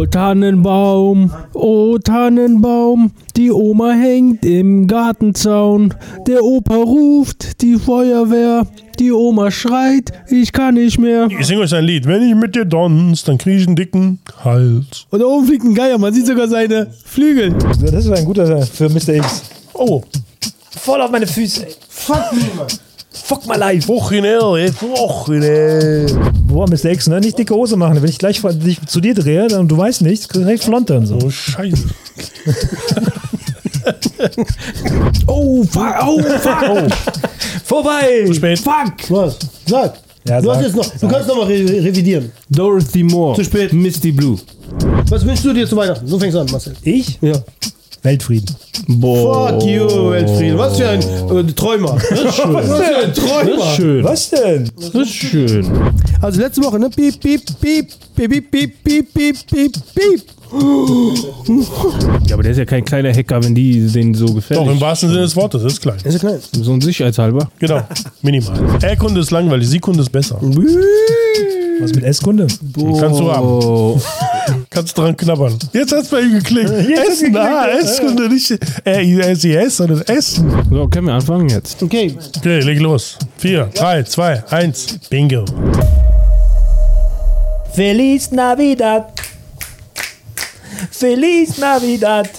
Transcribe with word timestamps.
Oh 0.00 0.06
Tannenbaum, 0.06 1.30
oh 1.52 1.98
Tannenbaum, 1.98 3.12
die 3.36 3.50
Oma 3.50 3.92
hängt 3.92 4.46
im 4.46 4.86
Gartenzaun. 4.86 5.92
Der 6.26 6.42
Opa 6.42 6.76
ruft 6.76 7.60
die 7.60 7.74
Feuerwehr, 7.76 8.66
die 8.98 9.12
Oma 9.12 9.50
schreit, 9.50 10.10
ich 10.30 10.52
kann 10.52 10.76
nicht 10.76 10.98
mehr. 10.98 11.28
Ich 11.38 11.46
singe 11.46 11.60
euch 11.60 11.74
ein 11.74 11.84
Lied. 11.84 12.06
Wenn 12.06 12.22
ich 12.22 12.34
mit 12.34 12.54
dir 12.54 12.64
donst, 12.64 13.28
dann 13.28 13.36
krieg 13.36 13.60
ich 13.60 13.66
einen 13.66 13.76
dicken 13.76 14.20
Hals. 14.42 15.06
Und 15.10 15.20
da 15.20 15.26
oben 15.26 15.46
fliegt 15.46 15.64
ein 15.64 15.74
Geier, 15.74 15.98
man 15.98 16.14
sieht 16.14 16.26
sogar 16.26 16.48
seine 16.48 16.90
Flügel. 17.04 17.52
Das 17.52 18.06
ist 18.06 18.10
ein 18.10 18.24
guter 18.24 18.62
für 18.62 18.88
Mr. 18.88 19.16
X. 19.16 19.42
Oh. 19.74 20.02
Voll 20.78 21.02
auf 21.02 21.10
meine 21.10 21.26
Füße. 21.26 21.66
ey. 21.66 21.74
Fuck 21.90 22.32
me, 22.32 22.40
Mann. 22.56 22.68
Fuck 23.12 23.46
my 23.46 23.56
life. 23.56 23.88
Wochenende, 23.88 24.58
jetzt 24.58 24.80
Wochenende. 24.82 26.06
Boah, 26.46 26.68
Mr. 26.68 26.86
X, 26.86 27.08
ne? 27.08 27.20
Nicht 27.20 27.38
dicke 27.38 27.54
Hose 27.54 27.76
machen. 27.76 28.00
Wenn 28.00 28.08
ich 28.08 28.18
gleich 28.18 28.40
vor- 28.40 28.52
dich 28.52 28.78
zu 28.86 29.00
dir 29.00 29.14
drehe 29.14 29.46
und 29.58 29.68
du 29.68 29.76
weißt 29.76 30.02
nichts, 30.02 30.28
kriegst 30.28 30.36
du 30.42 30.44
direkt 30.44 30.64
Flonte 30.64 30.96
und 30.98 31.06
so. 31.06 31.18
Oh, 31.22 31.30
Scheiße. 31.30 31.84
Oh, 35.26 35.64
fuck, 35.64 35.94
oh, 36.06 36.20
fuck. 36.38 36.92
Vorbei! 37.64 38.30
Spät. 38.32 38.58
fuck. 38.58 38.92
Was? 39.10 39.38
Sag. 39.66 39.94
Ja, 40.28 40.40
du, 40.40 40.46
sag. 40.48 40.56
hast 40.56 40.62
jetzt 40.64 40.76
noch, 40.76 40.86
du 41.00 41.08
kannst 41.08 41.28
noch 41.28 41.36
mal 41.36 41.46
re 41.46 41.82
revidieren. 41.84 42.30
Dorothy 42.50 43.02
Moore. 43.02 43.36
Zu 43.36 43.44
spät. 43.44 43.72
Misty 43.72 44.12
Blue. 44.12 44.38
Was 45.08 45.24
wünschst 45.24 45.44
du 45.44 45.52
dir 45.52 45.66
zu 45.66 45.76
Weihnachten? 45.76 46.06
So 46.06 46.18
fängst 46.18 46.34
du 46.36 46.40
an, 46.40 46.48
Marcel. 46.50 46.76
Ich? 46.82 47.18
Ja. 47.22 47.32
Weltfrieden. 48.02 48.54
Boah. 48.88 49.50
Fuck 49.50 49.64
you, 49.68 50.10
Weltfried. 50.10 50.56
Was 50.56 50.78
für 50.78 50.88
ein 50.88 51.00
äh, 51.00 51.52
Träumer. 51.52 51.98
Das 52.08 52.20
ist 52.20 52.34
schön. 52.34 52.54
Was 52.54 52.66
für 52.66 52.96
ein 52.96 53.12
Das 53.14 53.24
Träumer. 53.24 53.58
ist 53.70 53.76
schön. 53.76 54.04
Was 54.04 54.30
denn? 54.30 54.70
Das 54.76 54.94
ist 54.94 55.12
schön. 55.14 55.66
Also 56.22 56.40
letzte 56.40 56.62
Woche, 56.62 56.78
ne? 56.78 56.88
Piep, 56.90 57.20
piep, 57.20 57.42
piep, 57.60 57.88
piep, 58.16 58.28
piep, 58.28 58.50
piep, 58.50 58.84
piep, 58.84 59.14
piep, 59.14 59.36
piep, 59.46 59.72
piep. 59.94 60.22
Ja, 62.26 62.34
aber 62.34 62.42
der 62.42 62.52
ist 62.52 62.58
ja 62.58 62.64
kein 62.64 62.84
kleiner 62.84 63.12
Hacker, 63.14 63.42
wenn 63.44 63.54
die 63.54 63.86
den 63.86 64.14
so 64.14 64.26
gefällt. 64.34 64.58
Doch, 64.58 64.66
im 64.68 64.80
wahrsten 64.80 65.08
Sinne 65.10 65.22
des 65.22 65.36
Wortes, 65.36 65.62
das 65.62 65.74
ist 65.74 65.80
klein. 65.80 65.96
Ist 66.02 66.14
ja 66.14 66.18
klein. 66.18 66.38
So 66.52 66.72
ein 66.72 66.80
Sicherheitshalber. 66.80 67.48
Genau, 67.60 67.82
minimal. 68.22 68.58
R-Kunde 68.82 69.20
ist 69.20 69.30
langweilig, 69.30 69.68
Sie-Kunde 69.68 70.00
ist 70.00 70.10
besser. 70.10 70.40
Was 71.80 71.94
mit 71.94 72.02
S-Kunde? 72.04 72.48
Kannst 72.98 73.20
du 73.20 73.30
haben. 73.30 74.00
Kannst 74.72 74.96
dran 74.96 75.16
knabbern. 75.16 75.58
Jetzt 75.72 75.90
hat's 75.92 76.08
bei 76.10 76.20
ihm 76.20 76.34
geklickt. 76.34 76.70
Essen, 76.70 77.36
ah, 77.36 77.66
S-Kunde, 77.66 78.28
nicht 78.28 78.56
R-I-S-I-S, 78.84 79.78
sondern 79.78 80.02
Essen. 80.02 80.48
So, 80.70 80.86
können 80.86 81.08
wir 81.08 81.14
anfangen 81.14 81.48
jetzt? 81.48 81.82
Okay. 81.82 82.16
Okay, 82.36 82.60
leg 82.60 82.78
los. 82.78 83.18
4, 83.38 83.64
3, 83.74 84.04
2, 84.04 84.44
1. 84.48 85.00
Bingo. 85.10 85.44
Feliz 87.74 88.30
Navidad. 88.30 89.12
Feliz 90.92 91.58
Navidad. 91.58 92.30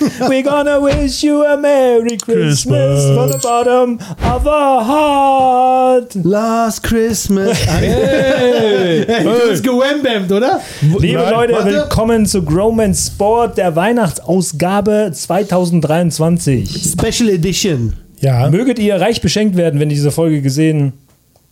We're 0.28 0.42
gonna 0.42 0.80
wish 0.80 1.22
you 1.22 1.44
a 1.44 1.56
Merry 1.56 2.16
Christmas, 2.16 2.62
Christmas. 2.64 3.04
from 3.14 3.30
the 3.32 3.38
bottom 3.38 3.98
of 4.34 4.46
our 4.46 4.82
heart. 4.84 6.14
Last 6.24 6.82
Christmas. 6.82 7.58
Hey. 7.66 9.04
Du 9.22 9.48
bist 9.50 9.62
gewambammt, 9.62 10.30
oder? 10.32 10.60
Liebe 10.98 11.18
Nein, 11.20 11.32
Leute, 11.34 11.52
warte. 11.52 11.66
willkommen 11.72 12.24
zu 12.26 12.42
Growman 12.42 12.94
Sport, 12.94 13.58
der 13.58 13.76
Weihnachtsausgabe 13.76 15.10
2023. 15.12 16.92
Special 16.92 17.28
Edition. 17.30 17.92
Ja, 18.20 18.50
Möget 18.50 18.78
ihr 18.78 18.96
reich 19.00 19.20
beschenkt 19.20 19.56
werden, 19.56 19.80
wenn 19.80 19.90
ihr 19.90 19.96
diese 19.96 20.10
Folge 20.10 20.40
gesehen. 20.42 20.92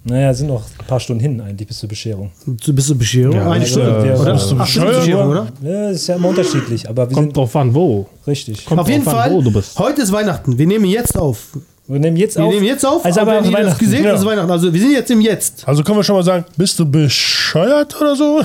Naja, 0.05 0.33
sind 0.33 0.47
noch 0.47 0.63
ein 0.79 0.87
paar 0.87 1.01
Stunden 1.01 1.21
hin 1.21 1.41
eigentlich 1.41 1.67
bis 1.69 1.79
zur 1.81 1.89
Bescherung. 1.89 2.31
Bist 2.47 2.89
du 2.89 2.95
Bescherung? 2.97 3.35
Ja, 3.35 3.43
Eine 3.51 3.65
also, 3.65 3.81
Stunde, 3.81 4.07
ja, 4.07 4.17
oder? 4.17 4.33
bist 4.33 4.51
du 4.51 4.57
Ach, 4.59 4.67
Stunde 4.67 4.89
bescheuert? 4.89 5.05
Bescherung, 5.05 5.31
oder? 5.31 5.47
Ja, 5.63 5.91
ist 5.91 6.07
ja 6.07 6.15
immer 6.17 6.29
unterschiedlich, 6.29 6.89
aber 6.89 7.11
wir 7.11 7.15
Kommt 7.15 7.27
sind 7.29 7.37
drauf 7.37 7.57
an, 7.57 7.75
wo. 7.75 8.07
richtig. 8.27 8.65
Kommt 8.65 8.81
Auf 8.81 8.89
jeden 8.89 9.05
drauf 9.05 9.15
an, 9.15 9.21
Fall, 9.21 9.33
wo 9.33 9.43
du 9.43 9.51
bist. 9.53 9.79
heute 9.79 10.03
ist 10.03 10.13
Weihnachten. 10.13 10.57
Wir 10.57 10.67
nehmen 10.67 10.85
jetzt 10.87 11.19
auf. 11.19 11.49
Wir 11.89 11.99
nehmen 11.99 12.17
jetzt 12.17 12.37
Wir 12.37 12.45
auf. 12.45 12.53
nehmen 12.55 12.65
jetzt 12.67 12.87
auf, 12.87 13.05
Also 13.05 13.21
aber 13.21 13.43
wenn 13.43 13.51
ihr 13.51 13.65
das 13.65 13.79
gesehen 13.79 14.05
Ja. 14.05 14.13
ist 14.15 14.25
Weihnachten. 14.25 14.51
Also 14.51 14.73
wir 14.73 14.81
sind 14.81 14.93
jetzt 14.93 15.11
im 15.11 15.21
Jetzt. 15.21 15.67
also 15.67 15.83
können 15.83 15.99
wir 15.99 16.05
schon 16.05 16.17
mal 16.17 16.23
sagen, 16.23 16.45
bist 16.57 16.79
du 16.79 16.87
bescheuert 16.91 18.01
oder 18.01 18.15
so? 18.15 18.41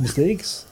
Mr. 0.00 0.18
X. 0.26 0.66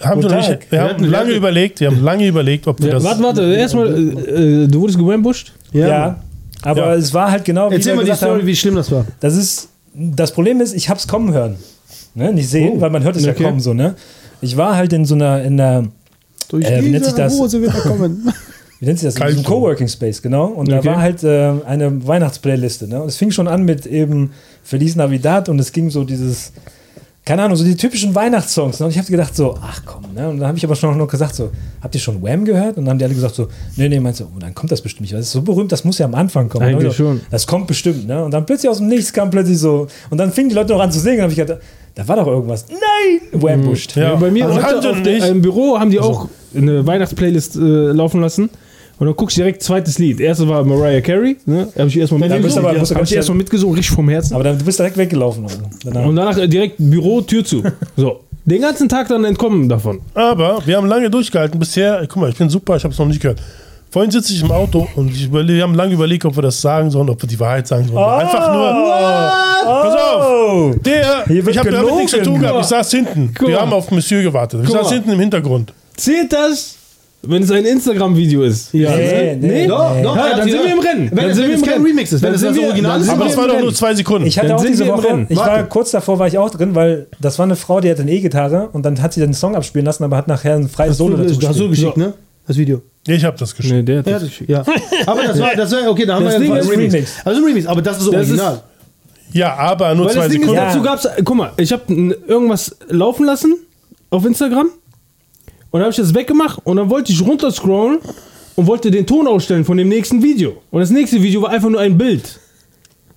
Haben 0.00 0.20
Guten 0.22 0.34
wir, 0.34 0.48
wir 0.48 0.58
Wir 0.70 0.80
haben 0.82 1.00
wir 1.02 1.08
lange 1.10 1.30
überlegt, 1.32 1.80
wir 1.80 1.88
haben 1.90 2.02
lange 2.02 2.26
überlegt, 2.26 2.66
ob 2.66 2.78
wir 2.80 2.88
Ja, 2.88 2.94
das. 2.94 3.04
warte, 3.04 3.22
warte, 3.22 3.54
erstmal, 3.54 3.86
äh, 3.88 4.64
äh, 4.64 4.66
du 4.66 4.80
wurdest 4.80 4.98
gewambusht? 4.98 5.52
Ja. 5.72 6.20
Aber 6.62 6.88
Ja. 6.88 6.94
es 6.94 7.12
war 7.14 7.30
halt 7.30 7.44
genau 7.44 7.70
wie 7.70 7.74
Erzähl 7.74 7.92
wir 7.92 7.96
mal 8.02 8.04
die 8.04 8.14
Story, 8.16 8.38
haben. 8.40 8.46
wie 8.46 8.56
schlimm 8.56 8.74
das 8.76 8.90
war. 8.90 9.04
Das 9.20 9.36
ist 9.36 9.68
das 9.94 10.32
Problem 10.32 10.60
ist, 10.60 10.72
ich 10.74 10.88
hab's 10.88 11.08
kommen 11.08 11.32
hören. 11.32 11.56
Ne? 12.14 12.32
Nicht 12.32 12.48
sehen, 12.48 12.74
Oh. 12.76 12.80
weil 12.80 12.90
man 12.90 13.02
hört 13.02 13.16
es 13.16 13.26
Okay. 13.26 13.42
ja 13.42 13.48
kommen 13.48 13.60
so, 13.60 13.74
ne? 13.74 13.94
Ich 14.40 14.56
war 14.56 14.76
halt 14.76 14.92
in 14.92 15.04
so 15.04 15.14
einer, 15.14 15.42
in 15.42 15.60
einer, 15.60 15.88
Durch 16.48 16.64
Äh, 16.64 16.84
wie 16.84 16.90
nennt 16.90 17.04
sich 17.04 17.14
das? 17.14 17.38
Hose 17.38 17.60
wird 17.60 17.74
er 17.74 17.80
kommen. 17.82 18.32
wie 18.80 18.86
nennt 18.86 18.98
sich 18.98 19.06
das? 19.06 19.14
In 19.16 19.20
Kalt 19.20 19.32
diesem 19.32 19.44
so. 19.44 19.50
Coworking 19.50 19.86
Space, 19.88 20.20
genau. 20.22 20.46
Und 20.46 20.72
Okay. 20.72 20.80
da 20.84 20.90
war 20.94 21.00
halt 21.00 21.22
äh, 21.22 21.52
eine 21.66 22.06
Weihnachtsplayliste, 22.06 22.88
ne? 22.88 23.00
Und 23.02 23.08
es 23.08 23.16
fing 23.16 23.30
schon 23.30 23.46
an 23.48 23.64
mit 23.64 23.86
eben 23.86 24.32
Feliz 24.64 24.96
Navidad 24.96 25.48
und 25.48 25.58
es 25.60 25.70
ging 25.72 25.90
so 25.90 26.02
dieses, 26.04 26.52
keine 27.24 27.42
Ahnung, 27.42 27.56
so 27.56 27.64
die 27.64 27.76
typischen 27.76 28.14
Weihnachtssongs. 28.14 28.80
Ne? 28.80 28.86
Und 28.86 28.92
ich 28.92 28.98
habe 28.98 29.08
gedacht 29.08 29.36
so, 29.36 29.54
ach 29.60 29.82
komm, 29.84 30.02
ne? 30.14 30.28
Und 30.28 30.38
dann 30.38 30.48
habe 30.48 30.56
ich 30.58 30.64
aber 30.64 30.74
schon 30.74 30.96
noch 30.96 31.06
gesagt 31.06 31.34
so, 31.34 31.50
habt 31.82 31.94
ihr 31.94 32.00
schon 32.00 32.22
Wham 32.22 32.44
gehört? 32.44 32.76
Und 32.78 32.84
dann 32.86 32.90
haben 32.92 32.98
die 32.98 33.04
alle 33.04 33.14
gesagt 33.14 33.34
so, 33.34 33.48
nee, 33.76 33.88
nee, 33.88 34.00
meinst 34.00 34.20
du, 34.20 34.24
oh, 34.24 34.38
dann 34.40 34.54
kommt 34.54 34.72
das 34.72 34.80
bestimmt 34.80 35.02
nicht. 35.02 35.12
weil 35.12 35.20
Das 35.20 35.26
ist 35.26 35.32
so 35.32 35.42
berühmt, 35.42 35.70
das 35.70 35.84
muss 35.84 35.98
ja 35.98 36.06
am 36.06 36.14
Anfang 36.14 36.48
kommen. 36.48 36.64
Eigentlich 36.64 36.90
ich 36.92 36.96
schon. 36.96 37.20
Das 37.30 37.46
kommt 37.46 37.66
bestimmt, 37.66 38.06
ne? 38.08 38.24
Und 38.24 38.32
dann 38.32 38.46
plötzlich 38.46 38.70
aus 38.70 38.78
dem 38.78 38.88
Nichts 38.88 39.12
kam 39.12 39.30
plötzlich 39.30 39.58
so, 39.58 39.86
und 40.08 40.18
dann 40.18 40.32
fingen 40.32 40.48
die 40.48 40.54
Leute 40.54 40.72
noch 40.72 40.80
an 40.80 40.90
zu 40.90 40.98
singen. 40.98 41.18
Und 41.18 41.22
habe 41.24 41.32
ich 41.32 41.38
gedacht, 41.38 41.60
da 41.94 42.08
war 42.08 42.16
doch 42.16 42.26
irgendwas. 42.26 42.64
Nein! 42.70 43.40
Wham 43.42 43.62
busht. 43.64 43.94
Ja. 43.96 44.14
Bei 44.14 44.30
mir 44.30 44.46
Also 44.46 44.62
heute 44.62 44.90
auf 44.90 45.00
nicht- 45.00 45.26
im 45.26 45.42
Büro 45.42 45.78
haben 45.78 45.90
die 45.90 46.00
auch 46.00 46.28
eine 46.56 46.86
Weihnachtsplaylist 46.86 47.56
äh, 47.56 47.58
laufen 47.58 48.20
lassen. 48.22 48.48
Und 49.00 49.06
dann 49.06 49.16
guckst 49.16 49.36
du 49.36 49.40
direkt 49.40 49.62
zweites 49.62 49.98
Lied. 49.98 50.20
Erstes 50.20 50.46
war 50.46 50.62
Mariah 50.62 51.00
Carey. 51.00 51.36
Ne? 51.46 51.66
Habe 51.76 51.88
ich 51.88 51.98
erstmal 51.98 52.20
mitgesungen. 52.20 52.64
aber- 52.66 52.78
Hab 52.80 53.02
ich 53.02 53.14
erstmal 53.16 53.38
mitgesungen, 53.38 53.74
richtig 53.74 53.94
vom 53.96 54.08
Herzen. 54.08 54.34
Aber 54.34 54.44
dann, 54.44 54.58
du 54.58 54.64
bist 54.64 54.78
direkt 54.78 54.96
weggelaufen. 54.98 55.42
Also. 55.44 55.58
Danach. 55.84 56.04
Und 56.06 56.16
danach 56.16 56.36
direkt 56.46 56.74
Büro, 56.78 57.20
Tür 57.22 57.42
zu. 57.44 57.62
So. 57.96 58.20
Den 58.44 58.60
ganzen 58.62 58.88
Tag 58.88 59.08
dann 59.08 59.24
entkommen 59.24 59.68
davon. 59.68 60.00
Aber 60.14 60.60
wir 60.66 60.76
haben 60.76 60.86
lange 60.86 61.10
durchgehalten. 61.10 61.58
Bisher, 61.58 62.06
guck 62.08 62.20
mal, 62.22 62.30
ich 62.30 62.36
bin 62.36 62.48
super, 62.50 62.76
ich 62.76 62.84
habe 62.84 62.92
es 62.92 62.98
noch 62.98 63.06
nicht 63.06 63.20
gehört. 63.20 63.40
Vorhin 63.90 64.10
sitze 64.10 64.32
ich 64.32 64.42
im 64.42 64.50
Auto 64.52 64.86
und 64.96 65.10
ich 65.10 65.26
überle- 65.28 65.48
wir 65.48 65.62
haben 65.62 65.74
lange 65.74 65.94
überlegt, 65.94 66.24
ob 66.24 66.36
wir 66.36 66.42
das 66.42 66.60
sagen 66.60 66.90
sollen, 66.90 67.08
ob 67.10 67.20
wir 67.22 67.28
die 67.28 67.40
Wahrheit 67.40 67.66
sagen 67.66 67.88
sollen. 67.88 67.98
Einfach 67.98 68.52
nur. 68.52 68.72
Pass 69.64 69.94
auf! 70.00 70.74
Der, 70.84 71.24
ich 71.28 71.58
habe 71.58 71.70
damit 71.70 71.94
nichts 71.96 72.12
zu 72.12 72.22
tun 72.22 72.40
gehabt. 72.40 72.60
Ich 72.60 72.66
saß 72.66 72.90
hinten. 72.90 73.32
Guck 73.36 73.48
Wir 73.48 73.56
mal. 73.56 73.62
haben 73.62 73.72
auf 73.72 73.90
Monsieur 73.90 74.22
gewartet. 74.22 74.60
Ich 74.62 74.66
Guck 74.68 74.76
saß 74.76 74.86
mal. 74.86 74.94
hinten 74.94 75.10
im 75.10 75.20
Hintergrund. 75.20 75.72
Zählt 75.96 76.32
das, 76.32 76.76
wenn 77.22 77.42
es 77.42 77.50
ein 77.50 77.64
Instagram-Video 77.64 78.42
ist? 78.42 78.72
Ja, 78.72 78.96
Nee, 78.96 79.36
nee, 79.36 79.66
Doch, 79.66 79.94
nee. 79.94 80.02
doch, 80.02 80.16
Ja, 80.16 80.22
hat 80.30 80.38
dann 80.38 80.48
sind 80.50 80.62
wir 80.64 80.72
im 80.72 80.78
Rennen. 80.78 81.10
Wenn, 81.12 81.16
Dann 81.26 81.34
sind 81.34 81.42
wenn 81.44 81.50
wir 81.50 81.56
es 81.56 81.62
kein. 81.62 81.82
Remix 81.82 82.12
ist, 82.12 82.22
wenn 82.22 82.34
es 82.34 82.40
das 82.40 82.58
Original 82.58 83.00
ist. 83.00 83.08
Aber 83.10 83.24
das 83.24 83.36
war 83.36 83.48
doch 83.48 83.60
nur 83.60 83.74
zwei 83.74 83.94
Sekunden. 83.94 84.26
Ich 84.26 84.38
hatte 84.38 84.48
Dann 84.48 84.56
auch 84.56 84.60
sind 84.62 84.72
diese 84.72 84.84
wir 84.86 84.92
im 84.92 84.98
Woche, 84.98 85.08
Rennen. 85.08 85.26
ich 85.28 85.36
war 85.36 85.62
kurz 85.64 85.90
davor, 85.90 86.18
war 86.18 86.26
ich 86.28 86.38
auch 86.38 86.50
drin, 86.50 86.74
weil 86.74 87.06
das 87.20 87.38
war 87.38 87.44
eine 87.44 87.56
Frau, 87.56 87.80
die 87.80 87.90
hatte 87.90 88.02
eine 88.02 88.12
E-Gitarre 88.12 88.68
und 88.72 88.84
dann 88.84 89.00
hat 89.02 89.12
sie 89.12 89.20
den 89.20 89.34
Song 89.34 89.54
abspielen 89.54 89.84
lassen, 89.86 90.04
aber 90.04 90.16
hat 90.16 90.28
nachher 90.28 90.54
ein 90.54 90.68
freies 90.68 90.96
Solo 90.96 91.16
dazu 91.16 91.34
Du 91.38 91.46
hast 91.48 91.56
so 91.56 91.68
gespielt. 91.68 91.94
geschickt, 91.94 91.96
ne? 91.96 92.14
Das 92.46 92.56
Video. 92.56 92.82
Ich 93.06 93.24
habe 93.24 93.36
das 93.38 93.54
geschickt. 93.54 93.74
Nee, 93.74 93.82
der 93.82 93.98
hat 94.00 94.06
Ja, 94.06 94.12
das 94.18 94.22
das, 94.22 94.48
ja. 94.48 94.64
Aber 95.06 95.22
das 95.24 95.38
war, 95.40 95.54
das 95.54 95.70
war, 95.72 95.90
okay, 95.90 96.06
da 96.06 96.14
haben 96.16 96.24
Das 96.24 96.40
wir 96.40 96.46
ja 96.48 96.56
ist 96.56 96.62
einen 96.70 96.70
Remix. 96.80 96.94
Remix. 96.94 97.12
Also 97.24 97.40
ein 97.40 97.44
Remix, 97.46 97.66
aber 97.66 97.82
das 97.82 97.98
ist 97.98 98.06
Das 98.06 98.14
original. 98.14 98.60
Ja, 99.32 99.54
aber 99.56 99.94
nur 99.94 100.06
Weil 100.06 100.14
zwei 100.14 100.20
das 100.22 100.28
Ding 100.32 100.40
ist, 100.42 100.48
Sekunden. 100.48 100.62
Ja. 100.62 100.68
dazu 100.72 100.82
gab's, 100.82 101.08
guck 101.24 101.36
mal, 101.36 101.52
ich 101.58 101.72
habe 101.72 101.82
irgendwas 102.26 102.76
laufen 102.88 103.24
lassen 103.26 103.56
auf 104.10 104.24
Instagram 104.26 104.68
und 105.70 105.80
dann 105.80 105.82
habe 105.82 105.90
ich 105.90 105.96
das 105.96 106.14
weggemacht 106.14 106.60
und 106.64 106.76
dann 106.76 106.90
wollte 106.90 107.12
ich 107.12 107.20
runterscrollen 107.24 107.98
und 108.56 108.66
wollte 108.66 108.90
den 108.90 109.06
Ton 109.06 109.26
ausstellen 109.28 109.64
von 109.64 109.76
dem 109.76 109.88
nächsten 109.88 110.22
Video. 110.22 110.60
Und 110.70 110.80
das 110.80 110.90
nächste 110.90 111.22
Video 111.22 111.42
war 111.42 111.50
einfach 111.50 111.68
nur 111.70 111.80
ein 111.80 111.96
Bild. 111.96 112.40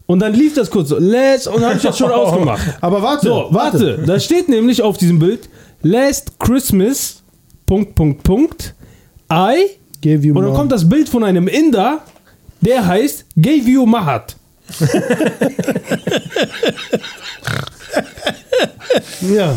Und 0.05 0.19
dann 0.19 0.33
lief 0.33 0.53
das 0.53 0.69
kurz 0.69 0.89
so, 0.89 0.97
let's, 0.99 1.47
und 1.47 1.55
dann 1.55 1.65
habe 1.65 1.75
ich 1.77 1.83
das 1.83 1.97
schon 1.97 2.11
ausgemacht. 2.21 2.61
Aber 2.81 3.01
warte, 3.01 3.27
So, 3.27 3.47
warte, 3.51 4.03
da 4.05 4.19
steht 4.19 4.49
nämlich 4.49 4.81
auf 4.81 4.97
diesem 4.97 5.17
Bild, 5.19 5.49
last 5.81 6.37
Christmas, 6.39 7.23
Punkt, 7.65 7.95
Punkt, 7.95 8.21
Punkt, 8.23 8.75
I, 9.31 9.69
Give 10.01 10.25
you 10.27 10.33
und 10.35 10.41
dann 10.41 10.49
more. 10.51 10.57
kommt 10.59 10.71
das 10.71 10.87
Bild 10.87 11.07
von 11.09 11.23
einem 11.23 11.47
Inder, 11.47 12.01
der 12.61 12.85
heißt 12.85 13.25
Gave 13.37 13.69
You 13.69 13.85
Mahat. 13.85 14.35
Ja, 19.35 19.55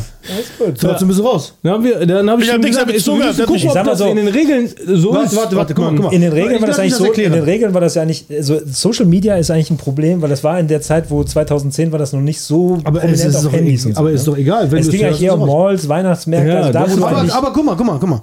trotzdem 0.78 1.08
bist 1.08 1.20
du 1.20 1.24
raus. 1.24 1.52
Dann 1.62 1.72
haben 1.74 1.84
wir, 1.84 2.06
dann 2.06 2.30
habe 2.30 2.40
ich, 2.40 2.48
Ich 2.48 2.52
hab 2.52 2.58
ihm 2.58 2.64
nichts 2.64 2.78
damit 2.78 2.96
ich 2.96 3.04
so, 3.04 3.12
zu 3.12 3.18
wir 3.18 3.32
gehabt, 3.32 3.46
gucken, 3.46 3.68
ob 3.68 3.84
das 3.84 3.98
so. 3.98 4.06
in 4.06 4.16
den 4.16 4.28
Regeln 4.28 4.68
so 4.86 5.12
Warte, 5.12 5.26
ist. 5.26 5.36
warte, 5.36 5.56
warte, 5.56 5.74
guck 5.74 5.98
mal. 5.98 6.12
In 6.12 6.20
den 6.20 6.32
Regeln 6.32 6.60
war 6.60 6.68
das 6.68 6.78
eigentlich 6.78 6.94
so, 6.94 7.04
in 7.12 7.32
den 7.32 7.44
Regeln 7.44 7.74
war 7.74 7.80
das 7.80 7.94
ja 7.94 8.02
eigentlich, 8.02 8.24
also 8.30 8.60
Social 8.66 9.06
Media 9.06 9.36
ist 9.36 9.50
eigentlich 9.50 9.70
ein 9.70 9.76
Problem, 9.76 10.22
weil 10.22 10.30
das 10.30 10.42
war 10.42 10.58
in 10.58 10.68
der 10.68 10.80
Zeit, 10.80 11.10
wo 11.10 11.22
2010 11.22 11.92
war 11.92 11.98
das 11.98 12.12
noch 12.12 12.20
nicht 12.20 12.40
so 12.40 12.78
Aber 12.84 13.02
es 13.04 13.24
ist, 13.24 13.44
doch, 13.44 13.52
Handys 13.52 13.86
und 13.86 13.94
so, 13.94 14.00
aber 14.00 14.08
ne? 14.08 14.14
ist 14.14 14.26
doch 14.26 14.36
egal. 14.36 14.70
Wenn 14.70 14.78
Es 14.78 14.88
ging 14.88 15.04
eigentlich 15.04 15.22
eher 15.22 15.38
um. 15.38 15.46
Malls, 15.46 15.88
Weihnachtsmärkte, 15.88 16.50
Ja, 16.50 16.60
also 16.60 16.72
da 16.72 16.98
wo 17.00 17.04
Aber, 17.04 17.34
aber 17.34 17.52
guck 17.52 17.64
mal, 17.64 17.76
guck 17.76 17.86
mal, 17.86 17.98
guck 17.98 18.08
mal. 18.08 18.22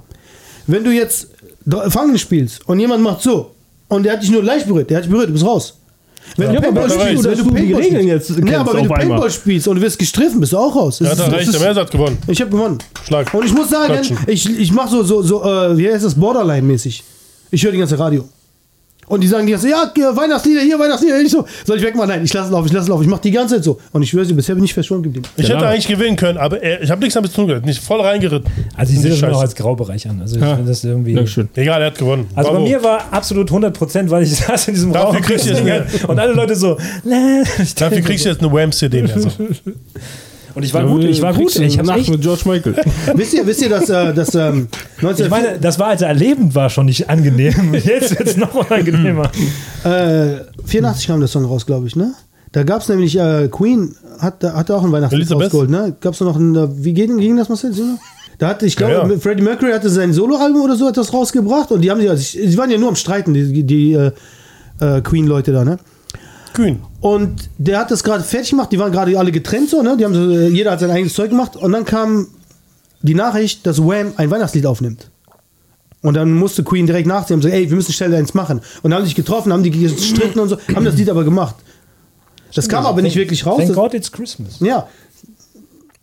Wenn 0.66 0.82
du 0.84 0.90
jetzt 0.90 1.28
Fangen 1.88 2.18
spielst 2.18 2.66
und 2.68 2.80
jemand 2.80 3.02
macht 3.02 3.22
so 3.22 3.52
und 3.88 4.02
der 4.04 4.14
hat 4.14 4.22
dich 4.22 4.30
nur 4.30 4.42
leicht 4.42 4.66
berührt, 4.66 4.90
der 4.90 4.98
hat 4.98 5.04
dich 5.04 5.10
berührt, 5.10 5.28
du 5.28 5.32
bist 5.32 5.44
raus. 5.44 5.74
Wenn 6.36 6.52
Ja, 6.52 6.60
du 6.60 6.62
Paintball 6.62 6.90
spielst, 6.90 7.24
wenn 7.24 7.38
du 7.38 7.50
die 7.54 7.72
Regeln 7.74 8.06
jetzt 8.08 8.28
kennst 8.34 8.54
aber 8.54 8.74
wenn 8.74 8.84
du 8.88 8.94
einmal. 8.94 8.98
Paintball 8.98 9.30
spielst 9.30 9.68
und 9.68 9.76
du 9.76 9.82
wirst 9.82 9.98
gestriffen, 9.98 10.40
bist 10.40 10.52
du 10.52 10.58
auch 10.58 10.74
raus. 10.74 10.98
Das 10.98 11.08
Ja, 11.10 11.14
da 11.14 11.24
das 11.30 11.40
recht, 11.40 11.52
der 11.52 11.60
Merser 11.60 11.80
hat 11.82 11.90
gewonnen. 11.90 12.18
Ich 12.26 12.40
habe 12.40 12.50
gewonnen. 12.50 12.78
Schlag. 13.06 13.32
Und 13.32 13.44
ich 13.44 13.52
muss 13.52 13.70
sagen, 13.70 13.92
Klatschen. 13.92 14.18
ich, 14.26 14.58
ich 14.58 14.72
mache 14.72 14.88
so, 14.90 15.02
so, 15.02 15.22
so 15.22 15.44
äh, 15.44 15.76
wie 15.76 15.90
heißt 15.90 16.04
das, 16.04 16.14
Borderline-mäßig. 16.14 17.02
Ich 17.50 17.64
höre 17.64 17.72
die 17.72 17.78
ganze 17.78 17.98
Radio. 17.98 18.28
Und 19.06 19.20
die 19.22 19.26
sagen 19.28 19.46
die 19.46 19.52
ganze 19.52 19.68
Zeit, 19.68 19.96
ja, 19.96 20.16
Weihnachtslieder, 20.16 20.60
hier, 20.62 20.78
Weihnachtslieder. 20.78 21.20
Ich 21.20 21.30
so, 21.30 21.44
soll 21.64 21.76
ich 21.78 21.82
wegmachen? 21.84 22.08
Nein, 22.08 22.24
ich 22.24 22.32
lasse 22.32 22.46
es 22.46 22.52
laufen, 22.52 22.66
ich 22.66 22.72
lasse 22.72 22.84
es 22.84 22.88
laufen. 22.88 23.02
Ich 23.02 23.08
mache 23.08 23.20
die 23.22 23.30
ganze 23.30 23.56
Zeit 23.56 23.64
so. 23.64 23.78
Und 23.92 24.02
ich 24.02 24.10
schwöre, 24.10 24.24
sie, 24.24 24.34
bisher 24.34 24.54
bin 24.54 24.64
ich 24.64 24.74
verschont 24.74 25.02
geblieben. 25.02 25.26
Ich 25.36 25.48
hätte 25.48 25.66
eigentlich 25.66 25.86
gewinnen 25.88 26.16
können, 26.16 26.38
aber 26.38 26.62
er, 26.62 26.82
ich 26.82 26.90
habe 26.90 27.00
nichts 27.00 27.14
damit 27.14 27.30
zu 27.30 27.36
tun 27.38 27.48
gehabt. 27.48 27.66
Nicht 27.66 27.82
voll 27.82 28.00
reingeritten. 28.00 28.50
Also 28.76 28.92
ich 28.92 29.00
sehe 29.00 29.10
die 29.12 29.20
das 29.20 29.30
noch 29.30 29.40
als 29.40 29.54
Graubereich 29.54 30.08
an. 30.08 30.20
Also 30.20 30.36
ich 30.36 30.42
Ja. 30.42 30.54
finde 30.56 30.70
das 30.70 30.84
irgendwie. 30.84 31.14
Dankeschön. 31.14 31.48
Egal, 31.54 31.80
er 31.80 31.86
hat 31.88 31.98
gewonnen. 31.98 32.26
Also 32.34 32.50
bei 32.50 32.56
Bravo. 32.56 32.68
mir 32.68 32.82
war 32.82 33.04
absolut 33.12 33.50
100%, 33.50 34.10
weil 34.10 34.22
ich 34.22 34.34
saß 34.36 34.68
in 34.68 34.74
diesem 34.74 34.92
Dafür 34.92 35.14
Raum 35.14 35.22
kriegst 35.22 35.46
du 35.46 35.50
jetzt 35.52 36.04
und 36.08 36.18
alle 36.18 36.32
Leute 36.32 36.56
so. 36.56 36.76
Ich 37.62 37.74
Dafür 37.74 38.00
kriegst 38.02 38.24
du 38.24 38.28
jetzt 38.30 38.40
eine 38.42 38.52
Wham-CD 38.52 39.02
mehr. 39.02 39.18
So. 39.18 39.28
Und 40.54 40.62
ich 40.62 40.72
war 40.72 40.84
gut, 40.86 41.04
ich 41.04 41.20
war 41.22 41.34
gut. 41.34 41.54
Ich, 41.56 41.78
hab's 41.78 41.88
Nacht 41.88 41.98
echt, 42.00 42.10
mit 42.10 42.20
George 42.22 42.42
Michael. 42.46 42.76
wisst 43.14 43.34
ihr, 43.34 43.46
wisst 43.46 43.62
ihr, 43.62 43.68
dass, 43.68 43.88
äh, 43.90 44.14
dass 44.14 44.34
ähm, 44.34 44.68
19, 45.00 45.26
ich 45.26 45.30
meine, 45.30 45.58
das 45.60 45.78
war, 45.78 45.88
als 45.88 46.02
er 46.02 46.08
erlebend 46.08 46.54
war, 46.54 46.70
schon 46.70 46.86
nicht 46.86 47.08
angenehm. 47.10 47.74
Jetzt 47.74 48.18
wird 48.18 48.28
es 48.28 48.36
noch 48.36 48.54
unangenehmer. 48.54 49.30
äh, 49.84 50.36
84 50.64 51.06
kam 51.06 51.20
der 51.20 51.28
Song 51.28 51.44
raus, 51.44 51.66
glaube 51.66 51.86
ich, 51.86 51.96
ne? 51.96 52.14
Da 52.52 52.62
gab 52.62 52.82
es 52.82 52.88
nämlich, 52.88 53.18
äh, 53.18 53.48
Queen 53.50 53.96
hat, 54.20 54.44
hat 54.44 54.70
auch 54.70 54.84
ein 54.84 54.92
Weihnachtslied 54.92 55.30
rausgeholt, 55.32 55.70
ne? 55.70 55.96
Gab 56.00 56.14
es 56.14 56.20
noch 56.20 56.36
ein, 56.36 56.54
äh, 56.54 56.68
wie 56.84 56.92
ging, 56.92 57.18
ging 57.18 57.36
das, 57.36 57.48
Marcel? 57.48 57.72
Da 58.38 58.48
hatte, 58.48 58.66
ich 58.66 58.76
glaube, 58.76 58.92
Ja, 58.92 59.08
ja. 59.08 59.18
Freddie 59.18 59.42
Mercury 59.42 59.72
hatte 59.72 59.88
sein 59.88 60.12
Soloalbum 60.12 60.62
oder 60.62 60.76
so 60.76 60.88
etwas 60.88 61.12
rausgebracht 61.12 61.70
und 61.72 61.80
die 61.80 61.90
haben 61.90 62.00
sich, 62.00 62.10
also 62.10 62.22
sie 62.22 62.56
waren 62.58 62.70
ja 62.70 62.78
nur 62.78 62.88
am 62.88 62.96
Streiten, 62.96 63.34
die, 63.34 63.64
die 63.64 63.92
äh, 63.92 64.12
äh, 64.80 65.00
Queen-Leute 65.00 65.52
da, 65.52 65.64
ne? 65.64 65.78
Kühn. 66.54 66.80
Und 67.00 67.50
der 67.58 67.78
hat 67.78 67.90
das 67.90 68.02
gerade 68.02 68.24
fertig 68.24 68.50
gemacht, 68.50 68.72
die 68.72 68.78
waren 68.78 68.92
gerade 68.92 69.18
alle 69.18 69.32
getrennt 69.32 69.68
so, 69.68 69.82
ne? 69.82 69.96
Die 69.98 70.04
haben 70.04 70.14
so, 70.14 70.30
äh, 70.30 70.48
jeder 70.48 70.70
hat 70.70 70.80
sein 70.80 70.90
eigenes 70.90 71.12
Zeug 71.12 71.30
gemacht 71.30 71.56
und 71.56 71.72
dann 71.72 71.84
kam 71.84 72.28
die 73.02 73.14
Nachricht, 73.14 73.66
dass 73.66 73.78
Wham 73.82 74.14
ein 74.16 74.30
Weihnachtslied 74.30 74.64
aufnimmt. 74.64 75.10
Und 76.00 76.14
dann 76.14 76.32
musste 76.32 76.62
Queen 76.62 76.86
direkt 76.86 77.06
nachsehen 77.06 77.36
und 77.36 77.42
sagen, 77.42 77.54
ey, 77.54 77.68
wir 77.68 77.76
müssen 77.76 77.92
schnell 77.92 78.14
eins 78.14 78.34
machen. 78.34 78.60
Und 78.82 78.90
dann 78.90 78.98
haben 78.98 79.04
sich 79.06 79.14
getroffen, 79.14 79.52
haben 79.52 79.62
die 79.62 79.70
gestritten 79.70 80.38
und 80.38 80.48
so, 80.48 80.58
haben 80.74 80.84
das 80.84 80.96
Lied 80.96 81.08
aber 81.08 81.24
gemacht. 81.24 81.56
Das 82.54 82.68
kam 82.68 82.86
aber 82.86 83.02
nicht 83.02 83.16
wirklich 83.16 83.44
raus. 83.44 83.58
Thank 83.58 83.74
God 83.74 83.94
it's 83.94 84.12
Christmas. 84.12 84.60
ja, 84.60 84.86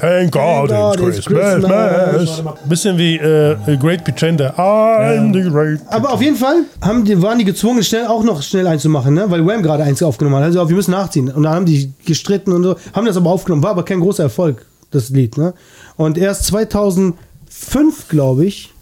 Thank 0.01 0.31
God, 0.31 0.69
God, 0.69 0.99
it's 0.99 1.27
Christmas. 1.27 1.63
Christmas. 1.63 2.53
Bisschen 2.65 2.97
wie 2.97 3.17
äh, 3.17 3.77
Great 3.77 4.03
Pretender. 4.03 4.51
I'm 4.57 5.31
the 5.31 5.47
Great. 5.47 5.79
aber 5.89 6.13
auf 6.13 6.21
jeden 6.23 6.37
Fall 6.37 6.63
haben 6.81 7.05
die, 7.05 7.21
waren 7.21 7.37
die 7.37 7.45
gezwungen, 7.45 7.83
schnell 7.83 8.07
auch 8.07 8.23
noch 8.23 8.41
schnell 8.41 8.65
eins 8.65 8.81
zu 8.81 8.89
machen, 8.89 9.13
ne? 9.13 9.29
weil 9.29 9.45
Wham 9.45 9.61
gerade 9.61 9.83
eins 9.83 10.01
aufgenommen 10.01 10.37
hat. 10.37 10.45
Also 10.45 10.67
wir 10.67 10.75
müssen 10.75 10.89
nachziehen. 10.89 11.29
Und 11.29 11.43
dann 11.43 11.53
haben 11.53 11.65
die 11.67 11.93
gestritten 12.03 12.51
und 12.51 12.63
so, 12.63 12.75
haben 12.93 13.05
das 13.05 13.15
aber 13.15 13.29
aufgenommen. 13.29 13.61
War 13.61 13.69
aber 13.69 13.85
kein 13.85 13.99
großer 13.99 14.23
Erfolg, 14.23 14.65
das 14.89 15.11
Lied. 15.11 15.37
Ne? 15.37 15.53
Und 15.97 16.17
erst 16.17 16.45
2005, 16.45 18.07
glaube 18.09 18.45
ich, 18.45 18.73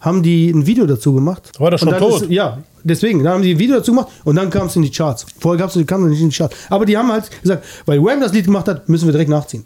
haben 0.00 0.22
die 0.22 0.50
ein 0.50 0.66
Video 0.66 0.84
dazu 0.84 1.14
gemacht. 1.14 1.50
War 1.58 1.70
das 1.70 1.80
schon 1.80 1.96
tot? 1.96 2.22
Ist, 2.22 2.30
ja, 2.30 2.58
deswegen. 2.84 3.24
Dann 3.24 3.32
haben 3.32 3.42
die 3.42 3.54
ein 3.54 3.58
Video 3.58 3.76
dazu 3.76 3.92
gemacht 3.92 4.08
und 4.24 4.36
dann 4.36 4.50
kam 4.50 4.66
es 4.66 4.76
in 4.76 4.82
die 4.82 4.90
Charts. 4.90 5.24
Vorher 5.40 5.66
kam 5.86 6.04
es 6.04 6.10
nicht 6.10 6.20
in 6.20 6.28
die 6.28 6.36
Charts. 6.36 6.54
Aber 6.68 6.84
die 6.84 6.94
haben 6.94 7.10
halt 7.10 7.30
gesagt, 7.40 7.64
weil 7.86 8.04
Wham 8.04 8.20
das 8.20 8.34
Lied 8.34 8.44
gemacht 8.44 8.68
hat, 8.68 8.86
müssen 8.86 9.06
wir 9.06 9.12
direkt 9.12 9.30
nachziehen. 9.30 9.64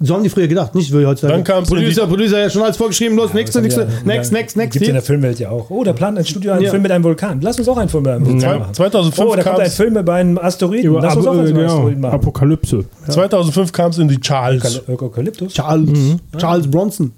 So 0.00 0.14
haben 0.14 0.22
die 0.24 0.28
früher 0.28 0.48
gedacht, 0.48 0.74
nicht 0.74 0.92
wie 0.92 1.06
heutzutage. 1.06 1.42
Dann 1.42 1.64
die- 1.64 1.68
Producer, 1.70 2.06
Producer, 2.06 2.38
ja 2.40 2.50
schon 2.50 2.62
alles 2.62 2.76
vorgeschrieben, 2.76 3.16
los, 3.16 3.32
nächste, 3.32 3.62
Das 3.62 3.76
haben 3.76 3.84
nächste, 3.86 4.04
wir- 4.04 4.14
next, 4.14 4.32
ja, 4.32 4.38
next, 4.38 4.56
next. 4.56 4.72
Gibt 4.72 4.86
in 4.88 4.94
der 4.94 5.02
Filmwelt 5.02 5.38
ja 5.38 5.50
auch. 5.50 5.70
Oh, 5.70 5.84
da 5.84 5.92
plant 5.92 6.18
ein 6.18 6.24
Studio 6.26 6.52
einen 6.52 6.62
Ja. 6.64 6.70
Film 6.70 6.82
mit 6.82 6.90
einem 6.90 7.04
Vulkan. 7.04 7.40
Lass 7.40 7.58
uns 7.58 7.68
auch 7.68 7.76
einen 7.76 7.88
Film 7.88 8.02
mit 8.02 8.12
einem 8.12 8.26
Vulkan 8.26 8.58
machen. 8.60 8.74
2005 8.74 9.28
oh, 9.30 9.36
da 9.36 9.42
kommt 9.42 9.60
ein 9.60 9.70
Film 9.70 9.92
mit 9.94 10.08
einem 10.10 10.38
Asteroiden. 10.38 10.86
Über 10.86 11.00
Lass 11.00 11.16
uns 11.16 11.26
auch 11.26 11.32
einen 11.32 11.46
genau, 11.54 11.66
Asteroiden 11.66 12.00
machen. 12.00 12.14
Apokalypse. 12.14 12.84
2005 13.08 13.72
kam 13.72 13.90
es 13.90 13.98
in 13.98 14.08
die 14.08 14.20
Charles. 14.20 14.82
Eukalyptus? 14.88 15.54
Charles, 15.54 16.16
Charles 16.36 16.70
Bronson. 16.70 17.12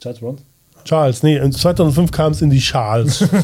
Charles 0.00 0.20
Bronson? 0.20 0.44
Charles, 0.84 1.22
nee, 1.24 1.36
in 1.36 1.50
2005 1.50 2.10
kam 2.12 2.32
es 2.32 2.42
in 2.42 2.50
die 2.50 2.60
Charles. 2.60 3.24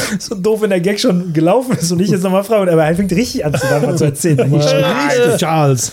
So 0.18 0.34
doof, 0.34 0.60
wenn 0.62 0.70
der 0.70 0.80
Gag 0.80 0.98
schon 1.00 1.32
gelaufen 1.32 1.76
ist 1.78 1.90
und 1.92 2.00
ich 2.00 2.10
jetzt 2.10 2.22
nochmal 2.22 2.44
frage, 2.44 2.70
aber 2.72 2.84
er 2.84 2.94
fängt 2.94 3.12
richtig 3.12 3.44
an 3.44 3.54
zu, 3.96 4.04
erzählen. 4.04 4.40
Richtig, 4.54 5.36
Charles. 5.38 5.92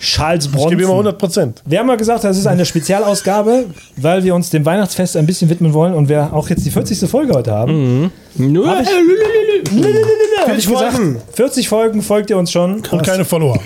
Charles 0.00 0.46
Ich 0.46 0.52
gebe 0.52 0.62
ihm 0.64 0.68
mal 0.68 0.76
Bronson. 0.78 0.90
100 0.90 1.18
Prozent. 1.18 1.62
Wir 1.64 1.78
haben 1.78 1.86
mal 1.86 1.96
gesagt, 1.96 2.24
das 2.24 2.36
ist 2.36 2.46
eine 2.48 2.64
Spezialausgabe, 2.66 3.66
weil 3.96 4.24
wir 4.24 4.34
uns 4.34 4.50
dem 4.50 4.64
Weihnachtsfest 4.64 5.16
ein 5.16 5.26
bisschen 5.26 5.48
widmen 5.48 5.72
wollen 5.72 5.94
und 5.94 6.08
wir 6.08 6.32
auch 6.32 6.48
jetzt 6.48 6.66
die 6.66 6.70
40. 6.72 7.08
Folge 7.08 7.32
heute 7.34 7.52
haben. 7.52 8.10
Nö. 8.34 8.66
Hab 8.66 8.82
ich- 8.82 8.88
Hab 8.88 10.56
ich 10.56 10.66
40 10.66 10.68
gesagt, 10.68 10.92
Folgen. 10.96 11.16
40 11.34 11.68
Folgen 11.68 12.02
folgt 12.02 12.30
ihr 12.30 12.36
uns 12.38 12.50
schon. 12.50 12.82
Und 12.90 13.02
keine 13.04 13.24
Follower. 13.24 13.60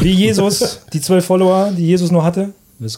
Wie 0.00 0.12
Jesus, 0.12 0.80
die 0.94 1.00
zwölf 1.02 1.26
Follower, 1.26 1.70
die 1.76 1.86
Jesus 1.86 2.10
noch 2.10 2.24
hatte. 2.24 2.50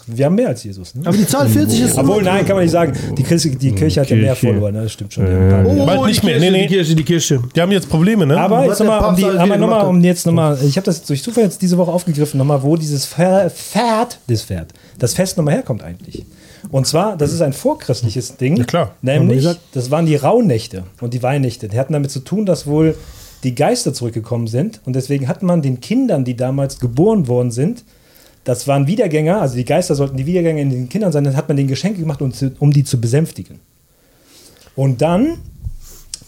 Wir 0.06 0.26
haben 0.26 0.34
mehr 0.34 0.48
als 0.48 0.64
Jesus. 0.64 0.94
Ne? 0.94 1.02
Aber 1.04 1.16
die 1.16 1.26
Zahl 1.26 1.48
40 1.48 1.81
ist 1.82 1.98
Obwohl, 1.98 2.22
nein, 2.22 2.46
kann 2.46 2.56
man 2.56 2.64
nicht 2.64 2.72
sagen. 2.72 2.92
Die 3.16 3.22
Kirche, 3.22 3.50
die 3.50 3.72
Kirche 3.72 4.00
hat 4.00 4.10
ja 4.10 4.16
mehr. 4.16 4.34
Follower, 4.34 4.72
ne? 4.72 4.82
das 4.84 4.92
stimmt 4.92 5.12
schon. 5.12 5.26
Die 5.26 5.32
haben 5.32 5.42
ein 5.42 5.50
paar 5.50 5.75
mehr. 5.75 5.86
Bald 5.86 6.06
nicht 6.06 6.25
mehr. 6.25 6.38
Kirche, 6.38 6.52
Nee, 6.52 6.58
nee. 6.58 6.66
Die 6.66 6.75
Kirche, 6.75 6.94
die 6.94 7.04
Kirche. 7.04 7.42
Die 7.54 7.60
haben 7.60 7.72
jetzt 7.72 7.88
Probleme, 7.88 8.26
ne? 8.26 8.40
Aber 8.40 8.64
jetzt 8.64 8.78
nochmal, 8.78 9.10
um, 9.10 9.16
die, 9.16 9.25
noch 9.25 9.69
mal, 9.69 9.81
um 9.82 10.02
jetzt 10.02 10.26
nochmal, 10.26 10.58
ich 10.64 10.76
habe 10.76 10.86
das 10.86 11.02
durch 11.02 11.22
Zufall 11.22 11.44
jetzt 11.44 11.60
diese 11.60 11.76
Woche 11.76 11.90
aufgegriffen, 11.90 12.38
nochmal, 12.38 12.62
wo 12.62 12.76
dieses 12.76 13.06
Pferd, 13.06 13.52
Pferd, 13.52 14.19
das 14.26 14.42
Pferd, 14.42 14.72
das 14.98 15.14
Fest 15.14 15.36
nochmal 15.36 15.54
herkommt 15.54 15.82
eigentlich. 15.82 16.25
Und 16.70 16.87
zwar, 16.87 17.16
das 17.16 17.32
ist 17.32 17.42
ein 17.42 17.52
vorchristliches 17.52 18.37
Ding. 18.37 18.56
Ja, 18.56 18.64
klar. 18.64 18.94
Nämlich, 19.02 19.46
das 19.72 19.90
waren 19.90 20.06
die 20.06 20.16
Rauhnächte 20.16 20.84
und 21.00 21.14
die 21.14 21.22
Weihnächte. 21.22 21.69
Die 21.69 21.78
hatten 21.78 21.92
damit 21.92 22.10
zu 22.10 22.20
tun, 22.20 22.46
dass 22.46 22.66
wohl 22.66 22.96
die 23.42 23.54
Geister 23.54 23.92
zurückgekommen 23.92 24.46
sind 24.46 24.80
und 24.84 24.96
deswegen 24.96 25.28
hat 25.28 25.42
man 25.42 25.60
den 25.60 25.80
Kindern, 25.80 26.25
die 26.25 26.37
damals 26.37 26.80
geboren 26.80 27.28
worden 27.28 27.50
sind, 27.50 27.84
das 28.44 28.69
waren 28.69 28.87
Wiedergänger, 28.87 29.41
also 29.41 29.56
die 29.56 29.64
Geister 29.64 29.94
sollten 29.94 30.17
die 30.17 30.26
Wiedergänger 30.26 30.61
in 30.61 30.70
den 30.70 30.88
Kindern 30.88 31.12
sein, 31.12 31.25
dann 31.25 31.37
hat 31.37 31.49
man 31.49 31.56
denen 31.56 31.69
Geschenke 31.69 32.00
gemacht, 32.00 32.20
um, 32.23 32.32
um 32.58 32.73
die 32.73 32.85
zu 32.85 33.00
besänftigen. 33.00 33.61
Und 34.76 35.02
dann 35.02 35.38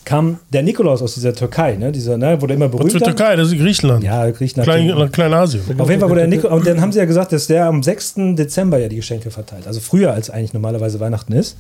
kam 0.05 0.39
der 0.53 0.63
Nikolaus 0.63 1.03
aus 1.03 1.15
dieser 1.15 1.35
Türkei, 1.35 1.75
ne? 1.75 1.91
Dieser, 1.91 2.17
ne, 2.17 2.41
wurde 2.41 2.55
immer 2.55 2.69
berühmt. 2.69 2.93
zur 2.93 3.01
Türkei, 3.01 3.35
das 3.35 3.49
ist 3.49 3.59
Griechenland. 3.59 4.05
Ja, 4.05 4.31
Griechenland. 4.31 4.69
Klein, 4.69 5.13
Kleinasien. 5.13 5.63
Auf 5.79 5.91
jeden 5.91 6.01
Fall 6.01 6.09
wurde 6.09 6.21
der 6.21 6.29
Nikolaus, 6.29 6.61
und 6.61 6.67
dann 6.67 6.81
haben 6.81 6.93
sie 6.93 7.01
ja 7.01 7.05
gesagt, 7.05 7.33
dass 7.33 7.49
der 7.49 7.67
am 7.67 7.83
6. 7.83 8.15
Dezember 8.37 8.79
ja 8.79 8.89
die 8.89 8.97
Geschenke 8.97 9.31
verteilt. 9.31 9.67
Also 9.67 9.81
früher, 9.81 10.13
als 10.13 10.31
eigentlich 10.31 10.55
normalerweise 10.55 11.01
Weihnachten 11.01 11.33
ist. 11.33 11.57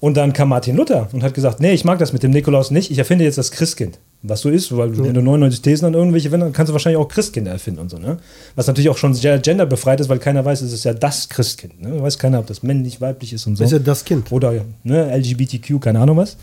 Und 0.00 0.16
dann 0.16 0.32
kam 0.32 0.48
Martin 0.48 0.76
Luther 0.76 1.08
und 1.12 1.22
hat 1.22 1.34
gesagt, 1.34 1.60
nee, 1.60 1.72
ich 1.72 1.84
mag 1.84 1.98
das 1.98 2.12
mit 2.12 2.22
dem 2.22 2.30
Nikolaus 2.30 2.70
nicht, 2.70 2.90
ich 2.90 2.98
erfinde 2.98 3.24
jetzt 3.24 3.38
das 3.38 3.50
Christkind. 3.50 3.98
Was 4.22 4.40
so 4.40 4.50
ist, 4.50 4.76
weil 4.76 4.98
wenn 4.98 5.14
du 5.14 5.22
99 5.22 5.62
Thesen 5.62 5.86
an 5.86 5.94
irgendwelche 5.94 6.32
wenn, 6.32 6.40
dann 6.40 6.52
kannst 6.52 6.70
du 6.70 6.72
wahrscheinlich 6.72 7.00
auch 7.00 7.06
Christkinder 7.06 7.52
erfinden 7.52 7.80
und 7.80 7.88
so, 7.88 7.98
ne? 7.98 8.18
Was 8.56 8.66
natürlich 8.66 8.88
auch 8.88 8.96
schon 8.96 9.14
sehr 9.14 9.38
genderbefreit 9.38 10.00
ist, 10.00 10.08
weil 10.08 10.18
keiner 10.18 10.44
weiß, 10.44 10.60
es 10.62 10.72
ist 10.72 10.84
ja 10.84 10.92
das 10.92 11.28
Christkind, 11.28 11.80
ne? 11.80 12.02
Weiß 12.02 12.18
keiner, 12.18 12.40
ob 12.40 12.46
das 12.46 12.64
männlich, 12.64 13.00
weiblich 13.00 13.32
ist 13.32 13.46
und 13.46 13.54
so. 13.54 13.62
Ist 13.62 13.70
ja 13.70 13.78
das 13.78 14.04
Kind. 14.04 14.32
Oder 14.32 14.64
ne, 14.82 15.16
LGBTQ, 15.16 15.80
keine 15.80 16.00
Ahnung 16.00 16.16
was. 16.16 16.36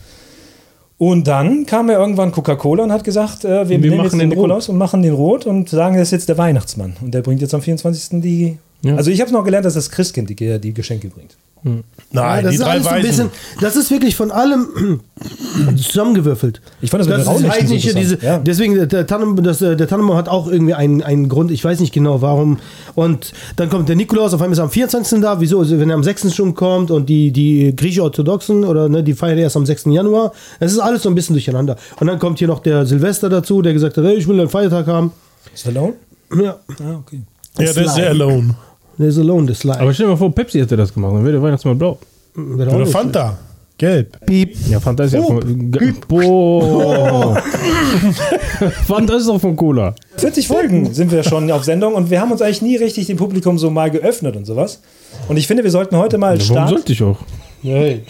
Und 0.97 1.27
dann 1.27 1.65
kam 1.65 1.89
ja 1.89 1.99
irgendwann 1.99 2.31
Coca-Cola 2.31 2.83
und 2.83 2.91
hat 2.91 3.03
gesagt, 3.03 3.43
äh, 3.43 3.67
wir, 3.67 3.77
nehmen 3.77 3.97
machen 3.97 4.03
jetzt 4.03 4.13
den 4.13 4.19
den 4.19 4.29
Nikolaus 4.29 4.69
und 4.69 4.77
machen 4.77 5.01
den 5.01 5.13
rot 5.13 5.45
und 5.45 5.67
sagen, 5.67 5.97
das 5.97 6.07
ist 6.07 6.11
jetzt 6.11 6.29
der 6.29 6.37
Weihnachtsmann. 6.37 6.95
Und 7.01 7.13
der 7.13 7.21
bringt 7.21 7.41
jetzt 7.41 7.53
am 7.53 7.61
24. 7.61 8.21
die. 8.21 8.57
Ja. 8.81 8.95
Also 8.95 9.11
ich 9.11 9.19
habe 9.19 9.31
noch 9.31 9.43
gelernt, 9.43 9.65
dass 9.65 9.73
das 9.73 9.89
Christkind 9.89 10.29
die, 10.29 10.59
die 10.59 10.73
Geschenke 10.73 11.09
bringt. 11.09 11.35
Nein, 11.65 11.83
Ja, 12.13 12.41
das 12.43 12.49
die 12.51 12.55
ist 12.57 12.63
drei 12.63 12.69
alles 12.69 12.83
so 12.83 12.89
ein 12.91 13.01
bisschen, 13.01 13.29
das 13.59 13.75
ist 13.75 13.89
wirklich 13.89 14.15
von 14.15 14.29
allem 14.31 14.99
zusammengewürfelt. 15.75 16.61
Ich 16.81 16.89
fand 16.91 17.01
das 17.01 17.07
mit 17.07 17.17
Das 17.17 17.25
den 17.25 17.35
ist 17.35 17.43
Rauhnächten 17.43 17.67
so 17.67 17.73
heidnische, 17.75 17.95
diese. 17.95 18.19
Ja. 18.25 18.37
deswegen, 18.39 18.75
der- 18.75 18.85
der 18.85 19.07
Tannenbaum, 19.07 19.43
das, 19.43 19.61
äh, 19.61 19.75
der 19.75 19.87
Tannenbaum 19.87 20.15
hat 20.17 20.29
auch 20.29 20.47
irgendwie 20.47 20.73
einen, 20.73 21.01
einen 21.01 21.27
Grund, 21.29 21.51
ich 21.51 21.63
weiß 21.63 21.79
nicht 21.79 21.93
genau 21.93 22.21
warum. 22.21 22.59
Und 22.93 23.33
dann 23.55 23.69
kommt 23.69 23.89
der 23.89 23.95
Nikolaus, 23.95 24.33
auf 24.33 24.41
einmal 24.41 24.53
ist 24.53 24.59
er 24.59 24.65
am 24.65 24.69
24. 24.69 25.21
da, 25.21 25.39
wieso, 25.39 25.59
Also 25.59 25.79
wenn 25.79 25.89
er 25.89 25.95
am 25.95 26.03
6. 26.03 26.33
schon 26.35 26.53
kommt 26.53 26.91
und 26.91 27.09
die, 27.09 27.31
die 27.31 27.75
griechisch-orthodoxen 27.75 28.63
oder 28.63 28.87
ne, 28.89 29.03
die 29.03 29.13
feiern 29.13 29.37
erst 29.37 29.57
am 29.57 29.65
6. 29.65 29.85
Januar. 29.85 30.31
Es 30.59 30.71
ist 30.71 30.79
alles 30.79 31.03
so 31.03 31.09
ein 31.09 31.15
bisschen 31.15 31.33
durcheinander. 31.33 31.75
Und 31.99 32.07
dann 32.07 32.19
kommt 32.19 32.39
hier 32.39 32.47
noch 32.47 32.59
der 32.59 32.85
Silvester 32.85 33.29
dazu, 33.29 33.61
der 33.61 33.73
gesagt 33.73 33.97
hat, 33.97 34.03
hey, 34.05 34.15
ich 34.15 34.27
will 34.27 34.39
einen 34.39 34.49
Feiertag 34.49 34.87
haben. 34.87 35.11
Ist 35.53 35.67
Alone? 35.67 35.93
Ja, 36.41 36.57
Ah, 36.79 36.97
okay. 36.99 37.21
Ja, 37.57 37.71
der 37.71 37.85
ist 37.85 37.95
sehr 37.95 38.09
alone. 38.09 38.55
Ist 38.97 39.17
alone, 39.17 39.47
das 39.47 39.59
Slide. 39.59 39.79
Aber 39.79 39.93
stell 39.93 40.05
dir 40.05 40.11
mal 40.11 40.17
vor, 40.17 40.33
Pepsi 40.33 40.59
hätte 40.59 40.75
das 40.77 40.93
gemacht, 40.93 41.13
dann 41.13 41.23
wäre 41.23 41.33
der 41.33 41.41
Weihnachtsmann 41.41 41.77
blau. 41.77 41.97
Auch 42.37 42.41
Oder 42.73 42.85
Fanta. 42.85 43.37
Gelb. 43.77 44.25
Piep. 44.25 44.55
Ja, 44.69 44.79
Fanta 44.79 45.03
ist 45.03 45.13
ja 45.13 45.19
Oh. 45.19 45.27
von. 45.41 45.69
Ge- 45.71 45.93
Boah. 46.07 47.35
Fanta 48.87 49.15
ist 49.17 49.27
doch 49.27 49.39
von 49.39 49.55
Cola. 49.55 49.93
40 50.17 50.47
Folgen 50.47 50.93
sind 50.93 51.11
wir 51.11 51.23
schon 51.23 51.51
auf 51.51 51.63
Sendung 51.65 51.93
und 51.93 52.09
wir 52.09 52.21
haben 52.21 52.31
uns 52.31 52.41
eigentlich 52.41 52.61
nie 52.61 52.75
richtig 52.77 53.07
dem 53.07 53.17
Publikum 53.17 53.57
so 53.57 53.69
mal 53.69 53.91
geöffnet 53.91 54.35
und 54.37 54.45
sowas. 54.45 54.81
Und 55.27 55.37
ich 55.37 55.47
finde, 55.47 55.63
wir 55.63 55.71
sollten 55.71 55.97
heute 55.97 56.17
mal 56.17 56.35
Warum 56.37 56.41
starten. 56.45 56.69
sollte 56.69 56.93
ich 56.93 57.03
auch? 57.03 57.17
Hey. 57.61 58.03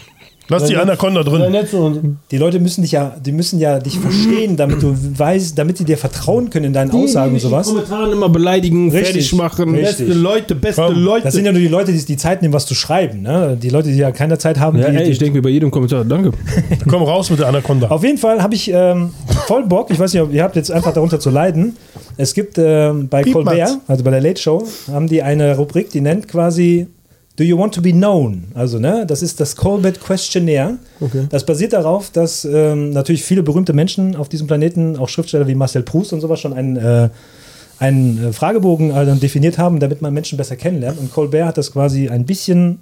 Lass 0.48 0.64
die 0.64 0.76
Anaconda 0.76 1.22
drin. 1.22 2.18
Die 2.30 2.38
Leute 2.38 2.60
müssen 2.60 2.82
dich 2.82 2.92
ja, 2.92 3.16
die 3.24 3.32
müssen 3.32 3.58
ja 3.58 3.78
dich 3.78 3.98
verstehen, 3.98 4.56
damit 4.56 4.82
du 4.82 4.94
weißt, 4.94 5.58
damit 5.58 5.78
die 5.78 5.84
dir 5.84 5.98
vertrauen 5.98 6.50
können 6.50 6.66
in 6.66 6.72
deinen 6.72 6.90
Aussagen 6.92 7.34
und 7.34 7.40
sowas. 7.40 7.68
In 7.68 7.74
den 7.74 7.84
Kommentaren 7.84 8.12
immer 8.12 8.28
beleidigen, 8.28 8.90
Richtig. 8.90 9.12
fertig 9.12 9.34
machen. 9.34 9.74
Richtig. 9.74 10.06
Beste 10.06 10.12
Leute, 10.14 10.54
beste 10.54 10.82
Komm. 10.82 11.02
Leute. 11.02 11.24
Das 11.24 11.34
sind 11.34 11.44
ja 11.44 11.52
nur 11.52 11.60
die 11.60 11.68
Leute, 11.68 11.92
die 11.92 12.04
die 12.04 12.16
Zeit 12.16 12.42
nehmen, 12.42 12.54
was 12.54 12.66
zu 12.66 12.74
schreiben. 12.74 13.22
Ne? 13.22 13.58
Die 13.60 13.70
Leute, 13.70 13.88
die 13.88 13.96
ja 13.96 14.12
keine 14.12 14.38
Zeit 14.38 14.58
haben. 14.60 14.78
Ja, 14.78 14.90
die, 14.90 14.96
ey, 14.96 15.04
die, 15.04 15.10
ich 15.10 15.18
denke 15.18 15.38
mir 15.38 15.42
bei 15.42 15.50
jedem 15.50 15.70
Kommentar, 15.70 16.04
danke. 16.04 16.30
Komm 16.88 17.02
raus 17.02 17.30
mit 17.30 17.40
der 17.40 17.48
Anaconda. 17.48 17.88
Auf 17.88 18.04
jeden 18.04 18.18
Fall 18.18 18.42
habe 18.42 18.54
ich 18.54 18.70
ähm, 18.72 19.10
voll 19.46 19.64
Bock. 19.66 19.90
Ich 19.90 19.98
weiß 19.98 20.12
nicht, 20.12 20.22
ob 20.22 20.32
ihr 20.32 20.42
habt 20.42 20.56
jetzt 20.56 20.70
einfach 20.70 20.92
darunter 20.92 21.18
zu 21.18 21.30
leiden. 21.30 21.76
Es 22.16 22.34
gibt 22.34 22.56
ähm, 22.56 23.08
bei 23.08 23.22
Piep, 23.22 23.34
Colbert, 23.34 23.58
Mats. 23.58 23.78
also 23.88 24.04
bei 24.04 24.10
der 24.10 24.20
Late 24.20 24.40
Show, 24.40 24.66
haben 24.90 25.06
die 25.06 25.22
eine 25.22 25.56
Rubrik, 25.56 25.90
die 25.90 26.00
nennt 26.00 26.28
quasi 26.28 26.86
Do 27.36 27.44
you 27.44 27.58
want 27.58 27.74
to 27.74 27.82
be 27.82 27.92
known? 27.92 28.44
Also, 28.54 28.78
ne, 28.78 29.04
das 29.06 29.22
ist 29.22 29.40
das 29.40 29.56
Colbert 29.56 30.00
Questionnaire. 30.00 30.78
Okay. 31.00 31.26
Das 31.28 31.44
basiert 31.44 31.74
darauf, 31.74 32.10
dass 32.10 32.46
ähm, 32.46 32.90
natürlich 32.90 33.22
viele 33.24 33.42
berühmte 33.42 33.74
Menschen 33.74 34.16
auf 34.16 34.30
diesem 34.30 34.46
Planeten, 34.46 34.96
auch 34.96 35.08
Schriftsteller 35.10 35.46
wie 35.46 35.54
Marcel 35.54 35.82
Proust 35.82 36.14
und 36.14 36.22
sowas, 36.22 36.40
schon 36.40 36.54
einen, 36.54 36.76
äh, 36.76 37.10
einen 37.78 38.28
äh, 38.28 38.32
Fragebogen 38.32 38.88
dann 38.88 39.20
definiert 39.20 39.58
haben, 39.58 39.80
damit 39.80 40.00
man 40.00 40.14
Menschen 40.14 40.38
besser 40.38 40.56
kennenlernt. 40.56 40.98
Und 40.98 41.12
Colbert 41.12 41.46
hat 41.46 41.58
das 41.58 41.72
quasi 41.72 42.08
ein 42.08 42.24
bisschen 42.24 42.80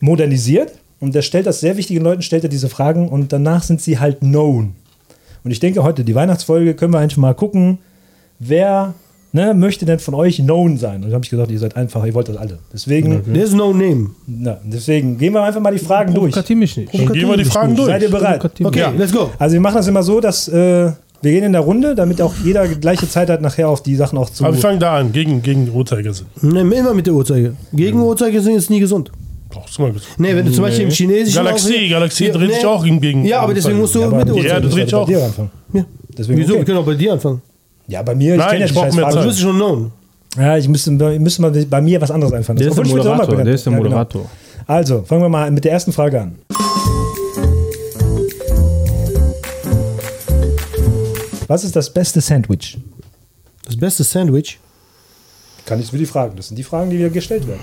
modernisiert 0.00 0.72
und 0.98 1.14
der 1.14 1.22
stellt 1.22 1.46
das 1.46 1.60
sehr 1.60 1.76
wichtigen 1.76 2.02
Leuten, 2.02 2.22
stellt 2.22 2.42
er 2.42 2.48
diese 2.48 2.68
Fragen 2.68 3.08
und 3.08 3.32
danach 3.32 3.62
sind 3.62 3.80
sie 3.80 4.00
halt 4.00 4.20
known. 4.20 4.74
Und 5.44 5.50
ich 5.50 5.60
denke, 5.60 5.82
heute 5.82 6.04
die 6.04 6.14
Weihnachtsfolge 6.14 6.74
können 6.74 6.92
wir 6.92 6.98
einfach 6.98 7.16
mal 7.18 7.34
gucken, 7.34 7.78
wer 8.38 8.94
ne, 9.32 9.54
möchte 9.54 9.84
denn 9.86 9.98
von 9.98 10.14
euch 10.14 10.36
known 10.36 10.76
sein? 10.78 11.02
Und 11.02 11.10
da 11.10 11.14
habe 11.14 11.24
ich 11.24 11.30
gesagt, 11.30 11.50
ihr 11.50 11.58
seid 11.58 11.76
einfach, 11.76 12.04
ihr 12.04 12.14
wollt 12.14 12.28
das 12.28 12.36
alle. 12.36 12.58
Deswegen, 12.72 13.22
There's 13.32 13.52
no 13.52 13.72
name. 13.72 14.10
na, 14.26 14.58
deswegen 14.64 15.18
gehen 15.18 15.32
wir 15.34 15.42
einfach 15.42 15.60
mal 15.60 15.72
die 15.72 15.78
Fragen 15.78 16.14
durch. 16.14 16.32
Provokativ 16.32 16.56
mich 16.58 16.76
nicht. 16.76 16.94
Dann 16.94 17.12
gehen 17.12 17.28
wir 17.28 17.36
die 17.36 17.44
Fragen 17.44 17.74
durch. 17.76 17.88
Seid 17.88 18.02
ihr 18.02 18.10
bereit? 18.10 18.44
Okay, 18.44 18.90
mich. 18.90 18.98
let's 18.98 19.12
go. 19.12 19.30
Also 19.38 19.54
wir 19.54 19.60
machen 19.60 19.76
das 19.76 19.88
immer 19.88 20.02
so, 20.02 20.20
dass 20.20 20.48
äh, 20.48 20.52
wir 21.22 21.30
gehen 21.30 21.44
in 21.44 21.52
der 21.52 21.60
Runde, 21.62 21.94
damit 21.94 22.20
auch 22.20 22.34
jeder 22.44 22.66
gleiche 22.68 23.08
Zeit 23.08 23.30
hat, 23.30 23.40
nachher 23.40 23.68
auf 23.68 23.82
die 23.82 23.94
Sachen 23.94 24.18
auch 24.18 24.28
zu. 24.28 24.44
Aber 24.44 24.54
wir 24.54 24.60
fangen 24.60 24.80
da 24.80 24.96
an, 24.98 25.12
gegen, 25.12 25.40
gegen 25.42 25.70
Uhrzeigersinn. 25.72 26.26
Ne, 26.40 26.60
immer 26.60 26.94
mit 26.94 27.06
der 27.06 27.14
Uhrzeiger. 27.14 27.52
Gegen 27.72 28.00
Uhrzeigersinn 28.00 28.56
ist 28.56 28.70
nie 28.70 28.80
gesund. 28.80 29.12
Brauchst 29.48 29.76
du 29.78 29.82
mal 29.82 29.92
gesagt. 29.92 30.18
Nee, 30.18 30.34
wenn 30.34 30.46
du 30.46 30.50
zum 30.52 30.64
Beispiel 30.64 30.86
im 30.86 30.90
Chinesischen. 30.90 31.44
Galaxie, 31.44 31.88
Galaxie 31.88 32.26
Ja, 32.26 32.32
dreht 32.32 32.48
nee. 32.48 32.54
sich 32.54 32.66
auch 32.66 32.82
gegen. 32.84 33.24
Ja, 33.24 33.40
aber 33.40 33.54
deswegen 33.54 33.78
musst 33.78 33.94
du 33.94 34.00
Ja, 34.00 34.08
mit 34.08 34.16
der 34.16 34.24
die 34.24 34.30
Ja, 34.30 34.36
Uhrzeiger. 34.44 34.60
du 34.62 34.68
drehst 34.68 34.90
bei 34.90 34.96
auch. 34.96 35.06
dir 35.06 35.24
anfangen. 35.24 35.50
Ja. 35.74 35.84
Deswegen, 36.16 36.38
Wieso? 36.40 36.48
Wir 36.50 36.56
okay. 36.56 36.64
können 36.64 36.78
auch 36.78 36.86
bei 36.86 36.94
dir 36.94 37.12
anfangen. 37.12 37.42
Ja, 37.86 38.02
bei 38.02 38.14
mir, 38.14 38.36
ich 38.36 38.40
kenne 38.40 38.58
ja 38.60 38.64
ich 38.66 38.72
die 38.72 38.74
brauch 38.74 38.84
scheiß 38.84 38.94
mehr 38.94 39.04
Fragen. 39.04 39.14
Zeit. 39.16 39.24
Du 39.24 39.28
bist 39.28 39.40
schon 39.40 39.56
known. 39.56 39.92
Ja, 40.36 40.56
ich 40.56 40.68
müsste, 40.68 40.90
müsste 40.90 41.42
mal 41.42 41.50
bei 41.50 41.80
mir 41.80 42.00
was 42.00 42.10
anderes 42.10 42.32
einfallen. 42.32 42.58
Der 42.58 42.68
ist 42.68 42.78
der 42.78 42.86
Moderator, 42.86 43.36
der 43.36 43.54
ist 43.54 43.66
der 43.66 43.72
genau. 43.72 43.82
Moderator. 43.84 44.30
Also, 44.66 45.02
fangen 45.02 45.22
wir 45.22 45.28
mal 45.28 45.50
mit 45.50 45.64
der 45.64 45.72
ersten 45.72 45.92
Frage 45.92 46.20
an. 46.20 46.38
Was 51.48 51.64
ist 51.64 51.76
das 51.76 51.92
beste 51.92 52.20
Sandwich? 52.20 52.78
Das 53.66 53.76
beste 53.76 54.04
Sandwich. 54.04 54.58
Kann 55.66 55.80
ich 55.80 55.90
für 55.90 55.98
die 55.98 56.06
Fragen. 56.06 56.34
Das 56.36 56.48
sind 56.48 56.56
die 56.56 56.62
Fragen, 56.62 56.90
die 56.90 56.98
wir 56.98 57.10
gestellt 57.10 57.46
werden. 57.46 57.60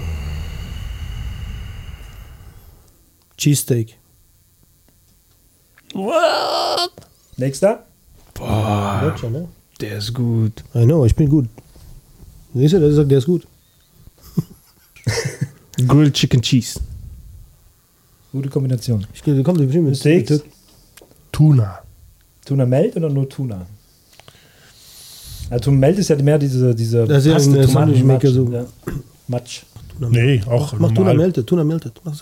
Cheesesteak. 3.37 3.97
Nächster. 7.37 7.85
Deutscher, 8.35 9.29
ne? 9.29 9.47
Der 9.81 9.97
ist 9.97 10.13
gut. 10.13 10.63
I 10.75 10.83
know, 10.85 11.05
ich 11.05 11.15
bin 11.15 11.29
gut. 11.29 11.47
Siehst 12.53 12.73
du, 12.73 12.79
der 12.79 12.91
sagt, 12.91 13.09
der 13.11 13.19
ist 13.19 13.25
gut. 13.25 13.47
Grilled 15.87 16.13
Chicken 16.13 16.41
Cheese. 16.41 16.79
Gute 18.31 18.49
Kombination. 18.49 19.05
Ich 19.13 19.23
komm, 19.23 19.57
bestimmt 19.57 19.85
mit 19.87 19.97
Steaks. 19.97 20.41
Tuna. 21.31 21.79
Tuna 22.45 22.65
Melt 22.65 22.95
oder 22.97 23.09
nur 23.09 23.27
Tuna? 23.29 23.65
Ja, 25.49 25.59
Tuna 25.59 25.77
Melt 25.77 25.97
ist 25.99 26.09
ja 26.09 26.15
mehr 26.17 26.37
diese, 26.37 26.75
diese 26.75 27.05
Das 27.07 27.19
ist 27.19 27.27
ja 27.27 27.33
Paste, 27.33 27.49
ein 27.49 27.53
Tomaten- 27.55 27.71
Sandwich-Maker 27.73 28.31
so. 28.31 28.49
Ja. 28.51 28.65
Matsch. 29.27 29.61
Nee, 29.99 30.41
auch 30.45 30.73
Mach 30.73 30.89
Tuna 30.89 30.93
normal. 31.11 31.17
melted, 31.17 31.47
Tuna 31.47 31.63
melted. 31.63 31.93
Mach, 32.03 32.15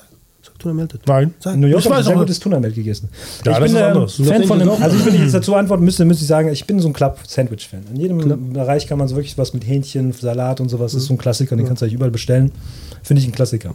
sag, 0.57 0.59
sag 0.59 0.59
Tuna 0.59 0.73
melted. 0.73 1.01
Nein. 1.07 1.33
Sag. 1.39 1.53
In 1.53 1.59
New 1.61 1.67
York 1.67 1.79
Ich 1.79 1.85
habe 1.85 1.95
ich 1.95 1.99
weiß 1.99 2.05
sehr 2.07 2.15
gutes 2.15 2.39
Tuna 2.39 2.59
Melt 2.59 2.75
gegessen. 2.75 3.09
Ja, 3.45 3.51
ich 3.51 3.57
das 3.57 3.57
bin 3.59 3.65
ist 3.65 3.73
ähm, 3.81 3.83
anders. 3.87 4.15
Fan 4.15 4.43
von 4.43 4.59
Das 4.59 4.81
also 4.81 4.97
ich, 4.97 5.05
wenn 5.05 5.15
ich 5.15 5.21
jetzt 5.21 5.33
dazu 5.35 5.55
antworten 5.55 5.83
müsste, 5.85 6.05
müsste 6.05 6.23
ich 6.23 6.27
sagen, 6.27 6.49
ich 6.49 6.65
bin 6.65 6.79
so 6.79 6.87
ein 6.87 6.93
Club-Sandwich-Fan. 6.93 7.81
In 7.93 7.99
jedem 7.99 8.53
Bereich 8.53 8.87
kann 8.87 8.97
man 8.97 9.07
so 9.07 9.15
wirklich 9.15 9.37
was 9.37 9.53
mit 9.53 9.67
Hähnchen, 9.67 10.11
Salat 10.13 10.59
und 10.61 10.69
sowas. 10.69 10.93
Das 10.93 11.01
ist 11.01 11.07
so 11.07 11.13
ein 11.13 11.17
Klassiker, 11.17 11.55
den 11.55 11.65
kannst 11.67 11.81
du 11.81 11.85
eigentlich 11.85 11.95
überall 11.95 12.11
bestellen. 12.11 12.51
Finde 13.03 13.21
ich 13.21 13.27
ein 13.27 13.31
Klassiker. 13.31 13.73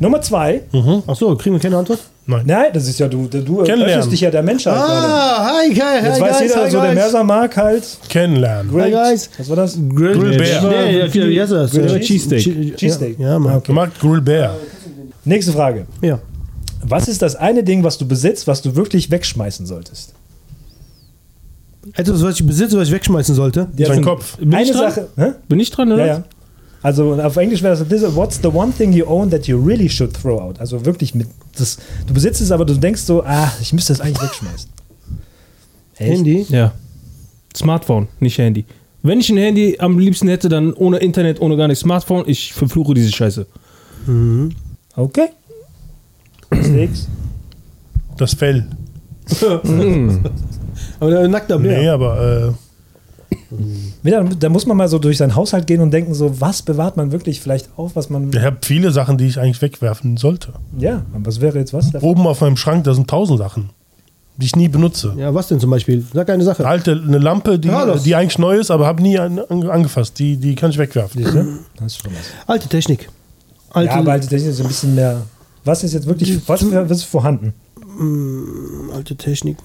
Nummer 0.00 0.20
zwei. 0.22 0.62
Ach 1.06 1.14
so, 1.14 1.36
kriegen 1.36 1.54
wir 1.54 1.60
keine 1.60 1.76
Antwort? 1.76 2.00
Nein. 2.26 2.42
Nein, 2.46 2.64
das 2.72 2.88
ist 2.88 2.98
ja, 2.98 3.06
du, 3.06 3.28
du 3.28 3.38
Kennenlernen. 3.38 3.82
öffnest 3.84 4.12
dich 4.12 4.22
ja 4.22 4.30
der 4.30 4.42
Menschheit 4.42 4.74
gerade. 4.74 5.06
Ah, 5.06 5.46
hi, 5.58 5.72
hi, 5.74 5.80
hi, 6.00 6.06
Jetzt 6.06 6.20
weiß 6.20 6.38
guys, 6.38 6.40
jeder, 6.50 6.64
hi, 6.64 6.70
so 6.70 6.76
der 6.80 6.86
guys. 6.86 6.94
Merser 6.94 7.24
mag 7.24 7.56
halt. 7.56 7.84
Kennenlernen. 8.08 8.72
Grilled- 8.72 8.92
guys. 8.92 9.30
Was 9.38 9.48
war 9.50 9.56
das? 9.56 9.74
Grill, 9.94 10.18
Grill 10.18 10.38
Bear. 10.38 10.62
Nee, 10.68 10.98
ja, 11.00 11.14
wie 11.14 11.40
heißt 11.40 11.52
das? 11.52 11.70
Grill 11.70 12.00
Cheesesteak. 12.00 12.40
Che- 12.42 12.74
Cheesesteak. 12.76 13.18
Ja, 13.20 13.38
ja. 13.38 13.62
Er 13.64 13.72
mag 13.72 14.00
Grill 14.00 14.20
Bear. 14.22 14.56
Nächste 15.24 15.52
Frage. 15.52 15.86
Ja. 16.02 16.20
Was 16.82 17.08
ist 17.08 17.22
das 17.22 17.34
eine 17.36 17.64
Ding, 17.64 17.82
was 17.82 17.96
du 17.98 18.06
besitzt, 18.06 18.46
was 18.46 18.60
du 18.62 18.76
wirklich 18.76 19.10
wegschmeißen 19.10 19.64
solltest? 19.66 20.14
Etwas, 21.94 22.22
was 22.22 22.40
ich 22.40 22.46
besitze, 22.46 22.78
was 22.78 22.88
ich 22.88 22.94
wegschmeißen 22.94 23.34
sollte. 23.34 23.68
Ja, 23.76 23.92
sind- 23.92 24.04
Kopf. 24.04 24.36
Bin 24.38 24.54
Eine 24.54 24.64
ich 24.64 24.70
dran? 24.72 24.90
Sache. 24.90 25.08
Hä? 25.16 25.32
Bin 25.48 25.60
ich 25.60 25.70
dran, 25.70 25.92
oder? 25.92 26.06
Ja, 26.06 26.14
ja. 26.18 26.24
Also 26.82 27.14
auf 27.14 27.36
Englisch 27.36 27.62
wäre 27.62 27.76
das, 27.82 28.14
what's 28.16 28.38
the 28.42 28.48
one 28.48 28.70
thing 28.76 28.92
you 28.92 29.06
own 29.06 29.30
that 29.30 29.46
you 29.46 29.58
really 29.58 29.88
should 29.88 30.12
throw 30.12 30.38
out? 30.40 30.60
Also 30.60 30.84
wirklich 30.84 31.14
mit, 31.14 31.28
das, 31.56 31.78
du 32.06 32.12
besitzt 32.12 32.42
es, 32.42 32.50
aber 32.50 32.66
du 32.66 32.74
denkst 32.74 33.00
so, 33.02 33.22
ah, 33.24 33.50
ich 33.60 33.72
müsste 33.72 33.94
das 33.94 34.00
eigentlich 34.02 34.22
wegschmeißen. 34.22 34.68
Echt? 35.96 36.10
Handy. 36.12 36.46
Ja. 36.50 36.72
Smartphone, 37.56 38.08
nicht 38.20 38.36
Handy. 38.36 38.66
Wenn 39.02 39.20
ich 39.20 39.30
ein 39.30 39.36
Handy 39.38 39.76
am 39.78 39.98
liebsten 39.98 40.28
hätte, 40.28 40.48
dann 40.48 40.72
ohne 40.74 40.98
Internet, 40.98 41.40
ohne 41.40 41.56
gar 41.56 41.68
nichts. 41.68 41.82
Smartphone, 41.82 42.24
ich 42.26 42.52
verfluche 42.52 42.92
diese 42.94 43.12
Scheiße. 43.12 43.46
Okay. 44.96 45.28
Steaks. 46.62 47.08
Das 48.16 48.34
Fell. 48.34 48.64
Aber 51.00 51.10
der 51.10 51.28
nackter 51.28 51.58
Bär. 51.58 51.78
Nee, 51.78 51.88
aber 51.88 52.54
Ja, 54.02 54.22
Da 54.22 54.48
muss 54.48 54.66
man 54.66 54.76
mal 54.76 54.88
so 54.88 54.98
durch 54.98 55.16
seinen 55.18 55.34
Haushalt 55.34 55.66
gehen 55.66 55.80
und 55.80 55.90
denken 55.92 56.14
so, 56.14 56.40
was 56.40 56.62
bewahrt 56.62 56.96
man 56.96 57.10
wirklich 57.12 57.40
vielleicht 57.40 57.68
auf, 57.76 57.96
was 57.96 58.10
man, 58.10 58.32
äh, 58.32 58.38
ich 58.38 58.44
habe 58.44 58.58
viele 58.62 58.90
Sachen, 58.92 59.18
die 59.18 59.26
ich 59.26 59.38
eigentlich 59.38 59.62
wegwerfen 59.62 60.16
sollte. 60.16 60.52
ja, 60.78 61.02
aber 61.14 61.26
was 61.26 61.40
wäre 61.40 61.58
jetzt 61.58 61.72
was? 61.72 61.90
davon? 61.90 62.08
Oben 62.08 62.26
auf 62.26 62.40
meinem 62.40 62.56
Schrank, 62.56 62.84
da 62.84 62.94
sind 62.94 63.08
tausend 63.08 63.38
Sachen, 63.38 63.70
die 64.36 64.46
ich 64.46 64.56
nie 64.56 64.68
benutze. 64.68 65.14
Ja, 65.16 65.34
was 65.34 65.48
denn 65.48 65.58
zum 65.60 65.70
Beispiel? 65.70 66.04
Sag 66.12 66.28
eine 66.30 66.44
Sache. 66.44 66.62
Eine 66.62 66.68
alte 66.70 66.92
eine 66.92 67.18
Lampe, 67.18 67.58
die, 67.58 67.68
Ja, 67.68 67.94
die 67.96 68.14
eigentlich 68.14 68.38
neu 68.38 68.58
ist, 68.58 68.70
aber 68.70 68.86
habe 68.86 69.02
nie 69.02 69.18
an, 69.18 69.38
an, 69.38 69.68
angefasst. 69.68 70.18
Die, 70.18 70.36
die 70.36 70.54
kann 70.54 70.70
ich 70.70 70.78
wegwerfen. 70.78 71.24
Das 71.76 71.86
ist 71.86 72.02
schon 72.02 72.12
was. 72.12 72.26
Alte 72.46 72.68
Technik. 72.68 73.08
Alte, 73.74 73.92
Ja, 73.92 73.98
aber 73.98 74.12
halt, 74.12 74.32
das 74.32 74.42
ist 74.42 74.60
ein 74.60 74.68
bisschen 74.68 74.94
mehr. 74.94 75.22
Was 75.64 75.84
ist 75.84 75.92
jetzt 75.92 76.06
wirklich, 76.06 76.48
was, 76.48 76.64
was 76.72 76.98
ist 76.98 77.04
vorhanden? 77.04 77.52
alte 78.92 79.16
Technik. 79.16 79.56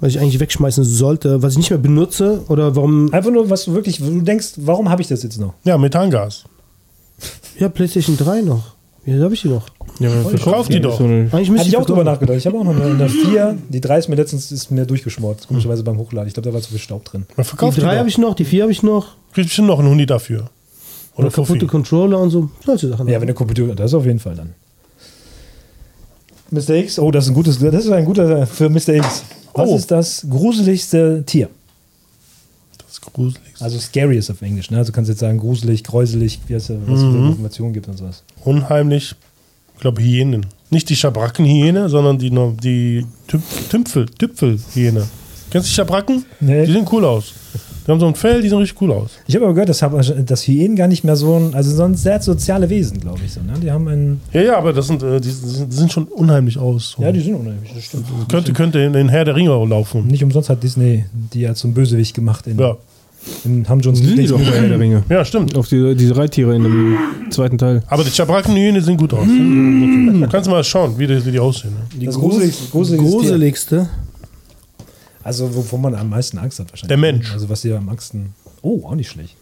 Was 0.00 0.10
ich 0.10 0.20
eigentlich 0.20 0.38
wegschmeißen 0.38 0.84
sollte, 0.84 1.42
was 1.42 1.52
ich 1.52 1.58
nicht 1.58 1.70
mehr 1.70 1.78
benutze 1.78 2.42
oder 2.48 2.76
warum. 2.76 3.12
Einfach 3.12 3.30
nur, 3.30 3.50
was 3.50 3.64
du 3.64 3.74
wirklich, 3.74 3.98
du 3.98 4.20
denkst, 4.20 4.52
warum 4.56 4.88
habe 4.88 5.02
ich 5.02 5.08
das 5.08 5.22
jetzt 5.24 5.40
noch? 5.40 5.54
Ja, 5.64 5.76
Methangas. 5.76 6.44
Ja, 7.58 7.68
PlayStation 7.68 8.16
3 8.16 8.42
noch. 8.42 8.76
Wie 9.04 9.20
habe 9.20 9.34
ich 9.34 9.42
die 9.42 9.48
noch? 9.48 9.66
Ja, 9.98 10.10
Verkauf 10.10 10.68
die 10.68 10.80
doch. 10.80 11.00
Eigentlich 11.00 11.32
Habe 11.32 11.50
müsste 11.50 11.68
ich 11.68 11.76
auch 11.76 11.86
drüber 11.86 12.04
nachgedacht. 12.04 12.36
Ich 12.38 12.46
habe 12.46 12.58
auch 12.58 12.64
noch 12.64 12.76
eine, 12.76 12.84
eine 12.84 13.08
4, 13.08 13.58
die 13.68 13.80
3 13.80 13.98
ist 13.98 14.08
mir 14.08 14.16
letztens 14.16 14.52
ist 14.52 14.70
mir 14.70 14.86
durchgeschmort, 14.86 15.48
komischerweise 15.48 15.82
beim 15.82 15.98
Hochladen. 15.98 16.28
Ich 16.28 16.34
glaube, 16.34 16.48
da 16.48 16.54
war 16.54 16.60
zu 16.60 16.70
viel 16.70 16.78
Staub 16.78 17.04
drin. 17.04 17.26
Die 17.36 17.42
verkauft 17.42 17.78
die, 17.78 17.80
3 17.80 17.98
habe 17.98 18.08
ich 18.08 18.18
noch, 18.18 18.34
die 18.34 18.44
4 18.44 18.62
habe 18.62 18.72
ich 18.72 18.82
noch. 18.82 19.16
Kriegt 19.32 19.48
bestimmt 19.48 19.68
noch 19.68 19.78
einen 19.80 19.88
Hundi 19.88 20.06
dafür. 20.06 20.50
Oder 21.18 21.30
kaputte. 21.30 21.66
Controller 21.66 22.18
und 22.20 22.30
so. 22.30 22.50
Solche 22.64 22.88
Sachen. 22.88 23.08
Ja, 23.08 23.20
wenn 23.20 23.26
der 23.26 23.34
Computer, 23.34 23.74
das 23.74 23.90
ist 23.90 23.94
auf 23.94 24.06
jeden 24.06 24.18
Fall 24.20 24.34
dann. 24.36 24.54
Mr. 26.50 26.70
X, 26.76 26.98
oh, 26.98 27.10
das 27.10 27.24
ist 27.24 27.30
ein 27.30 27.34
gutes, 27.34 27.58
das 27.58 27.84
ist 27.84 27.90
ein 27.90 28.04
guter 28.04 28.46
für 28.46 28.70
Mr. 28.70 28.94
X. 28.94 29.22
Was 29.52 29.68
Oh. 29.68 29.76
ist 29.76 29.90
das 29.90 30.26
gruseligste 30.30 31.22
Tier? 31.26 31.48
Das 32.78 32.92
ist 32.92 33.00
gruselig. 33.02 33.42
Also 33.60 33.78
scary 33.78 34.16
ist 34.16 34.30
auf 34.30 34.40
Englisch, 34.40 34.70
ne? 34.70 34.78
Also 34.78 34.92
du 34.92 34.94
kannst 34.96 35.08
jetzt 35.10 35.18
sagen 35.20 35.38
gruselig, 35.38 35.84
gräuselig, 35.84 36.38
wie 36.46 36.54
es, 36.54 36.70
was 36.70 36.98
es 37.00 37.04
für 37.04 37.26
Informationen 37.28 37.72
gibt 37.74 37.88
und 37.88 37.98
sowas. 37.98 38.22
Unheimlich. 38.44 39.14
Ich 39.74 39.80
glaube, 39.80 40.00
Hyänen. 40.02 40.46
Nicht 40.70 40.88
die 40.88 40.96
Schabrackenhyäne, 40.96 41.88
sondern 41.88 42.18
die, 42.18 42.30
die 42.30 43.06
Tümpfel, 43.68 44.06
Tüpfelhyäne. 44.06 45.06
Kennst 45.50 45.68
du 45.68 45.70
die 45.70 45.74
Schabracken? 45.74 46.24
Nee. 46.40 46.66
Die 46.66 46.72
sehen 46.72 46.86
cool 46.92 47.04
aus. 47.04 47.32
Die 47.88 47.92
haben 47.92 48.00
so 48.00 48.06
ein 48.06 48.14
Fell, 48.14 48.42
die 48.42 48.50
sehen 48.50 48.58
richtig 48.58 48.78
cool 48.82 48.92
aus. 48.92 49.12
Ich 49.26 49.34
habe 49.34 49.46
aber 49.46 49.54
gehört, 49.54 49.70
dass, 49.70 49.82
dass 50.26 50.46
Hyänen 50.46 50.76
gar 50.76 50.88
nicht 50.88 51.04
mehr 51.04 51.16
so 51.16 51.36
ein, 51.36 51.54
also 51.54 51.74
so 51.74 51.84
ein 51.84 51.94
sehr 51.94 52.20
soziale 52.20 52.68
Wesen, 52.68 53.00
glaube 53.00 53.20
ich. 53.24 53.32
So, 53.32 53.40
ne? 53.40 53.54
Die 53.62 53.70
haben 53.70 53.88
einen, 53.88 54.20
Ja, 54.34 54.42
ja, 54.42 54.58
aber 54.58 54.74
das 54.74 54.88
sind, 54.88 55.02
äh, 55.02 55.18
die, 55.18 55.30
sind, 55.30 55.72
die 55.72 55.76
sind 55.76 55.90
schon 55.90 56.04
unheimlich 56.04 56.58
aus. 56.58 56.96
ja, 56.98 57.10
die 57.10 57.20
sind 57.20 57.34
unheimlich, 57.34 57.72
das 57.74 57.84
stimmt. 57.84 58.04
könnte, 58.28 58.52
könnte 58.52 58.78
in 58.80 58.92
den 58.92 59.08
Herr 59.08 59.24
der 59.24 59.34
Ringe 59.36 59.48
laufen. 59.64 60.06
Nicht 60.06 60.22
umsonst 60.22 60.50
hat 60.50 60.62
Disney 60.62 61.06
die 61.32 61.40
ja 61.40 61.54
zum 61.54 61.72
Bösewicht 61.72 62.14
gemacht 62.14 62.46
in 62.46 62.58
Ja. 62.58 62.76
In 63.46 63.66
Hamjuns 63.66 63.98
Sind 64.00 64.18
die 64.18 64.26
doch 64.26 64.38
bei 64.38 64.44
Herr 64.44 64.68
der. 64.68 64.78
Ringe. 64.78 65.02
Ja, 65.08 65.24
stimmt. 65.24 65.56
Auf 65.56 65.68
die, 65.68 65.94
diese 65.96 66.14
Reittiere 66.14 66.54
in 66.54 66.64
dem 66.64 66.98
zweiten 67.30 67.56
Teil. 67.56 67.82
Aber 67.88 68.04
die 68.04 68.10
Schabrackenhyäne 68.10 68.80
sehen 68.82 68.96
gut 68.98 69.12
aus. 69.14 69.26
Ne? 69.26 70.12
Okay. 70.20 70.28
Kannst 70.30 70.46
du 70.46 70.50
mal 70.50 70.62
schauen, 70.62 70.92
wie 70.98 71.06
die, 71.06 71.24
wie 71.24 71.32
die 71.32 71.40
aussehen. 71.40 71.70
Ne? 71.72 71.98
Die 72.00 72.06
Das 72.06 72.14
gruseligste, 72.16 72.70
gruseligste 72.70 73.10
gruseligste. 73.10 73.88
Also, 75.22 75.54
wovon 75.54 75.80
man 75.80 75.94
am 75.94 76.10
meisten 76.10 76.38
Angst 76.38 76.58
hat 76.58 76.70
wahrscheinlich. 76.70 76.88
Der 76.88 76.96
Mensch. 76.96 77.32
Also, 77.32 77.48
was 77.48 77.62
dir 77.62 77.76
am 77.76 77.88
Angsten. 77.88 78.34
Oh, 78.62 78.84
auch 78.86 78.94
nicht 78.94 79.10
schlecht. 79.10 79.36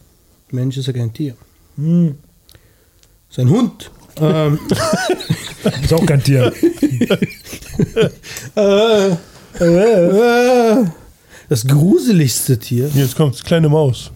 Mensch 0.50 0.76
ist 0.76 0.86
ja 0.86 0.92
kein 0.92 1.12
Tier. 1.12 1.34
Sein 1.76 3.50
Hund. 3.50 3.90
ähm, 4.20 4.58
Ist 5.82 5.92
auch 5.92 6.06
kein 6.06 6.22
Tier. 6.22 6.52
äh, 8.56 9.10
äh, 9.62 10.84
das 11.48 11.66
gruseligste 11.66 12.58
Tier. 12.58 12.88
Jetzt 12.94 13.16
kommt 13.16 13.42
kleine 13.44 13.68
Maus. 13.68 14.10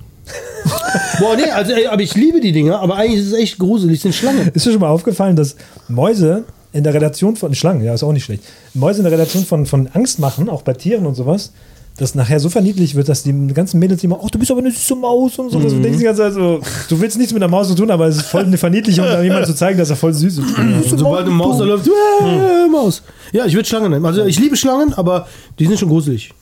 Boah, 1.19 1.37
nee, 1.37 1.51
also, 1.51 1.73
ey, 1.73 1.87
aber 1.87 2.03
ich 2.03 2.15
liebe 2.15 2.41
die 2.41 2.53
Dinger, 2.53 2.81
aber 2.81 2.97
eigentlich 2.97 3.21
ist 3.21 3.33
es 3.33 3.39
echt 3.39 3.59
gruselig, 3.59 4.01
sind 4.01 4.15
Schlangen. 4.15 4.49
Ist 4.55 4.65
dir 4.67 4.73
schon 4.73 4.81
mal 4.81 4.89
aufgefallen, 4.89 5.37
dass 5.37 5.57
Mäuse 5.89 6.45
in 6.73 6.85
der 6.85 6.95
Relation 6.95 7.37
von 7.37 7.55
Schlangen, 7.55 7.83
ja, 7.83 7.95
ist 7.95 8.03
auch 8.03 8.13
nicht 8.13 8.25
schlecht. 8.25 8.43
Mäuse 8.75 8.99
in 8.99 9.05
der 9.05 9.13
Relation 9.13 9.45
von, 9.45 9.67
von 9.67 9.89
Angst 9.89 10.19
machen, 10.19 10.49
auch 10.49 10.63
bei 10.63 10.73
Tieren 10.73 11.07
und 11.07 11.15
sowas, 11.15 11.53
das 11.97 12.15
nachher 12.15 12.41
so 12.41 12.49
verniedlicht 12.49 12.95
wird, 12.95 13.09
dass 13.09 13.23
die 13.23 13.33
ganzen 13.49 13.79
Mädels 13.79 14.03
immer, 14.05 14.19
ach, 14.25 14.31
du 14.31 14.39
bist 14.39 14.51
aber 14.51 14.61
eine 14.61 14.71
süße 14.71 14.97
Maus 14.97 15.39
und 15.39 15.51
so. 15.51 15.59
Mhm. 15.59 15.69
Du 15.69 15.81
denkst 15.81 15.99
die 15.99 16.05
ganze 16.05 16.23
Zeit 16.23 16.33
so, 16.33 16.61
du 16.89 17.01
willst 17.01 17.19
nichts 17.19 17.33
mit 17.33 17.43
der 17.43 17.49
Maus 17.49 17.69
zu 17.69 17.75
tun, 17.75 17.91
aber 17.91 18.07
es 18.07 18.17
ist 18.17 18.27
voll 18.27 18.45
eine 18.45 18.57
Verniedlichung, 18.57 19.05
um 19.05 19.23
jemand 19.23 19.47
zu 19.47 19.55
zeigen, 19.55 19.79
dass 19.79 19.91
er 19.91 19.97
voll 19.97 20.15
süß 20.15 20.39
ist. 20.39 20.59
Und 20.59 20.85
sobald 20.99 21.27
eine 21.27 21.35
Maus 21.35 21.59
da 21.59 21.65
läuft, 21.65 21.87
äh, 21.87 22.69
Maus. 22.71 23.03
Ja, 23.33 23.45
ich 23.45 23.55
würde 23.55 23.69
Schlangen 23.69 23.91
nehmen. 23.91 24.07
Also 24.07 24.25
ich 24.25 24.39
liebe 24.39 24.57
Schlangen, 24.57 24.95
aber 24.95 25.27
die 25.59 25.67
sind 25.67 25.79
schon 25.79 25.89
gruselig. 25.89 26.33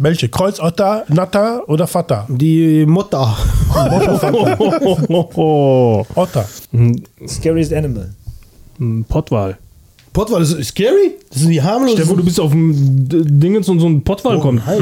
Welche? 0.00 0.28
Kreuzotter, 0.28 1.04
Natter 1.08 1.68
oder 1.68 1.88
Vater? 1.88 2.26
Die 2.28 2.86
Motta. 2.86 3.36
Otter. 6.14 6.46
Scariest 7.26 7.72
Animal. 7.72 8.10
Ein 8.78 9.04
Pottwal. 9.08 9.58
Pottwal 10.12 10.42
ist 10.42 10.64
scary? 10.64 11.16
Das 11.30 11.40
sind 11.40 11.50
die 11.50 11.62
harmlosen. 11.62 12.04
Vor, 12.04 12.16
du 12.16 12.24
bist 12.24 12.40
auf 12.40 12.50
dem 12.50 13.06
Dingens 13.08 13.68
und 13.68 13.80
so 13.80 13.86
ein 13.86 14.02
Pottwal 14.02 14.40
kommt. 14.40 14.64
Hai. 14.66 14.78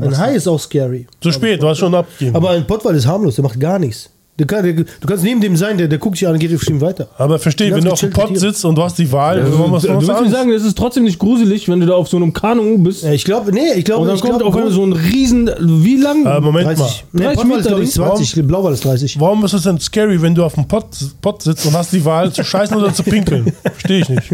Ein 0.00 0.16
Hai 0.18 0.34
ist 0.34 0.46
auch 0.46 0.60
scary. 0.60 1.06
Zu 1.20 1.32
spät, 1.32 1.62
du 1.62 1.68
hast 1.68 1.78
schon 1.78 1.94
abgegeben. 1.94 2.36
Aber 2.36 2.50
ein 2.50 2.66
Pottwal 2.66 2.94
ist 2.94 3.06
harmlos, 3.06 3.36
der 3.36 3.44
macht 3.44 3.58
gar 3.58 3.78
nichts. 3.78 4.10
Du, 4.38 4.46
kann, 4.46 4.64
du 4.64 5.08
kannst 5.08 5.24
neben 5.24 5.40
dem 5.40 5.56
sein, 5.56 5.76
der, 5.78 5.88
der 5.88 5.98
guckt 5.98 6.16
sich 6.16 6.28
an 6.28 6.34
und 6.34 6.38
geht 6.38 6.52
bestimmt 6.52 6.80
weiter. 6.80 7.08
Aber 7.18 7.40
verstehe, 7.40 7.74
wenn 7.74 7.82
du 7.82 7.90
auf 7.90 7.98
dem 7.98 8.10
Pott 8.10 8.38
sitzt 8.38 8.64
und 8.64 8.76
du 8.76 8.82
hast 8.84 8.96
die 8.96 9.10
Wahl, 9.10 9.40
Du, 9.40 9.58
warum 9.58 9.70
du 9.72 9.76
hast 9.76 9.84
du 9.84 9.88
willst 9.94 10.06
was 10.06 10.20
mir 10.20 10.30
sagen, 10.30 10.52
es 10.52 10.64
ist 10.64 10.78
trotzdem 10.78 11.02
nicht 11.02 11.18
gruselig, 11.18 11.68
wenn 11.68 11.80
du 11.80 11.86
da 11.86 11.94
auf 11.94 12.06
so 12.06 12.18
einem 12.18 12.32
Kanu 12.32 12.78
bist. 12.78 13.02
Ja, 13.02 13.10
ich 13.10 13.24
glaube, 13.24 13.52
nee, 13.52 13.72
ich 13.74 13.84
glaube, 13.84 14.02
und 14.02 14.06
dann 14.06 14.14
ich 14.14 14.22
kommt 14.22 14.38
glaub, 14.38 14.50
auf 14.50 14.56
einmal 14.56 14.70
so 14.70 14.84
ein 14.84 14.92
riesen, 14.92 15.50
wie 15.58 15.96
lang? 15.96 16.24
Äh, 16.24 16.40
Moment 16.40 16.66
30. 16.68 16.78
mal. 16.78 16.88
Nee, 17.10 17.34
30 17.34 17.36
Pottwal 17.36 17.58
ist, 17.58 17.64
glaube 17.64 17.82
ich, 17.82 17.96
Meter 17.96 18.14
20. 18.14 18.46
Blauwal 18.46 18.72
ist 18.74 18.84
30. 18.84 19.20
Warum 19.20 19.44
ist 19.44 19.54
es 19.54 19.62
denn 19.64 19.80
scary, 19.80 20.22
wenn 20.22 20.36
du 20.36 20.44
auf 20.44 20.54
dem 20.54 20.68
Pott, 20.68 20.86
Pott 21.20 21.42
sitzt 21.42 21.66
und 21.66 21.74
hast 21.74 21.92
die 21.92 22.04
Wahl 22.04 22.32
zu 22.32 22.44
scheißen 22.44 22.76
oder 22.76 22.94
zu 22.94 23.02
pinkeln? 23.02 23.52
Verstehe 23.64 24.02
ich 24.02 24.08
nicht. 24.08 24.32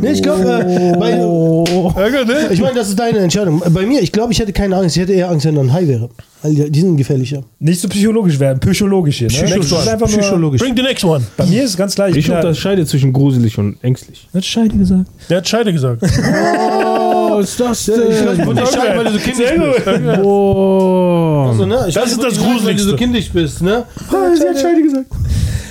Nee, 0.00 0.12
ich 0.12 0.22
glaube, 0.22 0.44
äh, 0.44 0.96
bei, 0.98 1.10
Ja, 1.10 2.24
ne? 2.24 2.48
ich 2.52 2.60
meine, 2.62 2.74
das 2.74 2.88
ist 2.88 2.98
deine 2.98 3.18
Entscheidung. 3.18 3.62
Bei 3.68 3.84
mir, 3.84 4.00
ich 4.00 4.12
glaube, 4.12 4.32
ich 4.32 4.38
hätte 4.38 4.54
keine 4.54 4.76
Angst. 4.76 4.96
Ich 4.96 5.02
hätte 5.02 5.12
eher 5.12 5.28
Angst, 5.30 5.44
wenn 5.44 5.56
da 5.56 5.60
ein 5.60 5.74
Hai 5.74 5.86
wäre. 5.86 6.08
Weil 6.42 6.54
die, 6.54 6.70
die 6.70 6.80
sind 6.80 6.96
gefährlicher. 6.96 7.42
Nicht 7.58 7.80
so 7.80 7.88
psychologisch 7.88 8.38
werden, 8.40 8.58
psychologisch 8.60 9.18
hier. 9.18 9.28
Ne? 9.28 9.34
Psychologisch. 9.34 9.70
Das 9.70 9.82
ist 9.82 9.88
einfach 9.88 10.08
nur, 10.08 10.18
Psychologisch. 10.20 10.60
Bring 10.62 10.76
the 10.76 10.82
next 10.82 11.04
one. 11.04 11.22
bei 11.36 11.46
mir 11.46 11.62
ist 11.64 11.70
es 11.70 11.76
ganz 11.76 11.94
klar, 11.94 12.08
ich, 12.08 12.26
ja, 12.26 12.36
unterscheide 12.36 12.86
zwischen 12.86 13.12
gruselig 13.12 13.58
und 13.58 13.76
ängstlich. 13.82 14.26
hat 14.32 14.44
Scheide 14.44 14.76
gesagt. 14.76 15.10
Der 15.28 15.36
hat 15.38 15.48
Scheide 15.48 15.72
gesagt. 15.72 16.02
Oh, 16.02 17.38
ist 17.40 17.60
das 17.60 17.88
Ich 17.88 17.96
wollte 18.46 18.60
dich 18.62 18.70
scheiden, 18.70 18.96
weil 18.98 19.04
du 19.04 19.12
so 19.12 19.18
kindisch 19.18 19.50
bist. 19.50 20.20
Oh. 20.22 21.52
So, 21.56 21.66
ne? 21.66 21.88
Das 21.92 22.12
ist 22.12 22.22
das 22.22 22.34
scheiden, 22.34 22.44
Weil 22.44 22.52
du 22.52 22.52
Gruseligste. 22.54 22.88
so 22.90 22.96
kindisch 22.96 23.30
bist, 23.30 23.62
ne? 23.62 23.84
Sie 24.08 24.48
hat 24.48 24.58
Scheide 24.60 24.82
gesagt. 24.82 25.06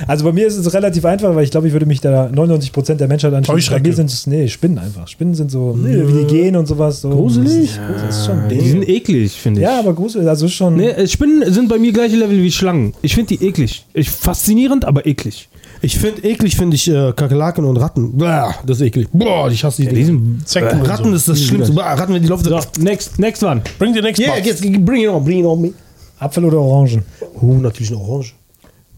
Also 0.07 0.25
bei 0.25 0.31
mir 0.31 0.47
ist 0.47 0.57
es 0.57 0.73
relativ 0.73 1.05
einfach, 1.05 1.35
weil 1.35 1.43
ich 1.43 1.51
glaube, 1.51 1.67
ich 1.67 1.73
würde 1.73 1.85
mich 1.85 2.01
da 2.01 2.27
99% 2.27 2.95
der 2.95 3.07
Menschheit 3.07 3.33
anschließen. 3.33 3.73
Bei 3.73 3.79
mir 3.79 3.93
sind 3.93 4.09
es, 4.09 4.27
nee, 4.27 4.47
Spinnen 4.47 4.77
einfach. 4.77 5.07
Spinnen 5.07 5.33
sind 5.33 5.51
so, 5.51 5.75
nee, 5.75 6.07
wie 6.07 6.23
die 6.23 6.25
gehen 6.25 6.55
und 6.55 6.67
sowas. 6.67 7.01
So. 7.01 7.09
Gruselig? 7.09 7.75
Ja, 7.75 7.91
das 8.05 8.19
ist 8.19 8.25
schon 8.25 8.49
Die 8.49 8.69
sind 8.69 8.87
eklig, 8.87 9.31
finde 9.33 9.61
ich. 9.61 9.67
Ja, 9.67 9.79
aber 9.79 9.93
gruselig, 9.93 10.27
also 10.27 10.45
ist 10.45 10.53
schon. 10.53 10.75
Nee, 10.75 10.89
äh, 10.89 11.07
Spinnen 11.07 11.51
sind 11.51 11.69
bei 11.69 11.77
mir 11.77 11.91
gleiche 11.91 12.15
Level 12.15 12.41
wie 12.41 12.51
Schlangen. 12.51 12.93
Ich 13.01 13.15
finde 13.15 13.37
die 13.37 13.45
eklig. 13.45 13.85
Ich, 13.93 14.09
faszinierend, 14.09 14.85
aber 14.85 15.05
eklig. 15.05 15.49
Ich 15.81 15.97
finde 15.97 16.23
eklig, 16.23 16.57
finde 16.57 16.75
ich 16.75 16.89
äh, 16.89 17.13
Kakerlaken 17.13 17.63
und 17.63 17.77
Ratten. 17.77 18.17
Blah, 18.17 18.53
das 18.65 18.77
ist 18.81 18.87
eklig. 18.87 19.07
Boah, 19.13 19.49
ich 19.49 19.63
hasse 19.63 19.83
die. 19.83 19.87
Die 19.87 20.03
sind 20.03 20.47
Zecken 20.47 20.81
Ratten 20.81 21.11
so. 21.11 21.15
ist 21.15 21.29
das 21.29 21.41
Schlimmste. 21.41 21.73
Blah, 21.73 21.93
Ratten, 21.93 22.13
wenn 22.13 22.21
die 22.21 22.27
laufen. 22.27 22.43
so, 22.43 22.59
next, 22.79 23.17
next 23.17 23.43
one. 23.43 23.61
Bring 23.77 23.93
the 23.93 24.01
next 24.01 24.19
Yeah, 24.19 24.33
bring 24.79 25.01
it 25.03 25.09
on, 25.09 25.23
bring 25.23 25.39
it 25.39 25.45
on 25.45 25.61
me. 25.61 25.73
Apfel 26.19 26.43
oder 26.43 26.59
Orangen? 26.59 27.03
Oh, 27.41 27.53
natürlich 27.53 27.91
eine 27.91 28.01
Orange. 28.01 28.33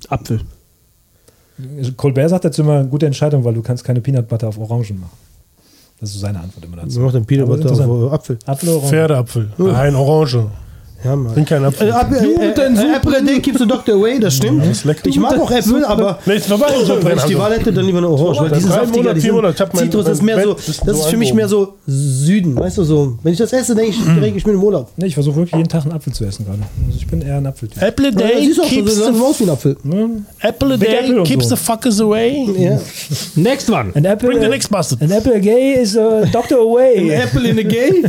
Apfel. 0.10 0.42
Colbert 1.98 2.30
sagt 2.30 2.46
dazu 2.46 2.62
immer, 2.62 2.84
gute 2.84 3.06
Entscheidung, 3.06 3.44
weil 3.44 3.54
du 3.54 3.62
kannst 3.62 3.84
keine 3.84 4.02
Peanut 4.02 4.28
Butter 4.28 4.48
auf 4.48 4.58
Orangen 4.58 5.00
machen. 5.00 5.18
Das 6.00 6.10
ist 6.10 6.20
seine 6.20 6.40
Antwort 6.40 6.66
immer 6.66 6.78
dazu. 6.78 7.00
macht 7.00 7.16
ein 7.16 7.26
Peanut 7.26 7.48
Aber 7.48 7.58
Butter 7.58 7.72
auf 7.72 8.14
Apfel. 8.14 8.40
Apfel? 8.46 8.80
Pferdeapfel. 8.82 9.52
Nein, 9.58 9.96
Orange. 9.96 10.48
Ja, 11.04 11.16
Mann. 11.16 11.34
Bring 11.34 11.46
keinen 11.46 11.66
Apfel. 11.66 11.88
Äh, 11.88 11.92
Apfel, 11.92 12.18
äh, 12.18 12.46
äh, 12.50 12.52
äh, 12.52 12.96
Apple 12.96 13.18
a 13.18 13.22
day 13.22 13.40
keeps 13.40 13.60
the 13.60 13.66
doctor 13.68 13.96
away, 13.96 14.20
das 14.20 14.36
stimmt. 14.36 14.66
ist 14.66 14.86
lecker. 14.86 15.02
Ich 15.06 15.20
mag 15.20 15.40
auch 15.40 15.50
Äpfel, 15.50 15.84
aber 15.86 16.20
Nee, 16.26 16.36
ist 16.36 16.48
vorbei. 16.48 16.68
So, 16.86 17.04
wenn 17.04 17.18
ich 17.18 17.24
die 17.24 17.38
Wahl 17.38 17.54
hätte, 17.54 17.74
dann 17.74 17.86
lieber 17.86 17.98
eine 18.00 18.10
Orange. 18.10 18.40
Weil 18.42 18.50
Dann 18.50 18.60
die 18.60 18.64
sind 18.64 18.72
drei 18.74 18.80
saftiger, 18.86 18.98
Monate, 19.04 19.16
die 19.16 19.22
vier 19.22 19.30
sind 19.30 19.36
Monate. 19.36 19.54
Ich 19.56 19.62
hab 19.62 19.74
mein- 19.74 19.84
Zitrus, 19.86 20.06
das 20.06 20.14
ist 20.18 20.24
mehr 20.24 20.44
so, 20.44 20.54
das 20.54 20.98
ist 21.00 21.06
für 21.08 21.18
mich 21.18 21.34
mehr 21.34 21.48
so 21.48 21.74
Süden, 21.88 22.56
weißt 22.56 22.78
du, 22.78 22.84
so. 22.84 23.18
Wenn 23.24 23.34
ich 23.34 23.40
das 23.40 23.52
esse, 23.54 23.74
denke 23.76 23.92
ich 23.92 23.98
direkt, 24.16 24.38
ich 24.38 24.44
bin 24.44 24.54
im 24.54 24.64
Urlaub. 24.64 24.90
Nee, 24.98 25.08
ich 25.08 25.14
versuche 25.14 25.36
wirklich 25.38 25.56
jeden 25.56 25.70
Tag 25.70 25.84
einen 25.84 25.94
Apfel 25.94 26.14
zu 26.14 26.24
essen 26.26 26.46
gerade. 26.46 26.60
Also 26.86 26.98
ich 26.98 27.08
bin 27.08 27.22
eher 27.22 27.38
ein 27.38 27.46
Apfeltyp. 27.46 27.82
Apple 27.82 28.12
day 28.12 28.46
siehst 28.46 28.58
du 28.60 28.62
auch, 28.64 28.70
so, 28.70 28.76
keeps 28.76 29.38
the 29.40 29.50
Apfel. 29.50 29.78
Apple 30.42 30.74
a 30.74 30.78
day 30.78 31.24
keeps 31.24 31.50
the 31.50 31.56
fuckers 31.56 32.00
away. 32.00 32.48
Ja. 32.58 32.80
Next 33.36 33.70
one. 33.70 33.92
An 33.96 34.06
apple, 34.06 34.30
Bring 34.30 34.42
the 34.42 34.48
next 34.50 34.70
bastard. 34.70 35.02
an 35.02 35.12
apple 35.12 35.34
a 35.34 35.40
gay 35.40 35.74
is 35.82 35.98
a 35.98 36.26
doctor 36.32 36.56
An 36.58 36.62
away. 36.62 37.10
Apple 37.10 37.46
in 37.50 37.58
a 37.60 37.64
gay? 37.64 38.04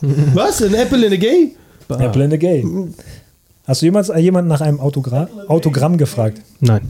Was? 0.34 0.62
Ein 0.62 0.74
Apple 0.74 1.04
in 1.06 1.12
a 1.12 1.16
gay? 1.16 1.52
Apple 1.88 2.24
in 2.24 2.32
a 2.32 2.36
gay. 2.36 2.64
Hast 3.66 3.82
du 3.82 3.86
jemals 3.86 4.12
jemanden 4.16 4.48
nach 4.48 4.60
einem 4.60 4.80
Autogra 4.80 5.28
Autogramm 5.48 5.96
gefragt? 5.96 6.40
Nein. 6.60 6.82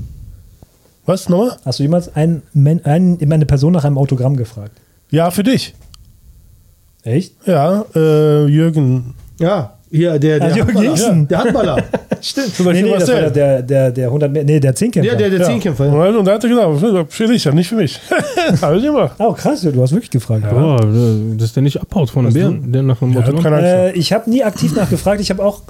Was, 1.07 1.29
nochmal? 1.29 1.57
Hast 1.65 1.79
du 1.79 1.83
jemals 1.83 2.15
einen, 2.17 2.43
einen, 2.55 3.33
eine 3.33 3.47
Person 3.47 3.73
nach 3.73 3.85
einem 3.85 3.99
Autogramm 3.99 4.37
gefragt? 4.37 4.79
Ja, 5.11 5.31
für 5.31 5.43
dich. 5.43 5.75
Echt? 7.03 7.35
Ja, 7.47 7.85
äh, 7.95 8.47
Jürgen. 8.47 9.15
Ja, 9.39 9.75
hier, 9.95 10.19
der, 10.19 10.41
der, 10.41 10.49
Jürgen 10.57 10.75
Handballer. 10.75 10.89
Jensen. 10.89 11.29
der 11.29 11.39
Handballer. 11.39 11.85
Stimmt. 12.21 12.55
Zum 12.55 12.67
Beispiel 12.67 12.85
nee, 12.85 12.91
nee, 12.91 12.99
das 12.99 13.09
war 13.09 13.15
Marcel. 13.17 13.33
der, 13.33 13.63
der, 13.63 13.91
der 13.91 14.07
100 14.07 14.33
Meter, 14.33 14.45
nee, 14.45 14.61
der 14.61 14.75
Zehnkämpfer. 14.75 15.13
Ja, 15.13 15.19
der, 15.19 15.31
der 15.31 15.39
Ja. 15.41 15.45
Zehnkämpfer. 15.45 15.87
Ja. 15.87 16.19
Und 16.19 16.25
da 16.25 16.33
hat 16.33 16.45
er 16.45 16.51
gesagt, 16.51 17.13
für 17.13 17.27
dich, 17.27 17.45
nicht 17.53 17.69
für 17.69 17.75
mich. 17.77 18.01
Habe 18.63 18.77
ich 18.79 18.83
gemacht. 18.83 19.15
Oh, 19.19 19.33
krass, 19.33 19.61
du 19.63 19.83
hast 19.83 19.93
wirklich 19.93 20.11
gefragt. 20.11 20.45
Oh, 20.53 20.77
dass 21.37 21.53
der 21.53 21.63
nicht 21.63 21.81
abhaut 21.81 22.11
von 22.11 22.27
einem 22.27 22.35
Bären. 22.35 22.73
Der 22.73 22.83
nach 22.83 22.99
dem 22.99 23.13
Ja, 23.13 23.21
Angst. 23.21 23.45
Äh, 23.45 23.93
ich 23.93 24.13
habe 24.13 24.29
nie 24.31 24.43
aktiv 24.43 24.75
nachgefragt. 24.75 25.21
Ich 25.21 25.31
habe 25.31 25.43
auch, 25.45 25.63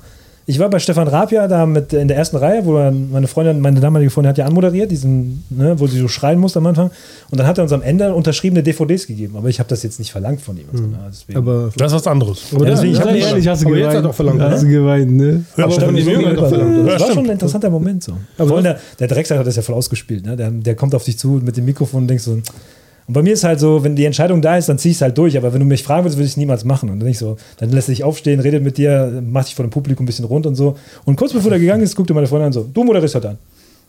ich 0.47 0.59
war 0.59 0.69
bei 0.69 0.79
Stefan 0.79 1.09
Rapia 1.09 1.49
da 1.49 1.65
mit 1.65 1.93
in 1.95 2.07
der 2.07 2.17
ersten 2.19 2.37
Reihe, 2.37 2.67
wo 2.67 2.77
er, 2.77 2.91
meine 2.93 3.27
Freundin, 3.29 3.61
meine 3.61 3.81
damalige 3.81 4.11
Freundin 4.11 4.29
hat 4.31 4.39
ja 4.39 4.45
anmoderiert, 4.45 4.91
diesen, 4.91 5.43
ne, 5.49 5.79
wo 5.81 5.87
sie 5.87 5.99
so 5.99 6.07
schreien 6.09 6.39
musste 6.39 6.59
am 6.59 6.67
Anfang. 6.67 6.91
Und 7.31 7.39
dann 7.39 7.47
hat 7.47 7.57
er 7.59 7.65
uns 7.65 7.73
am 7.73 7.81
Ende 7.83 8.15
unterschriebene 8.15 8.63
DVDs 8.63 9.07
gegeben. 9.07 9.37
Aber 9.37 9.49
ich 9.49 9.59
habe 9.59 9.69
das 9.71 9.83
jetzt 9.83 9.99
nicht 9.99 10.13
verlangt 10.13 10.41
von 10.43 10.57
ihm. 10.59 10.65
und 10.71 10.77
so, 10.79 10.85
ne. 10.85 10.99
Aber, 11.35 11.71
Das 11.77 11.93
ist 11.93 11.97
was 11.97 12.07
anderes. 12.07 12.43
aber 12.55 12.65
Ja, 12.67 12.71
deswegen, 12.73 12.93
ich 12.93 12.99
ja, 12.99 13.05
hab 13.05 13.09
ja, 13.11 13.15
nicht 13.17 13.27
ehrlich, 13.29 13.49
hast 13.49 13.63
du 13.63 13.67
aber 13.69 13.77
geweint. 13.77 13.93
jetzt 13.93 13.99
hat 13.99 14.05
er 14.05 14.11
auch 14.11 14.15
verlangt. 14.15 14.41
Hast 14.43 14.63
du 14.65 14.69
geweint, 14.69 15.11
ne? 15.13 15.45
Ja, 15.57 15.65
Aber 15.65 15.93
die 15.93 16.01
Jürgen 16.03 16.27
hat 16.27 16.39
auch 16.39 16.49
verlangt. 16.49 16.71
das 16.77 16.79
Ja, 16.79 16.85
war 16.93 16.99
stimmt. 16.99 17.15
schon 17.15 17.25
ein 17.25 17.31
interessanter 17.31 17.71
Moment 17.71 18.03
so. 18.05 18.13
Aber 18.37 18.49
Vor 18.49 18.57
allem 18.59 18.67
was- 18.67 18.81
der, 18.99 19.09
der 19.09 19.09
Drecksack 19.17 19.39
hat 19.39 19.47
das 19.47 19.57
ja 19.57 19.63
voll 19.63 19.75
ausgespielt. 19.75 20.27
Ne? 20.27 20.37
Der, 20.37 20.51
der 20.51 20.75
kommt 20.75 20.95
auf 20.95 21.05
dich 21.05 21.19
zu 21.19 21.41
mit 21.45 21.57
dem 21.57 21.65
Mikrofon 21.65 22.03
und 22.03 22.09
denkst 22.09 22.25
so. 22.25 22.39
Und 23.07 23.15
bei 23.15 23.23
mir 23.23 23.35
ist 23.35 23.45
halt 23.45 23.61
so, 23.61 23.85
wenn 23.85 23.97
die 23.97 24.05
Entscheidung 24.05 24.41
da 24.41 24.57
ist, 24.57 24.69
dann 24.69 24.79
zieh 24.79 24.91
ich 24.91 24.97
es 24.97 25.03
halt 25.03 25.17
durch. 25.19 25.37
Aber 25.37 25.53
wenn 25.53 25.61
du 25.61 25.67
mich 25.67 25.83
fragen 25.83 26.05
würdest, 26.05 26.17
würde 26.17 26.27
ich 26.27 26.33
es 26.33 26.37
niemals 26.37 26.65
machen. 26.65 26.89
Und 26.91 27.01
dann 27.01 27.09
ich 27.09 27.19
so, 27.19 27.37
dann 27.59 27.71
lässt 27.71 27.89
dich 27.89 28.03
aufstehen, 28.03 28.41
redet 28.41 28.63
mit 28.63 28.79
dir, 28.79 29.23
macht 29.27 29.49
dich 29.49 29.55
vor 29.55 29.65
dem 29.65 29.71
Publikum 29.71 30.05
ein 30.05 30.07
bisschen 30.07 30.25
rund 30.25 30.47
und 30.47 30.55
so. 30.55 30.77
Und 31.05 31.17
kurz 31.17 31.33
bevor 31.33 31.53
er 31.53 31.59
gegangen 31.59 31.83
ist, 31.83 31.95
guckte 31.95 32.15
meine 32.15 32.27
Freundin 32.27 32.47
an 32.47 32.53
so, 32.53 32.67
du 32.73 32.85
moderierst 32.85 33.15
heute 33.17 33.31
an. 33.31 33.39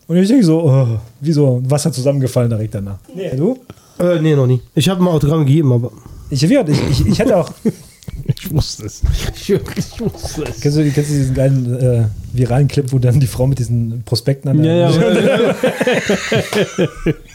Und 0.07 0.17
ich 0.17 0.27
denke 0.27 0.45
so, 0.45 0.63
oh, 0.63 0.99
wie 1.21 1.31
so 1.31 1.61
Wasser 1.65 1.91
zusammengefallen 1.91 2.49
direkt 2.49 2.75
danach. 2.75 2.97
Nee, 3.15 3.35
du? 3.35 3.57
Äh, 3.99 4.19
nee, 4.19 4.35
noch 4.35 4.47
nie. 4.47 4.61
Ich 4.75 4.87
habe 4.89 5.01
mal 5.01 5.11
Autogramm 5.11 5.45
gegeben, 5.45 5.71
aber. 5.71 5.91
Ich, 6.29 6.43
ich, 6.43 6.51
ich, 6.51 7.07
ich 7.07 7.19
hätte 7.19 7.37
auch, 7.37 7.51
Ich 8.25 8.51
wusste 8.51 8.85
es. 8.85 9.01
Ich, 9.33 9.49
ich 9.49 9.99
wusste 9.99 10.43
es. 10.43 10.59
kennst 10.59 10.77
du, 10.77 10.91
kennst 10.91 11.09
du 11.09 11.15
diesen 11.15 11.33
geilen 11.33 11.79
äh, 11.79 12.03
viralen 12.33 12.67
Clip, 12.67 12.91
wo 12.91 12.99
dann 12.99 13.19
die 13.19 13.27
Frau 13.27 13.47
mit 13.47 13.59
diesen 13.59 14.03
Prospekten 14.03 14.49
an 14.49 14.61
der 14.61 14.75
Ja, 14.75 14.89
ja. 14.89 15.55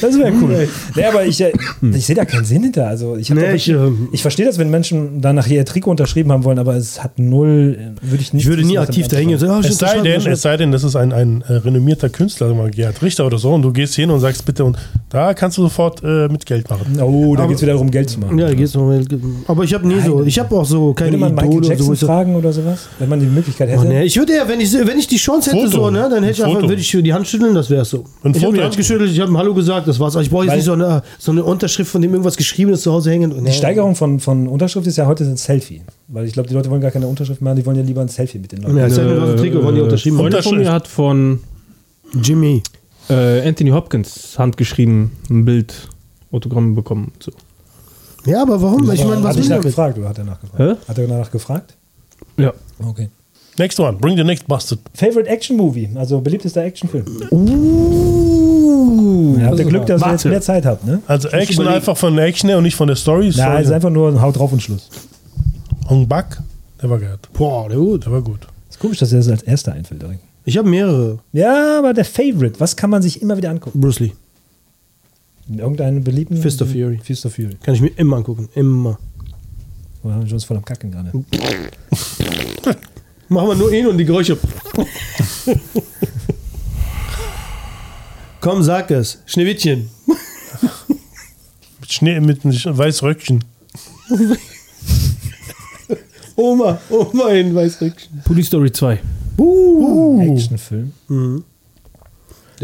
Das 0.00 0.18
wäre 0.18 0.32
cool. 0.42 0.68
Nee, 0.96 1.04
aber 1.04 1.24
ich, 1.24 1.40
äh, 1.40 1.52
ich 1.94 2.04
sehe 2.06 2.16
da 2.16 2.24
keinen 2.24 2.44
Sinn 2.44 2.62
hinter. 2.64 2.88
Also 2.88 3.16
ich, 3.16 3.30
hab 3.30 3.38
Nee, 3.38 3.54
ich, 3.54 3.68
ähm, 3.68 4.08
ich 4.12 4.20
verstehe 4.22 4.46
das, 4.46 4.58
wenn 4.58 4.68
Menschen 4.70 5.20
dann 5.20 5.36
nachher 5.36 5.56
ihr 5.56 5.64
Trikot 5.64 5.90
unterschrieben 5.92 6.32
haben 6.32 6.44
wollen, 6.44 6.58
aber 6.58 6.74
es 6.74 7.02
hat 7.02 7.18
null, 7.18 7.78
äh, 7.78 8.10
würde 8.10 8.22
ich 8.22 8.32
nicht. 8.32 8.42
Ich 8.44 8.48
würde 8.48 8.64
nie 8.64 8.78
aktiv 8.78 9.06
da 9.08 9.16
hingehen 9.16 9.38
sagen, 9.38 9.52
oh, 9.64 9.66
Es 9.66 9.78
sei, 9.78 10.00
denn, 10.00 10.26
es 10.26 10.42
sei 10.42 10.56
denn, 10.56 10.72
das 10.72 10.82
ist 10.82 10.96
ein, 10.96 11.12
ein 11.12 11.42
äh, 11.46 11.52
renommierter 11.54 12.08
Künstler, 12.08 12.52
mal 12.54 12.70
Gerhard 12.70 13.00
Richter 13.02 13.26
oder 13.26 13.38
so, 13.38 13.52
und 13.52 13.62
du 13.62 13.72
gehst 13.72 13.94
hin 13.94 14.10
und 14.10 14.20
sagst 14.20 14.44
bitte, 14.44 14.64
und 14.64 14.76
Da 15.08 15.34
kannst 15.34 15.56
du 15.58 15.62
sofort 15.62 16.02
äh, 16.02 16.28
mit 16.28 16.44
Geld 16.44 16.68
machen. 16.68 17.00
Oh, 17.00 17.36
da 17.36 17.46
geht 17.46 17.56
es 17.56 17.62
wieder 17.62 17.72
darum, 17.74 17.90
Geld 17.90 18.10
zu 18.10 18.18
machen. 18.20 18.38
Ja, 18.38 18.52
geht's 18.52 18.74
noch. 18.74 18.92
Aber 19.46 19.62
ich 19.64 19.72
habe 19.72 19.86
nie 19.86 20.00
so, 20.00 20.24
ich 20.24 20.38
habe 20.38 20.54
auch 20.56 20.64
so 20.64 20.92
keine 20.94 21.12
Würde 21.12 21.20
man 21.20 21.34
Michael 21.34 21.50
Idole 21.58 21.66
oder 21.66 21.76
so. 21.76 21.86
wo 21.86 21.92
Jackson 21.92 21.94
ich 21.94 22.00
so- 22.00 22.06
fragen 22.06 22.34
oder 22.36 22.52
sowas? 22.52 22.88
Wenn 22.98 23.08
man 23.08 23.20
die 23.20 23.26
Möglichkeit 23.26 23.68
hätte? 23.68 23.80
Oh, 23.80 23.84
nee, 23.84 24.02
ich 24.02 24.16
würde 24.16 24.34
ja, 24.34 24.48
wenn 24.48 24.60
ich, 24.60 24.72
wenn 24.72 24.98
ich 24.98 25.06
die 25.06 25.16
Chance 25.16 25.52
hätte, 25.52 25.66
Foto. 25.70 25.84
so, 25.84 25.90
ne, 25.90 26.08
dann 26.10 26.24
hätte 26.24 26.32
ich 26.38 26.44
Ein 26.44 26.50
einfach, 26.56 26.68
würde 26.68 26.80
ich 26.80 26.90
die 26.90 27.12
Hand 27.14 27.26
schütteln, 27.28 27.54
das 27.54 27.70
wäre 27.70 27.84
so. 27.84 28.04
Ein 28.22 28.34
ich 28.34 28.44
habe 28.44 28.56
die 28.56 28.62
Hand 28.62 28.76
geschüttelt, 28.76 29.10
ich 29.10 29.20
habe 29.20 29.30
Hallo 29.44 29.52
gesagt, 29.52 29.86
das 29.86 30.00
war's. 30.00 30.16
Aber 30.16 30.22
ich 30.22 30.30
brauche 30.30 30.46
jetzt 30.46 30.54
nicht 30.54 30.64
so 30.64 30.72
eine, 30.72 31.02
so 31.18 31.30
eine 31.30 31.44
Unterschrift, 31.44 31.90
von 31.90 32.00
dem 32.00 32.10
irgendwas 32.12 32.38
Geschriebenes 32.38 32.80
zu 32.80 32.90
Hause 32.90 33.10
hängen. 33.10 33.30
Und, 33.30 33.44
Die 33.44 33.52
Steigerung 33.52 33.94
von, 33.94 34.18
von 34.18 34.48
Unterschrift 34.48 34.86
ist 34.86 34.96
ja 34.96 35.04
heute 35.06 35.24
ein 35.24 35.36
Selfie. 35.36 35.82
Weil 36.08 36.24
ich 36.24 36.32
glaube, 36.32 36.48
die 36.48 36.54
Leute 36.54 36.70
wollen 36.70 36.80
gar 36.80 36.90
keine 36.90 37.06
Unterschrift 37.06 37.42
machen, 37.42 37.56
die 37.56 37.66
wollen 37.66 37.76
ja 37.76 37.82
lieber 37.82 38.00
ein 38.00 38.08
Selfie 38.08 38.38
mit 38.38 38.52
den 38.52 38.62
Leuten. 38.62 38.78
Ja, 38.78 38.86
ist 38.86 38.96
ja 38.96 39.04
nur 39.04 39.36
Trikot, 39.36 39.62
wollen 39.62 39.74
die 39.74 39.82
unterschrieben 39.82 40.16
haben. 40.16 40.30
Freundin 40.30 40.42
von 40.42 40.58
mir 40.58 40.72
hat 40.72 40.88
von 40.88 41.40
Jimmy. 42.22 42.62
äh, 43.10 43.46
Anthony 43.46 43.68
Hopkins 43.68 44.38
handgeschrieben 44.38 45.10
ein 45.28 45.44
Bild, 45.44 45.74
Autogramm 46.32 46.74
bekommen. 46.74 47.12
So. 47.20 47.30
Ja, 48.24 48.40
aber 48.40 48.62
warum? 48.62 48.90
Ich 48.92 49.04
meine, 49.04 49.22
was 49.22 49.30
hat 49.32 49.36
ich 49.36 49.42
ich 49.42 49.50
nachgefragt 49.50 49.98
oder 49.98 50.08
hat 50.08 50.16
er 50.16 50.24
nachgefragt? 50.24 50.58
Hä? 50.58 50.88
Hat 50.88 50.98
er 50.98 51.06
danach 51.06 51.30
gefragt? 51.30 51.74
Ja. 52.38 52.54
Okay. 52.82 53.10
Next 53.58 53.78
one. 53.78 53.98
Bring 53.98 54.16
the 54.16 54.24
next 54.24 54.48
bastard. 54.48 54.80
Favorite 54.94 55.28
Action 55.28 55.56
Movie, 55.56 55.88
also 55.94 56.20
beliebtester 56.20 56.64
Actionfilm. 56.64 57.04
Uh, 57.30 58.03
Ja, 59.38 59.46
habt 59.46 59.58
ihr 59.58 59.64
Glück, 59.64 59.86
dass 59.86 60.02
ihr 60.02 60.10
jetzt 60.12 60.24
mehr 60.24 60.40
Zeit 60.40 60.66
habt, 60.66 60.86
ne? 60.86 61.02
Also 61.06 61.28
Action 61.28 61.66
einfach 61.66 61.96
von 61.96 62.14
der 62.16 62.26
Action 62.26 62.48
her 62.48 62.58
und 62.58 62.64
nicht 62.64 62.76
von 62.76 62.88
der 62.88 62.96
Story. 62.96 63.32
Na, 63.36 63.44
Story. 63.44 63.62
ist 63.62 63.70
einfach 63.70 63.90
nur 63.90 64.08
ein 64.08 64.20
Haut 64.20 64.36
drauf 64.36 64.52
und 64.52 64.62
Schluss. 64.62 64.88
Hong 65.88 66.06
Bak, 66.08 66.42
der 66.80 66.90
war 66.90 66.98
geil. 66.98 67.18
Boah, 67.32 67.68
der 67.68 67.78
gut. 67.78 68.04
Der 68.04 68.12
war 68.12 68.22
gut. 68.22 68.46
Ist 68.70 68.78
komisch, 68.78 68.98
dass 68.98 69.12
er 69.12 69.18
das 69.18 69.28
als 69.28 69.42
erster 69.42 69.72
einfällt 69.72 70.02
direkt. 70.02 70.20
Ich 70.44 70.58
habe 70.58 70.68
mehrere. 70.68 71.18
Ja, 71.32 71.78
aber 71.78 71.94
der 71.94 72.04
Favorite, 72.04 72.60
was 72.60 72.76
kann 72.76 72.90
man 72.90 73.02
sich 73.02 73.22
immer 73.22 73.36
wieder 73.36 73.50
angucken? 73.50 73.80
Bruce 73.80 74.00
Lee. 74.00 74.12
Irgendeinen 75.48 76.02
beliebten? 76.02 76.36
Fist 76.36 76.62
of 76.62 76.70
Fury. 76.70 76.98
Fist 77.02 77.26
of 77.26 77.34
Fury. 77.34 77.56
Kann 77.62 77.74
ich 77.74 77.80
mir 77.80 77.92
immer 77.96 78.16
angucken. 78.16 78.48
Immer. 78.54 78.98
Wir 80.02 80.12
haben 80.12 80.30
uns 80.30 80.44
voll 80.44 80.56
am 80.56 80.64
Kacken 80.64 80.90
gerade. 80.90 81.12
Machen 83.28 83.48
wir 83.48 83.54
nur 83.54 83.72
ihn 83.72 83.86
und 83.86 83.96
die 83.96 84.04
Geräusche. 84.04 84.36
Komm, 88.44 88.62
sag 88.62 88.90
es. 88.90 89.22
Schneewittchen. 89.24 89.88
Mit 91.80 91.90
Schnee, 91.90 92.20
mit 92.20 92.44
einem 92.44 92.54
weiß 92.76 93.02
Röckchen. 93.02 93.42
Oma, 96.36 96.78
Oma 96.90 97.30
in 97.30 97.54
Weißrückchen. 97.54 98.20
Police 98.22 98.48
Story 98.48 98.70
2. 98.70 99.00
Uh. 99.38 100.20
Actionfilm. 100.20 100.92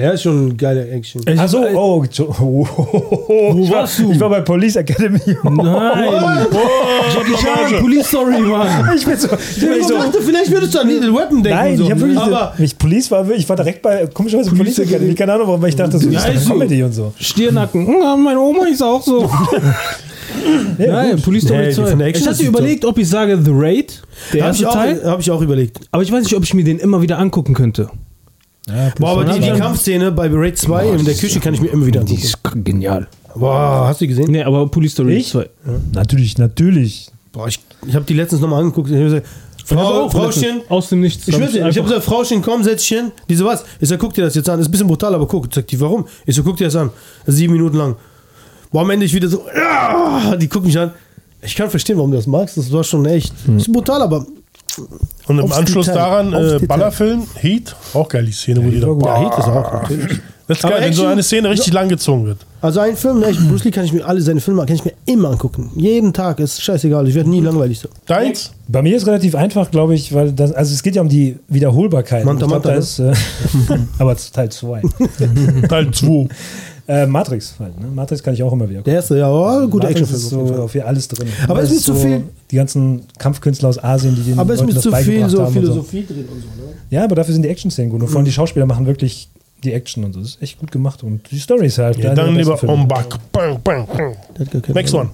Der 0.01 0.15
ist 0.15 0.23
schon 0.23 0.47
ein 0.49 0.57
geiler 0.57 0.89
Action. 0.91 1.21
Ich- 1.29 1.39
Achso, 1.39 1.59
oh, 1.75 2.03
oh, 2.03 2.23
oh, 2.41 2.67
oh, 2.73 3.55
Wo 3.55 3.63
ich, 3.63 3.71
war, 3.71 3.81
warst 3.81 3.99
du? 3.99 4.13
ich 4.13 4.19
war 4.19 4.31
bei 4.31 4.41
Police 4.41 4.77
Academy. 4.77 5.21
Nein! 5.45 6.47
Jackie 7.15 7.35
Chan, 7.45 7.81
Police 7.83 8.07
Story, 8.07 8.41
Mann! 8.41 8.91
Ich 8.97 9.05
bin 9.05 9.19
so, 9.19 9.29
ich 9.29 9.61
bin 9.61 9.73
Ich 9.79 9.87
so 9.87 9.99
dachte, 9.99 10.23
vielleicht 10.23 10.51
würdest 10.51 10.75
du 10.75 10.79
an 10.81 10.89
Little 10.89 11.13
Weapon 11.15 11.43
denken. 11.43 11.59
Nein, 11.59 11.77
so. 11.77 11.85
ich 11.85 11.91
habe 11.91 12.01
wirklich. 12.01 12.19
Aber 12.19 12.55
ich, 12.59 12.79
Police 12.79 13.11
war, 13.11 13.31
ich 13.31 13.47
war 13.47 13.57
direkt 13.57 13.83
bei 13.83 14.07
komischerweise 14.07 14.49
Police, 14.51 14.77
Police 14.77 14.91
Academy. 14.91 15.15
Keine 15.15 15.35
Ahnung, 15.35 15.49
warum, 15.49 15.61
weil 15.61 15.69
ich 15.69 15.77
dachte, 15.77 15.99
so, 15.99 16.09
Ja, 16.09 16.25
ist 16.25 16.45
so. 16.47 16.53
Comedy 16.55 16.83
und 16.83 16.93
so. 16.95 17.13
Stirnacken. 17.21 17.87
Ja, 18.01 18.17
meine 18.17 18.41
Oma 18.41 18.67
ist 18.69 18.83
auch 18.83 19.03
so. 19.03 19.31
Nein, 20.79 21.21
Police 21.21 21.45
Story 21.45 21.61
Nee, 21.61 21.69
die 21.69 21.75
2. 21.75 21.87
von 21.87 21.99
der 21.99 22.09
Action 22.09 22.23
Ich 22.23 22.29
hatte 22.29 22.39
die 22.39 22.47
überlegt, 22.47 22.85
ob 22.87 22.97
ich 22.99 23.09
sage 23.09 23.39
The 23.45 23.51
Raid, 23.53 24.01
der 24.33 24.45
habe 24.45 24.55
ich, 24.55 24.63
erste 24.63 24.69
auch- 24.71 24.75
Teil. 24.75 25.03
hab 25.05 25.21
ich 25.21 25.31
auch 25.31 25.43
überlegt. 25.43 25.79
Aber 25.91 26.03
ich 26.03 26.11
weiß 26.11 26.25
nicht, 26.25 26.35
ob 26.37 26.43
ich 26.45 26.55
mir 26.55 26.65
den 26.65 26.79
immer 26.79 27.03
wieder 27.03 27.19
angucken 27.19 27.53
könnte. 27.53 27.91
Ja, 28.72 28.92
Boah, 28.98 29.11
aber 29.11 29.24
die, 29.24 29.40
die 29.40 29.46
Ja. 29.46 29.56
Kampfszene 29.56 30.12
bei 30.12 30.28
Raid 30.33 30.56
2 30.59 30.90
in 30.90 31.04
der 31.04 31.14
Küche 31.14 31.40
kann 31.40 31.54
ich 31.54 31.61
mir 31.61 31.68
immer 31.68 31.87
wieder 31.87 32.02
Die 32.04 32.14
angucken. 32.14 32.59
ist 32.59 32.64
genial. 32.64 33.09
Boah, 33.35 33.87
hast 33.88 34.00
du 34.00 34.04
die 34.04 34.09
gesehen? 34.09 34.30
Nee, 34.30 34.42
aber 34.42 34.66
Police 34.68 34.92
Story 34.92 35.16
Ich? 35.18 35.28
2. 35.30 35.48
Natürlich, 35.92 36.38
natürlich. 36.38 37.11
Boah, 37.33 37.46
ich, 37.48 37.61
ich 37.87 37.94
habe 37.94 38.04
die 38.04 38.14
letztens 38.14 38.40
nochmal 38.40 38.61
angeguckt. 38.61 38.90
Ich 38.90 38.96
hab 38.96 39.04
gesagt, 39.04 39.26
Ich 39.59 39.64
Frau, 39.64 40.04
auch 40.06 40.12
Frauchen, 40.12 40.62
Aus 40.68 40.88
dem 40.88 41.00
Nichts. 41.00 41.28
ich 41.28 41.37
dir, 41.37 41.68
ich 41.68 41.76
habe 41.78 41.83
gesagt, 41.88 42.04
Frauchen, 42.04 42.42
komm, 42.42 42.62
setz 42.64 42.83
dich 42.87 42.98
hin. 42.98 43.12
Die 43.28 43.37
so, 43.37 43.44
was? 43.44 43.64
Ich 43.80 43.88
sag, 43.88 43.98
guck 44.00 44.14
dir 44.14 44.22
das 44.24 44.35
jetzt 44.35 44.48
an. 44.48 44.59
Ist 44.59 44.66
ein 44.68 44.70
bisschen 44.72 44.88
brutal, 44.88 45.14
aber 45.14 45.26
guck. 45.28 45.52
Sagt 45.54 45.70
die, 45.70 45.80
warum? 45.80 46.06
Ich 46.26 46.35
so, 46.35 46.42
guck 46.42 46.56
dir 46.56 46.64
das 46.64 46.76
an. 46.76 46.90
Sieben 47.26 47.52
Minuten 47.52 47.76
lang. 47.76 47.96
Boah, 48.72 48.83
am 48.83 48.90
Ende 48.90 49.06
ich 49.06 49.14
wieder 49.14 49.28
so, 49.28 49.44
ja, 49.54 50.35
die 50.37 50.48
gucken 50.48 50.66
mich 50.68 50.78
an. 50.78 50.90
Ich 51.42 51.54
kann 51.56 51.70
verstehen, 51.70 51.96
warum 51.96 52.11
du 52.11 52.16
das 52.16 52.26
magst. 52.26 52.56
Das 52.56 52.70
war 52.72 52.83
schon 52.85 53.06
echt. 53.06 53.33
Ist 53.56 53.72
brutal, 53.72 54.02
aber 54.02 54.26
Und 54.78 55.38
im 55.38 55.44
Aufs 55.44 55.56
Anschluss 55.56 55.87
Detail. 55.87 55.98
daran 56.00 56.33
äh. 56.33 56.59
Ballerfilm, 56.66 57.26
Heat, 57.35 57.74
auch 57.94 58.09
geil, 58.09 58.24
die 58.26 58.33
Szene, 58.33 58.64
wo 58.64 58.70
die 58.70 58.80
da. 58.80 58.88
ja, 58.88 59.20
Heat 59.20 59.38
ist 59.38 59.48
auch 59.48 59.72
natürlich. 59.72 60.20
Das 60.50 60.59
ist 60.59 60.64
Aber 60.64 60.74
geil, 60.74 60.87
wenn 60.87 60.92
so 60.92 61.06
eine 61.06 61.22
Szene 61.22 61.48
richtig 61.48 61.72
lang 61.72 61.88
gezogen 61.88 62.26
wird. 62.26 62.38
Also 62.61 62.80
ein 62.80 62.96
Film, 62.96 63.22
echt, 63.22 63.38
Bruce 63.48 63.62
Lee 63.62 63.70
kann 63.70 63.85
ich 63.85 63.92
mir 63.92 64.04
alle 64.04 64.20
seine 64.20 64.40
Filme 64.40 64.66
kann 64.66 64.74
ich 64.74 64.85
mir 64.85 64.94
immer 65.06 65.30
angucken. 65.30 65.70
Jeden 65.76 66.12
Tag, 66.12 66.40
ist 66.40 66.61
scheißegal. 66.61 67.06
Ich 67.06 67.14
werde 67.14 67.30
nie 67.30 67.40
langweilig 67.40 67.78
so. 67.78 67.88
Deins? 68.06 68.52
Bei 68.66 68.83
mir 68.83 68.96
ist 68.96 69.06
relativ 69.06 69.37
einfach, 69.37 69.70
glaube 69.70 69.94
ich, 69.94 70.12
weil 70.12 70.33
das, 70.33 70.52
also 70.52 70.74
es 70.74 70.83
geht 70.83 70.96
ja 70.96 71.02
um 71.02 71.09
die 71.09 71.38
Wiederholbarkeit. 71.46 72.24
Manta, 72.24 72.46
ich 72.46 72.48
glaub, 72.50 72.64
Manta, 72.64 72.70
da 72.70 72.78
ist, 72.78 72.98
äh, 72.98 73.12
aber 73.98 74.16
Teil 74.16 74.50
2. 74.50 74.83
Teil 75.68 75.90
2. 75.92 76.28
äh, 76.90 77.07
Matrix 77.07 77.55
halt, 77.59 77.79
ne? 77.81 77.87
Matrix 77.94 78.22
kann 78.22 78.35
ich 78.35 78.42
auch 78.42 78.53
immer 78.53 78.68
wieder 78.68 78.81
gucken. 78.81 78.90
Der 78.90 78.94
erste, 79.00 79.18
ja, 79.18 79.31
oh, 79.31 79.66
guter 79.68 79.88
Matrix 79.88 80.11
Actionfilm. 80.12 80.16
ist 80.16 80.33
auf 80.33 80.38
jeden 80.40 80.48
so 80.48 80.55
Fall. 80.55 80.83
auf 80.83 80.88
alles 80.88 81.09
drin. 81.09 81.29
Aber 81.48 81.62
es 81.62 81.70
ist 81.70 81.88
mir 81.88 81.94
zu 81.94 82.00
viel- 82.00 82.22
Die 82.50 82.57
ganzen 82.57 83.03
Kampfkünstler 83.18 83.68
aus 83.68 83.83
Asien, 83.83 84.16
die 84.16 84.22
den 84.22 84.38
Aber 84.38 84.53
es 84.55 84.61
ist 84.61 84.66
Leuten 84.66 84.68
mir 84.70 84.74
das 84.74 84.83
zu 84.83 85.11
viel 85.11 85.29
so 85.29 85.38
haben 85.38 85.46
und 85.46 85.53
so. 85.55 85.61
Philosophie 85.61 86.05
drin 86.07 86.24
und 86.33 86.40
so. 86.40 86.46
Ne? 86.48 86.72
Ja, 86.90 87.05
aber 87.05 87.14
dafür 87.14 87.33
sind 87.35 87.42
die 87.42 87.48
Action-Szenen 87.48 87.90
gut. 87.90 88.00
Und 88.03 88.09
vor 88.09 88.16
allem 88.16 88.24
die 88.24 88.33
Schauspieler 88.33 88.66
machen 88.66 88.87
wirklich 88.87 89.29
die 89.62 89.72
Action 89.72 90.05
und 90.05 90.14
so. 90.14 90.20
Das 90.20 90.31
ist 90.31 90.42
echt 90.42 90.59
gut 90.59 90.72
gemacht. 90.72 91.03
Und 91.05 91.31
die 91.31 91.38
Story 91.38 91.66
ist 91.66 91.79
halt. 91.79 91.98
Ja, 91.98 92.14
dann 92.14 92.35
lieber 92.35 92.57
Filme. 92.59 92.74
Hong 92.76 92.88
Bak. 92.88 93.18
Bang, 93.31 93.59
bang, 93.62 93.87
bang. 93.87 94.16
Next 94.74 94.94
one. 94.94 95.11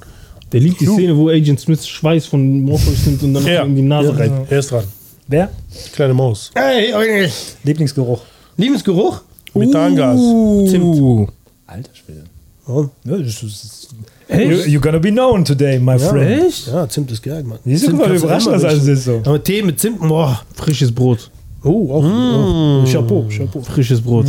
Der 0.52 0.60
liebt 0.60 0.80
die 0.80 0.86
Szene, 0.86 1.16
wo 1.16 1.28
Agent 1.28 1.58
Smith 1.60 1.86
Schweiß 1.86 2.26
von 2.26 2.62
Morpheus 2.62 3.04
nimmt 3.04 3.22
und 3.22 3.34
dann 3.34 3.44
Ja. 3.46 3.62
in 3.64 3.74
die 3.76 3.82
Nase 3.82 4.16
rein. 4.16 4.32
Er 4.48 4.58
ist 4.60 4.70
dran. 4.70 4.84
Wer? 5.28 5.50
Die 5.86 5.90
kleine 5.90 6.14
Maus. 6.14 6.52
Hey, 6.54 6.94
okay. 6.94 7.28
Lieblingsgeruch. 7.64 8.20
Liebesgeruch? 8.56 9.22
Methangas. 9.54 10.20
Uh. 10.20 11.26
Alter 11.66 11.90
Schwede. 11.94 12.24
Warum? 12.66 12.90
Ja, 13.04 13.16
das 13.16 13.42
ist, 13.42 13.90
you, 14.28 14.36
you're 14.36 14.80
gonna 14.80 14.98
be 14.98 15.10
known 15.10 15.44
today, 15.44 15.78
my 15.78 15.98
friend. 15.98 16.46
Echt? 16.46 16.66
Ja, 16.66 16.88
Zimt 16.88 17.10
ist 17.12 17.22
geil, 17.22 17.44
Mann. 17.44 17.58
Siehst 17.64 17.86
du, 17.86 17.90
guck 17.90 18.00
mal, 18.00 18.12
wie 18.12 18.16
überraschend 18.16 18.54
das 18.54 18.64
alles 18.64 18.86
ist 18.86 19.04
so. 19.04 19.18
Aber 19.24 19.42
Tee 19.42 19.62
mit 19.62 19.78
Zimt, 19.78 20.00
boah. 20.00 20.40
Frisches 20.54 20.92
Brot. 20.92 21.30
Oh, 21.62 21.92
auch. 21.92 22.04
Oh. 22.04 22.84
Chapeau, 22.90 23.26
Chapeau. 23.28 23.60
Frisches 23.62 24.00
Brot. 24.00 24.26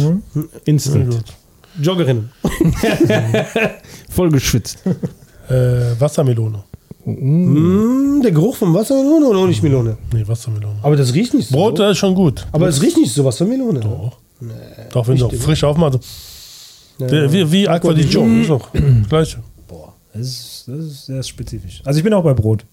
Instant. 0.66 1.18
Joggerin. 1.82 2.30
Voll 4.10 4.32
geschwitzt. 4.32 4.80
Äh, 5.50 6.00
Wassermelone. 6.00 6.64
Mm, 7.06 8.22
der 8.22 8.32
Geruch 8.32 8.56
von 8.56 8.74
Wassermelone 8.74 9.28
oder 9.28 9.40
Honigmelone? 9.40 9.98
Nee, 10.14 10.28
Wassermelone. 10.28 10.80
Aber 10.82 10.96
das 10.96 11.14
riecht 11.14 11.34
nicht 11.34 11.50
so. 11.50 11.56
Brot, 11.56 11.80
das 11.80 11.92
ist 11.92 11.98
schon 12.00 12.16
gut. 12.16 12.46
Aber 12.52 12.68
es 12.68 12.82
riecht 12.82 12.98
nicht 12.98 13.14
so 13.14 13.24
Wassermelone. 13.24 13.80
Doch. 13.80 14.18
Doch, 14.92 15.08
wenn 15.08 15.18
du 15.18 15.26
auch 15.28 15.34
frisch 15.34 15.64
aufmachst. 15.64 16.00
Der- 17.00 17.32
Wie, 17.32 17.52
wie 17.52 17.68
Aqua 17.68 17.94
di 17.94 18.04
Gio. 18.04 18.26
Ist 18.42 18.50
auch 18.52 18.70
Gleiche. 19.10 19.38
Boah, 19.68 19.94
das 20.14 20.28
ist, 20.28 20.64
das 20.68 20.80
ist 20.86 21.06
sehr 21.06 21.24
spezifisch. 21.24 21.82
Also 21.86 21.98
ich 22.00 22.04
bin 22.04 22.14
auch 22.14 22.24
bei 22.24 22.34
Brot. 22.34 22.66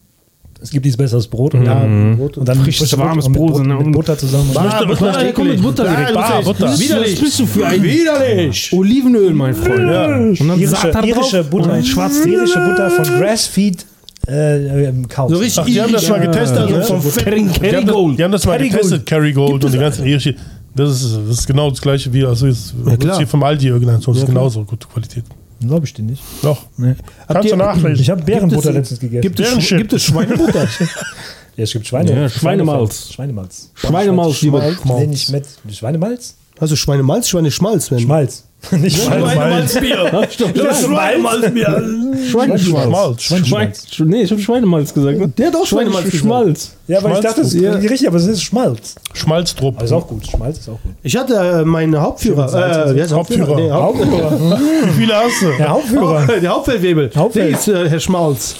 Es 0.62 0.70
gibt 0.70 0.86
nichts 0.86 0.96
besseres 0.96 1.26
Brot. 1.26 1.52
Und, 1.54 1.66
Ja, 1.66 1.84
ja, 1.84 2.14
Brot 2.14 2.38
und 2.38 2.48
dann 2.48 2.58
Frisches, 2.60 2.88
frische 2.88 2.96
warmes 2.98 3.26
und 3.26 3.32
mit 3.32 3.40
Brot, 3.40 3.66
ne? 3.66 3.74
mit 3.74 3.86
Und- 3.86 3.92
Butter 3.92 4.16
zusammen. 4.16 4.48
Was 4.54 4.64
möchte- 4.64 4.88
was 4.88 5.00
möchte- 5.00 5.32
komm 5.34 5.48
mit 5.48 5.60
Butter 5.62 5.84
direkt. 5.84 6.10
Ah, 6.10 6.14
Bar, 6.14 6.42
Butter. 6.42 6.64
Was 6.68 6.80
Widerlich. 6.80 7.20
bist 7.20 7.38
du 7.40 7.46
für 7.46 7.66
ein 7.66 7.82
Widerlich. 7.82 8.72
Olivenöl, 8.72 9.34
mein 9.34 9.54
Freund? 9.54 9.88
Ja. 9.90 10.16
Und 10.16 10.38
dann 10.48 10.58
irische, 10.58 10.68
Satan 10.76 10.92
drauf. 10.92 11.04
irische 11.04 11.44
Butter, 11.44 11.64
Und 11.64 11.70
dann 11.70 11.84
schwarz 11.84 12.24
irische 12.24 12.60
Butter 12.60 12.90
von 12.90 13.04
Grassfeed 13.04 13.84
äh, 14.26 14.90
Cows. 15.06 15.32
So 15.32 15.36
richtig 15.36 15.58
Ach, 15.60 15.66
die 15.66 15.82
haben 15.82 15.92
das 15.92 16.08
mal 16.08 16.20
getestet, 16.20 16.70
Ja, 16.70 16.82
fetten 16.82 16.94
Die 16.94 16.94
haben, 16.96 17.04
das, 17.04 17.54
Kerrygold. 17.60 18.18
die 18.18 18.24
haben 18.24 18.32
das 18.32 18.46
mal 18.46 18.52
Kerrygold. 18.56 18.72
getestet, 18.82 19.06
Kerrygold 19.06 19.64
und 19.66 19.74
die 19.74 19.78
ganzen 19.78 20.06
irische. 20.06 20.34
Das 20.74 20.90
ist, 21.02 21.14
das 21.16 21.38
ist 21.38 21.46
genau 21.46 21.70
das 21.70 21.80
gleiche 21.80 22.12
wie 22.12 22.24
also 22.24 22.46
jetzt, 22.46 22.74
Ja, 22.84 22.96
klar. 22.96 23.16
hier 23.18 23.26
vom 23.26 23.42
Aldi 23.42 23.68
irgendein. 23.68 23.96
Das 24.00 24.08
ist 24.08 24.14
klar. 24.14 24.26
genauso 24.26 24.64
gute 24.64 24.86
Qualität. 24.88 25.24
Glaube 25.60 25.86
ich 25.86 25.94
dir 25.94 26.02
nicht. 26.02 26.22
Doch. 26.42 26.66
Nee. 26.76 26.94
Kannst 27.28 27.44
du 27.44 27.48
ihr- 27.54 27.56
nachlesen. 27.56 28.02
Ich 28.02 28.10
habe 28.10 28.22
Bärenbutter 28.22 28.56
Gibt 28.60 28.66
es- 28.66 28.74
letztens 28.74 29.00
gegessen. 29.00 29.22
Gibt 29.22 29.40
es, 29.40 29.68
gibt 29.68 29.92
es 29.92 30.02
Schweinebutter? 30.02 30.64
ja, 31.56 31.64
es 31.64 31.72
gibt 31.72 31.86
Schweine. 31.86 32.12
Ja, 32.22 32.28
Schweinemalz. 32.28 33.10
Schweinemalz. 33.12 33.70
Schweinemalz, 33.74 34.42
lieber. 34.42 34.60
Schmalz. 34.72 35.00
Nee, 35.00 35.06
nicht 35.06 35.30
mit. 35.30 35.46
Schweinemalz? 35.70 36.34
Also 36.58 36.76
Schweinemalz, 36.76 37.28
Schweineschmalz. 37.28 37.90
Wenn 37.90 38.00
Schmalz. 38.00 38.44
nicht 38.78 39.02
Schweinemalz. 39.02 39.72
Schweinemalzbier. 39.72 40.26
Schweinemalzbier. 40.74 41.84
Schweineschmalz. 42.30 43.22
Schmalz. 43.22 43.86
Schwein, 43.94 44.08
nee, 44.08 44.22
ich 44.22 44.30
habe 44.30 44.40
Schweinemalz 44.40 44.94
gesagt. 44.94 45.18
Ne? 45.18 45.28
Der 45.28 45.46
hat 45.48 45.56
auch 45.56 45.66
Schweinemalz. 45.66 46.12
Schmalz. 46.14 46.72
Ja, 46.86 46.98
aber 46.98 47.12
ich 47.12 47.20
dachte, 47.20 47.40
das 47.42 47.52
ist 47.54 47.60
Ja. 47.60 47.72
richtig, 47.74 48.06
aber 48.08 48.16
es 48.16 48.26
ist 48.26 48.42
Schmalz. 48.42 48.94
Schmalzdrupp. 49.12 49.82
Ist 49.82 49.92
auch 49.92 50.06
gut. 50.06 50.26
Schmalz 50.26 50.58
ist 50.58 50.68
auch 50.68 50.80
gut. 50.82 50.92
Ich 51.02 51.16
hatte 51.16 51.34
äh, 51.34 51.64
meinen 51.64 52.00
Hauptführer. 52.00 52.46
Äh, 52.88 52.94
wie 52.94 53.00
heißt 53.00 53.10
der 53.10 53.18
Hauptführer. 53.18 53.56
Nee, 53.56 53.70
Hauptführer. 53.70 54.40
Wie 54.84 54.90
viele 55.00 55.14
hast 55.16 55.42
du? 55.42 55.46
Der 55.58 55.68
Hauptführer. 55.68 56.26
der 56.26 56.50
Hauptfeldwebel. 56.50 57.10
Hauptfeld. 57.14 57.50
Der 57.52 57.58
ist 57.58 57.68
äh, 57.68 57.88
Herr 57.88 58.00
Schmalz. 58.00 58.54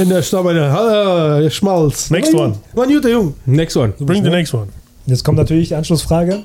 In 0.00 0.08
der 0.08 0.22
Stadt 0.22 0.42
meiner 0.44 0.66
äh, 0.68 1.42
Herr 1.42 1.50
Schmalz. 1.50 2.10
Next 2.10 2.34
one. 2.34 2.54
War 2.74 2.84
ein 2.84 2.90
guter 2.92 3.10
Jung. 3.10 3.34
Next 3.44 3.76
one. 3.76 3.92
Bring 4.00 4.24
the 4.24 4.30
next 4.30 4.54
one. 4.54 4.68
Jetzt 5.06 5.22
kommt 5.24 5.38
natürlich 5.38 5.68
die 5.68 5.74
Anschlussfrage. 5.74 6.42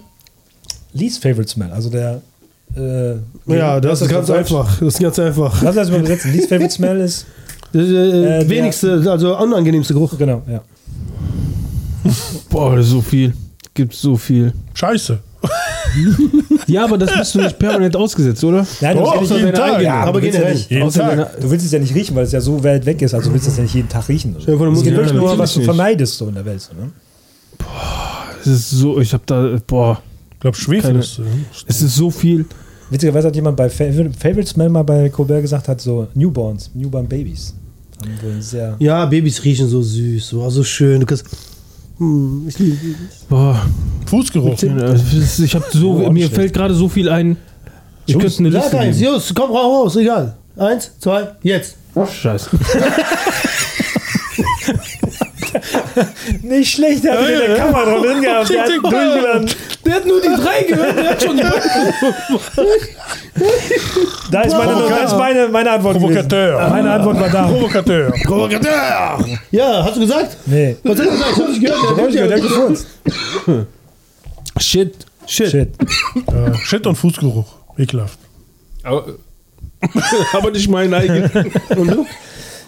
Least 0.94 1.22
Favorite 1.22 1.48
Smell, 1.50 1.72
also 1.72 1.90
der 1.90 2.22
Äh, 2.76 3.16
Ja, 3.48 3.80
das 3.82 3.92
was 3.94 4.02
ist 4.04 4.10
ganz 4.10 4.30
einfach. 4.30 4.80
Das 4.80 4.94
ist 4.94 5.00
ganz 5.02 5.20
einfach. 5.20 5.62
Lass 5.62 5.76
das 5.76 5.90
mal 5.92 6.00
übersetzen. 6.00 6.32
Least 6.32 6.48
favorite 6.50 6.74
smell 6.74 7.02
ist. 7.02 7.26
Das, 7.74 7.82
äh, 7.88 7.90
der- 7.90 8.50
wenigste, 8.50 9.04
also 9.12 9.38
unangenehmste 9.38 9.94
Geruch. 9.94 10.18
Genau, 10.18 10.42
ja. 10.50 10.62
Boah, 12.50 12.76
das 12.76 12.86
ist 12.86 12.92
so 12.92 13.02
viel. 13.02 13.34
Gibt 13.74 13.94
so 13.94 14.16
viel. 14.16 14.54
Scheiße. 14.74 15.20
Ja, 16.68 16.86
aber 16.86 16.98
das 16.98 17.14
bist 17.14 17.36
du 17.36 17.42
nicht 17.42 17.60
permanent 17.60 17.96
ausgesetzt, 17.96 18.44
oder? 18.44 18.66
Nein, 18.80 18.98
Oh, 18.98 19.12
du, 19.14 19.20
willst 19.20 19.32
ja 19.32 19.38
jeden 19.38 19.50
nicht- 19.52 19.58
Tag. 19.58 19.82
Ja, 19.82 19.94
Aber 20.04 20.20
du 20.20 20.26
willst 20.26 20.36
ja 20.36 20.40
generell. 20.42 20.54
nicht, 20.58 20.72
Jeden 20.72 20.84
Außer 20.84 21.00
Tag. 21.02 21.10
deiner- 21.10 21.30
du 21.42 21.52
willst 21.52 21.66
es 21.66 21.72
ja 21.74 21.80
nicht 21.80 21.94
riechen, 21.96 22.16
weil 22.16 22.24
es 22.24 22.32
ja 22.32 22.40
so 22.42 22.64
weit 22.64 22.86
weg 22.86 23.02
ist. 23.02 23.14
Also 23.14 23.28
du 23.30 23.34
willst 23.34 23.48
es 23.48 23.58
ja 23.58 23.64
nicht 23.64 23.76
jeden 23.76 23.90
Tag 23.90 24.08
riechen. 24.08 24.34
Vor, 24.34 24.42
du 24.46 24.54
Es 24.54 24.70
musst 24.70 24.84
geht 24.84 24.94
Ja, 24.94 25.00
wirklich 25.00 25.14
nur, 25.14 25.38
was 25.38 25.54
du 25.54 25.60
nicht. 25.60 25.66
vermeidest 25.66 26.18
so 26.18 26.28
in 26.30 26.36
der 26.36 26.46
Welt. 26.46 26.62
So, 26.62 26.74
ne? 26.74 26.92
Es 28.42 28.48
ist 28.48 28.70
so, 28.72 29.00
ich 29.02 29.14
hab 29.14 29.26
da, 29.28 29.58
boah, 29.68 30.02
glaube, 30.42 30.58
Schwefel 30.58 30.82
Keine- 30.92 31.00
ist. 31.00 31.20
äh, 31.20 31.24
es 31.68 31.82
ist 31.82 31.96
so 31.96 32.10
viel. 32.12 32.46
Witzigerweise 32.90 33.28
hat 33.30 33.36
jemand 33.36 33.56
bei 33.58 33.70
Fa- 33.70 33.86
Favorite 34.20 34.48
Smell 34.48 34.70
mal 34.70 34.84
bei 34.84 35.08
Colbert 35.10 35.42
gesagt, 35.42 35.68
hat 35.70 35.80
so 35.80 36.08
Newborns, 36.14 36.70
Newborn 36.74 37.08
Babies. 37.08 37.54
Haben 38.02 38.12
wohl 38.22 38.42
sehr. 38.42 38.76
Ja, 38.80 39.06
Babys 39.06 39.44
riechen 39.44 39.68
so 39.70 39.82
süß, 39.82 40.28
so, 40.28 40.50
so 40.50 40.64
schön. 40.64 41.00
Du 41.00 41.06
kannst. 41.06 41.24
Hm, 41.98 42.46
ich 42.50 42.58
liebe 42.60 42.76
Babys. 42.76 43.26
Boah, 43.30 43.66
Fußgeruch. 44.08 44.62
ich 44.62 45.56
hab 45.56 45.72
so, 45.72 46.04
Oh, 46.06 46.10
mir 46.12 46.30
fällt 46.30 46.52
gerade 46.54 46.74
so 46.74 46.90
viel 46.90 47.08
ein. 47.10 47.38
Ich 48.08 48.18
könnte 48.18 48.40
eine 48.40 48.52
Sag 48.52 48.64
Liste 48.64 48.80
eins, 48.80 48.98
nehmen. 49.00 49.14
Just, 49.14 49.36
komm 49.36 49.52
raus, 49.52 49.96
egal. 49.96 50.36
Eins, 50.58 50.92
zwei, 51.00 51.30
jetzt. 51.44 51.76
Scheiße. 52.22 52.50
Nicht 56.42 56.72
schlecht, 56.74 57.04
der 57.04 57.14
hat 57.20 57.30
in 57.30 57.38
der 57.38 57.56
Kamera 57.58 58.00
drin 58.00 58.22
gehabt. 58.22 58.50
Der 58.50 58.62
hat 58.64 58.70
durchgeladen. 58.70 59.50
Der 59.86 59.96
hat 59.96 60.06
nur 60.06 60.22
die 60.22 60.28
drei 60.28 60.64
gehört, 60.64 60.98
der 60.98 61.10
hat 61.10 61.22
schon 61.24 61.38
die 61.38 61.44
Da 64.32 64.42
ist 64.42 64.54
meine, 64.56 64.74
da 64.90 64.98
ist 65.04 65.18
meine, 65.18 65.48
meine 65.50 65.72
Antwort. 65.72 65.96
gewesen. 65.96 66.14
Provokateur. 66.14 66.70
Meine 66.70 66.92
Antwort 66.92 67.20
war 67.20 67.30
da. 67.30 67.48
Provokateur. 67.48 68.12
Provokateur! 68.24 69.26
Ja, 69.52 69.84
hast 69.84 69.96
du 69.96 70.02
gesagt? 70.02 70.38
Nee. 70.46 70.78
Was 70.84 71.00
hast 71.00 71.06
du 71.08 71.12
gesagt? 71.12 71.32
Ich 71.34 71.40
hab 71.40 71.48
nicht 71.50 71.62
gehört. 71.62 72.14
Der 72.16 72.24
hat 72.24 72.30
der 72.30 72.38
hat 72.38 72.44
gefurzt. 72.44 72.88
Shit. 74.60 74.94
Shit. 75.28 75.50
Shit. 75.50 75.70
Äh, 76.28 76.54
Shit 76.64 76.86
und 76.88 76.96
Fußgeruch. 76.96 77.46
Ekelhaft. 77.78 78.20
Aber, 78.84 79.06
aber 80.34 80.52
nicht 80.52 80.70
mein 80.70 80.94
eigen. 80.94 81.30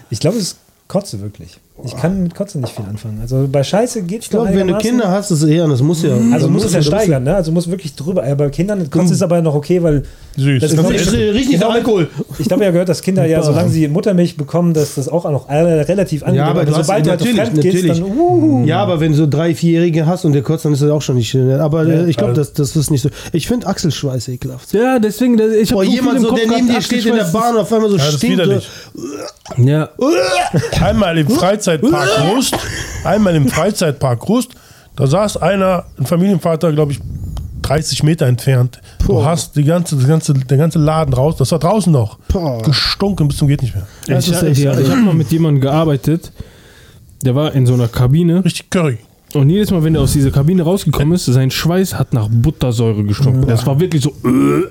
Ich 0.10 0.20
glaube, 0.20 0.38
es 0.38 0.44
ist 0.44 0.58
Kotze 0.88 1.20
wirklich. 1.22 1.58
Ich 1.86 1.98
kann 1.98 2.22
mit 2.22 2.36
Kotze 2.36 2.60
nicht 2.60 2.72
viel 2.76 2.86
anfangen. 2.86 3.18
Also 3.20 3.48
bei 3.52 3.64
Scheiße 3.64 4.04
geht's 4.04 4.26
Ich 4.26 4.30
glaube, 4.30 4.50
wenn 4.54 4.68
du. 4.68 4.78
Kinder 4.78 5.10
hast, 5.10 5.32
ist 5.32 5.42
es 5.42 5.50
eher, 5.50 5.68
das 5.68 5.82
muss 5.82 6.04
ja. 6.04 6.12
Also 6.32 6.48
muss 6.48 6.64
es 6.66 6.74
ja 6.74 6.84
steigern, 6.84 7.24
ne? 7.24 7.36
Also 7.36 7.52
muss 7.52 7.68
wirklich 7.70 7.96
drüber. 7.96 8.28
Ja, 8.28 8.36
bei 8.36 8.50
Kindern 8.50 8.90
Kotze 8.92 9.14
ist 9.14 9.24
aber 9.24 9.42
noch 9.42 9.56
okay, 9.56 9.82
weil 9.82 10.04
Süß. 10.38 10.62
Das 10.62 10.76
Das 10.76 10.90
ist 10.90 11.14
Richtig 11.14 11.60
Genau. 11.60 11.70
Alkohol. 11.70 12.10
ich 12.38 12.48
glaube 12.48 12.64
ja 12.64 12.70
gehört, 12.72 12.90
dass 12.90 13.02
Kinder 13.02 13.26
ja, 13.26 13.42
solange 13.42 13.70
sie 13.70 13.88
Muttermilch 13.88 14.38
bekommen, 14.38 14.74
dass 14.76 14.96
das 14.96 15.10
auch 15.10 15.30
noch 15.30 15.50
relativ 15.50 16.22
angenehm 16.24 16.46
Ja, 16.46 16.52
aber 16.52 16.64
ist. 16.64 16.76
sobald 16.76 17.06
du 17.06 17.10
halt 17.10 17.20
natürlich, 17.22 17.42
fremd 17.42 17.62
gehst, 17.62 17.76
natürlich. 17.86 18.00
dann 18.02 18.18
uh, 18.18 18.66
Ja, 18.66 18.78
aber 18.82 19.00
wenn 19.00 19.12
du 19.12 19.18
so 19.18 19.28
drei, 19.28 19.56
vierjährige 19.56 20.06
hast 20.06 20.26
und 20.26 20.34
der 20.34 20.44
kotzt, 20.44 20.66
dann 20.66 20.74
ist 20.74 20.82
das 20.84 20.90
auch 20.92 21.02
schon 21.02 21.16
nicht 21.16 21.30
schön. 21.30 21.60
Aber 21.60 21.86
äh, 21.88 22.08
ich 22.10 22.18
glaube, 22.18 22.34
das, 22.34 22.54
das 22.54 22.76
ist 22.76 22.92
nicht 22.92 23.02
so. 23.02 23.10
Ich 23.32 23.48
finde 23.48 23.66
Achselschweiß 23.68 24.28
ekelhaft. 24.28 24.74
Ja, 24.74 25.00
deswegen, 25.00 25.38
das- 25.38 25.52
ich 25.54 25.72
hab 25.72 25.78
Boah, 25.78 25.86
so 25.86 25.92
viel 25.92 26.00
jemand 26.00 26.18
im 26.18 26.24
so, 26.24 26.36
der 26.36 26.48
neben 26.48 26.68
dir 26.68 26.82
steht 26.82 27.06
in 27.06 27.16
der 27.16 27.24
Bahn 27.26 27.56
und 27.56 27.62
auf 27.62 27.74
einmal 27.74 27.90
so 27.90 27.98
Ja, 27.98 28.06
das 28.06 28.14
ist 28.14 28.18
stinkt. 28.20 28.70
Ja. 29.58 29.90
Einmal 30.82 31.18
im 31.18 31.28
Freizeitpark 31.64 32.10
Rust, 32.36 32.58
einmal 33.04 33.36
im 33.36 33.48
Freizeitpark 33.48 34.28
Rust, 34.30 34.52
da 34.96 35.08
saß 35.08 35.38
einer, 35.38 35.86
ein 35.98 36.06
Familienvater, 36.06 36.72
glaube 36.72 36.92
ich, 36.94 37.00
30 37.64 38.04
Meter 38.04 38.26
entfernt. 38.28 38.82
Du 39.08 39.24
hast 39.24 39.56
die 39.56 39.64
ganze, 39.64 39.96
die 39.96 40.06
ganze, 40.06 40.34
der 40.34 40.58
ganze 40.58 40.80
Laden 40.80 41.14
raus, 41.14 41.36
das 41.38 41.52
war 41.52 41.60
draußen 41.60 41.92
noch. 41.94 42.20
Boah. 42.28 42.62
Gestunken 42.62 43.28
bis 43.28 43.38
zum 43.38 43.48
geht 43.48 43.62
nicht 43.62 43.74
mehr. 43.74 43.88
Ich 44.08 44.30
echt- 44.32 44.58
ja, 44.60 44.78
ich 44.78 44.90
habe 44.90 45.00
mal 45.02 45.14
mit 45.14 45.32
jemandem 45.32 45.62
gearbeitet, 45.62 46.32
der 47.24 47.36
war 47.36 47.54
in 47.54 47.66
so 47.66 47.74
einer 47.74 47.88
Kabine 47.88 48.44
Richtig 48.44 48.70
Curry. 48.70 48.98
und 49.34 49.50
jedes 49.50 49.72
Mal, 49.72 49.82
wenn 49.84 49.96
er 49.96 50.02
aus 50.02 50.12
dieser 50.12 50.32
Kabine 50.32 50.64
rausgekommen 50.64 51.14
ist, 51.14 51.26
sein 51.26 51.50
Schweiß 51.52 51.98
hat 51.98 52.14
nach 52.14 52.28
Buttersäure 52.30 53.04
gestunken. 53.06 53.48
Das 53.48 53.66
war 53.66 53.80
wirklich 53.80 54.04
so. 54.04 54.10
äh. 54.26 54.64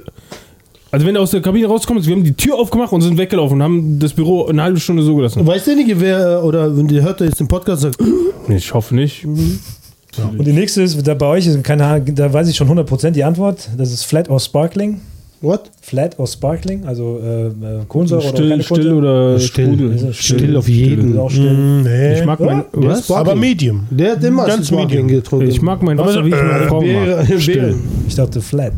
Also 0.92 1.06
wenn 1.06 1.16
er 1.16 1.22
aus 1.22 1.30
der 1.30 1.40
Kabine 1.40 1.66
rausgekommen 1.66 2.02
ist, 2.02 2.06
wir 2.06 2.14
haben 2.14 2.22
die 2.22 2.34
Tür 2.34 2.54
aufgemacht 2.56 2.92
und 2.92 3.00
sind 3.00 3.16
weggelaufen 3.16 3.56
und 3.56 3.62
haben 3.62 3.98
das 3.98 4.12
Büro 4.12 4.44
eine 4.44 4.62
halbe 4.62 4.78
Stunde 4.78 5.02
so 5.02 5.16
gelassen. 5.16 5.44
Weiß 5.46 5.64
derjenige, 5.64 5.98
wer, 5.98 6.44
oder 6.44 6.76
wenn 6.76 6.86
der 6.86 7.02
hört 7.02 7.22
jetzt 7.22 7.40
den 7.40 7.48
Podcast 7.48 7.84
und 7.84 7.96
sagt, 7.96 8.10
Ich 8.48 8.74
hoffe 8.74 8.94
nicht. 8.94 9.24
Und 9.24 10.44
die 10.44 10.52
nächste 10.52 10.82
ist, 10.82 11.06
da 11.06 11.14
bei 11.14 11.26
euch 11.26 11.46
ist 11.46 11.64
keine 11.64 11.86
Ahnung, 11.86 12.14
da 12.14 12.30
weiß 12.30 12.46
ich 12.48 12.56
schon 12.56 12.68
100% 12.68 13.10
die 13.12 13.24
Antwort. 13.24 13.70
Das 13.76 13.90
ist 13.90 14.04
Flat 14.04 14.28
or 14.28 14.38
Sparkling. 14.38 15.00
What? 15.42 15.70
Flat 15.80 16.18
or 16.18 16.26
Sparkling, 16.26 16.84
also 16.86 17.20
äh, 17.22 17.46
äh, 17.46 17.50
Kohlensäure 17.88 18.22
oder 18.22 18.28
Still, 18.36 18.50
keine 18.50 18.62
still 18.62 18.92
oder 18.94 19.38
Still. 19.40 19.66
Sprudel? 19.66 19.92
Ist 19.94 20.02
es 20.02 20.16
Still 20.16 20.56
auf 20.56 20.68
jeden. 20.68 21.28
Still. 21.30 21.52
Mm, 21.52 21.82
nee. 21.82 22.14
Ich 22.20 22.24
mag 22.24 22.40
mein, 22.40 22.56
Ja, 22.58 22.64
was? 22.88 23.04
Sparkling. 23.04 23.30
aber 23.32 23.34
Medium. 23.40 23.86
Der 23.90 24.12
hat 24.12 24.24
immer 24.24 24.46
Ganz 24.46 24.70
medium. 24.70 25.08
getrunken. 25.08 25.48
Ich 25.48 25.60
mag 25.60 25.82
mein 25.82 25.98
Wasser, 25.98 26.24
wie 26.24 26.28
ich 26.30 26.34
meine 26.34 26.66
Frau 26.68 26.80
mag. 26.80 27.26
Beere. 27.26 27.74
Ich 28.08 28.14
dachte 28.14 28.40
Flat. 28.40 28.72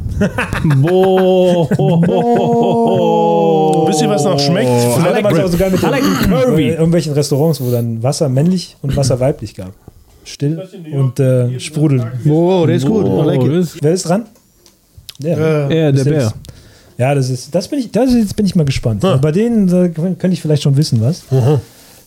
Boah. 0.83 1.68
Wisst 3.88 4.03
ihr, 4.03 4.09
was 4.09 4.24
noch 4.24 4.38
schmeckt? 4.38 4.68
Flat 4.68 5.22
Bread. 5.22 5.44
auch 5.44 5.48
sogar 5.48 5.70
mit 5.70 5.81
curvy. 5.81 6.62
äh, 6.62 6.72
irgendwelchen 6.74 7.12
Restaurants, 7.12 7.61
wo 7.61 7.70
dann 7.70 8.03
Wasser 8.03 8.29
männlich 8.29 8.77
und 8.83 8.96
Wasser 8.96 9.20
weiblich 9.20 9.55
gab. 9.55 9.72
Still 10.24 10.62
und 10.92 11.20
äh, 11.20 11.61
Sprudel. 11.61 12.03
Oh, 12.29 12.64
der 12.66 12.77
ist 12.77 12.87
gut. 12.87 13.05
Wer 13.83 13.92
ist 13.92 14.09
dran? 14.09 14.24
Der. 15.18 15.68
Äh, 15.70 15.79
Ja, 15.81 15.92
der 15.92 16.05
Bär. 16.05 16.33
Ja, 16.96 17.14
das 17.14 17.28
ist, 17.28 17.54
das 17.54 17.68
bin 17.68 17.80
ich, 17.80 17.90
das, 17.90 18.12
jetzt 18.12 18.37
bin 18.37 18.46
ich 18.46 18.54
mal 18.54 18.64
gespannt. 18.64 19.02
Ja. 19.02 19.16
Bei 19.16 19.33
denen 19.33 19.66
da 19.66 19.88
könnte 19.88 20.28
ich 20.28 20.40
vielleicht 20.40 20.62
schon 20.62 20.76
wissen, 20.76 21.00
was. 21.00 21.22
Mhm. 21.30 21.61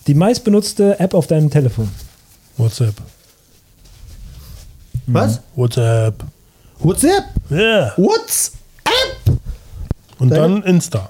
Die 0.08 0.14
meistbenutzte 0.14 1.00
App 1.00 1.14
auf 1.14 1.28
deinem 1.28 1.50
Telefon. 1.50 1.90
WhatsApp. 2.56 2.96
Was? 5.08 5.42
WhatsApp. 5.56 6.24
WhatsApp? 6.80 7.24
Ja. 7.50 7.94
What's? 7.98 8.54
Und 10.20 10.30
Deine? 10.30 10.42
dann 10.42 10.64
Insta. 10.64 11.10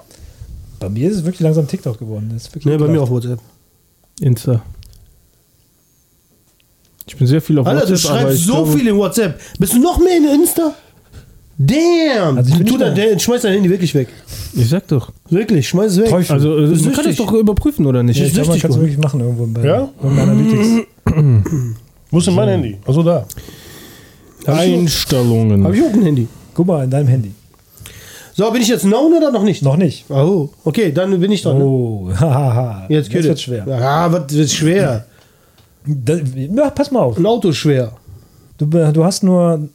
Bei 0.78 0.88
mir 0.88 1.10
ist 1.10 1.16
es 1.18 1.24
wirklich 1.24 1.40
langsam 1.40 1.66
TikTok 1.66 1.98
geworden. 1.98 2.30
Das 2.32 2.42
ist 2.42 2.54
wirklich 2.54 2.66
Ne, 2.66 2.78
bei 2.78 2.88
mir 2.88 3.02
auch 3.02 3.10
WhatsApp. 3.10 3.40
Insta. 4.20 4.62
Ich 7.06 7.16
bin 7.16 7.26
sehr 7.26 7.40
viel 7.40 7.58
auf 7.58 7.66
Alter, 7.66 7.86
du 7.86 7.92
WhatsApp, 7.92 8.10
aber 8.10 8.20
schreibst 8.20 8.38
ich 8.40 8.46
so 8.46 8.52
glaube, 8.52 8.72
viel 8.72 8.88
in 8.88 8.96
WhatsApp. 8.96 9.40
Bist 9.58 9.72
du 9.72 9.78
noch 9.78 9.98
mehr 9.98 10.16
in 10.16 10.28
Insta? 10.40 10.74
Damn! 11.60 12.36
Also 12.38 12.54
ich 12.54 12.64
tu 12.64 12.78
mehr- 12.78 12.92
der, 12.92 13.18
schmeiß 13.18 13.42
dein 13.42 13.54
Handy 13.54 13.68
wirklich 13.68 13.92
weg. 13.94 14.08
Ich 14.54 14.68
sag 14.68 14.86
doch. 14.86 15.10
Wirklich, 15.28 15.68
schmeiß 15.68 15.92
es 15.92 15.98
weg. 15.98 16.08
Teufel. 16.08 16.32
Also, 16.34 16.56
Bist 16.56 16.84
man 16.84 16.94
kann 16.94 17.04
das 17.04 17.16
doch 17.16 17.32
überprüfen, 17.32 17.84
oder 17.86 18.02
nicht? 18.04 18.18
Ja, 18.20 18.26
ich 18.26 18.32
glaube, 18.32 18.50
man 18.50 18.58
kann 18.60 18.70
es 18.70 18.78
wirklich 18.78 18.98
machen 18.98 19.20
irgendwo 19.20 19.46
bei 19.46 19.64
Ja? 19.66 19.88
irgendeiner 20.02 20.32
Analytics. 20.32 20.86
Wo 22.10 22.18
ist 22.18 22.26
denn 22.28 22.34
mein 22.34 22.48
Handy? 22.48 22.76
Also 22.86 23.02
da. 23.02 23.26
Einstellungen. 24.46 25.64
Hab 25.64 25.74
ich 25.74 25.82
auch 25.82 25.92
ein 25.92 26.02
Handy. 26.02 26.28
Guck 26.54 26.66
mal 26.66 26.84
in 26.84 26.90
deinem 26.90 27.08
Handy. 27.08 27.32
So, 28.34 28.50
bin 28.52 28.62
ich 28.62 28.68
jetzt 28.68 28.82
known 28.82 29.12
oder 29.14 29.32
noch 29.32 29.42
nicht? 29.42 29.62
Noch 29.62 29.76
nicht. 29.76 30.04
Oh, 30.10 30.48
okay, 30.64 30.92
dann 30.92 31.18
bin 31.18 31.32
ich 31.32 31.42
dran. 31.42 31.58
ne? 31.58 31.64
Oh, 31.64 32.08
hahaha. 32.18 32.86
Jetzt, 32.88 33.12
Jetzt 33.12 33.24
wird 33.26 33.40
schwer. 33.40 33.64
Ja, 33.68 34.12
was 34.12 34.32
wird 34.32 34.50
schwer? 34.50 35.04
Da, 35.84 36.14
ja, 36.36 36.70
pass 36.70 36.90
mal 36.92 37.00
auf. 37.00 37.18
Ein 37.18 37.26
Auto 37.26 37.48
ist 37.48 37.56
schwer. 37.56 37.92
Du, 38.58 38.66
du 38.66 39.04
hast 39.04 39.22
nur 39.24 39.68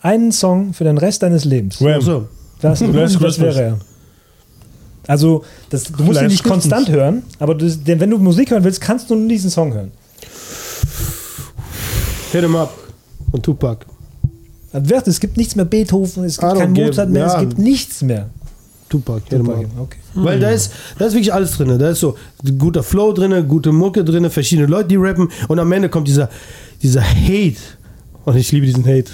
einen 0.00 0.32
Song 0.32 0.72
für 0.72 0.84
den 0.84 0.98
Rest 0.98 1.22
deines 1.22 1.44
Lebens. 1.44 1.80
Wham. 1.80 1.94
Achso. 1.98 2.28
Das, 2.60 2.78
das 2.92 3.18
Christmas. 3.18 3.38
wäre 3.38 3.60
er. 3.62 3.78
Also, 5.08 5.44
das, 5.70 5.84
du 5.84 6.02
musst 6.02 6.20
ihn 6.20 6.26
nicht 6.26 6.42
konstant 6.42 6.88
hören, 6.88 7.22
aber 7.38 7.54
du, 7.54 7.68
denn 7.70 8.00
wenn 8.00 8.10
du 8.10 8.18
Musik 8.18 8.50
hören 8.50 8.64
willst, 8.64 8.80
kannst 8.80 9.08
du 9.08 9.14
nur 9.14 9.28
diesen 9.28 9.50
Song 9.50 9.72
hören. 9.72 9.92
Hit 12.32 12.42
'em 12.42 12.56
up. 12.56 12.72
Von 13.30 13.40
Tupac. 13.42 13.86
Das 14.72 14.88
wird, 14.88 15.06
es 15.08 15.20
gibt 15.20 15.36
nichts 15.36 15.54
mehr 15.54 15.64
Beethoven, 15.64 16.24
es 16.24 16.38
gibt 16.38 16.54
kein 16.54 16.72
Mozart 16.72 17.08
mehr, 17.10 17.26
ja. 17.26 17.34
es 17.34 17.40
gibt 17.40 17.58
nichts 17.58 18.02
mehr. 18.02 18.28
Tupac. 18.88 19.22
Hit 19.28 19.34
'em 19.34 19.44
Tupac, 19.46 19.64
up. 19.64 19.70
okay. 19.80 19.98
Weil 20.14 20.40
da 20.40 20.50
ist, 20.50 20.72
da 20.98 21.06
ist 21.06 21.12
wirklich 21.12 21.32
alles 21.32 21.52
drin. 21.52 21.78
Da 21.78 21.90
ist 21.90 22.00
so 22.00 22.16
guter 22.58 22.82
Flow 22.82 23.12
drin, 23.12 23.46
gute 23.46 23.70
Mucke 23.70 24.02
drin, 24.04 24.28
verschiedene 24.30 24.66
Leute, 24.66 24.88
die 24.88 24.96
rappen 24.96 25.28
und 25.48 25.58
am 25.58 25.70
Ende 25.70 25.88
kommt 25.88 26.08
dieser, 26.08 26.28
dieser 26.82 27.02
Hate. 27.02 27.56
Und 28.24 28.36
ich 28.36 28.50
liebe 28.50 28.66
diesen 28.66 28.84
Hate. 28.84 29.12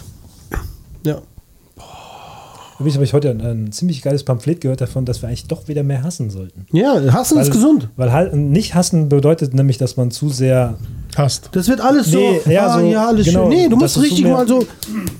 Übrigens 2.78 2.94
habe 2.96 3.04
ich 3.04 3.12
heute 3.12 3.30
ein, 3.30 3.40
ein 3.40 3.72
ziemlich 3.72 4.02
geiles 4.02 4.24
Pamphlet 4.24 4.60
gehört 4.60 4.80
davon, 4.80 5.04
dass 5.04 5.22
wir 5.22 5.28
eigentlich 5.28 5.46
doch 5.46 5.68
wieder 5.68 5.82
mehr 5.82 6.02
hassen 6.02 6.30
sollten. 6.30 6.66
Ja, 6.72 7.00
hassen 7.12 7.38
ist 7.38 7.52
gesund. 7.52 7.88
Weil 7.96 8.12
halt, 8.12 8.34
nicht 8.34 8.74
hassen 8.74 9.08
bedeutet 9.08 9.54
nämlich, 9.54 9.78
dass 9.78 9.96
man 9.96 10.10
zu 10.10 10.28
sehr. 10.28 10.74
Hast. 11.14 11.50
Das 11.52 11.68
wird 11.68 11.82
alles 11.82 12.06
so, 12.06 12.18
Nee, 12.18 12.40
ja, 12.54 12.68
ah, 12.68 12.80
so, 12.80 12.86
ja, 12.86 13.06
alles 13.06 13.26
genau, 13.26 13.40
schön. 13.42 13.48
Nee, 13.50 13.64
du 13.64 13.70
das 13.72 13.78
musst 13.80 13.94
so 13.96 14.00
richtig 14.00 14.24
mehr- 14.24 14.32
mal 14.32 14.48
so, 14.48 14.64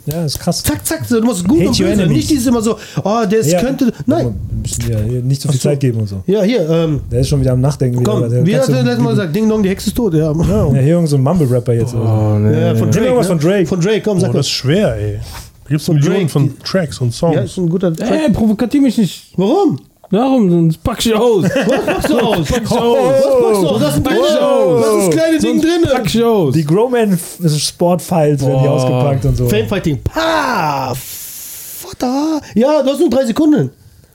Ja, 0.06 0.24
ist 0.24 0.38
krass. 0.38 0.62
zack, 0.62 0.86
zack, 0.86 1.04
so, 1.06 1.20
du 1.20 1.26
musst 1.26 1.46
gut 1.46 1.60
Hate 1.60 1.68
und 1.68 1.76
böse. 1.98 2.06
Nicht 2.06 2.30
dieses 2.30 2.46
immer 2.46 2.62
so, 2.62 2.78
oh, 3.04 3.18
das 3.30 3.52
Ja, 3.52 3.60
könnte, 3.60 3.92
nein. 4.06 4.34
Wir 4.50 4.58
müssen 4.62 4.90
ja 4.90 4.98
hier 5.00 5.20
nicht 5.22 5.42
so 5.42 5.50
viel 5.50 5.60
so. 5.60 5.68
Zeit 5.68 5.80
geben 5.80 6.00
und 6.00 6.06
so. 6.08 6.22
Ja, 6.26 6.40
hier, 6.44 6.66
ähm, 6.70 7.02
Der 7.10 7.20
ist 7.20 7.28
schon 7.28 7.42
wieder 7.42 7.52
am 7.52 7.60
Nachdenken. 7.60 8.02
komm, 8.02 8.20
wieder, 8.20 8.28
der 8.30 8.46
wie 8.46 8.56
hat 8.56 8.70
er 8.70 8.82
letztes 8.84 9.04
Mal 9.04 9.10
gesagt, 9.10 9.36
Ding 9.36 9.46
Dong, 9.50 9.62
die 9.62 9.68
Hexe 9.68 9.88
ist 9.90 9.94
tot. 9.96 10.14
Ja, 10.14 10.32
Ja, 10.32 10.72
hier 10.72 10.82
irgend 10.94 11.10
so 11.10 11.16
ein 11.16 11.22
Mumble-Rapper 11.22 11.74
jetzt. 11.74 11.90
so. 11.90 11.98
Oh, 11.98 12.38
nee. 12.38 12.58
ja 12.58 12.74
von 12.74 12.90
Drake. 12.90 13.14
ne? 13.14 13.24
von 13.24 13.38
Drake. 13.38 13.66
Von 13.66 13.80
Drake, 13.82 14.00
komm, 14.02 14.16
Oh, 14.16 14.20
sag 14.20 14.28
das 14.28 14.34
mal. 14.34 14.40
ist 14.40 14.48
schwer, 14.48 14.96
ey. 14.96 15.20
Da 15.64 15.68
gibt 15.68 15.80
es 15.80 15.88
Millionen 15.88 16.14
Drake, 16.16 16.28
von 16.28 16.48
die- 16.48 16.58
Tracks 16.64 17.00
und 17.00 17.08
Ja, 17.08 17.12
Songs. 17.12 17.36
ist 17.44 17.56
ein 17.56 17.68
guter 17.68 17.92
Track. 17.94 18.10
Ey, 18.10 18.30
provokativ 18.32 18.82
mich 18.82 18.98
nicht. 18.98 19.32
Warum? 19.36 19.78
Darum, 20.10 20.50
sonst 20.50 20.82
pack 20.84 21.04
ich 21.06 21.14
aus. 21.14 21.44
Was 21.44 21.86
machst 21.86 22.10
du 22.10 22.18
aus? 22.18 22.38
Was 22.40 22.50
packst 22.50 22.72
du 22.72 22.76
aus? 22.76 23.64
aus? 23.64 23.80
Das 23.80 23.90
ist 23.90 23.96
ein 23.96 24.02
Pack 24.02 24.12
kleines 24.12 24.30
ich 24.34 24.40
aus. 24.42 24.84
Das 24.84 24.94
ist 24.94 25.06
das 25.06 25.14
kleine 25.16 25.38
Ding 25.38 25.60
drin. 25.62 25.82
Pack 25.90 26.14
ich 26.14 26.22
aus. 26.24 26.54
Die 26.54 26.64
Growman 26.64 27.18
Sport 27.58 28.02
Files 28.02 28.44
werden 28.44 28.60
hier 28.60 28.70
ausgepackt 28.70 29.24
und 29.24 29.36
so. 29.36 29.48
Famefighting. 29.48 30.00
Pa! 30.02 30.94
Vater! 30.94 32.40
Ja, 32.54 32.82
du 32.82 32.90
hast 32.90 32.98
nur 33.00 33.08
drei 33.10 33.24
Sekunden. 33.24 33.70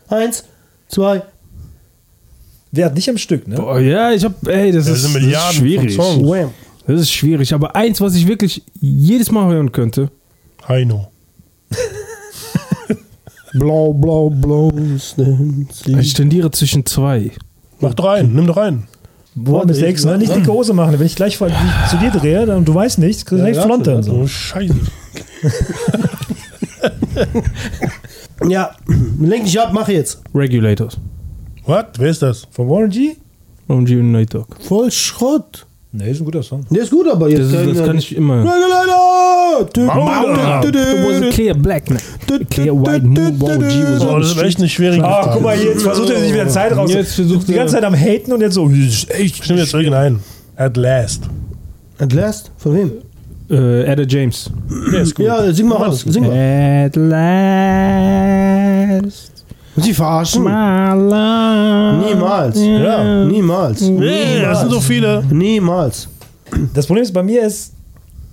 Eins, 0.10 0.44
zwei. 0.88 1.24
Wer 2.72 2.86
hat 2.88 2.96
nicht 2.96 3.10
am 3.10 3.18
Stück, 3.18 3.48
ne? 3.48 3.56
Boah, 3.56 3.80
ja, 3.80 4.12
ich 4.12 4.24
hab, 4.24 4.46
ey, 4.48 4.72
das, 4.72 4.86
Das 4.86 5.00
ist, 5.04 5.16
das 5.16 5.24
ist 5.24 5.54
schwierig. 5.56 5.98
Das 6.86 7.02
ist 7.02 7.12
schwierig. 7.12 7.54
Aber 7.54 7.76
eins, 7.76 8.00
was 8.02 8.14
ich 8.16 8.28
wirklich 8.28 8.62
jedes 8.80 9.32
Mal 9.32 9.52
hören 9.52 9.72
könnte. 9.72 10.12
Heino. 10.68 11.08
Blau, 13.54 13.94
blau, 13.94 14.30
blau. 14.30 14.72
Ich 16.00 16.14
tendiere 16.14 16.52
zwischen 16.52 16.86
zwei. 16.86 17.32
Mach 17.80 17.94
doch 17.96 18.06
einen, 18.10 18.36
nimm 18.36 18.46
doch 18.46 18.58
einen. 18.58 18.88
Boah, 19.36 19.66
Mistakes, 19.66 20.02
ich- 20.02 20.06
ne? 20.06 20.18
Nicht 20.18 20.36
dicke 20.36 20.52
Hose 20.52 20.74
machen. 20.74 21.00
Wenn 21.00 21.06
ich 21.08 21.16
gleich 21.16 21.38
vor, 21.38 21.48
dich 21.48 21.56
zu 21.90 21.98
dir 21.98 22.12
drehe 22.12 22.46
dann, 22.46 22.58
und 22.58 22.68
du 22.68 22.76
weißt 22.76 23.00
nichts, 23.00 23.26
kriegst 23.26 23.44
du 23.44 23.52
ja, 23.52 23.62
Flonte 23.64 23.96
und 23.96 24.04
so. 24.04 24.12
Oh, 24.14 24.28
Scheiße. 24.28 24.76
Ja, 28.48 28.72
lenk 29.20 29.46
dich 29.46 29.60
ab, 29.60 29.72
mach 29.74 29.88
jetzt. 29.90 30.22
Regulators. 30.34 30.98
Was? 31.66 31.86
Wer 31.98 32.10
ist 32.10 32.22
das? 32.22 32.48
Von 32.52 32.70
Warren 32.70 32.90
G? 32.90 33.16
Warum 33.68 33.86
G 33.86 33.98
und 34.00 34.12
Night 34.12 34.34
Dog? 34.34 34.48
Voll 34.62 34.92
Schrott. 34.92 35.66
Ne, 35.94 36.10
ist 36.10 36.20
ein 36.20 36.26
guter 36.26 36.44
Song. 36.44 36.66
Der 36.70 36.84
ist 36.84 36.92
gut, 36.92 37.08
aber 37.10 37.30
jetzt. 37.30 37.54
Das, 37.54 37.62
ist, 37.66 37.78
das 37.80 37.86
kann 37.88 37.98
ich 37.98 38.16
immer. 38.16 38.44
Clear 41.32 41.56
black 41.56 41.90
man. 41.90 41.98
Clear 42.50 42.76
white 42.76 43.06
moon, 43.06 43.38
Oh, 43.42 44.20
das 44.20 44.32
ist 44.32 44.42
echt 44.42 44.60
eine 44.60 44.68
schwierige 44.70 45.04
Ah, 45.04 45.24
Frage. 45.24 45.30
guck 45.36 45.44
mal, 45.44 45.58
jetzt 45.58 45.82
versucht 45.84 46.10
er 46.10 46.20
sich 46.20 46.34
wieder 46.34 46.48
Zeit 46.50 46.76
raus. 46.76 46.92
Jetzt 46.94 47.16
versucht 47.16 47.48
die 47.48 47.54
ganze 47.54 47.76
Zeit 47.76 47.84
am 47.86 47.96
Haten 47.96 48.34
und 48.34 48.42
jetzt 48.42 48.56
so. 48.56 48.70
Ich 48.70 49.08
stimme 49.44 49.60
jetzt 49.62 49.74
irgendeinen. 49.74 50.20
At 50.56 50.76
last. 50.78 51.24
At 52.00 52.12
last? 52.14 52.52
Von 52.58 52.76
wem? 52.76 52.92
Äh, 53.50 53.90
Ada 53.90 54.04
James. 54.04 54.50
Der 54.92 55.02
ist 55.02 55.16
gut. 55.16 55.26
Ja, 55.26 55.52
sing 55.54 55.68
mal 55.68 55.76
raus. 55.78 56.04
Sing 56.08 56.24
mal. 56.28 56.86
At 56.86 56.96
last. 59.02 59.37
Sie 59.84 59.94
verarschen? 59.94 60.44
Love. 60.44 62.06
Niemals. 62.06 62.60
Ja. 62.60 63.26
Niemals. 63.26 63.82
Nee, 63.82 64.42
das 64.42 64.62
sind 64.62 64.72
so 64.72 64.80
viele. 64.80 65.24
Niemals. 65.30 66.08
Das 66.74 66.88
Problem 66.88 67.04
ist 67.04 67.14
bei 67.14 67.24
mir 67.24 67.44
ist, 67.44 67.74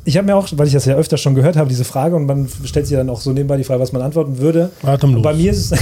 ich 0.07 0.17
habe 0.17 0.27
mir 0.27 0.37
auch, 0.37 0.47
weil 0.53 0.67
ich 0.67 0.73
das 0.73 0.85
ja 0.85 0.95
öfter 0.95 1.17
schon 1.17 1.35
gehört 1.35 1.57
habe, 1.57 1.69
diese 1.69 1.85
Frage 1.85 2.15
und 2.15 2.27
man 2.27 2.49
stellt 2.65 2.87
sich 2.87 2.97
dann 2.97 3.09
auch 3.09 3.21
so 3.21 3.33
nebenbei 3.33 3.57
die 3.57 3.65
Frage, 3.65 3.81
was 3.81 3.93
man 3.93 4.03
antworten 4.03 4.39
würde. 4.39 4.71
Atemlos. 4.83 5.17
Und 5.17 5.23
bei 5.23 5.35
mir 5.35 5.51
ist 5.51 5.73
es. 5.73 5.81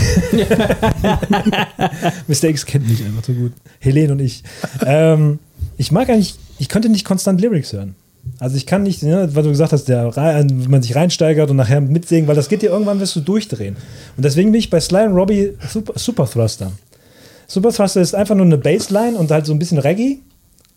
Mr. 2.28 2.48
X 2.48 2.64
kennt 2.64 2.88
mich 2.88 3.04
einfach 3.04 3.24
so 3.24 3.32
gut. 3.32 3.52
Helene 3.80 4.12
und 4.12 4.20
ich. 4.20 4.44
Ähm, 4.86 5.38
ich 5.76 5.90
mag 5.90 6.08
eigentlich, 6.08 6.36
ich 6.58 6.68
könnte 6.68 6.88
nicht 6.88 7.04
konstant 7.04 7.40
Lyrics 7.40 7.72
hören. 7.72 7.96
Also 8.38 8.56
ich 8.56 8.66
kann 8.66 8.82
nicht, 8.82 9.02
ne, 9.02 9.28
weil 9.34 9.42
du 9.42 9.48
gesagt 9.50 9.72
hast, 9.72 9.84
der, 9.88 10.06
rein- 10.16 10.48
wenn 10.64 10.70
man 10.70 10.82
sich 10.82 10.94
reinsteigert 10.94 11.50
und 11.50 11.56
nachher 11.56 11.80
mitsingen, 11.80 12.26
weil 12.28 12.34
das 12.36 12.48
geht 12.48 12.62
dir 12.62 12.70
irgendwann, 12.70 13.00
wirst 13.00 13.14
du 13.16 13.20
durchdrehen. 13.20 13.76
Und 14.16 14.24
deswegen 14.24 14.52
bin 14.52 14.58
ich 14.58 14.70
bei 14.70 14.80
Sly 14.80 15.06
und 15.06 15.14
Robbie 15.14 15.52
Super, 15.68 15.92
Super 15.98 16.28
Thruster. 16.28 16.72
Super 17.46 17.70
Thruster 17.72 18.00
ist 18.00 18.14
einfach 18.14 18.34
nur 18.34 18.46
eine 18.46 18.58
Bassline 18.58 19.16
und 19.16 19.30
halt 19.30 19.46
so 19.46 19.52
ein 19.52 19.58
bisschen 19.58 19.78
Reggae. 19.78 20.18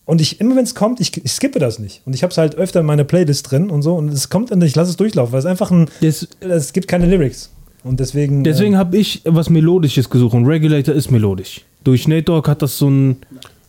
Und 0.06 0.22
ich, 0.22 0.40
immer 0.40 0.56
wenn 0.56 0.64
es 0.66 0.76
kommt, 0.76 1.00
ich, 1.02 1.16
ich 1.24 1.32
skippe 1.32 1.58
das 1.60 1.80
nicht. 1.80 2.02
Und 2.06 2.14
ich 2.14 2.22
habe 2.22 2.30
es 2.32 2.38
halt 2.38 2.56
öfter 2.56 2.82
in 2.82 2.86
meine 2.86 3.06
Playlist 3.06 3.50
drin 3.50 3.70
und 3.72 3.82
so. 3.82 3.96
Und 3.96 4.10
es 4.10 4.30
kommt 4.30 4.52
und 4.52 4.62
ich 4.64 4.76
lasse 4.76 4.92
es 4.92 4.98
durchlaufen, 4.98 5.32
weil 5.34 5.40
es 5.40 5.46
einfach 5.48 5.72
ein. 5.72 5.88
Des, 6.02 6.28
Es 6.42 6.74
gibt 6.74 6.88
keine 6.88 7.08
Lyrics. 7.08 7.50
Und 7.84 8.00
deswegen. 8.00 8.44
deswegen 8.44 8.78
habe 8.78 8.98
ich 8.98 9.22
was 9.26 9.50
Melodisches 9.50 10.10
gesucht 10.10 10.34
und 10.36 10.46
Regulator 10.46 10.94
ist 10.94 11.10
melodisch. 11.12 11.62
Durch 11.84 12.08
Nate 12.08 12.24
Dogg 12.24 12.48
hat 12.50 12.62
das 12.62 12.78
so 12.78 12.90
ein. 12.90 13.18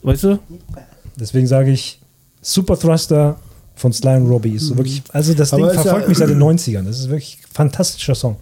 Weißt 0.02 0.24
du? 0.24 0.28
Äh, 0.32 0.38
deswegen 1.18 1.46
sage 1.46 1.70
ich 1.70 2.00
Super 2.42 2.78
Thruster 2.78 3.38
von 3.76 3.92
Sly 3.92 4.16
und 4.16 4.28
Robbie. 4.28 4.50
Ist 4.54 4.66
so 4.66 4.76
wirklich, 4.76 5.02
also 5.12 5.32
das 5.34 5.52
Aber 5.52 5.62
Ding 5.62 5.70
ist 5.70 5.76
ja- 5.76 5.82
verfolgt 5.82 6.08
mich 6.08 6.18
seit 6.18 6.28
den 6.30 6.38
90ern. 6.42 6.82
Das 6.84 6.98
ist 6.98 7.08
wirklich 7.08 7.38
ein 7.42 7.54
fantastischer 7.54 8.14
Song. 8.14 8.36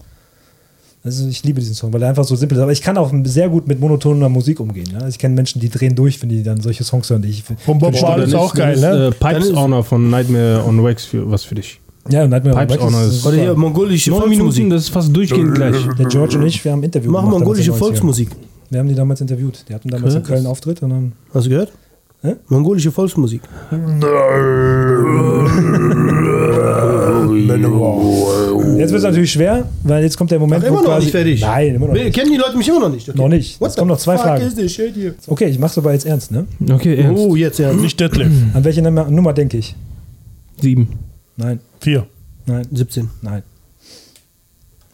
Also 1.06 1.28
ich 1.28 1.42
liebe 1.44 1.60
diesen 1.60 1.74
Song, 1.74 1.92
weil 1.92 2.02
er 2.02 2.08
einfach 2.08 2.24
so 2.24 2.34
simpel 2.34 2.56
ist. 2.56 2.62
Aber 2.62 2.72
ich 2.72 2.80
kann 2.80 2.96
auch 2.96 3.12
sehr 3.24 3.50
gut 3.50 3.68
mit 3.68 3.78
monotoner 3.78 4.30
Musik 4.30 4.58
umgehen. 4.58 4.88
Ja? 4.90 5.06
Ich 5.06 5.18
kenne 5.18 5.34
Menschen, 5.34 5.60
die 5.60 5.68
drehen 5.68 5.94
durch, 5.94 6.22
wenn 6.22 6.30
die 6.30 6.42
dann 6.42 6.62
solche 6.62 6.82
Songs 6.82 7.10
hören, 7.10 7.20
die 7.20 7.28
ich. 7.28 7.44
Von 7.44 7.78
Bob 7.78 8.00
Marley 8.00 8.24
ist 8.26 8.34
auch 8.34 8.54
geil, 8.54 8.80
ne? 8.80 9.08
Äh, 9.08 9.10
Pipes 9.10 9.54
Honor 9.54 9.84
von 9.84 10.08
Nightmare 10.08 10.64
on 10.66 10.82
Wax 10.82 11.04
für, 11.04 11.30
was 11.30 11.44
für 11.44 11.56
dich. 11.56 11.78
Ja, 12.08 12.26
Nightmare 12.26 12.56
on 12.56 12.66
Pipes 12.66 12.76
Wax 12.76 12.86
Honor 12.86 13.02
ist- 13.06 13.14
ist- 13.16 13.26
Oder 13.26 13.36
hier 13.36 13.54
mongolische 13.54 14.10
Volksmusik. 14.12 14.70
das 14.70 14.82
ist 14.84 14.88
fast 14.88 15.14
durchgehend 15.14 15.54
gleich. 15.54 15.76
Der 15.98 16.06
George 16.06 16.38
und 16.38 16.46
ich, 16.46 16.64
wir 16.64 16.72
haben 16.72 16.80
ein 16.80 16.84
Interview 16.84 17.10
Machen 17.10 17.28
mongolische 17.30 17.70
den 17.70 17.74
90ern. 17.74 17.78
Volksmusik. 17.78 18.28
Wir 18.70 18.78
haben 18.78 18.88
die 18.88 18.94
damals 18.94 19.20
interviewt. 19.20 19.62
Die 19.68 19.74
hatten 19.74 19.90
damals 19.90 20.14
in. 20.14 20.22
Köln 20.22 20.38
einen 20.38 20.46
Auftritt 20.46 20.82
und 20.82 20.88
dann. 20.88 21.12
Hast 21.34 21.44
du 21.44 21.50
gehört? 21.50 21.70
Hä? 22.24 22.36
Mongolische 22.48 22.90
Volksmusik. 22.90 23.42
Jetzt 28.78 28.90
wird 28.92 28.98
es 28.98 29.02
natürlich 29.02 29.30
schwer, 29.32 29.68
weil 29.82 30.02
jetzt 30.02 30.16
kommt 30.16 30.30
der 30.30 30.38
Moment, 30.38 30.64
Ach, 30.64 30.68
immer 30.68 30.82
noch 30.82 30.98
nicht 30.98 31.10
fertig? 31.10 31.42
Nein, 31.42 31.74
immer 31.74 31.86
noch 31.88 31.92
nicht. 31.94 32.14
Kennen 32.14 32.30
die 32.32 32.38
Leute 32.38 32.56
mich 32.56 32.66
immer 32.68 32.80
noch 32.80 32.88
nicht? 32.88 33.06
Okay. 33.08 33.18
Noch 33.18 33.28
nicht. 33.28 33.60
What 33.60 33.70
Es 33.70 33.76
kommen 33.76 33.88
noch 33.88 33.98
zwei 33.98 34.16
fuck 34.16 34.24
Fragen. 34.24 34.46
is 34.46 34.54
this 34.54 34.72
shit 34.72 34.94
here? 34.96 35.14
Okay, 35.26 35.46
ich 35.50 35.58
mach's 35.58 35.76
aber 35.76 35.92
jetzt 35.92 36.06
ernst, 36.06 36.30
ne? 36.32 36.46
Okay, 36.72 36.96
ernst. 36.96 37.22
Oh, 37.22 37.36
jetzt 37.36 37.58
ja. 37.58 37.72
Nicht 37.74 38.00
Detlef. 38.00 38.32
An 38.54 38.64
welche 38.64 38.80
Nummer, 38.80 39.04
Nummer 39.10 39.32
denke 39.34 39.58
ich? 39.58 39.74
Sieben. 40.60 40.88
Nein, 41.36 41.60
Vier. 41.80 42.06
nein, 42.46 42.66
17. 42.72 43.10
nein. 43.20 43.42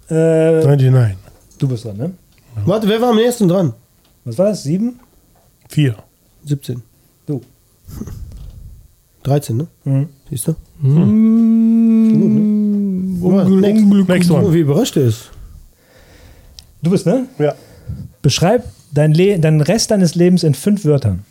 Äh, 0.09 0.65
99. 0.65 1.17
du 1.59 1.69
bist 1.69 1.85
dran, 1.85 1.97
ne? 1.97 2.11
Warte, 2.65 2.89
wer 2.89 3.01
war 3.01 3.11
am 3.11 3.17
nächsten 3.17 3.47
dran? 3.47 3.73
Was 4.25 4.37
war 4.37 4.47
das? 4.49 4.65
Sieben? 4.65 4.99
Vier. 5.69 5.95
17. 6.45 6.83
Du. 9.23 9.29
13, 9.31 9.57
ne? 9.59 9.67
Mhm. 9.85 10.09
Siehst 10.31 10.49
du? 10.49 10.55
Unglück, 13.23 13.77
Unglück. 13.77 14.09
Next 14.09 14.31
one. 14.31 14.51
wie 14.55 14.61
überrascht 14.61 14.97
er 14.97 15.05
ist. 15.05 15.31
Du 16.83 16.91
bist, 16.91 17.05
ne? 17.05 17.27
Ja. 17.39 17.55
Beschreib 18.23 18.65
dein 18.93 19.13
Le 19.13 19.39
deinen 19.39 19.61
Rest 19.61 19.91
deines 19.91 20.15
Lebens 20.15 20.43
in 20.43 20.55
fünf 20.55 20.87
Wörtern. 20.87 21.25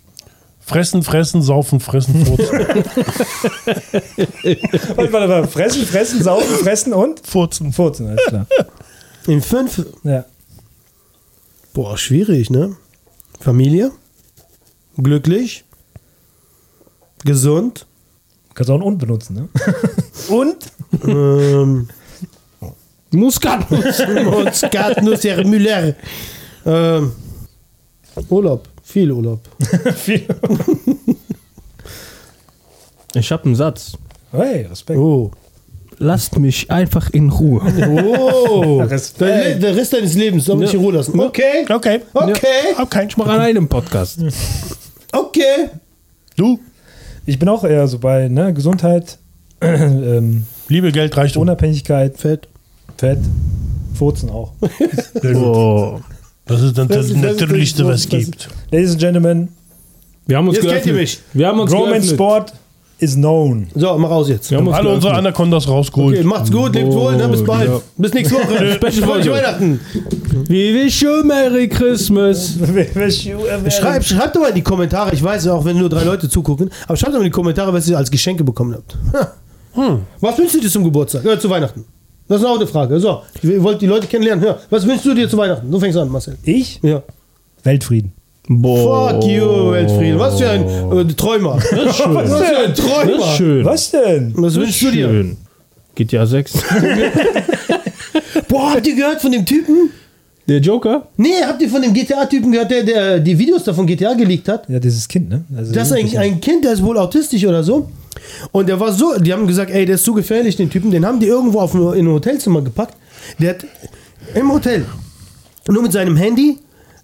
Fressen, 0.59 1.01
fressen, 1.01 1.41
saufen, 1.41 1.79
fressen, 1.79 2.23
furzen. 2.27 2.59
Warte, 2.59 2.85
warte, 5.13 5.29
warte. 5.29 5.47
Fressen, 5.47 5.83
fressen, 5.83 6.21
saufen, 6.21 6.57
fressen 6.63 6.93
und? 6.93 7.25
furzen. 7.25 7.73
Furzen, 7.73 8.05
alles 8.07 8.23
klar. 8.27 8.45
In 9.25 9.41
fünf. 9.41 9.83
Ja. 10.03 10.25
Boah, 11.73 11.97
schwierig, 11.97 12.51
ne? 12.51 12.75
Familie. 13.39 13.91
Glücklich. 14.97 15.63
Gesund. 17.25 17.85
Kannst 18.53 18.69
auch 18.71 18.75
ein 18.75 18.81
und 18.81 18.97
benutzen, 18.97 19.35
ne? 19.35 19.49
und? 20.29 20.57
ähm, 21.07 21.87
Muskatnuss. 23.11 24.01
Muskatnuss, 24.25 25.23
Herr 25.23 25.45
Müller. 25.45 25.95
Ähm, 26.65 27.11
Urlaub. 28.29 28.67
Viel 28.83 29.11
Urlaub. 29.11 29.41
Viel. 29.95 30.25
Ich 33.13 33.31
habe 33.31 33.45
einen 33.45 33.55
Satz. 33.55 33.93
Hey, 34.31 34.63
Respekt. 34.63 34.99
Oh. 34.99 35.31
Lasst 35.97 36.37
mich 36.37 36.71
einfach 36.71 37.09
in 37.11 37.29
Ruhe. 37.29 37.61
Oh. 37.87 38.81
Respekt. 38.81 39.21
Der, 39.21 39.55
der 39.55 39.75
Rest 39.75 39.93
deines 39.93 40.13
Lebens 40.15 40.45
soll 40.45 40.57
mich 40.57 40.73
in 40.73 40.79
Ruhe 40.79 40.93
lassen. 40.93 41.19
Okay. 41.19 41.65
Okay. 41.69 42.01
Okay. 42.13 42.35
Okay. 42.77 43.05
Ich 43.07 43.17
mache 43.17 43.31
an 43.31 43.41
einem 43.41 43.67
Podcast. 43.67 44.19
Okay. 45.11 45.69
Du? 46.35 46.59
Ich 47.29 47.37
bin 47.37 47.47
auch 47.47 47.63
eher 47.63 47.87
so 47.87 47.99
bei 47.99 48.27
ne, 48.27 48.55
Gesundheit, 48.55 49.19
ähm, 49.61 50.45
Liebe, 50.67 50.91
Geld, 50.91 51.15
Reichtum. 51.15 51.43
Unabhängigkeit, 51.43 52.17
Fett. 52.17 52.47
Fett, 52.97 53.19
Furzen 53.93 54.31
auch. 54.31 54.53
Oh. 55.35 55.99
Das 56.45 56.61
ist 56.63 56.75
dann 56.75 56.87
Das 56.87 57.07
das, 57.09 57.21
das 57.21 57.39
Natürlichste, 57.39 57.85
was 57.85 57.99
es 58.01 58.09
gibt. 58.09 58.49
Ladies 58.71 58.91
and 58.93 58.99
Gentlemen, 58.99 59.49
Wir 60.25 60.37
haben 60.37 60.47
uns 60.47 60.57
Jetzt 60.57 60.67
kennt 60.67 60.85
ihr 60.87 60.93
geöffnet. 60.93 61.01
mich. 61.01 61.19
Wir 61.33 61.47
haben 61.47 61.59
uns 61.59 61.71
Growman 61.71 61.91
geöffnet. 61.91 62.15
Sport 62.15 62.53
is 62.99 63.15
known. 63.15 63.67
So, 63.75 63.97
mach 63.97 64.09
raus 64.09 64.29
jetzt. 64.29 64.51
Wir 64.51 64.57
haben 64.57 64.67
uns 64.67 64.77
Alle 64.77 64.89
unsere. 64.89 65.13
Anacondas 65.13 65.67
rausgeholt. 65.67 66.17
Okay, 66.17 66.27
macht's 66.27 66.51
gut, 66.51 66.75
lebt 66.75 66.91
wohl, 66.91 67.15
ne? 67.15 67.27
bis 67.27 67.43
bald. 67.43 67.69
Ja. 67.69 67.81
Bis 67.97 68.13
nächste 68.13 68.35
Woche. 68.35 68.73
Special 68.75 69.07
Folge. 69.07 69.31
Weihnachten. 69.31 69.79
We 70.47 70.73
wish 70.73 71.01
you 71.01 71.23
Merry 71.23 71.67
Christmas. 71.67 72.57
Schreibt, 73.69 74.05
schreibt 74.05 74.35
doch 74.35 74.41
mal 74.41 74.49
in 74.49 74.55
die 74.55 74.61
Kommentare, 74.61 75.13
ich 75.13 75.23
weiß 75.23 75.45
ja 75.45 75.53
auch, 75.53 75.65
wenn 75.65 75.77
nur 75.77 75.89
drei 75.89 76.03
Leute 76.03 76.29
zugucken, 76.29 76.69
aber 76.87 76.97
schreibt 76.97 77.13
doch 77.13 77.19
mal 77.19 77.25
in 77.25 77.31
die 77.31 77.35
Kommentare, 77.35 77.73
was 77.73 77.87
ihr 77.87 77.97
als 77.97 78.11
Geschenke 78.11 78.43
bekommen 78.43 78.75
habt. 78.75 78.97
Ha. 79.13 79.99
Was 80.19 80.37
wünschst 80.37 80.55
du 80.55 80.59
dir 80.59 80.69
zum 80.69 80.83
Geburtstag? 80.83 81.25
Äh, 81.25 81.39
zu 81.39 81.49
Weihnachten? 81.49 81.85
Das 82.27 82.41
ist 82.41 82.45
auch 82.45 82.57
eine 82.57 82.67
Frage. 82.67 82.99
So, 82.99 83.21
ihr 83.41 83.63
wollt 83.63 83.81
die 83.81 83.87
Leute 83.87 84.07
kennenlernen. 84.07 84.45
Ja. 84.45 84.57
Was 84.69 84.85
wünschst 84.85 85.05
du 85.05 85.13
dir 85.13 85.27
zu 85.27 85.37
Weihnachten? 85.37 85.71
Du 85.71 85.79
fängst 85.79 85.97
an, 85.97 86.09
Marcel. 86.09 86.37
Ich? 86.43 86.79
Ja. 86.83 87.01
Weltfrieden. 87.63 88.13
Boah. 88.51 89.11
Fuck 89.11 89.25
you, 89.29 89.71
Weltfrieden. 89.71 90.17
Was 90.19 90.39
für 90.39 90.49
ein 90.49 90.63
äh, 90.63 91.13
Träumer. 91.13 91.59
Das 91.71 91.85
ist 91.85 91.95
schön. 92.03 92.15
Was 92.15 92.33
für 92.33 92.57
ein 92.57 92.73
Träumer. 92.73 93.17
Das 93.17 93.29
ist 93.29 93.37
schön. 93.37 93.65
Was 93.65 93.91
denn? 93.91 94.33
Was 94.35 94.55
wünschst 94.55 94.81
du 94.81 94.91
dir? 94.91 95.25
GTA 95.93 96.25
6. 96.25 96.53
Boah, 98.47 98.71
habt 98.73 98.87
ihr 98.87 98.95
gehört 98.95 99.21
von 99.21 99.31
dem 99.31 99.45
Typen? 99.45 99.91
Der 100.47 100.59
Joker? 100.59 101.07
Nee, 101.15 101.43
habt 101.45 101.61
ihr 101.61 101.69
von 101.69 101.79
dem 101.79 101.93
GTA-Typen 101.93 102.51
gehört, 102.51 102.71
der, 102.71 102.81
der 102.83 103.19
die 103.19 103.37
Videos 103.37 103.63
davon 103.63 103.85
GTA 103.85 104.15
geleakt 104.15 104.47
hat? 104.49 104.67
Ja, 104.67 104.79
dieses 104.79 105.07
Kind, 105.07 105.29
ne? 105.29 105.43
Also 105.55 105.71
Das 105.71 105.91
ist 105.91 105.93
ein, 105.93 106.17
ein 106.17 106.41
Kind, 106.41 106.65
der 106.65 106.73
ist 106.73 106.81
wohl 106.83 106.97
autistisch 106.97 107.45
oder 107.45 107.63
so. 107.63 107.87
Und 108.51 108.67
der 108.67 108.79
war 108.79 108.91
so, 108.91 109.13
die 109.19 109.31
haben 109.31 109.45
gesagt, 109.45 109.69
ey, 109.69 109.85
der 109.85 109.93
ist 109.95 110.03
zu 110.03 110.13
gefährlich, 110.15 110.55
den 110.55 110.71
Typen. 110.71 110.89
Den 110.89 111.05
haben 111.05 111.19
die 111.19 111.27
irgendwo 111.27 111.59
auf 111.59 111.75
ein, 111.75 111.93
in 111.93 112.07
ein 112.07 112.13
Hotelzimmer 112.13 112.63
gepackt. 112.63 112.95
Der 113.37 113.51
hat 113.51 113.65
im 114.33 114.51
Hotel 114.51 114.85
nur 115.67 115.83
mit 115.83 115.91
seinem 115.91 116.17
Handy, 116.17 116.57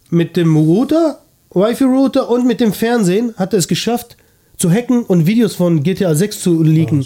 mit 0.10 0.36
dem 0.38 0.56
Router, 0.58 1.20
Wi-Fi-Router 1.56 2.30
und 2.30 2.46
mit 2.46 2.60
dem 2.60 2.74
Fernsehen 2.74 3.34
hat 3.38 3.54
er 3.54 3.60
es 3.60 3.68
geschafft, 3.68 4.18
zu 4.58 4.70
hacken 4.70 5.04
und 5.04 5.26
Videos 5.26 5.56
von 5.56 5.84
GTA 5.84 6.14
6 6.14 6.42
zu 6.42 6.62
leaken. 6.62 7.06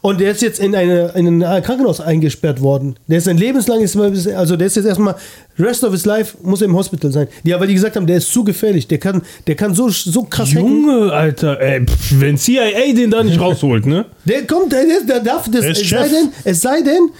Und 0.00 0.20
der 0.20 0.30
ist 0.30 0.42
jetzt 0.42 0.60
in, 0.60 0.74
eine, 0.76 1.12
in 1.16 1.42
ein 1.42 1.62
Krankenhaus 1.62 2.00
eingesperrt 2.00 2.60
worden. 2.60 2.96
Der 3.08 3.18
ist 3.18 3.26
ein 3.26 3.38
lebenslanges, 3.38 3.96
also 4.28 4.56
der 4.56 4.66
ist 4.68 4.76
jetzt 4.76 4.84
erstmal, 4.84 5.16
rest 5.58 5.82
of 5.82 5.92
his 5.92 6.04
life 6.04 6.36
muss 6.42 6.60
er 6.60 6.66
im 6.66 6.76
Hospital 6.76 7.10
sein. 7.10 7.26
Ja, 7.42 7.58
weil 7.58 7.66
die 7.66 7.74
gesagt 7.74 7.96
haben, 7.96 8.06
der 8.06 8.18
ist 8.18 8.32
zu 8.32 8.44
gefährlich. 8.44 8.86
Der 8.86 8.98
kann, 8.98 9.22
der 9.46 9.56
kann 9.56 9.74
so, 9.74 9.88
so 9.88 10.22
krass 10.24 10.50
hacken. 10.50 10.84
Junge, 10.86 11.12
Alter, 11.12 11.60
ey, 11.60 11.84
pff, 11.84 12.20
wenn 12.20 12.36
CIA 12.36 12.92
den 12.94 13.10
da 13.10 13.24
nicht 13.24 13.40
rausholt, 13.40 13.86
ne? 13.86 14.04
Der 14.24 14.46
kommt, 14.46 14.72
der, 14.72 14.84
der 15.08 15.20
darf 15.20 15.50
das, 15.50 15.64
es 15.64 15.88
sei 15.88 16.08
denn, 16.08 16.28
es 16.44 16.60
sei 16.60 16.82
denn, 16.82 17.10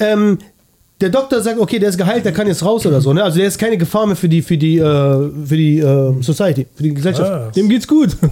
ähm, 0.00 0.38
der 1.02 1.10
Doktor 1.10 1.40
sagt, 1.42 1.58
okay, 1.58 1.78
der 1.78 1.88
ist 1.90 1.98
geheilt, 1.98 2.24
der 2.24 2.32
kann 2.32 2.46
jetzt 2.46 2.64
raus 2.64 2.86
oder 2.86 3.00
so. 3.00 3.12
Ne? 3.12 3.22
Also 3.22 3.38
der 3.38 3.48
ist 3.48 3.58
keine 3.58 3.76
Gefahr 3.76 4.06
mehr 4.06 4.16
für 4.16 4.28
die, 4.28 4.40
für 4.40 4.56
die, 4.56 4.78
äh, 4.78 4.82
für 5.44 5.56
die 5.56 5.78
äh, 5.80 6.22
Society, 6.22 6.66
für 6.74 6.82
die 6.84 6.94
Gesellschaft. 6.94 7.30
Ah. 7.30 7.50
Dem 7.54 7.68
geht's 7.68 7.86
gut. 7.86 8.16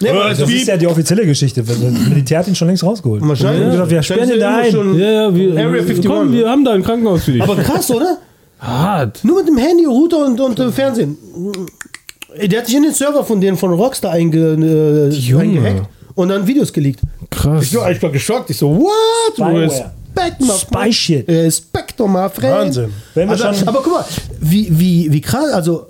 Nee, 0.00 0.08
aber 0.08 0.24
Aber 0.24 0.34
Das 0.34 0.48
Wie- 0.48 0.56
ist 0.56 0.66
ja 0.66 0.76
die 0.76 0.88
offizielle 0.88 1.24
Geschichte. 1.24 1.62
Das 1.62 1.78
Militär 1.78 2.40
hat 2.40 2.48
ihn 2.48 2.54
schon 2.56 2.66
längst 2.66 2.82
rausgeholt. 2.82 3.22
Wahrscheinlich. 3.24 3.62
Ja, 3.62 3.70
gesagt, 3.70 3.90
wir 3.92 4.02
sperren 4.02 4.28
den 4.28 4.40
da 4.40 4.56
ein. 4.56 4.98
Ja, 4.98 5.10
ja, 5.10 5.34
wir, 5.36 5.50
Area 5.52 5.68
51. 5.68 6.04
komm, 6.04 6.32
wir 6.32 6.48
haben 6.50 6.64
da 6.64 6.72
ein 6.72 6.82
Krankenhaus 6.82 7.22
für 7.22 7.30
dich. 7.30 7.40
aber 7.42 7.54
krass, 7.54 7.88
oder? 7.92 8.18
Hart. 8.58 9.20
Nur 9.22 9.36
mit 9.38 9.46
dem 9.46 9.58
Handy, 9.58 9.84
Router 9.84 10.26
und, 10.26 10.40
und 10.40 10.58
äh, 10.58 10.72
Fernsehen. 10.72 11.16
Der 12.44 12.58
hat 12.58 12.66
sich 12.66 12.74
in 12.74 12.82
den 12.82 12.92
Server 12.92 13.22
von 13.24 13.40
denen 13.40 13.56
von 13.56 13.72
Rockstar 13.72 14.10
einge, 14.10 14.54
äh, 15.12 15.36
eingehackt 15.36 15.86
und 16.16 16.28
dann 16.28 16.44
Videos 16.44 16.72
geleakt. 16.72 16.98
Krass. 17.30 17.62
Ich 17.62 17.74
war, 17.76 17.88
ich 17.92 18.02
war 18.02 18.10
geschockt. 18.10 18.50
Ich 18.50 18.56
so, 18.56 18.68
what? 18.76 18.90
Spyware. 19.34 19.92
Respekt, 20.16 20.42
Spy 20.60 20.92
shit. 20.92 21.28
Respekt, 21.28 21.98
my 22.00 22.28
friend. 22.28 22.52
Wahnsinn. 22.54 22.90
Wenn 23.14 23.28
wir 23.28 23.32
Also, 23.32 23.52
schon- 23.52 23.68
aber 23.68 23.80
guck 23.82 23.92
mal, 23.92 24.04
wie, 24.40 24.68
wie, 24.78 25.12
wie 25.12 25.20
krass, 25.20 25.52
also 25.52 25.86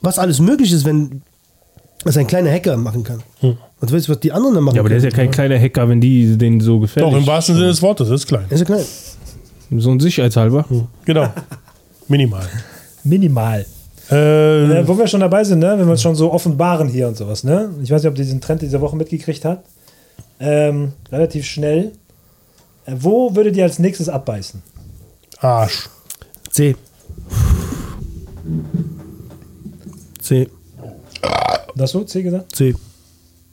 was 0.00 0.18
alles 0.18 0.40
möglich 0.40 0.72
ist, 0.72 0.84
wenn 0.84 1.22
was 2.04 2.16
ein 2.16 2.26
kleiner 2.26 2.50
Hacker 2.52 2.76
machen 2.76 3.02
kann. 3.02 3.22
Und 3.40 3.92
weißt 3.92 4.08
du, 4.08 4.12
was 4.12 4.20
die 4.20 4.30
anderen 4.32 4.54
dann 4.54 4.64
machen 4.64 4.76
Ja, 4.76 4.80
aber 4.82 4.88
der 4.88 4.98
ist 4.98 5.04
ja 5.04 5.10
kein 5.10 5.30
kleiner 5.30 5.58
Hacker, 5.58 5.88
wenn 5.88 6.00
die 6.00 6.36
den 6.38 6.60
so 6.60 6.78
gefährlich 6.80 7.12
Doch, 7.12 7.18
im 7.20 7.26
wahrsten 7.26 7.56
Sinne 7.56 7.68
des 7.68 7.82
Wortes, 7.82 8.08
das 8.08 8.20
ist 8.22 8.26
klein. 8.26 8.44
Ist 8.48 8.60
ja 8.60 8.64
klein. 8.64 8.84
So 9.76 9.90
ein 9.90 9.98
Sicherheitshalber. 10.00 10.64
Genau. 11.04 11.28
Minimal. 12.08 12.46
Minimal. 13.02 13.66
Äh, 14.10 14.80
Äh, 14.80 14.86
wo 14.88 14.96
wir 14.96 15.08
schon 15.08 15.18
dabei 15.20 15.42
sind, 15.42 15.58
ne? 15.58 15.74
wenn 15.76 15.84
wir 15.86 15.90
uns 15.92 16.02
schon 16.02 16.14
so 16.14 16.32
offenbaren 16.32 16.86
hier 16.88 17.08
und 17.08 17.16
sowas. 17.16 17.42
Ne? 17.42 17.70
Ich 17.82 17.90
weiß 17.90 18.02
nicht, 18.02 18.10
ob 18.12 18.16
ihr 18.16 18.24
diesen 18.24 18.40
Trend 18.40 18.62
dieser 18.62 18.80
Woche 18.80 18.94
mitgekriegt 18.96 19.44
habt. 19.44 19.66
Ähm, 20.38 20.92
relativ 21.10 21.44
schnell. 21.46 21.90
Wo 22.86 23.34
würdet 23.34 23.56
ihr 23.56 23.64
als 23.64 23.78
nächstes 23.78 24.08
abbeißen? 24.08 24.62
Arsch. 25.38 25.88
C. 26.50 26.76
C. 30.20 30.48
Das 31.74 31.90
so, 31.90 32.04
C 32.04 32.22
gesagt? 32.22 32.54
C. 32.54 32.74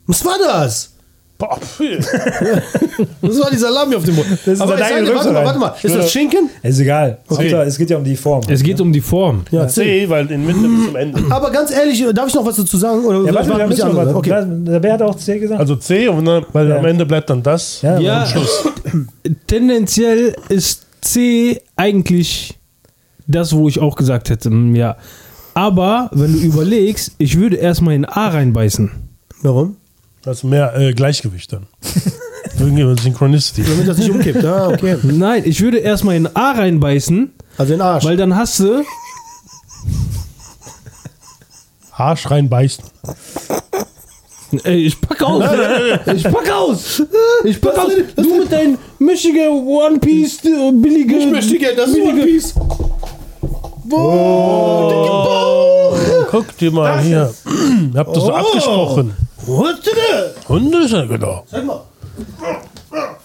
Was 0.06 0.24
war 0.24 0.38
das? 0.38 0.93
Boah. 1.36 1.58
Das 3.20 3.40
war 3.40 3.50
die 3.50 3.56
Salami 3.56 3.96
auf 3.96 4.04
dem 4.04 4.14
Mund. 4.14 4.26
ist 4.46 4.60
Aber 4.60 4.74
ich 4.74 4.80
deine 4.80 5.06
sage, 5.06 5.16
warte 5.16 5.32
mal, 5.32 5.44
warte 5.44 5.58
mal. 5.58 5.74
Ist 5.82 5.94
das 5.96 6.12
Schinken? 6.12 6.48
Ist 6.62 6.78
egal. 6.78 7.18
Hauptsache, 7.28 7.62
es 7.62 7.76
geht 7.76 7.90
ja 7.90 7.96
um 7.96 8.04
die 8.04 8.14
Form. 8.16 8.42
Es 8.48 8.62
geht 8.62 8.80
um 8.80 8.92
die 8.92 9.00
Form. 9.00 9.42
Ja, 9.50 9.66
C. 9.66 10.08
Weil 10.08 10.30
in 10.30 10.46
Mitte 10.46 10.60
bis 10.60 10.86
zum 10.86 10.94
Ende. 10.96 11.20
Aber 11.30 11.50
ganz 11.50 11.72
ehrlich, 11.72 12.04
darf 12.14 12.28
ich 12.28 12.34
noch 12.34 12.46
was 12.46 12.54
dazu 12.56 12.76
sagen? 12.76 13.04
Oder 13.04 13.24
Ja, 13.24 13.34
warte 13.34 13.50
ich 13.50 13.56
mal, 13.58 13.66
bisschen 13.68 13.88
noch 13.88 13.96
was. 13.96 14.14
Okay. 14.14 14.44
Der 14.46 14.78
Bär 14.80 14.92
hat 14.92 15.02
auch 15.02 15.16
C 15.16 15.38
gesagt? 15.40 15.58
Also 15.60 15.74
C, 15.76 16.06
und 16.06 16.24
dann, 16.24 16.46
weil 16.52 16.68
Ja. 16.68 16.76
am 16.78 16.84
Ende 16.84 17.04
bleibt 17.04 17.28
dann 17.30 17.42
das. 17.42 17.82
ja, 17.82 17.98
Ja, 17.98 18.26
tendenziell 19.48 20.36
ist 20.48 20.86
C 21.00 21.60
eigentlich 21.76 22.54
das, 23.26 23.54
wo 23.54 23.68
ich 23.68 23.80
auch 23.80 23.96
gesagt 23.96 24.30
hätte, 24.30 24.50
mm, 24.50 24.76
ja. 24.76 24.96
Aber 25.54 26.10
wenn 26.12 26.32
du 26.32 26.38
überlegst, 26.38 27.12
ich 27.18 27.38
würde 27.38 27.56
erstmal 27.56 27.94
in 27.94 28.04
A 28.04 28.28
reinbeißen. 28.28 28.90
Warum? 29.42 29.76
Das 30.24 30.38
ist 30.38 30.44
mehr 30.44 30.74
äh, 30.78 30.92
Gleichgewicht 30.92 31.52
dann. 31.52 31.66
Irgendwie 32.58 33.02
Synchronicity. 33.02 33.62
Damit 33.64 33.88
das 33.88 33.98
nicht 33.98 34.10
umkippt. 34.10 34.44
Ah, 34.44 34.68
okay. 34.68 34.96
Nein, 35.02 35.42
ich 35.44 35.60
würde 35.60 35.78
erstmal 35.78 36.16
in 36.16 36.28
A 36.34 36.52
reinbeißen, 36.52 37.32
Also 37.58 37.74
in 37.74 37.80
Arsch. 37.80 38.04
weil 38.04 38.16
dann 38.16 38.34
hast 38.36 38.60
du. 38.60 38.84
Arsch 41.92 42.30
reinbeißen. 42.30 42.84
Ey, 44.62 44.86
ich 44.86 45.00
pack 45.00 45.20
aus. 45.22 45.44
ich 46.14 46.22
pack 46.24 46.50
aus. 46.52 47.02
Ich 47.44 47.60
pack 47.60 47.76
aus. 47.78 47.90
Du 48.16 48.38
mit 48.38 48.52
deinem 48.52 48.78
Michigan 49.00 49.48
One 49.66 49.98
Piece 49.98 50.44
äh, 50.44 50.70
billige. 50.72 51.16
Ich 51.16 51.26
möchte 51.30 51.58
gerne 51.58 51.76
das 51.76 51.92
billige- 51.92 52.12
One 52.12 52.24
Piece. 52.24 52.54
Guck 56.30 56.56
dir 56.58 56.70
mal 56.70 57.00
hier. 57.00 57.32
Ihr 57.92 57.98
habt 57.98 58.16
das 58.16 58.22
so 58.24 58.32
Oh. 58.32 58.36
abgesprochen. 58.36 59.16
What 59.46 59.76
the 59.84 59.90
Hunde 60.48 60.78
ist 60.84 60.92
ja 60.92 61.04
genau. 61.04 61.44
Sag 61.50 61.64
mal. 61.64 61.80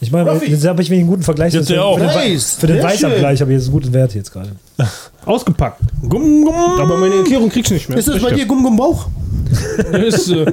Ich 0.01 0.11
meine, 0.11 0.41
jetzt 0.45 0.65
habe 0.65 0.81
ich 0.81 0.89
mir 0.89 0.97
einen 0.97 1.07
guten 1.07 1.23
Vergleich. 1.23 1.53
Jetzt 1.53 1.67
für, 1.67 1.75
ja 1.75 1.83
auch. 1.83 1.97
für 1.99 2.05
den, 2.05 2.15
Nice. 2.15 2.55
für 2.59 2.67
den 2.67 2.81
Weißabgleich 2.81 3.41
habe 3.41 3.51
ich 3.51 3.57
jetzt 3.57 3.65
einen 3.65 3.73
guten 3.73 3.93
Wert 3.93 4.15
jetzt 4.15 4.31
gerade. 4.31 4.51
Ausgepackt. 5.25 5.81
Gumm, 6.07 6.43
gumm. 6.45 6.55
Aber 6.55 6.97
meine 6.97 7.15
Erklärung 7.15 7.49
kriegst 7.49 7.69
du 7.69 7.75
nicht 7.75 7.87
mehr. 7.89 7.97
Ist 7.97 8.07
das 8.07 8.21
bei 8.21 8.31
dir 8.31 8.45
Gum 8.45 8.63
Gum 8.63 8.75
Bauch? 8.77 9.07
Ist, 9.93 10.29
äh, 10.29 10.51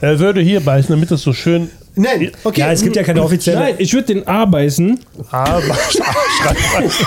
Er 0.00 0.18
würde 0.18 0.40
hier 0.40 0.60
beißen, 0.60 0.90
damit 0.94 1.10
das 1.10 1.22
so 1.22 1.32
schön 1.32 1.70
Nein. 1.94 2.32
Okay. 2.42 2.60
Ja, 2.60 2.72
es 2.72 2.82
gibt 2.82 2.96
ja 2.96 3.02
keine 3.02 3.22
offizielle. 3.22 3.58
nein, 3.58 3.74
ich 3.78 3.92
würde 3.92 4.14
den 4.14 4.26
A 4.26 4.46
beißen, 4.46 4.98
Arsch 5.30 5.98
reinbeißen. 6.42 7.06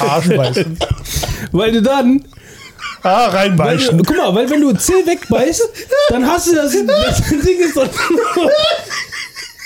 Arsch 0.00 0.28
beißen. 0.28 0.78
weil 1.52 1.72
du 1.72 1.82
dann. 1.82 2.24
Ah, 3.04 3.26
Weil, 3.28 3.36
reinbeißen. 3.36 4.02
guck 4.02 4.16
mal, 4.16 4.34
weil 4.34 4.48
wenn 4.50 4.60
du 4.62 4.72
C 4.72 4.92
wegbeißt, 5.04 5.68
dann 6.08 6.26
hast 6.26 6.50
du 6.50 6.54
das. 6.54 6.72
Das 6.72 7.28
Ding 7.28 7.60
ist 7.60 7.76
doch. 7.76 7.86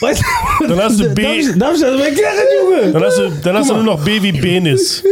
Weißt 0.01 0.23
du, 0.61 0.67
Dann 0.67 0.81
hast 0.83 1.01
du 1.01 1.09
B. 1.11 1.23
Darf 1.23 1.33
ich, 1.35 1.59
darf 1.59 1.75
ich 1.75 1.81
das 1.81 1.91
mal 1.97 2.01
erklären, 2.01 2.35
Junge? 2.63 2.93
Dann 2.93 3.03
hast 3.05 3.19
du, 3.19 3.31
dann 3.43 3.57
hast 3.57 3.71
du 3.71 3.75
nur 3.75 3.83
noch 3.85 4.05
B 4.05 4.23
wie 4.23 4.33
Benis. 4.33 5.03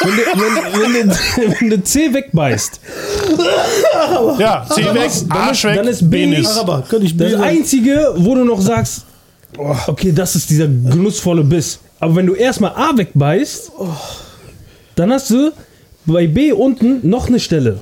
Wenn 0.00 0.16
du, 0.16 0.22
wenn, 0.22 0.94
wenn, 0.94 1.08
du, 1.08 1.14
wenn 1.60 1.70
du 1.70 1.82
C 1.84 2.12
wegbeißt, 2.12 2.80
Ja, 4.38 4.66
C 4.70 4.82
weg, 4.94 5.10
Arsch 5.30 5.64
weg, 5.64 5.76
dann 5.76 5.88
ist 5.88 6.10
B. 6.10 6.44
Aber 6.58 6.82
könnte 6.88 7.06
ich 7.06 7.16
das. 7.16 7.34
Einzige, 7.34 8.12
wo 8.16 8.34
du 8.34 8.44
noch 8.44 8.60
sagst, 8.60 9.02
oh, 9.56 9.74
okay, 9.86 10.12
das 10.12 10.34
ist 10.36 10.50
dieser 10.50 10.66
genussvolle 10.66 11.42
Biss. 11.44 11.78
Aber 12.00 12.16
wenn 12.16 12.26
du 12.26 12.34
erstmal 12.34 12.72
A 12.72 12.90
wegbeißt, 12.96 13.70
dann 14.96 15.12
hast 15.12 15.30
du 15.30 15.52
bei 16.06 16.26
B 16.26 16.52
unten 16.52 17.08
noch 17.08 17.28
eine 17.28 17.40
Stelle. 17.40 17.80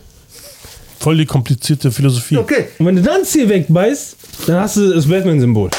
Voll 1.01 1.17
die 1.17 1.27
komplizierte 1.27 1.91
Philosophie. 1.91 2.37
Okay. 2.37 2.67
Und 2.79 2.87
wenn 2.87 2.97
du 2.97 3.03
dann 3.03 3.25
C 3.25 3.49
wegbeißt, 3.49 4.17
dann 4.47 4.61
hast 4.61 4.77
du 4.77 4.93
das 4.95 5.07
Batman-Symbol. 5.09 5.71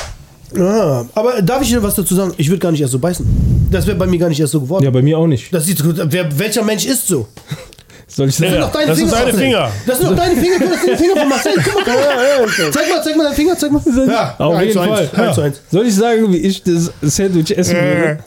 Ah, 0.60 1.06
aber 1.16 1.42
darf 1.42 1.62
ich 1.64 1.70
dir 1.70 1.82
was 1.82 1.96
dazu 1.96 2.14
sagen? 2.14 2.34
Ich 2.38 2.48
würde 2.50 2.60
gar 2.60 2.72
nicht 2.72 2.82
erst 2.82 2.92
so 2.92 3.00
beißen. 3.00 3.26
Das 3.72 3.88
wäre 3.88 3.98
bei 3.98 4.06
mir 4.06 4.20
gar 4.20 4.30
nicht 4.30 4.40
erst 4.40 4.52
so 4.52 4.62
geworden. 4.62 4.84
Ja, 4.84 4.92
bei 4.92 5.02
mir 5.02 5.18
auch 5.18 5.26
nicht. 5.26 5.52
Das 5.54 5.66
sieht 5.66 5.82
gut. 5.82 5.96
Wer, 6.04 6.38
welcher 6.38 6.64
Mensch 6.64 6.86
ist 6.86 7.08
so? 7.08 7.28
Soll 8.08 8.30
ich 8.30 8.38
Ja, 8.38 8.50
sagen? 8.50 8.62
doch 8.62 8.72
deine 8.72 8.88
das 8.88 8.98
sind 8.98 9.08
Finger 9.10 9.18
seine 9.18 9.32
Marcel. 9.32 9.40
Finger. 9.42 9.72
Das 9.88 9.98
sind 9.98 10.10
doch 10.12 10.16
deine 10.16 10.36
Finger. 10.40 10.60
Das 10.60 10.82
sind 10.82 10.92
die 10.94 10.98
Finger 10.98 11.16
von 11.22 11.30
Marcel. 11.30 11.54
Guck 11.64 11.88
mal. 11.88 12.72
Zeig 12.72 12.90
mal, 12.90 13.04
zeig 13.04 13.18
mal 13.18 13.24
deinen 13.24 13.34
Finger, 13.36 13.58
zeig 13.58 13.72
mal. 13.72 13.82
Ja, 14.08 14.36
Auf 14.38 14.62
jeden. 14.62 14.74
Fall. 14.74 15.10
Eins. 15.16 15.62
Soll 15.72 15.88
ich 15.88 15.96
sagen, 15.96 16.32
wie 16.32 16.38
ich 16.38 16.62
das 16.62 16.92
Sandwich 17.02 17.58
essen 17.58 17.76
würde? 17.76 18.20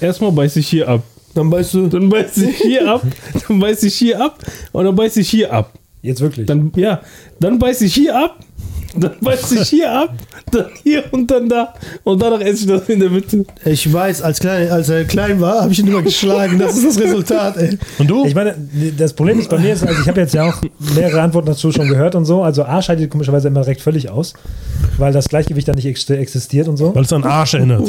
Erstmal 0.00 0.32
beiß 0.32 0.56
ich 0.56 0.68
hier 0.68 0.88
ab. 0.88 1.02
Dann 1.34 1.50
beißt 1.50 1.74
du. 1.74 1.86
Dann 1.88 2.08
beiß 2.08 2.36
ich 2.38 2.56
hier 2.56 2.88
ab. 2.88 3.02
Dann 3.48 3.58
beiß 3.58 3.82
ich 3.82 3.94
hier 3.94 4.20
ab. 4.20 4.38
Und 4.72 4.84
dann 4.84 4.96
beiß 4.96 5.16
ich 5.16 5.28
hier 5.30 5.52
ab. 5.52 5.72
Jetzt 6.02 6.20
wirklich. 6.20 6.46
Dann, 6.46 6.72
ja, 6.76 7.00
dann 7.40 7.58
beiß 7.58 7.82
ich 7.82 7.94
hier 7.94 8.16
ab. 8.16 8.38
Dann 8.96 9.12
beiß 9.20 9.52
ich 9.52 9.68
hier 9.68 9.92
ab. 9.92 10.14
Dann 10.50 10.66
hier 10.82 11.04
und 11.12 11.30
dann 11.30 11.48
da. 11.48 11.74
Und 12.02 12.20
danach 12.20 12.40
esse 12.40 12.62
ich 12.62 12.66
das 12.66 12.88
in 12.88 12.98
der 12.98 13.10
Mitte. 13.10 13.44
Ich 13.64 13.92
weiß, 13.92 14.22
als, 14.22 14.40
klein, 14.40 14.68
als 14.68 14.88
er 14.88 15.04
klein 15.04 15.40
war, 15.40 15.62
habe 15.62 15.72
ich 15.72 15.78
ihn 15.78 15.86
immer 15.86 16.02
geschlagen. 16.02 16.58
Das 16.58 16.76
ist 16.76 16.86
das 16.86 17.00
Resultat, 17.00 17.56
ey. 17.56 17.78
Und 17.98 18.10
du? 18.10 18.24
Ich 18.24 18.34
meine, 18.34 18.56
das 18.96 19.12
Problem 19.12 19.38
ist 19.38 19.48
bei 19.48 19.58
mir, 19.58 19.74
ist, 19.74 19.86
also 19.86 20.00
ich 20.00 20.08
habe 20.08 20.20
jetzt 20.20 20.34
ja 20.34 20.48
auch 20.48 20.60
mehrere 20.96 21.20
Antworten 21.20 21.46
dazu 21.46 21.70
schon 21.70 21.88
gehört 21.88 22.16
und 22.16 22.24
so. 22.24 22.42
Also 22.42 22.64
A 22.64 22.82
scheidet 22.82 23.10
komischerweise 23.10 23.48
immer 23.48 23.60
direkt 23.60 23.80
völlig 23.80 24.10
aus, 24.10 24.34
weil 24.98 25.12
das 25.12 25.28
Gleichgewicht 25.28 25.68
da 25.68 25.72
nicht 25.72 25.86
ex 25.86 26.10
existiert 26.10 26.66
und 26.66 26.76
so. 26.76 26.94
Weil 26.94 27.04
es 27.04 27.12
an 27.12 27.22
Arsch 27.22 27.54
erinnert. 27.54 27.82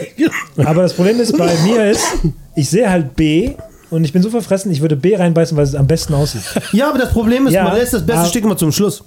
Aber 0.56 0.82
das 0.82 0.94
Problem 0.94 1.20
ist 1.20 1.36
bei 1.38 1.54
mir 1.64 1.90
ist, 1.90 2.04
ich 2.54 2.68
sehe 2.70 2.88
halt 2.90 3.14
B 3.16 3.52
und 3.90 4.04
ich 4.04 4.12
bin 4.12 4.22
so 4.22 4.30
verfressen, 4.30 4.72
ich 4.72 4.80
würde 4.80 4.96
B 4.96 5.14
reinbeißen, 5.16 5.54
weil 5.56 5.64
es 5.64 5.74
am 5.74 5.86
besten 5.86 6.14
aussieht. 6.14 6.40
Ja, 6.72 6.88
aber 6.88 6.98
das 6.98 7.10
Problem 7.10 7.46
ist, 7.46 7.52
Ja, 7.52 7.64
man 7.64 7.76
lässt 7.76 7.92
das 7.92 8.04
beste 8.06 8.20
aber- 8.20 8.28
Stück 8.28 8.44
immer 8.44 8.56
zum 8.56 8.72
Schluss. 8.72 9.02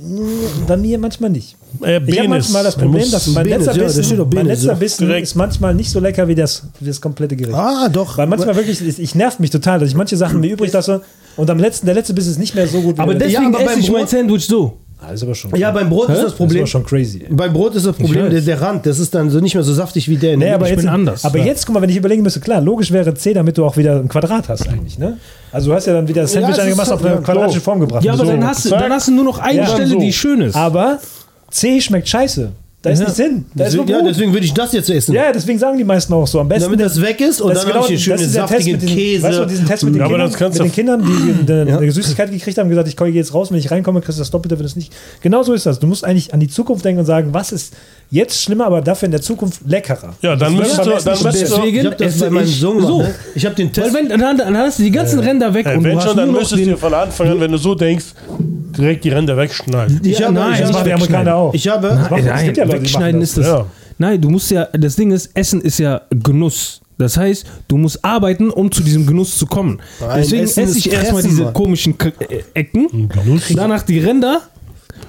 Bei 0.68 0.78
mir 0.78 1.00
manchmal 1.00 1.32
nicht. 1.32 1.56
Äh, 1.84 2.00
Ich 2.06 2.20
habe 2.20 2.30
manchmal 2.30 2.64
das 2.64 2.76
Man 2.78 2.86
Problem, 2.86 3.02
muss- 3.02 3.12
dass 3.12 3.28
mein 3.28 3.44
Benis, 3.44 3.66
letzter 3.66 3.72
ja, 3.82 3.84
da 3.84 3.90
steht 3.90 4.02
Bissen, 4.10 4.30
mein 4.36 4.46
letzter 4.46 4.68
ja. 4.68 4.74
Bissen 4.76 5.12
ist 5.12 5.36
manchmal 5.36 5.74
nicht 5.74 5.90
so 5.90 6.00
lecker 6.00 6.28
wie 6.28 6.36
das, 6.36 6.64
wie 6.80 6.86
das 6.88 7.02
komplette 7.02 7.36
Gericht. 7.36 7.58
Ah, 7.58 7.90
doch. 7.90 8.18
Weil 8.18 8.28
manchmal 8.28 8.56
wirklich, 8.56 8.80
ich, 8.88 9.00
ich 9.00 9.16
nervt 9.16 9.40
mich 9.40 9.50
total, 9.50 9.80
dass 9.80 9.90
ich 9.90 9.96
manche 9.96 10.18
Sachen 10.18 10.40
mir 10.40 10.52
übrig 10.52 10.72
lasse 10.72 11.02
und 11.36 11.50
am 11.50 11.58
letzten, 11.58 11.88
der 11.88 11.96
letzte 11.96 12.14
Biss 12.14 12.28
ist 12.28 12.38
nicht 12.38 12.54
mehr 12.54 12.68
so 12.68 12.80
gut 12.82 12.98
wie 12.98 13.02
Aber 13.02 13.16
der 13.16 13.28
deswegen 13.28 13.48
aber 13.56 13.64
esse 13.64 13.66
beim 13.74 13.80
ich 13.80 13.92
mein 13.92 14.02
Brot- 14.02 14.10
Sandwich 14.10 14.46
so. 14.46 14.78
Das 15.08 15.16
ist 15.16 15.24
aber 15.24 15.36
schon. 15.36 15.56
Ja, 15.56 15.72
beim 15.72 15.90
Brot 15.90 16.10
ist 16.10 16.16
das 16.16 16.24
das 16.24 16.32
ist 16.34 16.38
Problem. 16.38 16.60
aber 16.62 16.68
schon 16.68 16.86
crazy. 16.86 17.20
Ey. 17.24 17.28
Beim 17.34 17.54
Brot 17.54 17.76
ist 17.76 17.86
das 17.86 17.96
Problem, 17.96 18.30
der, 18.30 18.42
der 18.42 18.62
Rand, 18.62 18.86
das 18.86 19.00
ist 19.00 19.14
dann 19.16 19.30
so 19.30 19.40
nicht 19.40 19.54
mehr 19.56 19.64
so 19.64 19.74
saftig 19.74 20.10
wie 20.10 20.18
der 20.18 20.34
in 20.34 20.40
Nee, 20.40 20.46
der 20.46 20.56
aber 20.56 20.66
ich 20.66 20.72
jetzt, 20.72 20.82
bin 20.82 20.90
anders. 20.90 21.24
aber 21.26 21.38
Ja. 21.40 21.46
jetzt, 21.46 21.66
guck 21.66 21.76
mal, 21.76 21.82
wenn 21.82 21.90
ich 21.90 21.98
überlegen 21.98 22.24
müsste, 22.24 22.40
klar, 22.40 22.62
logisch 22.62 22.92
wäre 22.92 23.14
C, 23.14 23.34
damit 23.34 23.58
du 23.58 23.66
auch 23.66 23.78
wieder 23.78 23.96
ein 24.00 24.08
Quadrat 24.08 24.50
hast 24.50 24.68
eigentlich, 24.70 24.98
ne? 25.00 25.18
Also 25.52 25.70
du 25.70 25.76
hast 25.76 25.86
ja 25.88 25.94
dann 25.94 26.08
wieder 26.08 26.24
das 26.24 26.34
Ja, 26.34 26.42
Sandwich 26.42 26.58
es 26.58 26.64
eingemacht, 26.64 26.88
ist- 26.88 26.94
auf 26.94 27.06
eine 27.06 27.16
ja, 27.16 27.22
quadratische. 27.22 27.62
Form 27.62 27.80
gebracht. 27.80 28.04
Ja, 28.04 28.14
aber 28.14 28.26
so. 28.26 28.32
dann, 28.32 28.46
hast 28.46 28.66
du, 28.66 28.70
dann 28.70 28.92
hast 28.92 29.08
du 29.08 29.12
nur 29.14 29.24
noch 29.24 29.40
eine 29.40 29.60
Ja, 29.60 29.68
Stelle, 29.68 29.88
so. 29.88 30.00
die 30.00 30.12
schön 30.14 30.42
ist. 30.42 30.56
Aber 30.56 31.00
C 31.50 31.80
schmeckt 31.82 32.08
scheiße. 32.10 32.52
Da 32.86 32.92
ist 32.92 33.00
Ja. 33.00 33.06
nichts 33.06 33.20
hin. 33.20 33.46
Da 33.56 33.66
ist 33.66 33.76
nur 33.76 33.90
ja, 33.90 34.00
deswegen 34.04 34.32
würde 34.32 34.46
ich 34.46 34.54
das 34.54 34.72
jetzt 34.74 34.90
essen. 34.92 35.14
Ja, 35.16 35.32
deswegen 35.34 35.58
sagen 35.58 35.76
die 35.78 35.84
meisten 35.84 36.14
auch 36.14 36.28
so. 36.28 36.40
Am 36.40 36.48
besten. 36.48 36.66
Damit 36.66 36.80
das 36.82 37.02
weg 37.02 37.20
ist 37.20 37.42
und 37.42 37.50
das 37.54 37.62
dann 37.62 37.70
ist 37.72 37.76
habe 37.76 37.86
ich 37.86 37.90
einen 37.92 38.00
schönen 38.00 38.18
das 38.18 38.28
ist 38.28 38.36
der 38.36 38.42
Test 38.46 38.52
saftigen 38.58 38.80
mit 38.80 38.90
den, 38.90 38.96
Käse. 38.96 39.24
Weißt 39.24 39.40
du, 39.40 39.46
diesen 39.46 39.66
Test 39.66 39.84
mit 39.84 39.96
den, 39.96 40.02
aber 40.02 40.12
Kindern, 40.12 40.30
das 40.30 40.38
kannst 40.40 40.60
mit 40.60 40.68
du- 40.68 40.70
den 40.70 40.76
Kindern, 40.76 41.04
die 41.48 41.52
eine, 41.52 41.86
Ja. 41.86 41.92
Süßigkeit 41.92 42.32
gekriegt 42.32 42.58
haben, 42.60 42.70
gesagt, 42.70 42.88
ich 42.88 42.96
gehe 42.96 43.08
jetzt 43.08 43.34
raus, 43.34 43.52
wenn 43.52 43.58
ich 43.58 43.72
reinkomme, 43.72 44.02
kriegst 44.02 44.20
du 44.20 44.22
das 44.22 44.30
Doppelte, 44.30 44.60
wenn 44.60 44.66
es 44.68 44.76
nicht. 44.76 44.94
Genau 45.22 45.42
so 45.42 45.54
ist 45.54 45.66
das. 45.66 45.80
Du 45.80 45.88
musst 45.88 46.06
eigentlich 46.06 46.32
an 46.34 46.40
die 46.40 46.48
Zukunft 46.48 46.86
denken 46.86 47.00
und 47.00 47.06
sagen, 47.06 47.30
was 47.32 47.52
ist 47.52 47.74
jetzt 48.12 48.40
schlimmer, 48.40 48.68
aber 48.68 48.82
dafür 48.82 49.08
in 49.08 49.12
der 49.14 49.22
Zukunft 49.22 49.62
leckerer. 49.68 50.14
Ja, 50.22 50.36
dann 50.36 50.54
Das 50.56 50.60
müsstest 50.60 50.80
du, 50.86 50.90
dann 50.92 51.24
müsstest 51.24 51.52
du, 51.54 51.58
deswegen- 51.58 51.78
ich 51.80 51.86
habe 51.88 51.96
das 51.96 52.20
bei 52.20 52.30
meinem 52.30 52.46
ich 52.46 52.60
Sohn 52.60 52.82
so. 52.86 53.02
Ne? 53.02 53.16
Ich 53.34 53.46
habe 53.46 53.56
den 53.56 53.74
Test. 53.74 53.94
Weil 53.94 54.10
wenn, 54.10 54.20
dann, 54.20 54.38
dann 54.38 54.56
hast 54.58 54.78
du 54.78 54.84
die 54.84 54.92
ganzen 54.92 55.20
Ränder 55.20 55.52
weg 55.54 55.66
äh, 55.66 55.76
und 55.76 55.84
wenn 55.84 55.96
du 55.98 56.02
schon, 56.04 56.16
dann 56.16 56.32
müsstest 56.32 56.52
du 56.54 56.58
den, 56.58 56.68
dir 56.70 56.78
von 56.78 56.94
Anfang 56.94 57.30
an, 57.30 57.40
wenn 57.40 57.52
du 57.52 57.58
so 57.58 57.74
denkst, 57.74 58.06
direkt 58.78 59.04
die 59.04 59.10
Ränder 59.10 59.38
wegschneiden. 59.38 60.00
ich 60.04 60.20
Ja, 60.20 60.26
habe, 60.28 60.36
nein, 60.36 60.54
ich 60.54 60.60
Das 60.62 60.70
die 60.72 60.76
habe, 60.78 60.94
Amerikaner 60.94 61.36
auch. 61.36 61.54
ich 61.54 61.68
habe, 61.68 62.08
Nein, 62.10 62.26
nein, 62.26 62.46
gibt 62.46 62.58
ja 62.58 62.64
Leute, 62.64 62.78
die 62.78 62.84
wegschneiden 62.84 63.16
machen 63.20 63.22
ist 63.24 63.38
das. 63.38 63.48
Ja. 63.48 63.66
Nein, 63.98 64.20
du 64.22 64.30
musst 64.30 64.52
ja, 64.52 64.66
das 64.74 64.96
Ding 64.96 65.12
ist, 65.12 65.30
Essen 65.34 65.62
ist 65.62 65.78
ja 65.80 66.02
Genuss. 66.10 66.82
Das 66.98 67.18
heißt, 67.18 67.46
du 67.68 67.78
musst 67.78 68.04
arbeiten, 68.06 68.50
um 68.50 68.72
zu 68.72 68.82
diesem 68.82 69.06
Genuss 69.06 69.38
zu 69.38 69.46
kommen. 69.46 69.82
Nein, 70.00 70.10
Deswegen 70.18 70.44
Essen 70.44 70.64
esse 70.64 70.78
ich 70.78 70.92
erstmal 70.92 71.24
diese 71.24 71.44
Mann. 71.44 71.54
komischen 71.54 71.98
K 71.98 72.12
äh, 72.20 72.44
Ecken, 72.54 73.10
Genuss. 73.10 73.44
danach 73.56 73.82
die 73.84 74.00
Ränder 74.00 74.42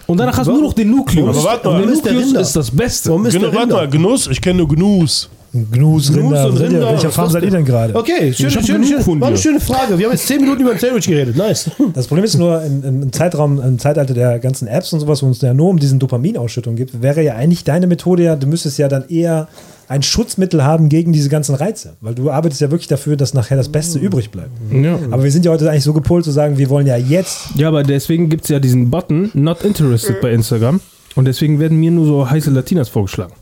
und 0.07 0.19
danach 0.19 0.37
hast 0.39 0.47
du 0.49 0.53
nur 0.53 0.63
noch 0.63 0.73
den 0.73 0.91
Nukleus. 0.91 1.29
Aber 1.37 1.45
warte 1.45 1.69
mal, 1.69 1.83
und 1.83 2.05
der 2.05 2.13
der 2.13 2.13
Nukleus 2.23 2.33
ist 2.49 2.57
das 2.57 2.71
Beste. 2.71 3.09
warum 3.11 3.27
ist 3.27 3.35
Genuss, 3.35 3.51
der 3.51 3.59
warte 3.61 3.73
mal, 3.75 3.89
Genuss, 3.89 4.27
ich 4.27 4.41
kenne 4.41 4.59
nur 4.59 4.69
Gnus. 4.69 5.29
Gnus, 5.71 6.15
Rinder. 6.15 6.49
ihr- 6.51 6.61
Rinder, 6.61 6.93
Welcher 6.93 7.11
Farm 7.11 7.31
seid 7.31 7.43
ihr 7.45 7.51
denn 7.51 7.65
gerade? 7.65 7.95
Okay, 7.95 8.33
schön, 8.33 8.51
schön, 8.51 8.85
schön. 8.85 9.01
von 9.03 9.21
War 9.21 9.29
eine 9.29 9.37
schöne 9.39 9.61
Frage. 9.61 9.99
Wir 9.99 10.07
haben 10.07 10.13
jetzt 10.13 10.27
10 10.27 10.41
Minuten 10.41 10.63
über 10.63 10.73
ein 10.73 10.79
Sandwich 10.79 11.07
geredet. 11.07 11.37
Nice. 11.37 11.71
Das 11.95 12.07
Problem 12.07 12.25
ist 12.25 12.37
nur, 12.37 12.63
im, 12.63 13.13
Zeitraum, 13.13 13.61
im 13.61 13.79
Zeitalter 13.79 14.15
der 14.15 14.39
ganzen 14.39 14.69
Apps 14.69 14.93
und 14.93 15.01
sowas, 15.01 15.23
wo 15.23 15.31
es 15.31 15.41
ja 15.41 15.55
nur 15.55 15.69
um 15.71 15.79
diesen 15.79 15.99
Dopaminausschüttung 15.99 16.77
gibt, 16.77 17.01
wäre 17.03 17.23
ja 17.23 17.35
eigentlich 17.35 17.65
deine 17.65 17.87
Methode 17.87 18.23
ja, 18.25 18.37
du 18.37 18.47
müsstest 18.47 18.79
ja 18.79 18.89
dann 18.89 19.09
eher 19.09 19.49
ein 19.89 20.03
Schutzmittel 20.03 20.65
haben 20.65 20.89
gegen 20.89 21.13
diese 21.13 21.29
ganzen 21.29 21.55
Reize. 21.55 21.95
Weil 22.01 22.15
du 22.17 22.31
arbeitest 22.31 22.61
ja 22.61 22.71
wirklich 22.71 22.89
dafür, 22.89 23.17
dass 23.17 23.35
nachher 23.35 23.57
das 23.57 23.69
Beste 23.69 23.99
übrig 24.01 24.31
bleibt. 24.31 24.51
Ja. 24.73 24.99
Aber 25.13 25.23
wir 25.23 25.31
sind 25.31 25.45
ja 25.45 25.53
heute 25.53 25.71
eigentlich 25.71 25.85
so 25.85 25.93
gepolt 25.93 26.25
zu 26.25 26.33
sagen, 26.33 26.59
wir 26.59 26.69
wollen 26.71 26.87
ja 26.89 26.97
jetzt. 26.97 27.51
ja, 27.57 27.69
aber 27.69 27.83
deswegen 27.85 28.29
gibt 28.29 28.45
es 28.45 28.49
ja 28.51 28.59
diesen 28.59 28.91
Button, 28.91 29.31
not 29.35 29.63
interested 29.63 30.21
bei 30.21 30.33
Instagram. 30.33 30.81
Und 31.15 31.25
deswegen 31.27 31.61
werden 31.61 31.79
mir 31.79 31.91
nur 31.93 32.05
so 32.05 32.29
heiße 32.29 32.51
Latinas 32.51 32.89
vorgeschlagen. 32.89 33.33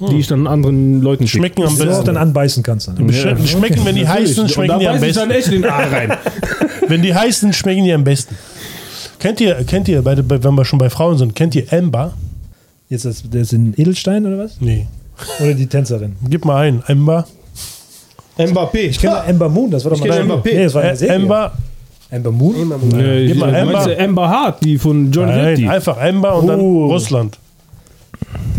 Die 0.00 0.16
ich 0.18 0.26
dann 0.28 0.46
anderen 0.46 1.02
Leuten 1.02 1.26
schicke. 1.26 1.40
Schmecken 1.46 1.62
am 1.64 1.74
auch 1.74 1.78
dann 1.78 1.88
besten. 1.88 2.16
anbeißen 2.16 2.62
kannst. 2.62 2.86
Dann. 2.88 3.12
Schmecken, 3.12 3.46
schmecken, 3.46 3.84
wenn 3.84 3.96
die 3.96 4.06
heißen, 4.06 4.44
Und 4.44 4.50
schmecken 4.50 4.78
die 4.78 4.86
am 4.88 5.02
ich 5.02 5.12
dann 5.14 5.28
besten. 5.28 5.30
echt 5.30 5.46
in 5.48 5.62
den 5.62 5.70
A 5.70 5.78
rein. 5.78 6.12
Wenn 6.88 7.02
die 7.02 7.14
heißen, 7.14 7.52
schmecken 7.52 7.84
die 7.84 7.92
am 7.92 8.02
besten. 8.04 8.34
Kennt 9.18 9.40
ihr, 9.40 9.56
kennt 9.64 9.88
ihr, 9.88 10.00
bei, 10.00 10.14
bei, 10.14 10.42
wenn 10.42 10.54
wir 10.54 10.64
schon 10.64 10.78
bei 10.78 10.88
Frauen 10.88 11.18
sind, 11.18 11.34
kennt 11.34 11.54
ihr 11.54 11.64
Amber? 11.72 12.14
Jetzt 12.88 13.04
das, 13.04 13.22
das 13.30 13.48
sind 13.50 13.78
Edelstein 13.78 14.24
oder 14.24 14.38
was? 14.38 14.56
Nee. 14.60 14.86
Oder 15.40 15.52
die 15.54 15.66
Tänzerin? 15.66 16.16
Gib 16.30 16.44
mal 16.46 16.62
ein. 16.68 16.82
Amber. 16.86 17.26
Mbappé. 18.38 18.78
Ich 18.78 18.98
kenne 19.00 19.22
Amber 19.24 19.48
Moon, 19.48 19.70
das 19.70 19.84
war 19.84 19.90
doch 19.90 19.98
mal 20.00 20.08
kenn 20.08 20.28
Nein, 20.28 20.38
Mbappé. 20.38 20.54
Nee, 20.54 20.64
das 20.64 20.74
war 20.74 20.82
eine 20.82 20.96
Serie. 20.96 21.16
Amber. 21.16 21.52
Amber 22.10 22.30
Moon? 22.30 22.54
Nee, 22.96 23.26
Gib 23.26 23.36
mal 23.36 23.54
Amber. 23.54 23.96
Amber 23.98 24.28
Hart, 24.30 24.64
die 24.64 24.78
von 24.78 25.10
John 25.12 25.26
Nein, 25.26 25.44
Reddy. 25.44 25.68
einfach 25.68 25.98
Amber 26.00 26.36
und 26.38 26.46
dann 26.46 26.60
Oh. 26.60 26.86
Russland. 26.86 27.36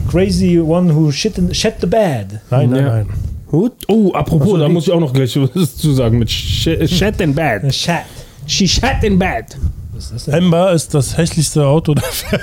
Crazy 0.10 0.60
one 0.60 0.94
who 0.94 1.12
shit, 1.12 1.38
in, 1.38 1.54
shit 1.54 1.76
the 1.82 1.88
bed. 1.88 2.40
Nein, 2.50 2.70
nein, 2.70 2.84
Ja. 2.84 2.90
nein. 2.96 3.06
Gut. 3.48 3.74
Oh, 3.88 4.12
apropos, 4.14 4.50
so, 4.52 4.58
da 4.58 4.68
die- 4.68 4.74
muss 4.74 4.88
ich 4.88 4.94
auch 4.94 5.00
noch 5.00 5.14
gleich 5.14 5.36
was 5.54 5.76
zu 5.78 5.94
sagen 5.94 6.20
mit 6.20 6.30
Sh- 6.30 6.88
Shat 6.88 7.20
in 7.22 7.34
Bad. 7.34 7.68
Chat. 7.70 8.04
She 8.48 8.68
shat 8.68 9.04
in 9.04 9.18
bad. 9.20 9.56
Was 9.94 10.06
ist 10.06 10.14
das 10.14 10.26
denn? 10.26 10.34
Amber 10.36 10.72
ist 10.74 10.94
das 10.94 11.16
hässlichste 11.18 11.66
Auto 11.66 11.94
der 11.94 12.04
Welt. 12.32 12.42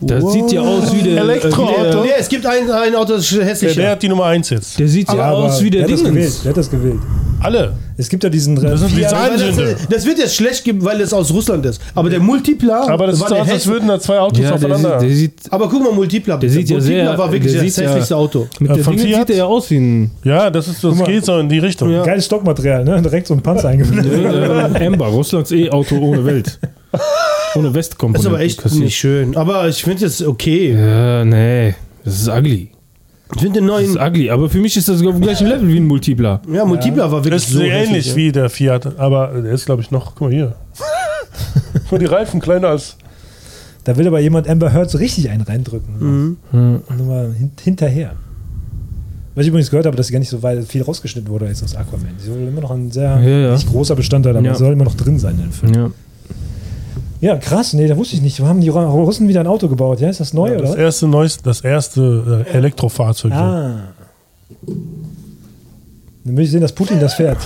Das 0.00 0.32
sieht 0.32 0.50
ja 0.52 0.60
aus 0.60 0.92
wie 0.92 1.02
der. 1.02 1.18
Elektroauto. 1.22 1.72
Äh, 1.72 1.92
wie 1.94 2.00
Nee, 2.00 2.06
der, 2.08 2.18
es 2.18 2.28
gibt 2.28 2.44
ein, 2.46 2.68
ein 2.70 2.94
Auto, 2.96 3.12
das 3.14 3.22
ist 3.30 3.36
Der, 3.38 3.44
hässlicher. 3.46 3.74
der 3.80 3.90
hat 3.92 4.02
die 4.02 4.08
Nummer 4.08 4.24
1 4.26 4.50
jetzt. 4.50 4.78
der 4.78 4.88
sieht 4.88 5.08
ja 5.12 5.30
aus 5.30 5.62
wie 5.62 5.70
der, 5.70 5.86
der 5.86 5.88
hat 5.88 5.92
das 5.94 6.00
gewählt. 6.04 6.16
Dingens. 6.16 6.42
Der 6.42 6.50
hat 6.50 6.56
das 6.56 6.70
gewählt. 6.70 7.00
Alle. 7.44 7.74
Es 7.96 8.08
gibt 8.08 8.24
ja 8.24 8.30
diesen. 8.30 8.56
Das 8.56 8.80
sind 8.80 8.90
die 8.92 8.96
Fiat- 9.00 9.10
Sein- 9.10 9.30
Weil 9.32 9.38
Sünde. 9.38 9.76
das, 9.78 9.88
das 9.88 10.06
wird 10.06 10.18
jetzt 10.18 10.34
schlecht 10.34 10.64
geben, 10.64 10.82
weil 10.84 11.00
es 11.00 11.12
aus 11.12 11.30
Russland 11.32 11.64
ist. 11.66 11.80
Aber 11.94 12.08
der 12.10 12.18
Multipla 12.20 12.88
Aber 12.88 13.06
das 13.06 13.20
war 13.20 13.28
der 13.28 13.42
aus, 13.42 13.50
als 13.50 13.66
würden 13.66 13.86
da 13.88 14.00
zwei 14.00 14.18
Autos 14.18 14.38
Ja, 14.40 14.46
der 14.46 14.54
aufeinander. 14.56 15.00
sieht, 15.00 15.08
der 15.10 15.16
sieht 15.16 15.32
Aber 15.52 15.68
guck 15.68 15.82
mal, 15.84 15.92
Multipla. 15.92 16.36
Der 16.38 16.48
sieht 16.50 16.70
ja 16.70 16.76
Multipla 16.78 17.04
sehr- 17.10 17.18
war 17.18 17.30
wirklich 17.32 17.52
der 17.52 17.62
das 17.62 17.74
sieht 17.74 17.84
ja- 17.84 17.90
hässlichste 17.90 18.16
Auto. 18.16 18.46
mit 18.58 18.70
Äh, 18.70 18.74
der 18.74 18.84
Fiat? 18.84 18.98
sieht 19.00 19.30
er 19.30 19.36
ja 19.36 19.44
aus 19.44 19.70
wie 19.70 19.76
ein 19.76 20.10
ja, 20.24 20.50
das, 20.50 20.68
ist, 20.68 20.82
das 20.82 20.94
mal. 20.96 21.04
geht 21.06 21.24
so 21.24 21.38
in 21.38 21.48
die 21.48 21.58
Richtung. 21.58 21.90
Geiles 22.02 22.24
Stockmaterial, 22.26 22.84
ne? 22.84 23.02
Direkt 23.02 23.26
so 23.26 23.34
ein 23.34 23.42
Panzer 23.42 23.68
eingebaut. 23.68 24.04
äh, 24.80 24.86
Amber, 24.86 25.06
Russlands 25.06 25.52
E-Auto 25.52 25.96
ohne 25.98 26.24
Welt. 26.24 26.58
Ohne 27.56 27.70
Das 27.72 27.88
ist 28.14 28.26
aber 28.26 28.40
echt 28.40 28.64
nicht 28.74 28.96
schön. 28.96 29.36
Aber 29.36 29.68
ich 29.68 29.82
finde 29.84 30.06
es 30.06 30.24
okay. 30.26 30.72
Ja, 30.72 31.24
nee. 31.24 31.74
Das 32.04 32.14
ist 32.20 32.28
ugly. 32.28 32.70
Ich 33.34 33.40
finde 33.40 33.60
den 33.60 33.66
Das 33.68 33.80
ist 33.82 33.94
neuen. 33.94 34.08
ugly. 34.10 34.30
Aber 34.30 34.48
für 34.50 34.58
mich 34.58 34.76
ist 34.76 34.88
das 34.88 34.96
auf 35.02 35.12
dem 35.12 35.20
gleichen 35.20 35.46
Level 35.46 35.66
wie 35.68 35.78
ein 35.78 35.86
Multipler. 35.86 36.40
Ja, 36.52 36.64
Multipla 36.64 37.10
war 37.10 37.24
wirklich 37.24 37.32
Das 37.34 37.44
ist 37.44 37.52
so 37.52 37.58
so 37.58 37.64
ähnlich 37.64 38.06
ja. 38.10 38.16
wie 38.16 38.32
der 38.32 38.50
Fiat, 38.50 38.98
aber 38.98 39.28
der 39.42 39.52
ist, 39.52 39.64
glaube 39.66 39.82
ich, 39.82 39.90
noch. 39.90 40.14
Guck 40.14 40.20
mal 40.28 40.30
hier. 40.32 40.54
Nur 41.90 41.98
die 41.98 42.06
Reifen 42.06 42.40
kleiner 42.40 42.68
als. 42.68 42.96
Da 43.84 43.96
will 43.96 44.06
aber 44.06 44.20
jemand 44.20 44.48
Amber 44.48 44.72
Heard 44.72 44.90
so 44.90 44.98
richtig 44.98 45.28
einen 45.30 45.42
reindrücken. 45.42 46.36
Hm. 46.50 46.82
Nur 46.96 47.06
mal 47.06 47.32
hin, 47.36 47.50
hinterher. 47.62 48.12
Was 49.34 49.42
ich 49.42 49.48
übrigens 49.48 49.68
gehört 49.70 49.86
habe, 49.86 49.96
dass 49.96 50.10
gar 50.12 50.20
nicht 50.20 50.28
so 50.28 50.42
weit 50.42 50.64
viel 50.64 50.82
rausgeschnitten 50.82 51.28
wurde 51.28 51.46
jetzt 51.46 51.62
aus 51.64 51.74
Aquaman. 51.74 52.08
Sie 52.18 52.28
soll 52.28 52.38
immer 52.38 52.60
noch 52.60 52.70
ein 52.70 52.90
sehr 52.92 53.20
Ja, 53.20 53.38
ja. 53.48 53.52
nicht 53.52 53.68
großer 53.68 53.96
Bestandteil, 53.96 54.36
aber 54.36 54.46
Ja. 54.46 54.54
soll 54.54 54.72
immer 54.72 54.84
noch 54.84 54.94
drin 54.94 55.18
sein 55.18 55.34
in 55.36 55.42
dem 55.42 55.52
Film. 55.52 55.74
Ja. 55.74 55.90
Ja, 57.24 57.38
krass, 57.38 57.72
nee, 57.72 57.86
da 57.86 57.96
wusste 57.96 58.16
ich 58.16 58.20
nicht. 58.20 58.38
Haben 58.40 58.60
die 58.60 58.68
Russen 58.68 59.26
wieder 59.28 59.40
ein 59.40 59.46
Auto 59.46 59.66
gebaut, 59.66 59.98
ja? 59.98 60.10
Ist 60.10 60.20
das 60.20 60.34
neu, 60.34 60.58
Das 60.58 60.72
oder? 60.72 60.78
erste, 60.78 61.08
neueste, 61.08 61.42
das 61.42 61.62
erste 61.62 62.44
äh, 62.46 62.50
Elektrofahrzeug. 62.50 63.32
Ah. 63.32 63.94
Dann 64.66 66.36
will 66.36 66.44
ich 66.44 66.50
sehen, 66.50 66.60
dass 66.60 66.72
Putin 66.72 67.00
das 67.00 67.14
fährt. 67.14 67.38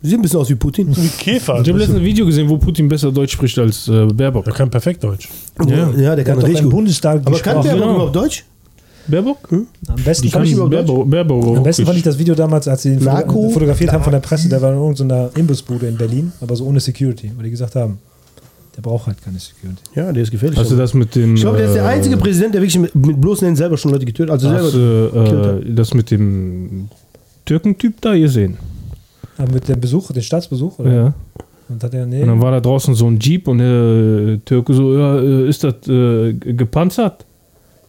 Sieht 0.00 0.14
ein 0.18 0.22
bisschen 0.22 0.40
aus 0.40 0.48
wie 0.48 0.54
Putin. 0.54 0.88
Wie 0.96 1.06
Käfer. 1.06 1.60
Ich 1.60 1.68
habe 1.68 1.78
letztens 1.78 1.98
ein 1.98 2.04
Video 2.04 2.24
gesehen, 2.24 2.48
wo 2.48 2.56
Putin 2.56 2.88
besser 2.88 3.12
Deutsch 3.12 3.32
spricht 3.34 3.58
als 3.58 3.88
äh, 3.88 4.06
Baerbock. 4.06 4.46
Der 4.46 4.54
kann 4.54 4.70
perfekt 4.70 5.04
Deutsch. 5.04 5.28
Ja. 5.68 5.90
Ja, 5.90 5.92
der 5.92 6.16
Der 6.16 6.24
kann 6.24 6.38
richtig 6.38 6.62
gut. 6.62 6.70
Bundestag 6.70 7.20
Aber 7.26 7.38
kann 7.38 7.60
der 7.62 7.74
genau. 7.74 7.94
überhaupt 7.94 8.16
Deutsch? 8.16 8.46
Baerbock? 9.06 9.52
Am 9.52 9.66
besten, 10.02 10.30
fand 10.30 10.46
ich 10.46 10.56
Baerbock. 10.56 11.10
Baerbock 11.10 11.58
am 11.58 11.62
besten 11.62 11.84
fand 11.84 11.98
ich 11.98 12.04
das 12.04 12.18
Video 12.18 12.34
damals, 12.34 12.66
als 12.68 12.80
sie 12.80 12.94
ihn 12.94 13.00
foto 13.00 13.50
fotografiert 13.50 13.92
haben 13.92 14.02
von 14.02 14.12
der 14.14 14.20
Presse. 14.20 14.48
Der 14.48 14.62
war 14.62 14.72
in 14.72 14.78
irgendeiner 14.78 15.28
Imbissbude 15.36 15.88
in 15.88 15.98
Berlin, 15.98 16.32
aber 16.40 16.56
so 16.56 16.64
ohne 16.64 16.80
Security, 16.80 17.30
wo 17.36 17.42
die 17.42 17.50
gesagt 17.50 17.74
haben, 17.76 17.98
der 18.76 18.82
braucht 18.82 19.06
halt 19.06 19.22
keine 19.22 19.38
Security. 19.38 19.80
Ja, 19.94 20.12
der 20.12 20.22
ist 20.22 20.30
gefährlich. 20.30 20.58
Hast 20.58 20.70
du 20.70 20.76
das 20.76 20.92
mit 20.92 21.14
dem. 21.14 21.34
ich 21.34 21.40
glaube, 21.40 21.56
der 21.56 21.68
ist 21.68 21.74
der 21.74 21.84
äh, 21.84 21.88
einzige 21.88 22.16
Präsident, 22.18 22.54
der 22.54 22.60
wirklich 22.60 22.78
mit, 22.78 22.94
mit 22.94 23.20
bloßen 23.20 23.46
Händen 23.46 23.56
selber 23.56 23.78
schon 23.78 23.92
Leute 23.92 24.04
getötet 24.04 24.30
hat. 24.30 24.44
Also 24.44 24.50
Hast 24.50 24.72
selber. 24.72 25.60
du 25.60 25.70
äh, 25.70 25.74
das 25.74 25.94
mit 25.94 26.10
dem 26.10 26.88
Türkentyp 27.46 28.00
da 28.02 28.14
gesehen? 28.14 28.58
Aber 29.38 29.52
mit 29.52 29.68
dem 29.68 29.80
Besuch, 29.80 30.12
den 30.12 30.22
Staatsbesuch, 30.22 30.78
oder? 30.78 30.92
Ja. 30.92 31.14
Und 31.68 31.82
hat 31.82 31.94
er, 31.94 32.06
nee. 32.06 32.20
Und 32.20 32.28
dann 32.28 32.40
war 32.40 32.52
da 32.52 32.60
draußen 32.60 32.94
so 32.94 33.06
ein 33.06 33.18
Jeep 33.18 33.48
und 33.48 33.58
der 33.58 34.34
äh, 34.34 34.38
Türke 34.44 34.74
so, 34.74 34.96
ja, 34.96 35.18
äh, 35.20 35.48
ist 35.48 35.64
das 35.64 35.74
äh, 35.88 36.32
gepanzert? 36.34 37.24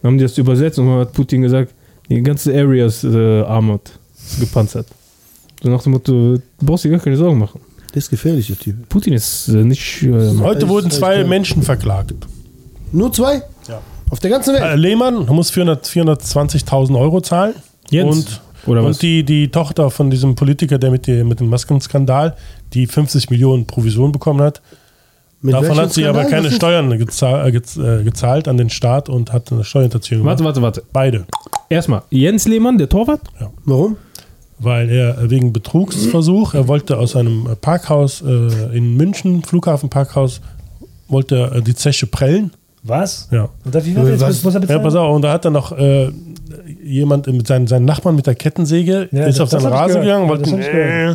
Dann 0.00 0.12
haben 0.12 0.18
die 0.18 0.24
das 0.24 0.38
übersetzt 0.38 0.78
und 0.78 0.86
dann 0.86 1.00
hat 1.00 1.12
Putin 1.12 1.42
gesagt, 1.42 1.74
die 2.08 2.22
ganze 2.22 2.52
Area 2.54 2.86
ist 2.86 3.04
äh, 3.04 3.42
armored, 3.42 3.92
gepanzert. 4.40 4.86
So 5.62 5.68
nach 5.68 5.82
dem 5.82 5.92
Motto, 5.92 6.12
du 6.36 6.42
brauchst 6.60 6.84
dir 6.84 6.90
gar 6.90 7.00
keine 7.00 7.16
Sorgen 7.16 7.38
machen. 7.38 7.60
Der 7.98 8.04
ist 8.04 8.10
gefährlich, 8.10 8.46
der 8.46 8.56
Typ. 8.56 8.88
Putin 8.88 9.12
ist 9.12 9.48
äh, 9.48 9.64
nicht. 9.64 10.04
Äh, 10.04 10.38
Heute 10.38 10.68
wurden 10.68 10.86
Echt, 10.86 10.98
zwei 10.98 11.18
ja. 11.18 11.26
Menschen 11.26 11.64
verklagt. 11.64 12.14
Nur 12.92 13.12
zwei? 13.12 13.42
Ja. 13.66 13.80
Auf 14.08 14.20
der 14.20 14.30
ganzen 14.30 14.54
Welt? 14.54 14.62
Äh, 14.62 14.76
Lehmann 14.76 15.26
muss 15.26 15.50
400 15.50 15.84
420.000 15.84 16.96
Euro 16.96 17.20
zahlen. 17.20 17.54
Jens, 17.90 18.16
Und, 18.16 18.40
oder 18.68 18.84
was? 18.84 18.98
und 18.98 19.02
die, 19.02 19.24
die 19.24 19.48
Tochter 19.48 19.90
von 19.90 20.10
diesem 20.10 20.36
Politiker, 20.36 20.78
der 20.78 20.92
mit, 20.92 21.08
die, 21.08 21.24
mit 21.24 21.40
dem 21.40 21.48
Maskenskandal, 21.48 22.36
die 22.72 22.86
50 22.86 23.30
Millionen 23.30 23.66
Provision 23.66 24.12
bekommen 24.12 24.42
hat. 24.42 24.62
Mit 25.40 25.54
Davon 25.54 25.76
hat 25.76 25.92
sie 25.92 26.04
aber 26.04 26.20
Skandal? 26.20 26.30
keine 26.30 26.44
Was 26.46 26.52
ist- 26.52 26.56
Steuern 26.56 26.98
gezahlt, 27.00 27.76
äh, 27.78 28.00
äh, 28.00 28.04
gezahlt 28.04 28.46
an 28.46 28.58
den 28.58 28.70
Staat 28.70 29.08
und 29.08 29.32
hat 29.32 29.50
eine 29.50 29.64
Steuerhinterziehung 29.64 30.24
warte, 30.24 30.44
gemacht. 30.44 30.54
warte, 30.56 30.82
warte. 30.82 30.82
Beide. 30.92 31.26
Erstmal, 31.68 32.02
Jens 32.10 32.46
Lehmann, 32.46 32.78
der 32.78 32.88
Torwart? 32.88 33.22
Warum? 33.64 33.96
Weil 34.58 34.90
er 34.90 35.30
wegen 35.30 35.52
Betrugsversuch, 35.52 36.54
er 36.54 36.66
wollte 36.68 36.98
aus 36.98 37.14
einem 37.16 37.46
Parkhaus 37.60 38.22
äh, 38.22 38.76
in 38.76 38.96
München, 38.96 39.42
Flughafenparkhaus, 39.44 40.40
wollte 41.08 41.36
er 41.36 41.56
äh, 41.56 41.62
die 41.62 41.74
Zeche 41.74 42.06
prellen. 42.06 42.50
Was? 42.82 43.28
Ja. 43.30 43.48
Und 43.64 43.74
da, 43.74 43.84
wie 43.84 43.94
war 43.96 44.04
das? 44.04 44.20
Was? 44.20 44.44
Muss 44.44 44.54
er 44.54 44.60
Ja, 44.60 44.66
bezahlen? 44.66 44.82
pass 44.82 44.94
auf, 44.94 45.14
und 45.16 45.22
da 45.22 45.32
hat 45.32 45.44
dann 45.44 45.52
noch 45.52 45.76
äh, 45.76 46.10
jemand 46.82 47.26
mit 47.26 47.46
seinen, 47.46 47.66
seinen 47.66 47.84
Nachbarn 47.84 48.14
mit 48.16 48.26
der 48.26 48.34
Kettensäge, 48.34 49.08
Ja, 49.12 49.26
ist 49.26 49.38
das- 49.38 49.52
auf 49.54 49.60
seinen 49.60 49.72
Rasen 49.72 50.00
gegangen, 50.02 50.24
Ja, 50.24 50.28
wollte 50.28 50.50
äh, 50.50 51.14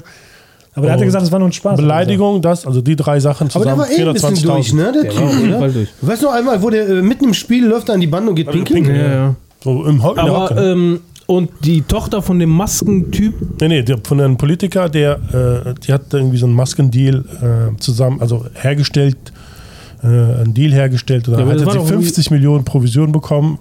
Aber 0.76 0.88
er 0.88 0.94
hat 0.94 1.00
ja 1.00 1.06
gesagt, 1.06 1.24
es 1.26 1.32
war 1.32 1.39
nur 1.39 1.50
ein 1.50 1.54
Spaß. 1.54 1.78
Beleidigung, 1.78 2.41
das, 2.41 2.66
also 2.66 2.82
die 2.82 2.96
drei 2.96 3.20
Sachen 3.20 3.50
Aber 3.54 3.64
der 3.66 3.74
zusammen, 3.76 3.80
war 3.80 3.91
eh 3.91 4.08
ein 4.08 4.14
bisschen 4.14 4.41
durch, 4.44 4.68
420.000. 4.72 4.76
ne? 4.76 4.91
Der, 4.91 5.02
Der 5.04 5.12
Typ, 5.12 5.22
war 5.22 5.28
auf 5.28 5.34
jeden 5.38 5.50
oder? 5.50 5.60
Fall 5.60 5.72
durch. 5.72 5.89
Weißt 6.02 6.22
du 6.22 6.26
noch 6.28 6.34
einmal, 6.34 6.62
wo 6.62 6.70
der 6.70 6.88
äh, 6.89 7.02
mitten 7.02 7.26
im 7.26 7.34
Spiel 7.34 7.66
läuft 7.68 7.89
er 7.89 7.96
an 7.96 8.02
die 8.02 8.08
Bande 8.08 8.30
und 8.30 8.36
geht 8.36 8.50
pinkeln? 8.52 8.86
Ja, 8.86 8.96
ja. 9.14 9.36
So 9.64 9.86
im 9.86 10.04
Ho 10.04 10.14
der 10.14 10.24
Aber, 10.24 10.50
Hocke. 10.50 10.56
ähm, 10.62 11.00
und 11.28 11.50
die 11.64 11.82
Tochter 11.82 12.22
von 12.22 12.40
dem 12.40 12.50
Maskentyp, 12.50 13.34
Nee, 13.62 13.68
nee, 13.68 13.82
der, 13.84 13.98
von 14.04 14.20
einem 14.20 14.38
Politiker, 14.38 14.90
der, 14.90 15.14
äh, 15.66 15.74
die 15.86 15.94
hat 15.94 16.14
irgendwie 16.14 16.38
so 16.38 16.46
einen 16.46 16.56
Maskendeal 16.56 17.24
äh, 17.76 17.80
zusammen, 17.80 18.20
also 18.22 18.46
hergestellt, 18.54 19.18
äh, 20.04 20.08
einen 20.08 20.54
Deal 20.54 20.72
hergestellt. 20.74 21.28
Und 21.28 21.40
Ja, 21.40 21.46
hat 21.46 21.60
sie 21.60 21.66
doch 21.66 21.76
irgendwie- 21.76 21.94
50 21.94 22.32
Millionen 22.32 22.66
Provision 22.66 23.12
bekommen 23.12 23.58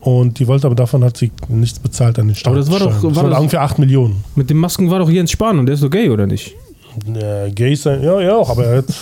und 0.00 0.38
die 0.38 0.46
wollte 0.46 0.66
aber 0.66 0.76
davon 0.76 1.02
hat 1.04 1.16
sie 1.16 1.30
nichts 1.48 1.78
bezahlt 1.78 2.18
an 2.18 2.26
den 2.28 2.34
Staat. 2.34 2.50
Aber 2.52 2.60
das 2.60 2.70
war 2.70 2.78
doch- 2.80 2.92
Das 3.02 3.02
war 3.16 3.30
das- 3.30 3.38
ungefähr 3.38 3.62
8 3.62 3.78
Millionen. 3.78 4.22
mit 4.36 4.50
dem 4.50 4.58
Masken 4.58 4.90
war 4.90 4.98
doch 4.98 5.08
Jens 5.10 5.30
Spahn 5.30 5.58
und 5.58 5.66
der 5.66 5.74
ist 5.76 5.82
doch 5.82 5.90
gay, 5.90 6.10
oder 6.10 6.26
nicht? 6.26 6.54
Äh, 7.14 7.50
gay 7.52 7.74
sein, 7.74 8.02
ja, 8.02 8.20
ja, 8.20 8.36
auch, 8.36 8.50
aber 8.50 8.64
er 8.66 8.78
hat. 8.78 8.86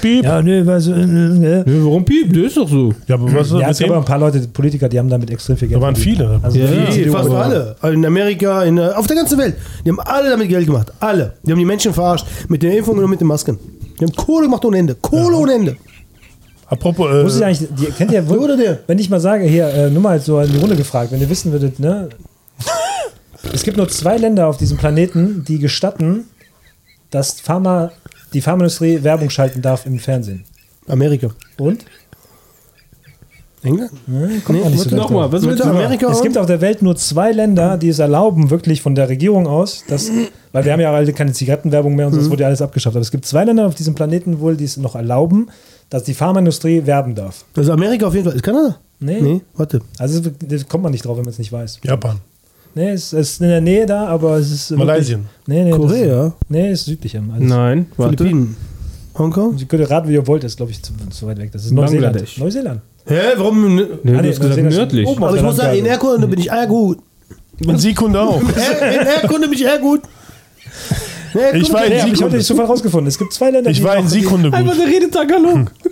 Piep. 0.00 0.24
Ja, 0.24 0.36
Ja, 0.36 0.42
nö, 0.42 0.58
äh, 0.58 0.62
äh. 0.62 1.58
Ja, 1.58 1.84
warum 1.84 2.04
piep? 2.04 2.32
Der 2.32 2.44
ist 2.44 2.56
doch 2.56 2.68
so. 2.68 2.94
aber 3.14 3.32
was 3.32 3.50
Ja, 3.50 3.70
es 3.70 3.78
gab 3.78 3.90
aber 3.90 3.98
ein 3.98 4.04
paar 4.04 4.18
Leute, 4.18 4.40
Politiker, 4.48 4.88
die 4.88 4.98
haben 4.98 5.08
damit 5.08 5.30
extrem 5.30 5.56
viel 5.56 5.68
Geld 5.68 5.80
Da 5.80 5.84
waren 5.84 5.96
viele. 5.96 6.40
Also 6.42 6.58
Ja, 6.58 6.66
viele 6.90 7.06
ja. 7.06 7.12
Fast 7.12 7.30
alle. 7.30 7.76
In 7.92 8.04
Amerika, 8.04 8.62
in, 8.64 8.78
äh, 8.78 8.88
auf 8.88 9.06
der 9.06 9.16
ganzen 9.16 9.38
Welt. 9.38 9.56
Die 9.84 9.90
haben 9.90 10.00
alle 10.00 10.30
damit 10.30 10.48
Geld 10.48 10.66
gemacht. 10.66 10.92
Alle. 11.00 11.34
Die 11.42 11.50
haben 11.52 11.58
die 11.58 11.64
Menschen 11.64 11.92
verarscht. 11.92 12.26
Mit 12.48 12.62
den 12.62 12.72
Impfungen 12.72 13.04
und 13.04 13.10
mit 13.10 13.20
den 13.20 13.28
Masken. 13.28 13.58
Die 14.00 14.04
haben 14.04 14.14
Kohle 14.14 14.46
gemacht 14.46 14.64
ohne 14.64 14.78
Ende. 14.78 14.96
Kohle 14.96 15.36
ohne 15.36 15.54
Ende. 15.54 15.76
Apropos, 16.66 17.10
äh, 17.10 17.24
Wusstet 17.24 17.42
ihr 17.42 17.46
eigentlich, 17.46 17.68
die, 17.78 17.86
kennt 17.92 18.12
ihr, 18.12 18.22
der? 18.56 18.78
wenn 18.86 18.98
ich 18.98 19.10
mal 19.10 19.20
sage, 19.20 19.44
hier, 19.44 19.66
äh, 19.68 19.90
nur 19.90 20.00
mal 20.00 20.18
so 20.20 20.40
in 20.40 20.50
die 20.52 20.58
Runde 20.58 20.74
gefragt, 20.74 21.12
wenn 21.12 21.20
ihr 21.20 21.28
wissen 21.28 21.52
würdet, 21.52 21.78
ne? 21.78 22.08
Es 23.52 23.62
gibt 23.62 23.76
nur 23.76 23.88
zwei 23.88 24.16
Länder 24.16 24.46
auf 24.46 24.56
diesem 24.56 24.78
Planeten, 24.78 25.44
die 25.46 25.58
gestatten, 25.58 26.24
dass 27.10 27.40
Pharma, 27.40 27.90
die 28.32 28.40
Pharmaindustrie 28.40 29.02
Werbung 29.02 29.30
schalten 29.30 29.62
darf 29.62 29.86
im 29.86 29.98
Fernsehen. 29.98 30.44
Amerika. 30.88 31.30
Und? 31.58 31.84
England? 33.64 33.90
Kommt 34.44 34.58
Nee, 34.58 34.64
man 34.64 34.72
nicht 34.72 34.82
so 34.82 34.96
Nochmal, 34.96 35.30
was 35.30 35.42
sagen? 35.42 35.62
Amerika 35.62 36.10
Es 36.10 36.22
gibt 36.22 36.36
auf 36.36 36.46
der 36.46 36.60
Welt 36.60 36.82
nur 36.82 36.96
zwei 36.96 37.30
Länder, 37.30 37.76
die 37.78 37.88
es 37.90 38.00
erlauben, 38.00 38.50
wirklich 38.50 38.82
von 38.82 38.94
der 38.96 39.08
Regierung 39.08 39.46
aus, 39.46 39.84
dass, 39.86 40.10
weil 40.50 40.64
wir 40.64 40.72
haben 40.72 40.80
ja 40.80 40.92
alle 40.92 41.12
keine 41.12 41.32
Zigarettenwerbung 41.32 41.94
mehr 41.94 42.06
und 42.08 42.12
so, 42.14 42.18
das 42.18 42.28
wurde 42.30 42.42
ja 42.42 42.48
alles 42.48 42.60
abgeschafft. 42.60 42.96
Aber 42.96 43.02
es 43.02 43.12
gibt 43.12 43.24
zwei 43.24 43.44
Länder 43.44 43.66
auf 43.66 43.76
diesem 43.76 43.94
Planeten 43.94 44.40
wohl, 44.40 44.56
die 44.56 44.64
es 44.64 44.76
noch 44.76 44.96
erlauben, 44.96 45.48
dass 45.90 46.02
die 46.02 46.14
Pharmaindustrie 46.14 46.86
werben 46.86 47.14
darf. 47.14 47.44
Also 47.56 47.72
Amerika 47.72 48.06
auf 48.06 48.14
jeden 48.14 48.26
Fall. 48.26 48.34
Ist 48.34 48.42
Kanada? 48.42 48.76
Nee. 48.98 49.20
Nee, 49.20 49.40
warte. 49.54 49.80
Also 49.98 50.20
da 50.20 50.56
kommt 50.68 50.82
man 50.82 50.92
nicht 50.92 51.04
drauf, 51.04 51.16
wenn 51.16 51.24
man 51.24 51.32
es 51.32 51.38
nicht 51.38 51.52
weiß. 51.52 51.80
Japan. 51.84 52.18
Nee, 52.74 52.90
es 52.90 53.12
ist 53.12 53.40
in 53.40 53.48
der 53.48 53.60
Nähe 53.60 53.84
da, 53.86 54.06
aber 54.06 54.36
es 54.38 54.50
ist. 54.50 54.70
Malaysia. 54.70 55.18
Nee, 55.46 55.64
nee, 55.64 55.70
Korea? 55.70 56.24
Das, 56.24 56.32
nee, 56.48 56.70
es 56.70 56.80
ist 56.80 56.86
südlicher. 56.86 57.22
Also 57.32 57.44
Nein. 57.44 57.86
Philippinen. 57.96 58.56
Hongkong? 59.18 59.58
Sie 59.58 59.66
könnt 59.66 59.90
raten, 59.90 60.08
wie 60.08 60.14
ihr 60.14 60.26
wollt, 60.26 60.42
ist 60.44 60.56
glaube 60.56 60.72
ich 60.72 60.82
zu, 60.82 60.92
zu 61.10 61.26
weit 61.26 61.38
weg. 61.38 61.50
Das 61.52 61.64
ist 61.66 61.72
Neuseeland. 61.72 62.14
Bangladesch. 62.14 62.38
Neuseeland. 62.38 62.80
Hä, 63.04 63.14
warum? 63.36 63.76
Nee, 63.76 63.82
Ah, 63.82 63.86
du 64.02 64.10
nee, 64.10 64.16
hast 64.16 64.24
gesagt 64.40 64.40
Neuseeland 64.40 64.68
ist 64.72 64.76
nördlich. 64.78 65.06
oben 65.06 65.24
Aber 65.24 65.36
ich 65.36 65.42
muss 65.42 65.56
sagen, 65.56 65.78
in. 65.78 65.84
Erdkunde 65.86 66.26
bin 66.28 66.40
ich 66.40 66.48
eher 66.48 66.66
gut. 66.66 66.98
Und 67.66 67.78
Sekunde 67.78 68.20
auch. 68.20 68.40
In 68.40 68.48
Erdkunde 69.06 69.48
bin 69.48 69.58
ich 69.58 69.64
eher 69.64 69.78
gut. 69.78 70.00
Erdkunde 71.34 71.58
Ich 71.58 71.72
war 71.72 71.84
in 71.84 71.92
Nee, 71.92 72.00
aber 72.00 72.12
ich 72.12 72.22
habe 72.22 72.30
den 72.32 72.40
Zufall 72.40 72.64
rausgefunden. 72.66 73.08
Es 73.08 73.18
gibt 73.18 73.32
zwei 73.34 73.50
Länder, 73.50 73.70
Ich 73.70 73.78
die 73.78 73.84
war 73.84 73.96
in 73.96 74.04
noch- 74.04 74.10
Sekunde 74.10 74.52
Einfach 74.52 74.72
gut. 74.74 74.80
der 74.82 74.88
Redetagalog. 74.94 75.70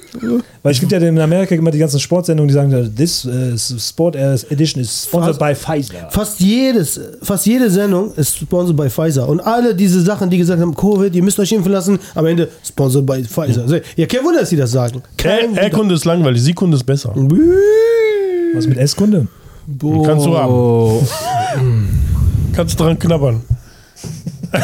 Weil 0.63 0.73
es 0.73 0.81
gibt 0.81 0.93
ja 0.93 0.99
in 0.99 1.19
Amerika 1.19 1.55
immer 1.55 1.71
die 1.71 1.79
ganzen 1.79 2.01
Sportsendungen, 2.01 2.49
die 2.49 2.55
sagen, 2.55 2.95
this 2.95 3.25
uh, 3.25 3.57
Sport 3.57 4.17
Edition 4.17 4.83
is 4.83 5.05
sponsored 5.05 5.39
by 5.39 5.55
Pfizer. 5.55 6.09
Fast 6.11 6.41
jedes, 6.41 7.01
fast 7.23 7.47
jede 7.47 7.71
Sendung 7.71 8.13
ist 8.15 8.37
sponsored 8.37 8.77
by 8.77 8.91
Pfizer. 8.91 9.29
Und 9.29 9.41
alle 9.41 9.75
diese 9.75 10.01
Sachen, 10.01 10.29
die 10.31 10.39
gesagt 10.39 10.61
haben, 10.61 10.75
Covid, 10.75 11.15
ihr 11.15 11.23
müsst 11.23 11.39
euch 11.39 11.53
impfen 11.53 11.73
lassen, 11.73 11.99
am 12.15 12.27
Ende 12.27 12.49
sponsored 12.65 13.07
by 13.07 13.23
Pfizer. 13.25 13.63
Also, 13.63 13.79
ja, 13.97 14.07
kein 14.07 14.25
Wunder, 14.25 14.41
dass 14.41 14.51
sie 14.51 14.57
das 14.57 14.71
sagen. 14.73 15.03
Kein. 15.17 15.55
Erdkunde 15.57 15.95
ist 15.95 16.05
langweilig, 16.05 16.43
Sekunde 16.43 16.77
ist 16.77 16.85
besser. 16.85 17.15
Was 18.55 18.67
mit 18.67 18.79
S-Kunde? 18.79 19.29
Kannst 20.05 20.27
du 20.27 20.37
haben. 20.37 21.07
Kannst 22.53 22.79
dran 22.81 22.99
knabbern. 22.99 23.43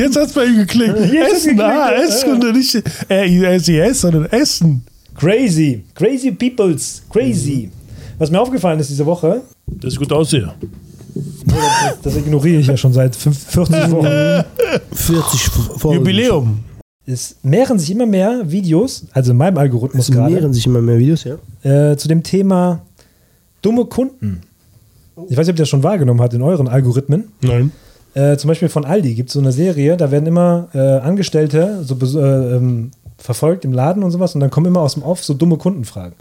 Jetzt 0.00 0.16
hat's 0.16 0.32
bei 0.32 0.44
ihm 0.46 0.56
geklickt. 0.56 0.96
Essen, 0.96 1.60
ah, 1.60 1.90
Esskunde, 1.92 2.52
nicht 2.52 2.74
äh, 3.08 3.58
SES, 3.58 4.00
sondern 4.00 4.24
Essen. 4.26 4.82
Crazy. 5.14 5.84
Crazy 5.94 6.30
Peoples. 6.32 7.02
Crazy. 7.10 7.70
Was 8.18 8.30
mir 8.30 8.40
aufgefallen 8.40 8.78
ist 8.80 8.88
diese 8.90 9.04
Woche, 9.06 9.42
Das 9.66 9.92
ist 9.92 9.98
gut 9.98 10.12
aussehe. 10.12 10.52
das 12.02 12.16
ignoriere 12.16 12.60
ich 12.60 12.66
ja 12.66 12.76
schon 12.76 12.92
seit 12.92 13.14
fünf- 13.16 13.46
40 13.48 13.90
Wochen, 13.90 14.06
40 14.92 15.40
Folgen. 15.78 15.98
Jubiläum. 15.98 16.60
es 17.06 17.36
mehren 17.42 17.78
sich 17.78 17.90
immer 17.90 18.06
mehr 18.06 18.42
Videos, 18.50 19.04
also 19.12 19.32
in 19.32 19.36
meinem 19.36 19.58
Algorithmus 19.58 20.08
Es 20.08 20.14
gerade, 20.14 20.32
mehren 20.34 20.52
sich 20.54 20.66
immer 20.66 20.80
mehr 20.80 20.98
Videos, 20.98 21.24
ja. 21.24 21.90
äh, 21.92 21.96
zu 21.96 22.08
dem 22.08 22.22
Thema 22.22 22.82
dumme 23.62 23.84
Kunden. 23.86 24.40
Ich 25.28 25.36
weiß 25.36 25.46
nicht, 25.46 25.54
ob 25.54 25.56
ihr 25.56 25.62
das 25.62 25.68
schon 25.68 25.82
wahrgenommen 25.82 26.20
habt 26.20 26.32
in 26.34 26.42
euren 26.42 26.68
Algorithmen. 26.68 27.28
Nein. 27.42 27.72
Äh, 28.14 28.36
zum 28.36 28.48
Beispiel 28.48 28.68
von 28.68 28.84
Aldi 28.84 29.14
gibt 29.14 29.28
es 29.28 29.34
so 29.34 29.40
eine 29.40 29.52
Serie, 29.52 29.96
da 29.96 30.10
werden 30.10 30.26
immer 30.26 30.68
äh, 30.74 30.78
Angestellte 30.78 31.84
so 31.84 31.96
äh, 32.18 32.56
ähm, 32.56 32.90
verfolgt 33.18 33.64
im 33.64 33.72
Laden 33.72 34.02
und 34.02 34.10
sowas 34.10 34.34
und 34.34 34.40
dann 34.40 34.50
kommen 34.50 34.66
immer 34.66 34.80
aus 34.80 34.94
dem 34.94 35.02
Off 35.02 35.22
so 35.22 35.34
dumme 35.34 35.58
Kundenfragen. 35.58 36.14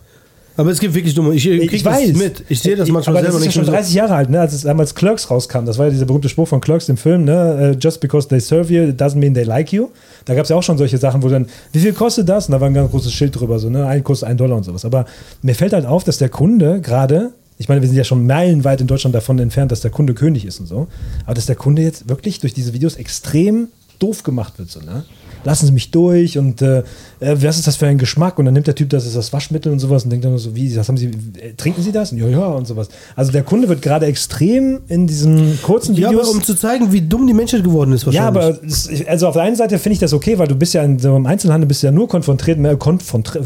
Aber 0.59 0.71
es 0.71 0.79
gibt 0.81 0.93
wirklich 0.93 1.13
dumme. 1.13 1.33
Ich, 1.35 1.47
ich 1.47 1.69
krieg 1.69 1.81
das 1.81 2.07
mit. 2.07 2.43
Ich 2.49 2.59
sehe 2.59 2.75
das 2.75 2.89
manchmal 2.89 3.15
aber 3.15 3.23
selber 3.23 3.39
das 3.39 3.47
ist 3.47 3.55
ja 3.55 3.63
schon 3.63 3.71
mehr 3.71 3.79
30 3.79 3.95
Jahre 3.95 4.15
alt, 4.15 4.29
ne? 4.29 4.41
als 4.41 4.51
es 4.51 4.63
damals 4.63 4.93
Clerks 4.93 5.31
rauskam. 5.31 5.63
Das 5.63 5.77
war 5.77 5.85
ja 5.85 5.91
dieser 5.91 6.05
berühmte 6.05 6.27
Spruch 6.27 6.49
von 6.49 6.59
Clerks 6.59 6.89
im 6.89 6.97
Film, 6.97 7.23
ne? 7.23 7.75
Äh, 7.75 7.77
Just 7.81 8.01
because 8.01 8.27
they 8.27 8.41
serve 8.41 8.73
you 8.73 8.91
doesn't 8.91 9.19
mean 9.19 9.33
they 9.33 9.45
like 9.45 9.71
you. 9.71 9.87
Da 10.25 10.35
gab 10.35 10.43
es 10.43 10.49
ja 10.49 10.57
auch 10.57 10.63
schon 10.63 10.77
solche 10.77 10.97
Sachen, 10.97 11.23
wo 11.23 11.29
dann, 11.29 11.47
wie 11.71 11.79
viel 11.79 11.93
kostet 11.93 12.27
das? 12.27 12.47
Und 12.47 12.51
da 12.51 12.59
war 12.59 12.67
ein 12.67 12.73
ganz 12.73 12.91
großes 12.91 13.13
Schild 13.13 13.39
drüber, 13.39 13.57
so, 13.57 13.69
ne? 13.69 13.85
Ein 13.87 14.03
kostet 14.03 14.27
ein 14.27 14.35
Dollar 14.35 14.57
und 14.57 14.63
sowas. 14.63 14.83
Aber 14.83 15.05
mir 15.41 15.55
fällt 15.55 15.71
halt 15.71 15.85
auf, 15.85 16.03
dass 16.03 16.17
der 16.17 16.27
Kunde 16.27 16.81
gerade, 16.81 17.31
ich 17.59 17.67
meine, 17.67 17.81
wir 17.81 17.89
sind 17.89 17.97
ja 17.97 18.05
schon 18.05 18.25
meilenweit 18.25 18.79
in 18.79 18.87
Deutschland 18.87 19.13
davon 19.13 19.37
entfernt, 19.37 19.71
dass 19.71 19.81
der 19.81 19.91
Kunde 19.91 20.13
König 20.13 20.45
ist 20.45 20.61
und 20.61 20.65
so. 20.65 20.87
Aber 21.25 21.35
dass 21.35 21.45
der 21.45 21.57
Kunde 21.57 21.81
jetzt 21.81 22.07
wirklich 22.07 22.39
durch 22.39 22.53
diese 22.53 22.73
Videos 22.73 22.95
extrem 22.95 23.67
doof 23.99 24.23
gemacht 24.23 24.57
wird, 24.57 24.71
so, 24.71 24.79
ne? 24.79 25.03
Lassen 25.45 25.65
Sie 25.67 25.71
mich 25.71 25.91
durch 25.91 26.37
und 26.37 26.61
äh, 26.61 26.79
äh, 27.21 27.35
was 27.41 27.57
ist 27.57 27.65
das 27.65 27.77
für 27.77 27.87
ein 27.87 27.97
Geschmack? 27.97 28.37
Und 28.39 28.45
dann 28.45 28.53
nimmt 28.53 28.67
der 28.67 28.75
Typ, 28.75 28.89
das 28.89 29.05
ist 29.05 29.15
das 29.15 29.31
Waschmittel 29.31 29.71
und 29.71 29.79
sowas 29.79 30.03
und 30.03 30.09
denkt 30.09 30.25
dann 30.25 30.33
nur 30.33 30.39
so, 30.39 30.53
wie, 30.55 30.73
das 30.73 30.87
haben 30.89 30.97
Sie, 30.97 31.07
äh, 31.07 31.53
trinken 31.55 31.81
Sie 31.81 31.91
das? 31.93 32.11
Und 32.11 32.17
ja, 32.17 32.27
ja, 32.27 32.45
und 32.47 32.67
sowas. 32.67 32.89
Also 33.15 33.31
der 33.31 33.43
Kunde 33.43 33.69
wird 33.69 33.81
gerade 33.81 34.05
extrem 34.05 34.81
in 34.89 35.07
diesen 35.07 35.57
kurzen 35.61 35.95
Ja, 35.95 36.09
Videos. 36.09 36.27
aber 36.27 36.37
um 36.37 36.43
zu 36.43 36.55
zeigen, 36.55 36.91
wie 36.91 37.01
dumm 37.01 37.25
die 37.25 37.33
Menschheit 37.33 37.63
geworden 37.63 37.93
ist, 37.93 38.05
Ja, 38.07 38.33
wahrscheinlich. 38.33 38.59
aber 38.59 38.67
es, 38.67 39.07
also 39.07 39.27
auf 39.27 39.33
der 39.33 39.43
einen 39.43 39.55
Seite 39.55 39.79
finde 39.79 39.93
ich 39.93 39.99
das 39.99 40.13
okay, 40.13 40.37
weil 40.37 40.47
du 40.47 40.55
bist 40.55 40.73
ja 40.73 40.83
in 40.83 40.99
so 40.99 41.15
einem 41.15 41.25
Einzelhandel 41.25 41.67
bist 41.67 41.83
ja 41.83 41.91
nur 41.91 42.07
konfrontiert, 42.09 42.59
äh, 42.59 42.75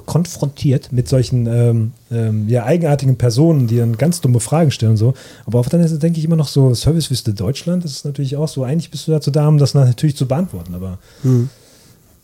konfrontiert, 0.06 0.92
mit 0.92 1.08
solchen 1.08 1.46
ähm, 1.48 1.92
ähm, 2.12 2.48
ja, 2.50 2.66
eigenartigen 2.66 3.18
Personen, 3.18 3.68
die 3.68 3.78
dann 3.78 3.98
ganz 3.98 4.20
dumme 4.22 4.40
Fragen 4.40 4.72
stellen 4.72 4.92
und 4.94 4.98
so. 4.98 5.14
Aber 5.46 5.60
auf 5.60 5.70
der 5.70 5.76
anderen 5.80 5.90
Seite 5.92 6.02
denke 6.02 6.20
ich 6.20 6.26
immer 6.26 6.36
noch 6.36 6.48
so, 6.48 6.74
Servicewüste 6.74 7.34
Deutschland, 7.34 7.84
das 7.84 7.92
ist 7.92 8.06
natürlich 8.06 8.36
auch 8.36 8.48
so, 8.48 8.64
eigentlich 8.64 8.90
bist 8.92 9.08
du 9.08 9.12
dazu 9.12 9.32
da, 9.32 9.48
um 9.48 9.58
das 9.58 9.74
natürlich 9.74 10.16
zu 10.16 10.28
beantworten, 10.28 10.74
aber 10.76 10.98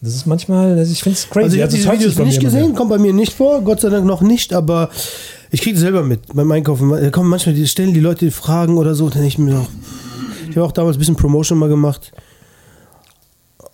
das 0.01 0.15
ist 0.15 0.25
manchmal, 0.25 0.77
also 0.77 0.91
ich 0.91 1.03
finde 1.03 1.17
es 1.17 1.29
crazy. 1.29 1.43
Also 1.43 1.55
ich 1.57 1.61
habe 1.61 1.71
es 1.73 1.75
diese 1.75 1.91
Videos 1.91 2.17
nicht 2.17 2.39
gesehen, 2.39 2.73
kommt 2.73 2.89
bei 2.89 2.97
mir 2.97 3.13
nicht 3.13 3.33
vor, 3.33 3.61
Gott 3.61 3.81
sei 3.81 3.89
Dank 3.89 4.05
noch 4.05 4.21
nicht, 4.21 4.53
aber 4.53 4.89
ich 5.51 5.61
kriege 5.61 5.75
das 5.75 5.81
selber 5.81 6.03
mit 6.03 6.33
beim 6.33 6.49
Einkaufen. 6.51 6.89
Da 6.89 7.09
kommen 7.09 7.29
manchmal, 7.29 7.55
die 7.55 7.67
stellen 7.67 7.93
die 7.93 7.99
Leute 7.99 8.31
Fragen 8.31 8.77
oder 8.77 8.95
so, 8.95 9.09
dann 9.09 9.23
ich 9.23 9.37
mir 9.37 9.51
noch, 9.51 9.69
ich 10.49 10.55
habe 10.55 10.65
auch 10.65 10.71
damals 10.71 10.95
ein 10.95 10.99
bisschen 10.99 11.17
Promotion 11.17 11.57
mal 11.57 11.69
gemacht 11.69 12.13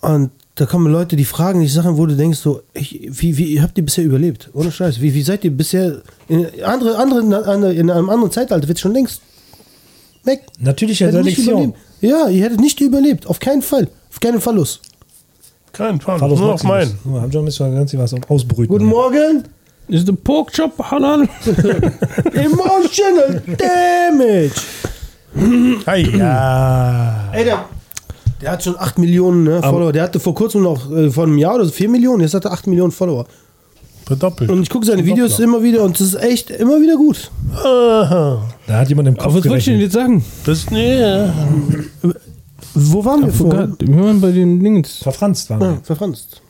und 0.00 0.30
da 0.56 0.64
kommen 0.64 0.90
Leute, 0.90 1.16
die 1.16 1.24
fragen 1.24 1.60
dich 1.60 1.72
Sachen, 1.72 1.98
wo 1.98 2.06
du 2.06 2.16
denkst 2.16 2.38
so, 2.38 2.62
ich, 2.72 3.08
wie, 3.10 3.36
wie 3.36 3.60
habt 3.60 3.76
ihr 3.76 3.84
bisher 3.84 4.04
überlebt? 4.04 4.50
Ohne 4.54 4.72
Scheiß, 4.72 5.00
wie, 5.00 5.12
wie 5.12 5.22
seid 5.22 5.44
ihr 5.44 5.50
bisher, 5.50 6.00
in, 6.28 6.46
andere, 6.64 6.96
andere, 6.96 7.74
in 7.74 7.90
einem 7.90 8.08
anderen 8.08 8.32
Zeitalter 8.32 8.66
wird 8.66 8.80
schon 8.80 8.94
längst 8.94 9.20
weg. 10.24 10.46
Nicht 11.24 11.36
Selektion. 11.36 11.54
überlebt. 11.54 11.78
Ja, 12.00 12.28
ihr 12.28 12.42
hättet 12.42 12.60
nicht 12.60 12.80
überlebt, 12.80 13.26
auf 13.26 13.38
keinen 13.38 13.62
Fall, 13.62 13.88
auf 14.10 14.18
keinen 14.18 14.40
Fall 14.40 14.56
los. 14.56 14.80
Kein 15.76 16.00
Fall. 16.00 16.18
Carlos 16.18 16.40
Nur 16.40 16.54
auf 16.54 16.62
meinen. 16.62 16.98
Oh, 17.04 17.20
haben 17.20 17.30
schon 17.30 17.42
ein 17.42 17.46
bisschen 17.46 17.74
ganz 17.74 17.94
was 17.94 18.14
ausbrüten. 18.28 18.68
Guten 18.68 18.86
Morgen. 18.86 19.44
Ist 19.88 20.08
der 20.08 20.14
Pork 20.14 20.50
Chop 20.52 20.72
halal? 20.90 21.28
Emotional 22.32 23.42
Damage. 23.46 24.52
Ei, 25.84 26.00
ja. 26.00 27.28
Ey, 27.32 27.44
der, 27.44 27.64
der 28.40 28.52
hat 28.52 28.64
schon 28.64 28.76
8 28.76 28.98
Millionen 28.98 29.44
ne, 29.44 29.62
Follower. 29.62 29.92
Der 29.92 30.04
hatte 30.04 30.18
vor 30.18 30.34
kurzem 30.34 30.62
noch 30.62 30.90
äh, 30.90 31.10
vor 31.10 31.24
einem 31.24 31.38
Jahr 31.38 31.56
oder 31.56 31.66
so 31.66 31.72
4 31.72 31.90
Millionen. 31.90 32.22
Jetzt 32.22 32.34
hat 32.34 32.46
er 32.46 32.52
8 32.52 32.66
Millionen 32.66 32.90
Follower. 32.90 33.26
Verdoppelt. 34.06 34.50
Und 34.50 34.62
ich 34.62 34.70
gucke 34.70 34.86
seine 34.86 35.04
Videos 35.04 35.38
immer 35.40 35.62
wieder 35.62 35.82
und 35.82 36.00
es 36.00 36.14
ist 36.14 36.22
echt 36.22 36.50
immer 36.50 36.80
wieder 36.80 36.96
gut. 36.96 37.30
Aha. 37.54 38.40
Da 38.66 38.78
hat 38.78 38.88
jemand 38.88 39.08
im 39.08 39.16
Kopf 39.16 39.34
Was 39.34 39.44
wollte 39.44 39.58
ich 39.58 39.64
denn 39.64 39.80
jetzt 39.80 39.94
sagen? 39.94 40.24
Das, 40.44 40.70
nee. 40.70 41.28
Wo 42.78 43.04
waren 43.04 43.24
wir 43.24 43.32
vorhin? 43.32 43.68
Forgot. 43.70 43.88
Wir 43.88 44.04
waren 44.04 44.20
bei 44.20 44.30
den 44.32 44.60
Dingens. 44.62 44.98
Verfranst 44.98 45.48
waren 45.50 45.62
Ah, 45.62 45.70
wir. 45.72 45.80
verfranst. 45.82 46.42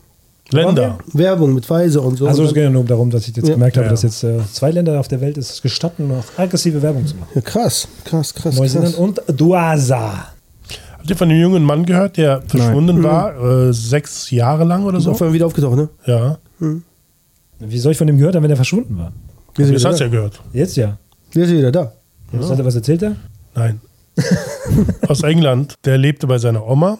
Länder. 0.50 0.98
Werbung 1.12 1.54
mit 1.54 1.66
Pfizer 1.66 2.02
und 2.04 2.16
so. 2.18 2.26
Also 2.26 2.44
es 2.44 2.54
geht 2.54 2.62
ja 2.64 2.70
nur 2.70 2.84
darum, 2.84 3.10
dass 3.10 3.26
ich 3.28 3.36
jetzt 3.36 3.48
Ja. 3.48 3.54
gemerkt 3.54 3.76
habe, 3.76 3.86
Ja. 3.86 3.90
dass 3.90 4.02
jetzt 4.02 4.22
äh, 4.22 4.38
zwei 4.52 4.70
Länder 4.70 4.98
auf 5.00 5.08
der 5.08 5.20
Welt 5.20 5.36
es 5.38 5.60
gestatten, 5.62 6.08
noch 6.08 6.24
aggressive 6.36 6.80
Werbung 6.82 7.06
zu 7.06 7.16
machen. 7.16 7.30
ja, 7.34 7.40
krass, 7.40 7.88
krass, 8.04 8.32
krass. 8.34 8.56
Neuseeland 8.56 8.94
krass. 8.94 9.00
und 9.00 9.20
Duasa. 9.40 10.26
Habt 10.98 11.10
ihr 11.10 11.16
von 11.16 11.28
dem 11.28 11.40
jungen 11.40 11.64
Mann 11.64 11.84
gehört, 11.84 12.16
der 12.16 12.42
verschwunden 12.42 13.02
war, 13.02 13.36
äh, 13.68 13.72
sechs 13.72 14.30
Jahre 14.30 14.64
lang 14.64 14.84
oder 14.84 14.98
Ist 14.98 15.04
so? 15.04 15.12
auf 15.12 15.20
einmal 15.22 15.34
wieder 15.34 15.46
aufgetaucht, 15.46 15.76
ne? 15.76 15.88
Ja. 16.06 16.38
Wie 17.58 17.78
soll 17.78 17.92
ich 17.92 17.98
von 17.98 18.06
dem 18.06 18.18
gehört 18.18 18.34
haben, 18.36 18.42
wenn 18.42 18.50
er 18.50 18.56
verschwunden 18.56 18.96
war? 18.98 19.12
Wieder 19.56 19.72
hast 19.88 19.98
du 20.00 20.04
ja 20.04 20.10
gehört. 20.10 20.40
Jetzt 20.52 20.76
ja. 20.76 20.96
Wir 21.32 21.46
sind 21.46 21.58
wieder 21.58 21.72
da. 21.72 21.92
Was, 22.32 22.50
hat 22.50 22.58
er, 22.58 22.64
was 22.64 22.74
erzählt 22.74 23.02
er? 23.02 23.16
Nein. 23.54 23.80
Aus 25.08 25.22
England. 25.22 25.74
Der 25.84 25.98
lebte 25.98 26.26
bei 26.26 26.38
seiner 26.38 26.66
Oma 26.66 26.98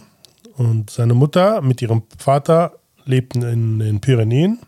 und 0.57 0.91
seine 0.91 1.15
Mutter 1.15 1.61
mit 1.63 1.83
ihrem 1.83 2.03
Vater 2.19 2.73
lebten 3.05 3.43
in 3.43 3.79
den 3.79 4.01
Pyrenäen. 4.01 4.59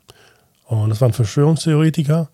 Und 0.67 0.91
das 0.91 1.01
waren 1.01 1.13
Verschwörungstheoretiker 1.13 2.29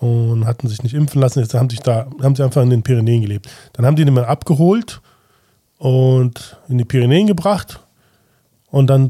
und 0.00 0.46
hatten 0.46 0.68
sich 0.68 0.82
nicht 0.82 0.94
impfen 0.94 1.20
lassen. 1.20 1.40
Jetzt 1.40 1.54
haben, 1.54 1.70
sich 1.70 1.80
da, 1.80 2.06
haben 2.22 2.36
sie 2.36 2.44
einfach 2.44 2.62
in 2.62 2.70
den 2.70 2.82
Pyrenäen 2.82 3.22
gelebt. 3.22 3.48
Dann 3.72 3.86
haben 3.86 3.96
die 3.96 4.02
ihn 4.02 4.12
mal 4.12 4.24
abgeholt 4.24 5.00
und 5.78 6.56
in 6.68 6.78
die 6.78 6.84
Pyrenäen 6.84 7.26
gebracht 7.26 7.80
und 8.70 8.88
dann 8.88 9.08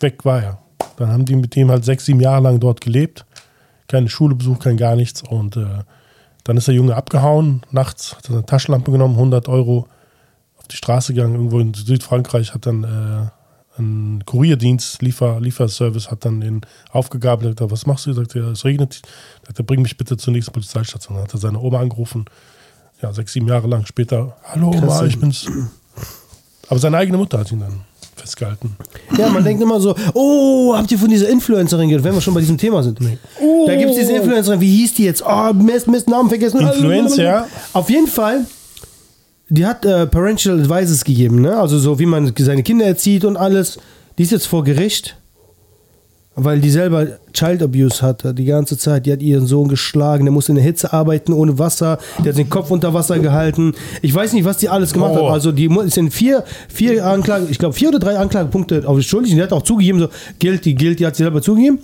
weg 0.00 0.24
war 0.24 0.42
er. 0.42 0.58
Dann 0.96 1.10
haben 1.10 1.24
die 1.24 1.36
mit 1.36 1.56
ihm 1.56 1.70
halt 1.70 1.84
sechs, 1.84 2.04
sieben 2.04 2.20
Jahre 2.20 2.42
lang 2.42 2.60
dort 2.60 2.80
gelebt. 2.80 3.24
Keine 3.88 4.08
Schule 4.08 4.34
besucht, 4.34 4.62
kein 4.62 4.76
gar 4.76 4.96
nichts. 4.96 5.22
Und 5.22 5.56
äh, 5.56 5.66
dann 6.44 6.56
ist 6.56 6.68
der 6.68 6.74
Junge 6.74 6.96
abgehauen. 6.96 7.62
Nachts 7.70 8.16
hat 8.16 8.28
er 8.28 8.36
eine 8.36 8.46
Taschenlampe 8.46 8.90
genommen, 8.90 9.14
100 9.14 9.48
Euro 9.48 9.86
auf 10.58 10.68
die 10.68 10.76
Straße 10.76 11.14
gegangen, 11.14 11.34
irgendwo 11.34 11.60
in 11.60 11.74
Südfrankreich, 11.74 12.54
hat 12.54 12.66
dann 12.66 12.84
äh, 12.84 13.80
ein 13.80 14.22
Kurierdienst, 14.26 15.00
Liefer, 15.02 15.40
Lieferservice, 15.40 16.10
hat 16.10 16.24
dann 16.24 16.42
ihn 16.42 16.60
aufgegabelt. 16.90 17.50
Hat 17.50 17.56
gesagt, 17.56 17.72
was 17.72 17.86
machst 17.86 18.06
du? 18.06 18.12
Sagt 18.12 18.36
er, 18.36 18.48
es 18.48 18.64
regnet. 18.64 19.02
Sagt 19.46 19.58
er, 19.58 19.64
bring 19.64 19.82
mich 19.82 19.96
bitte 19.96 20.16
zur 20.16 20.32
nächsten 20.32 20.52
Polizeistation. 20.52 21.16
Dann 21.16 21.24
hat 21.24 21.34
er 21.34 21.40
seine 21.40 21.58
Oma 21.58 21.80
angerufen. 21.80 22.26
Ja, 23.00 23.12
sechs, 23.12 23.32
sieben 23.32 23.48
Jahre 23.48 23.68
lang 23.68 23.86
später. 23.86 24.36
Hallo 24.44 24.70
Oma, 24.70 25.04
ich 25.04 25.18
bin's. 25.18 25.46
Aber 26.68 26.78
seine 26.78 26.98
eigene 26.98 27.18
Mutter 27.18 27.38
hat 27.38 27.50
ihn 27.50 27.60
dann 27.60 27.80
festgehalten. 28.16 28.76
Ja, 29.16 29.28
man 29.28 29.44
denkt 29.44 29.62
immer 29.62 29.80
so, 29.80 29.94
oh, 30.14 30.74
habt 30.76 30.90
ihr 30.92 30.98
von 30.98 31.08
dieser 31.08 31.28
Influencerin 31.28 31.88
gehört, 31.88 32.04
wenn 32.04 32.14
wir 32.14 32.20
schon 32.20 32.34
bei 32.34 32.40
diesem 32.40 32.58
Thema 32.58 32.82
sind? 32.82 32.98
Da 33.00 33.76
gibt 33.76 33.90
es 33.90 33.96
diese 33.96 34.12
Influencerin, 34.12 34.60
wie 34.60 34.76
hieß 34.76 34.94
die 34.94 35.04
jetzt? 35.04 35.22
Oh, 35.26 35.52
Mist, 35.52 35.88
Mist, 35.88 36.08
Namen 36.08 36.28
vergessen. 36.28 36.60
Influencer? 36.60 37.46
Auf 37.72 37.90
jeden 37.90 38.06
Fall, 38.06 38.46
die 39.48 39.66
hat 39.66 39.84
äh, 39.84 40.06
Parental 40.06 40.60
Advices 40.60 41.04
gegeben, 41.04 41.40
ne? 41.40 41.56
Also 41.56 41.78
so, 41.78 41.98
wie 41.98 42.06
man 42.06 42.32
seine 42.38 42.62
Kinder 42.62 42.84
erzieht 42.84 43.24
und 43.24 43.36
alles. 43.36 43.78
Die 44.18 44.24
ist 44.24 44.30
jetzt 44.32 44.46
vor 44.46 44.62
Gericht, 44.62 45.16
weil 46.34 46.60
die 46.60 46.70
selber 46.70 47.06
Child 47.32 47.62
Abuse 47.62 48.00
hatte 48.02 48.32
die 48.32 48.44
ganze 48.46 48.78
Zeit. 48.78 49.06
Die 49.06 49.12
hat 49.12 49.20
ihren 49.22 49.46
Sohn 49.46 49.68
geschlagen, 49.68 50.24
der 50.24 50.32
musste 50.32 50.52
in 50.52 50.56
der 50.56 50.64
Hitze 50.64 50.92
arbeiten, 50.92 51.32
ohne 51.32 51.58
Wasser. 51.58 51.98
Der 52.24 52.32
hat 52.32 52.38
den 52.38 52.48
Kopf 52.48 52.70
unter 52.70 52.94
Wasser 52.94 53.18
gehalten. 53.18 53.74
Ich 54.00 54.14
weiß 54.14 54.32
nicht, 54.32 54.44
was 54.44 54.56
die 54.58 54.68
alles 54.68 54.92
gemacht 54.92 55.12
Oh. 55.16 55.26
hat. 55.26 55.32
Also 55.34 55.52
die 55.52 55.66
es 55.66 55.94
sind 55.94 56.12
vier, 56.12 56.44
vier 56.68 57.04
Anklagen, 57.06 57.48
ich 57.50 57.58
glaube 57.58 57.74
vier 57.74 57.88
oder 57.88 57.98
drei 57.98 58.16
Anklagepunkte 58.18 58.82
auf 58.86 58.96
die 58.96 59.04
schuldig. 59.04 59.34
Die 59.34 59.42
hat 59.42 59.52
auch 59.52 59.62
zugegeben, 59.62 59.98
so 60.00 60.08
guilty, 60.40 60.74
guilty, 60.74 61.04
hat 61.04 61.16
sie 61.16 61.22
selber 61.22 61.42
zugegeben. 61.42 61.80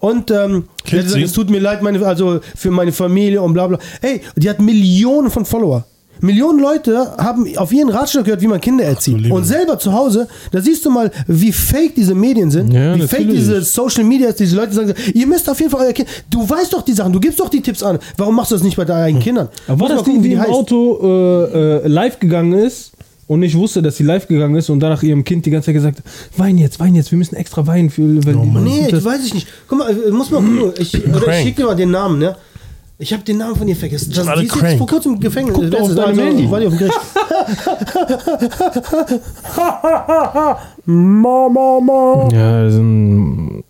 Und 0.00 0.30
ähm, 0.30 0.64
die 0.86 0.96
gesagt, 0.96 1.22
es 1.22 1.32
tut 1.32 1.50
mir 1.50 1.60
leid, 1.60 1.82
meine, 1.82 2.04
also 2.06 2.40
für 2.56 2.70
meine 2.70 2.92
Familie 2.92 3.40
und 3.42 3.54
bla 3.54 3.66
bla. 3.66 3.78
Ey, 4.02 4.20
die 4.36 4.50
hat 4.50 4.60
Millionen 4.60 5.30
von 5.30 5.44
Follower. 5.44 5.84
Millionen 6.24 6.58
Leute 6.58 7.12
haben 7.18 7.46
auf 7.56 7.72
ihren 7.72 7.90
Ratschlag 7.90 8.24
gehört, 8.24 8.40
wie 8.40 8.46
man 8.46 8.60
Kinder 8.60 8.84
erzieht. 8.84 9.30
Und 9.30 9.44
selber 9.44 9.78
zu 9.78 9.92
Hause, 9.92 10.26
da 10.50 10.60
siehst 10.60 10.84
du 10.84 10.90
mal, 10.90 11.10
wie 11.26 11.52
fake 11.52 11.94
diese 11.94 12.14
Medien 12.14 12.50
sind, 12.50 12.72
Ja, 12.72 12.94
wie 12.96 13.00
fake 13.02 13.20
natürlich. 13.26 13.40
diese 13.40 13.62
Social 13.62 14.04
Media 14.04 14.28
ist, 14.28 14.40
diese 14.40 14.56
Leute 14.56 14.72
sagen, 14.72 14.94
ihr 15.12 15.26
müsst 15.26 15.48
auf 15.48 15.58
jeden 15.60 15.70
Fall 15.70 15.86
euer 15.86 15.92
Kind, 15.92 16.08
du 16.30 16.48
weißt 16.48 16.72
doch 16.72 16.82
die 16.82 16.92
Sachen, 16.92 17.12
du 17.12 17.20
gibst 17.20 17.38
doch 17.40 17.48
die 17.48 17.60
Tipps 17.60 17.82
an. 17.82 17.98
Warum 18.16 18.34
machst 18.34 18.50
du 18.50 18.54
das 18.56 18.64
nicht 18.64 18.76
bei 18.76 18.84
deinen 18.84 19.02
eigenen 19.04 19.22
Kindern? 19.22 19.48
Aber 19.68 19.80
war 19.80 19.88
das 19.90 19.98
gucken, 19.98 20.22
die 20.22 20.28
die 20.30 20.34
im 20.34 20.40
heißt. 20.40 20.50
Auto 20.50 20.98
äh, 21.02 21.84
äh, 21.84 21.88
live 21.88 22.18
gegangen 22.18 22.54
ist 22.54 22.92
und 23.26 23.40
nicht 23.40 23.56
wusste, 23.56 23.82
dass 23.82 23.96
sie 23.96 24.04
live 24.04 24.26
gegangen 24.28 24.56
ist 24.56 24.70
und 24.70 24.80
danach 24.80 25.02
ihrem 25.02 25.24
Kind 25.24 25.46
die 25.46 25.50
ganze 25.50 25.66
Zeit 25.66 25.74
gesagt 25.74 25.98
hat, 25.98 26.04
wein 26.36 26.58
jetzt, 26.58 26.80
wein 26.80 26.94
jetzt, 26.94 27.10
wir 27.10 27.18
müssen 27.18 27.36
extra 27.36 27.66
weinen 27.66 27.90
für... 27.90 28.02
Weil 28.24 28.34
Nee, 28.62 28.88
das, 28.90 29.00
ich 29.00 29.04
weiß 29.04 29.26
ich 29.26 29.34
nicht. 29.34 29.46
Guck 29.68 29.78
mal, 29.78 29.90
äh, 29.90 30.10
muss 30.10 30.30
mal 30.30 30.42
gucken. 30.42 30.72
Ich, 30.78 31.06
oder 31.06 31.38
ich 31.38 31.44
schick 31.44 31.56
dir 31.56 31.66
mal 31.66 31.74
den 31.76 31.90
Namen, 31.90 32.18
ne? 32.18 32.36
Ich 32.98 33.12
habe 33.12 33.24
den 33.24 33.38
Namen 33.38 33.56
von 33.56 33.66
ihr 33.66 33.74
vergessen. 33.74 34.12
Das, 34.14 34.26
alle 34.28 34.42
die 34.42 34.46
ist 34.46 34.54
jetzt 34.54 34.78
vor 34.78 34.86
kurzem 34.86 35.14
im 35.14 35.20
Gefängnis. 35.20 35.54
Guck 35.56 35.70
doch 35.70 35.80
auf 35.80 35.94
deinem 35.94 36.18
Handy. 36.18 36.48
War 36.50 36.60
die 36.60 36.66
auf 36.66 36.72
dem 36.74 36.78
Gericht. 36.78 36.98
ja, 42.32 42.70
so 42.70 42.80
ein, 42.80 43.64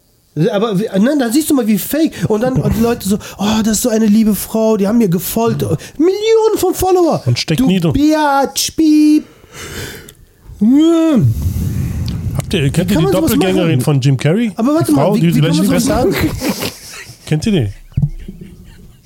Aber 0.52 0.78
wie- 0.78 0.88
nein, 0.98 1.18
da 1.18 1.30
siehst 1.30 1.50
du 1.50 1.54
mal, 1.54 1.66
wie 1.66 1.78
fake. 1.78 2.12
Und 2.28 2.42
dann 2.42 2.54
und 2.54 2.76
die 2.76 2.80
Leute 2.82 3.08
so, 3.08 3.18
oh, 3.38 3.44
das 3.64 3.76
ist 3.76 3.82
so 3.82 3.88
eine 3.88 4.06
liebe 4.06 4.34
Frau, 4.34 4.76
die 4.76 4.86
haben 4.86 4.98
mir 4.98 5.08
gefolgt. 5.08 5.62
Millionen 5.96 6.56
von 6.58 6.74
Follower. 6.74 7.22
Und 7.26 7.38
steckt 7.38 7.60
du 7.60 7.66
nie 7.66 7.80
drin. 7.80 7.92
Biatch, 7.92 8.72
piep. 8.72 9.24
Habt 12.36 12.54
ihr, 12.54 12.70
kennt 12.70 12.90
ihr 12.90 12.98
die 12.98 13.04
Doppelgängerin 13.12 13.80
von 13.80 14.00
Jim 14.00 14.16
Carrey? 14.16 14.52
Aber 14.56 14.74
warte 14.74 14.86
die 14.86 14.92
Frau, 14.92 15.10
mal, 15.10 15.16
wie- 15.16 15.20
die 15.20 15.26
wie 15.28 15.40
die 15.40 15.46
kann 15.46 15.56
man 15.56 15.66
sowas 15.66 15.88
hat? 15.88 16.06
Kennt 17.26 17.46
ihr 17.46 17.52
die? 17.52 17.68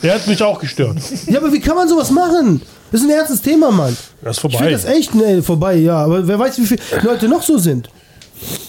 Der 0.02 0.14
hat 0.14 0.26
mich 0.26 0.42
auch 0.42 0.58
gestört. 0.60 0.96
Ja, 1.26 1.38
aber 1.40 1.52
wie 1.52 1.60
kann 1.60 1.74
man 1.76 1.88
sowas 1.88 2.10
machen? 2.10 2.60
Das 2.92 3.00
ist 3.00 3.06
ein 3.06 3.12
ernstes 3.12 3.42
Thema, 3.42 3.70
Mann. 3.70 3.96
Das 4.22 4.36
ist 4.38 4.44
Ich 4.44 4.50
finde 4.50 4.56
vorbei. 4.58 4.70
das 4.72 4.84
echt 4.84 5.14
nee, 5.14 5.42
vorbei, 5.42 5.74
ja. 5.76 5.96
Aber 6.04 6.26
wer 6.26 6.38
weiß, 6.38 6.58
wie 6.58 6.66
viele 6.66 6.80
Leute 7.02 7.28
noch 7.28 7.42
so 7.42 7.58
sind. 7.58 7.88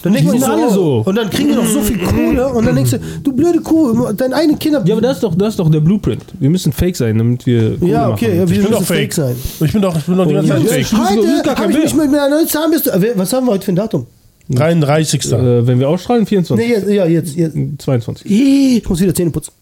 Dann 0.02 0.12
denkt 0.12 0.26
Die 0.34 0.38
man 0.38 0.40
sind 0.40 0.46
so, 0.46 0.52
alle 0.64 0.70
so. 0.72 1.02
Und 1.06 1.14
dann 1.14 1.30
kriegen 1.30 1.50
die 1.50 1.54
noch 1.54 1.64
so 1.66 1.80
viel 1.80 1.98
Kohle. 1.98 2.48
Und 2.48 2.66
dann 2.66 2.74
denkst 2.74 2.90
du, 2.90 2.98
du 3.22 3.32
blöde 3.32 3.60
Kuh, 3.60 4.12
deine 4.12 4.34
eigenen 4.34 4.58
Kinder. 4.58 4.82
ja, 4.84 4.94
aber 4.94 5.00
das 5.02 5.18
ist, 5.18 5.22
doch, 5.22 5.34
das 5.36 5.50
ist 5.50 5.60
doch 5.60 5.70
der 5.70 5.78
Blueprint. 5.78 6.24
Wir 6.40 6.50
müssen 6.50 6.72
fake 6.72 6.96
sein, 6.96 7.16
damit 7.16 7.46
wir 7.46 7.78
Kohle 7.78 7.92
Ja, 7.92 8.08
okay, 8.10 8.34
ja, 8.34 8.34
machen. 8.34 8.36
wir 8.36 8.42
Ich 8.44 8.50
bin 8.50 8.58
müssen 8.62 8.72
doch 8.72 8.82
fake. 8.82 9.12
sein. 9.14 9.36
Ich 9.60 9.72
bin 9.72 9.80
doch, 9.80 9.96
ich 9.96 10.02
bin 10.04 10.16
doch 10.16 10.26
die 10.26 10.34
ganze 10.34 10.48
Ja, 10.48 10.56
Zeit 10.56 10.66
ja, 10.66 10.84
fake. 10.84 10.98
Heute 11.46 11.56
habe 11.56 11.72
ich 11.72 11.78
mich 11.78 11.94
mit 11.94 12.10
meiner 12.10 12.28
neuen 12.30 12.48
Zahnbürste. 12.48 13.12
Was 13.14 13.32
haben 13.32 13.46
wir 13.46 13.52
heute 13.52 13.64
für 13.64 13.72
ein 13.72 13.76
Datum? 13.76 14.06
33. 14.48 15.32
Äh, 15.32 15.66
wenn 15.66 15.78
wir 15.78 15.88
ausstrahlen, 15.88 16.26
24. 16.26 16.66
Nee, 16.66 16.74
jetzt, 16.74 16.88
ja, 16.90 17.06
jetzt. 17.06 17.36
jetzt. 17.36 17.56
22. 17.82 18.28
Ich 18.28 18.88
muss 18.88 19.00
wieder 19.00 19.14
Zähne 19.14 19.30
putzen. 19.30 19.52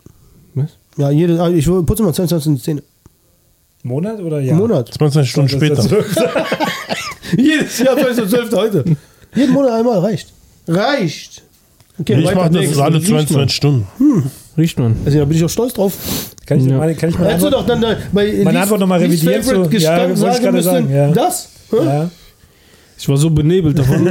Ja, 0.99 1.11
jede, 1.11 1.41
ah, 1.41 1.49
ich 1.49 1.65
putze 1.67 2.03
mal 2.03 2.13
22 2.13 2.55
die 2.57 2.61
Zähne. 2.63 2.83
Monat 3.85 4.21
oder 4.21 4.41
ja? 4.41 4.53
Im 4.53 4.59
Monat. 4.59 4.93
22 4.93 5.31
Stunden 5.31 5.49
später. 5.49 5.83
Jedes 7.37 7.79
Jahr 7.79 7.97
12. 7.97 8.53
heute. 8.53 8.85
Jeden 9.35 9.53
Monat 9.53 9.73
einmal 9.73 9.99
reicht. 10.01 10.33
Reicht. 10.67 11.43
Okay, 12.01 12.19
Ich 12.21 12.35
mache 12.35 12.51
das 12.51 12.79
alle 12.79 12.97
Riecht 12.97 13.09
22 13.09 13.57
Stunden. 13.57 13.87
Riecht 14.57 14.79
man. 14.79 14.97
Also, 15.05 15.19
da 15.19 15.25
bin 15.25 15.37
ich 15.37 15.45
auch 15.45 15.49
stolz 15.49 15.73
drauf. 15.75 15.95
Kann 16.47 16.59
ich, 16.59 16.67
Ja. 16.67 16.79
meine, 16.79 16.95
kann 16.95 17.11
ich 17.11 17.19
meine 17.19 17.35
Antwort, 17.35 17.53
doch 17.53 17.67
dann 17.67 17.81
bei 18.13 18.41
Meine 18.43 18.61
Antwort 18.61 18.81
noch 18.81 18.87
mal 18.87 19.01
Least 19.01 19.23
revidieren 19.23 19.43
Favorite 19.45 19.71
zu- 19.71 19.83
ja, 19.85 20.09
ich 20.11 20.19
sagen 20.19 20.43
gerade 20.43 20.53
müssen, 20.57 20.65
sagen, 20.71 20.91
ja. 20.93 21.11
Das? 21.13 21.49
Ja. 21.73 22.11
Ich 22.99 23.09
war 23.09 23.17
so 23.17 23.31
benebelt 23.31 23.79
davon. 23.79 24.09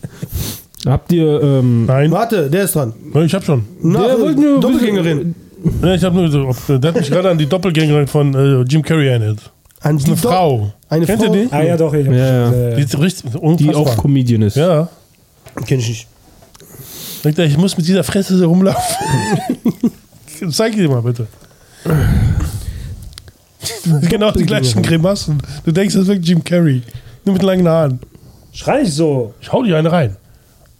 Habt 0.86 1.12
ihr... 1.12 1.40
Ähm, 1.42 1.86
Nein, 1.86 2.10
Warte, 2.10 2.48
der 2.50 2.64
ist 2.64 2.74
dran. 2.74 2.94
ich 3.24 3.34
habe 3.34 3.44
schon. 3.44 3.64
Na, 3.82 4.06
Der 4.06 4.16
äh, 4.16 4.20
wollte 4.20 4.40
nur- 4.40 4.60
Doppelgängerin. 4.60 5.34
Ja, 5.82 5.94
ich 5.94 6.04
habe 6.04 6.16
nur 6.16 6.30
so, 6.30 6.78
der 6.78 6.88
hat 6.92 7.00
mich 7.00 7.10
gerade 7.10 7.30
an 7.30 7.38
die 7.38 7.46
Doppelgängerin 7.46 8.06
von 8.06 8.34
äh, 8.34 8.62
Jim 8.62 8.82
Carrey 8.82 9.08
erinnert. 9.08 9.50
An 9.80 9.96
Das 9.96 10.04
ist 10.04 10.08
eine 10.08 10.16
Do- 10.20 10.28
Frau. 10.28 10.72
Eine 10.88 11.06
Kennt 11.06 11.22
Frau? 11.22 11.34
ihr 11.34 11.46
die? 11.46 11.52
Ah 11.52 11.62
ja, 11.62 11.76
doch. 11.76 11.92
Ich 11.94 12.06
hab, 12.06 12.14
Ja, 12.14 12.50
ja. 12.50 12.52
äh, 12.52 12.76
Die 12.76 12.82
ist 12.82 12.98
richtig 12.98 13.30
die 13.58 13.74
auch 13.74 13.96
Comedian 13.96 14.42
ist. 14.42 14.56
Ja. 14.56 14.88
Kenn 15.66 15.78
ich 15.80 15.88
nicht. 15.88 16.06
Denkt 17.24 17.38
er, 17.38 17.44
ich 17.46 17.56
muss 17.58 17.76
mit 17.76 17.86
dieser 17.86 18.04
Fresse 18.04 18.36
so 18.38 18.48
rumlaufen. 18.48 18.82
Zeig 20.50 20.74
dir 20.74 20.88
mal 20.88 21.02
bitte. 21.02 21.26
genau 24.08 24.30
die 24.32 24.46
gleichen 24.46 24.82
Grimassen. 24.82 25.38
Du 25.64 25.72
denkst, 25.72 25.94
das 25.94 26.02
ist 26.04 26.08
wirklich 26.08 26.28
Jim 26.28 26.42
Carrey. 26.44 26.82
Nur 27.24 27.34
mit 27.34 27.42
langen 27.42 27.68
Haaren. 27.68 28.00
Schrei 28.52 28.82
nicht 28.82 28.94
so. 28.94 29.34
Ich 29.40 29.52
hau 29.52 29.62
dir 29.62 29.76
eine 29.76 29.92
rein. 29.92 30.16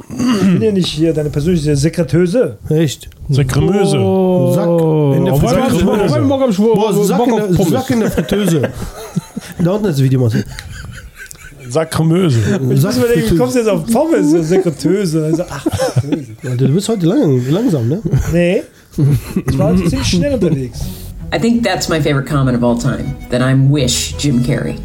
Ich 0.09 0.53
bin 0.53 0.63
ja 0.63 0.73
nicht 0.73 0.87
hier 0.89 1.13
deine 1.13 1.31
persönliche 1.31 1.77
Sekretöse. 1.77 2.59
Echt? 2.69 3.09
Sehr 3.29 3.45
kremöse. 3.45 3.99
Oh, 3.99 4.53
Sack 4.55 5.17
in 5.19 5.25
der 5.25 5.35
ich 5.35 5.41
Bock- 5.41 6.43
auf 6.43 6.57
Bock- 6.57 6.75
Boah, 6.75 7.05
Sack 7.05 7.27
in, 7.27 7.37
der. 7.37 7.53
Sack 7.67 7.91
in 7.91 8.01
der 8.01 8.11
Fritteuse. 8.11 8.63
da 9.59 9.71
unten 9.73 9.87
ist 9.87 9.99
das 9.99 10.03
Video 10.03 10.21
mal. 10.21 10.31
Sag 11.69 11.91
kremöse. 11.91 12.39
Ich 12.41 12.83
muss 12.83 12.97
überlegen, 12.97 13.31
wie 13.31 13.37
kommst 13.37 13.55
du 13.55 13.59
jetzt 13.61 13.69
auf 13.69 13.87
Pommes, 13.87 14.31
Sekretöse? 14.49 15.25
Also, 15.27 15.45
ach, 15.49 15.65
Sekretöse. 16.03 16.57
Du 16.57 16.75
bist 16.75 16.89
heute 16.89 17.07
lang, 17.07 17.41
langsam, 17.51 17.89
ne? 17.89 18.01
Nee. 18.33 18.63
Ich 19.47 19.57
war 19.59 19.69
heute 19.69 19.85
ziemlich 19.89 20.09
schnell 20.09 20.35
unterwegs. 20.35 20.81
I 21.33 21.39
think 21.39 21.63
that's 21.63 21.89
my 21.89 22.01
favorite 22.01 22.29
comment 22.29 22.57
of 22.57 22.65
all 22.65 22.77
time. 22.77 23.15
That 23.31 23.41
I'm 23.41 23.71
Wish 23.71 24.17
Jim 24.19 24.43
Carrey. 24.43 24.77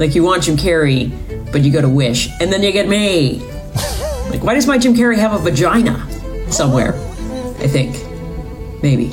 Like 0.00 0.16
you 0.16 0.24
want 0.24 0.42
Jim 0.44 0.56
Carrey, 0.56 1.12
but 1.52 1.62
you 1.62 1.70
go 1.70 1.80
to 1.80 1.88
Wish, 1.88 2.28
and 2.40 2.50
then 2.52 2.62
you 2.64 2.72
get 2.72 2.88
me. 2.88 3.40
Like 4.34 4.42
why 4.44 4.54
does 4.54 4.66
my 4.66 4.78
Jim 4.78 4.94
Carrey 4.94 5.16
have 5.16 5.32
a 5.32 5.38
vagina 5.38 5.96
somewhere? 6.50 6.94
I 7.62 7.68
think. 7.68 7.94
Maybe. 8.82 9.12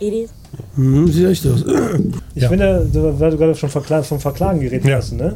It 0.00 0.12
is. 0.12 0.30
Hm, 0.76 1.08
sieht 1.10 1.26
echt 1.26 1.44
aus. 1.46 1.64
Ich 2.36 2.42
Ja. 2.42 2.48
finde, 2.48 2.86
du, 2.92 3.18
weil 3.18 3.30
du 3.32 3.36
gerade 3.36 3.54
schon 3.56 3.68
verkla 3.68 4.02
vom 4.04 4.20
Verklagen 4.20 4.60
geredet 4.60 4.86
Ja. 4.86 4.98
hast, 4.98 5.12
ne? 5.12 5.34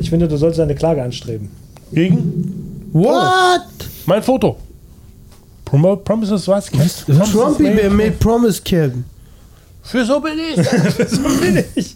Ich 0.00 0.08
finde, 0.08 0.26
du 0.26 0.36
solltest 0.38 0.60
eine 0.60 0.74
Klage 0.74 1.02
anstreben. 1.02 1.50
Gegen 1.92 2.88
What? 2.94 3.62
mein 4.06 4.22
Foto. 4.22 4.56
Promo 5.66 5.96
Promises 5.96 6.48
was? 6.48 6.70
Trumpy 7.30 7.70
Bear 7.74 7.90
made 7.90 8.12
promise, 8.12 8.62
Kevin. 8.62 9.04
Für 9.82 10.04
so 10.04 10.18
bin 10.20 10.32
ich. 10.38 10.56
so 11.10 11.22
bin 11.40 11.62
ich. 11.74 11.94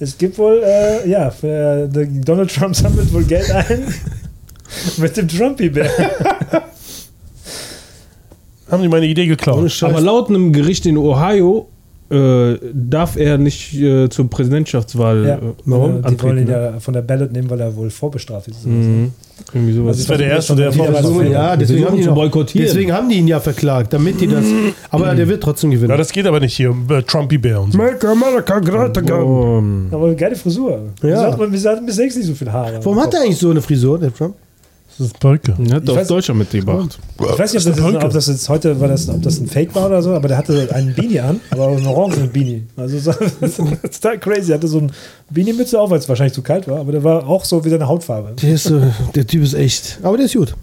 Es 0.00 0.16
gibt 0.18 0.36
wohl, 0.38 0.60
äh, 0.64 1.08
ja, 1.08 1.30
für, 1.30 1.88
äh, 1.94 2.06
Donald 2.24 2.52
Trump 2.52 2.74
sammelt 2.74 3.12
wohl 3.12 3.24
Geld 3.24 3.48
ein 3.50 3.94
mit 4.98 5.16
dem 5.16 5.28
Trumpy-Bär. 5.28 5.90
Haben 8.70 8.82
die 8.82 8.88
meine 8.88 9.06
Idee 9.06 9.26
geklaut. 9.26 9.82
Aber 9.82 10.00
laut 10.00 10.28
einem 10.28 10.52
Gericht 10.52 10.86
in 10.86 10.96
Ohio 10.96 11.68
äh, 12.08 12.56
darf 12.72 13.16
er 13.16 13.38
nicht 13.38 13.74
äh, 13.74 14.08
zur 14.08 14.28
Präsidentschaftswahl 14.30 15.24
Ja, 15.26 15.34
äh, 15.36 15.40
warum? 15.64 15.86
Die 15.88 16.02
wollen 16.02 16.04
antreten. 16.04 16.38
ihn 16.38 16.44
ne? 16.44 16.52
ja 16.74 16.80
von 16.80 16.94
der 16.94 17.02
Ballot 17.02 17.32
nehmen, 17.32 17.48
weil 17.50 17.60
er 17.60 17.74
wohl 17.76 17.90
vorbestraft 17.90 18.48
ist. 18.48 18.66
Mhm. 18.66 19.12
Irgendwie 19.54 19.72
sowas. 19.74 19.96
Also 19.96 20.00
Das 20.02 20.08
wäre 20.08 20.18
der 20.18 20.28
Erste, 20.36 20.54
der 20.56 20.74
Wieder 20.74 20.92
was 20.92 21.06
vor. 21.06 21.16
auf- 21.22 21.28
Ja, 21.28 21.56
deswegen 21.56 21.84
haben, 21.86 21.96
die 22.00 22.06
boykottieren. 22.08 22.66
deswegen 22.66 22.92
haben 22.92 23.08
die 23.08 23.16
ihn 23.16 23.28
ja 23.28 23.38
verklagt, 23.40 23.92
damit 23.92 24.20
die 24.20 24.26
das. 24.28 24.44
Aber 24.90 25.14
der 25.14 25.28
wird 25.28 25.42
trotzdem 25.42 25.70
gewinnen. 25.70 25.90
Ja, 25.90 25.96
das 25.96 26.12
geht 26.12 26.26
aber 26.26 26.40
nicht 26.40 26.54
hier. 26.56 26.74
Äh, 26.90 27.02
Trumpy 27.02 27.38
Bear 27.38 27.62
und 27.62 27.72
so. 27.72 27.78
Make 27.78 28.08
America 28.08 28.58
great 28.58 28.96
again. 28.98 29.22
Oh, 29.22 29.62
Aber 29.94 30.14
geile 30.14 30.34
Frisur. 30.36 30.80
Ja. 31.02 31.08
Ja. 31.08 31.16
Sagt 31.22 31.38
man, 31.38 31.52
wir 31.52 31.70
hatten 31.70 31.86
bis 31.86 31.96
sechs 31.96 32.16
nicht 32.16 32.26
so 32.26 32.34
viel 32.34 32.50
Haare. 32.52 32.78
Warum 32.84 33.00
hat 33.00 33.14
er 33.14 33.22
eigentlich 33.22 33.38
so 33.38 33.50
eine 33.50 33.62
Frisur, 33.62 33.98
der 33.98 34.12
Trump? 34.14 34.34
Das 35.00 35.06
ist 35.08 35.18
Perke. 35.18 35.54
er 35.66 35.76
hat 35.76 35.84
weiß- 35.84 36.08
Deutschland 36.08 36.40
mitgebracht. 36.40 36.98
Ich 37.18 37.38
weiß 37.38 37.54
nicht, 37.54 37.66
ob 37.66 37.74
das, 37.74 37.84
jetzt, 37.92 38.04
ob 38.04 38.12
das 38.12 38.26
jetzt 38.26 38.48
heute, 38.50 38.78
war 38.80 38.88
das, 38.88 39.08
ob 39.08 39.22
das 39.22 39.40
ein 39.40 39.46
Fake 39.46 39.74
war 39.74 39.86
oder 39.86 40.02
so, 40.02 40.10
aber 40.14 40.28
der 40.28 40.36
hatte 40.36 40.68
einen 40.74 40.94
Beanie 40.94 41.20
an, 41.20 41.40
aber 41.50 41.68
einen 41.68 41.86
orangen 41.86 42.30
Beanie. 42.30 42.64
Also 42.76 42.98
so, 42.98 43.12
das 43.40 43.58
ist 43.58 44.02
total 44.02 44.18
crazy. 44.18 44.52
Er 44.52 44.56
hatte 44.58 44.68
so 44.68 44.78
ein 44.78 44.92
Beanie-Mütze 45.30 45.80
auf, 45.80 45.88
weil 45.88 45.98
es 46.00 46.08
wahrscheinlich 46.08 46.34
zu 46.34 46.42
kalt 46.42 46.68
war, 46.68 46.80
aber 46.80 46.92
der 46.92 47.02
war 47.02 47.26
auch 47.26 47.46
so 47.46 47.64
wie 47.64 47.70
seine 47.70 47.88
Hautfarbe. 47.88 48.34
Der, 48.42 48.52
ist, 48.52 48.64
so, 48.64 48.78
der 49.14 49.26
Typ 49.26 49.42
ist 49.42 49.54
echt. 49.54 49.98
Aber 50.02 50.18
der 50.18 50.26
ist 50.26 50.34
gut. 50.36 50.54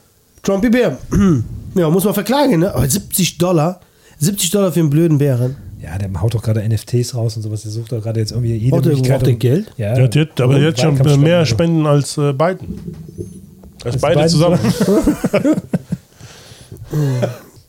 Trumpy 0.44 0.70
Bär. 0.70 0.98
Ja, 1.76 1.90
muss 1.92 2.06
man 2.06 2.14
verklagen, 2.16 2.60
ne? 2.60 2.74
Aber 2.74 2.88
70 2.90 3.38
Dollar. 3.38 3.82
70 4.18 4.50
Dollar 4.50 4.72
für 4.72 4.80
einen 4.80 4.90
blöden 4.90 5.20
Bären. 5.20 5.58
Ja, 5.80 5.96
der 6.00 6.10
haut 6.20 6.34
doch 6.34 6.42
gerade 6.42 6.68
NFTs 6.68 7.14
raus 7.14 7.36
und 7.38 7.44
sowas. 7.44 7.62
Der 7.62 7.72
sucht 7.72 7.92
doch 7.92 8.02
gerade 8.02 8.20
jetzt 8.20 8.32
irgendwie 8.32 8.56
jede 8.56 8.76
Möglichkeit. 8.76 9.10
braucht 9.12 9.26
der 9.28 9.34
um- 9.34 9.40
Geld? 9.40 9.72
Ja, 9.78 9.94
Der 9.94 10.06
hat 10.06 10.16
jetzt, 10.16 10.42
aber 10.42 10.58
jetzt 10.60 10.82
schon 10.82 11.22
mehr 11.22 11.46
Spenden 11.46 11.86
als 11.86 12.18
äh, 12.18 12.34
Biden. 12.34 12.80
Als 13.84 13.98
beide 13.98 14.16
Biden 14.16 14.30
zusammen. 14.30 14.60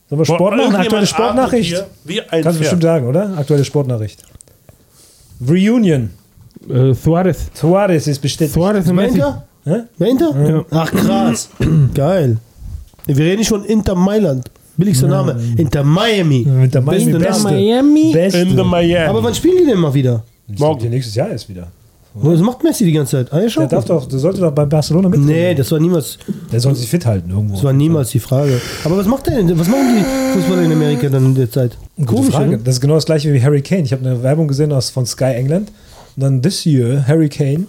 Sollen 0.08 0.20
wir 0.20 0.24
Sport 0.24 0.56
machen? 0.56 0.76
Aktuelle 0.76 1.06
Sportnachricht? 1.06 1.84
Wie 2.04 2.20
ein 2.22 2.42
Kannst 2.42 2.58
du 2.58 2.62
bestimmt 2.62 2.82
sagen, 2.82 3.06
oder? 3.06 3.36
Aktuelle 3.36 3.64
Sportnachricht. 3.64 4.22
Reunion. 5.46 6.10
Äh, 6.68 6.94
Suarez. 6.94 7.46
Suarez 7.54 8.06
ist 8.06 8.20
bestätigt. 8.20 8.54
Suarez 8.54 8.88
und 8.88 8.96
Messi. 8.96 9.16
Inter? 9.16 9.46
Inter? 9.98 10.64
Ach, 10.70 10.90
krass. 10.90 11.50
Geil. 11.94 12.38
Wir 13.06 13.16
reden 13.24 13.38
nicht 13.38 13.48
von 13.48 13.64
Inter 13.64 13.94
Mailand. 13.94 14.50
Billigster 14.76 15.08
Name. 15.08 15.36
Inter 15.56 15.82
Miami. 15.82 16.46
Mit 16.46 16.72
der 16.72 16.80
Miami 16.80 17.12
Beste 17.12 17.18
Beste. 17.18 17.42
Miami. 17.44 18.12
Beste. 18.12 18.38
In 18.38 18.56
the 18.56 18.62
Miami. 18.62 19.08
Aber 19.08 19.22
wann 19.22 19.34
spielen 19.34 19.58
die 19.58 19.66
denn 19.66 19.78
mal 19.78 19.92
wieder? 19.92 20.22
Ich 20.46 20.56
glaub, 20.56 20.78
die 20.78 20.88
nächstes 20.88 21.14
Jahr 21.14 21.30
ist 21.30 21.48
wieder. 21.48 21.66
Was 22.14 22.40
macht 22.40 22.64
Messi 22.64 22.84
die 22.84 22.92
ganze 22.92 23.12
Zeit? 23.18 23.32
Ah, 23.32 23.40
ja, 23.40 23.48
Der 23.48 23.66
darf 23.66 23.84
doch, 23.84 24.06
der 24.08 24.18
sollte 24.18 24.40
doch 24.40 24.50
bei 24.50 24.64
Barcelona 24.64 25.08
mit. 25.08 25.20
Nee, 25.20 25.54
das 25.54 25.70
war 25.70 25.78
niemals, 25.78 26.18
Der 26.50 26.58
soll 26.58 26.74
sich 26.74 26.88
fit 26.88 27.04
halten 27.06 27.30
irgendwo. 27.30 27.54
das 27.54 27.62
war 27.64 27.72
niemals 27.72 28.10
die 28.10 28.18
Frage. 28.18 28.60
Aber 28.84 28.96
was 28.96 29.06
macht 29.06 29.26
der 29.26 29.36
denn? 29.36 29.58
Was 29.58 29.68
machen 29.68 29.96
die 29.98 30.34
Fußballer 30.38 30.62
in 30.62 30.72
Amerika 30.72 31.08
dann 31.08 31.26
in 31.26 31.34
der 31.34 31.50
Zeit? 31.50 31.76
Gute 31.96 32.06
Komisch, 32.12 32.30
Frage. 32.34 32.50
ne? 32.50 32.58
Das 32.64 32.74
ist 32.76 32.80
genau 32.80 32.94
das 32.94 33.04
gleiche 33.06 33.32
wie 33.32 33.42
Harry 33.42 33.62
Kane. 33.62 33.82
Ich 33.82 33.92
habe 33.92 34.04
eine 34.04 34.22
Werbung 34.22 34.48
gesehen 34.48 34.72
aus 34.72 34.90
von 34.90 35.06
Sky 35.06 35.34
England. 35.34 35.70
Und 36.16 36.22
dann 36.22 36.42
this 36.42 36.64
year, 36.66 37.04
Harry 37.06 37.28
Kane 37.28 37.66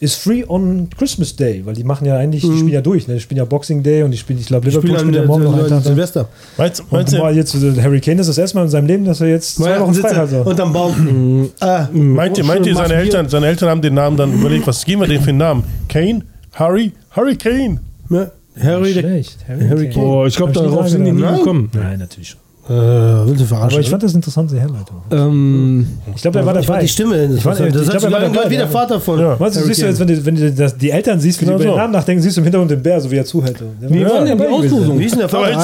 is 0.00 0.14
free 0.14 0.44
on 0.46 0.88
Christmas 0.96 1.34
Day, 1.34 1.62
weil 1.64 1.74
die 1.74 1.84
machen 1.84 2.06
ja 2.06 2.16
eigentlich, 2.16 2.42
die 2.42 2.52
spielen 2.52 2.68
ja 2.68 2.80
durch. 2.80 3.08
Ne? 3.08 3.14
Die 3.14 3.20
spielen 3.20 3.38
ja 3.38 3.44
Boxing 3.44 3.82
Day 3.82 4.02
und 4.02 4.12
die 4.12 4.16
spielen, 4.18 4.38
ich 4.38 4.46
glaube, 4.46 4.66
Liverpool 4.66 4.90
spielen 4.90 5.00
spielt 5.00 5.22
ja 5.22 5.26
morgen 5.26 5.44
noch 5.44 5.58
einen 5.58 5.68
Tag. 5.68 5.82
Silvester. 5.82 6.28
Meinst, 6.56 6.80
Und 6.80 6.92
meinst, 6.92 7.16
boah, 7.16 7.30
du, 7.30 7.36
jetzt, 7.36 7.54
äh, 7.54 7.82
Harry 7.82 8.00
Kane 8.00 8.20
ist 8.20 8.28
das 8.28 8.38
erste 8.38 8.56
Mal 8.56 8.64
in 8.64 8.70
seinem 8.70 8.86
Leben, 8.86 9.04
dass 9.04 9.20
er 9.20 9.28
jetzt 9.28 9.56
zwei 9.56 9.80
Wochen 9.80 9.94
frei 9.94 10.14
hat. 10.14 10.30
So. 10.30 10.42
unterm 10.42 10.72
Baum. 10.72 11.50
ah, 11.60 11.88
meint 11.92 12.38
ihr, 12.38 12.44
meint 12.44 12.66
ihr 12.66 12.74
seine 12.74 12.88
Bier. 12.88 12.96
Eltern, 12.98 13.28
seine 13.28 13.46
Eltern 13.46 13.68
haben 13.70 13.82
den 13.82 13.94
Namen 13.94 14.16
dann 14.16 14.32
überlegt, 14.32 14.66
was 14.66 14.84
geben 14.84 15.02
wir 15.02 15.08
denn 15.08 15.20
für 15.20 15.30
einen 15.30 15.38
Namen? 15.38 15.64
Kane? 15.88 16.22
Harry? 16.54 16.92
Harry 17.10 17.36
Kane? 17.36 17.80
ne? 18.08 18.30
Harry, 18.60 18.92
Schlecht. 18.92 19.38
Harry 19.46 19.90
Kane. 19.90 20.04
Oh, 20.04 20.26
ich 20.26 20.36
glaube, 20.36 20.52
darauf 20.52 20.88
sind 20.88 21.04
die 21.04 21.12
nie 21.12 21.20
gedacht. 21.20 21.38
gekommen. 21.38 21.70
Nein, 21.74 21.98
natürlich 22.00 22.30
schon. 22.30 22.40
Äh, 22.68 23.26
willst 23.26 23.40
du 23.40 23.46
verarschen? 23.46 23.72
Aber 23.72 23.80
ich 23.80 23.90
fand 23.90 24.02
das 24.02 24.10
eine 24.12 24.18
interessante 24.18 24.58
Herleitung. 24.60 24.96
Ähm, 25.10 25.86
Ich 26.14 26.22
glaube, 26.22 26.38
er 26.40 26.46
war 26.46 26.52
ich 26.58 26.66
fand 26.66 26.68
dabei. 26.68 26.80
die 26.82 26.88
Stimme. 26.88 27.24
Ich 27.34 27.42
fand- 27.42 27.60
interessant. 27.60 27.66
ich 27.68 27.74
das 27.74 27.88
glaub, 27.90 28.02
er 28.04 28.12
war 28.12 28.20
dabei, 28.34 28.50
wie 28.50 28.56
der 28.56 28.64
ja. 28.64 28.70
Vater 28.70 29.00
von. 29.00 29.18
Ja. 29.20 29.40
Weißt 29.40 29.56
du, 29.56 29.60
siehst 29.60 29.78
du 29.80 29.82
Kane. 29.86 29.90
jetzt, 29.90 30.00
wenn 30.00 30.06
du, 30.08 30.24
wenn 30.26 30.34
du 30.36 30.52
das, 30.52 30.76
die 30.76 30.90
Eltern 30.90 31.18
siehst, 31.20 31.40
wie 31.40 31.44
Genau 31.46 31.56
die 31.58 31.64
über 31.64 31.72
so. 31.72 31.76
den 31.76 31.80
Namen 31.82 31.92
nachdenken, 31.94 32.22
siehst 32.22 32.36
du 32.36 32.40
im 32.40 32.44
Hintergrund 32.44 32.70
den 32.70 32.82
Bär, 32.82 33.00
so 33.00 33.10
wie 33.10 33.16
er 33.16 33.24
zuhält. 33.24 33.56
Wie 33.80 34.04
war 34.04 34.10
war 34.10 34.24
denn 34.24 34.36
die 34.36 34.42
dabei. 34.44 34.52
Auslosung? 34.52 34.98
Wie 34.98 35.04
ist 35.04 35.12
denn 35.12 35.20
der 35.20 35.28
Vater? 35.28 35.56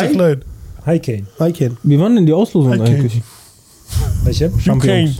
Hi, 0.86 0.98
Kane. 0.98 1.22
Hi 1.40 1.52
Ken. 1.52 1.76
wie 1.82 1.98
waren 1.98 2.14
denn 2.14 2.26
die 2.26 2.32
Auslosungen 2.32 2.80
Okay. 2.80 2.94
eigentlich? 2.96 3.22
Welche? 4.24 4.50
Kane. 4.80 5.14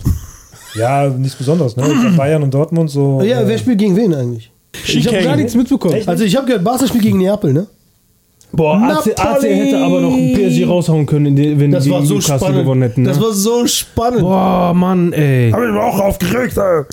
Ja, 0.75 1.07
nichts 1.09 1.35
Besonderes. 1.37 1.75
Ne? 1.77 1.83
Bayern 2.17 2.43
und 2.43 2.53
Dortmund 2.53 2.89
so. 2.89 3.21
Ja, 3.23 3.41
äh, 3.41 3.47
wer 3.47 3.57
spielt 3.57 3.77
gegen 3.79 3.95
wen 3.95 4.13
eigentlich? 4.13 4.51
Ich 4.87 5.07
habe 5.07 5.23
gar 5.23 5.35
nichts 5.37 5.55
mitbekommen. 5.55 5.95
Also 6.05 6.23
ich 6.25 6.35
habe 6.35 6.45
gehört, 6.45 6.63
Barca 6.63 6.85
spielt 6.87 7.03
gegen 7.03 7.17
Neapel, 7.19 7.53
ne? 7.53 7.65
Boah, 8.55 8.77
AC, 8.81 9.19
AC 9.19 9.43
hätte 9.43 9.77
aber 9.83 10.01
noch 10.01 10.13
ein 10.13 10.33
PSG 10.33 10.65
raushauen 10.67 11.05
können, 11.05 11.37
wenn 11.37 11.71
Das 11.71 11.83
die 11.83 11.91
war 11.91 12.01
so 12.03 12.15
Newcastle 12.15 12.37
spannend. 12.39 12.59
gewonnen 12.63 12.81
hätten. 12.83 13.01
Ne? 13.03 13.09
Das 13.09 13.21
war 13.21 13.31
so 13.33 13.67
spannend. 13.67 14.21
Boah, 14.21 14.73
Mann, 14.73 15.13
ey. 15.13 15.51
Hab 15.51 15.61
ich 15.61 15.71
mich 15.71 15.81
auch 15.81 15.99
aufgeregt, 15.99 16.57
ey. 16.57 16.83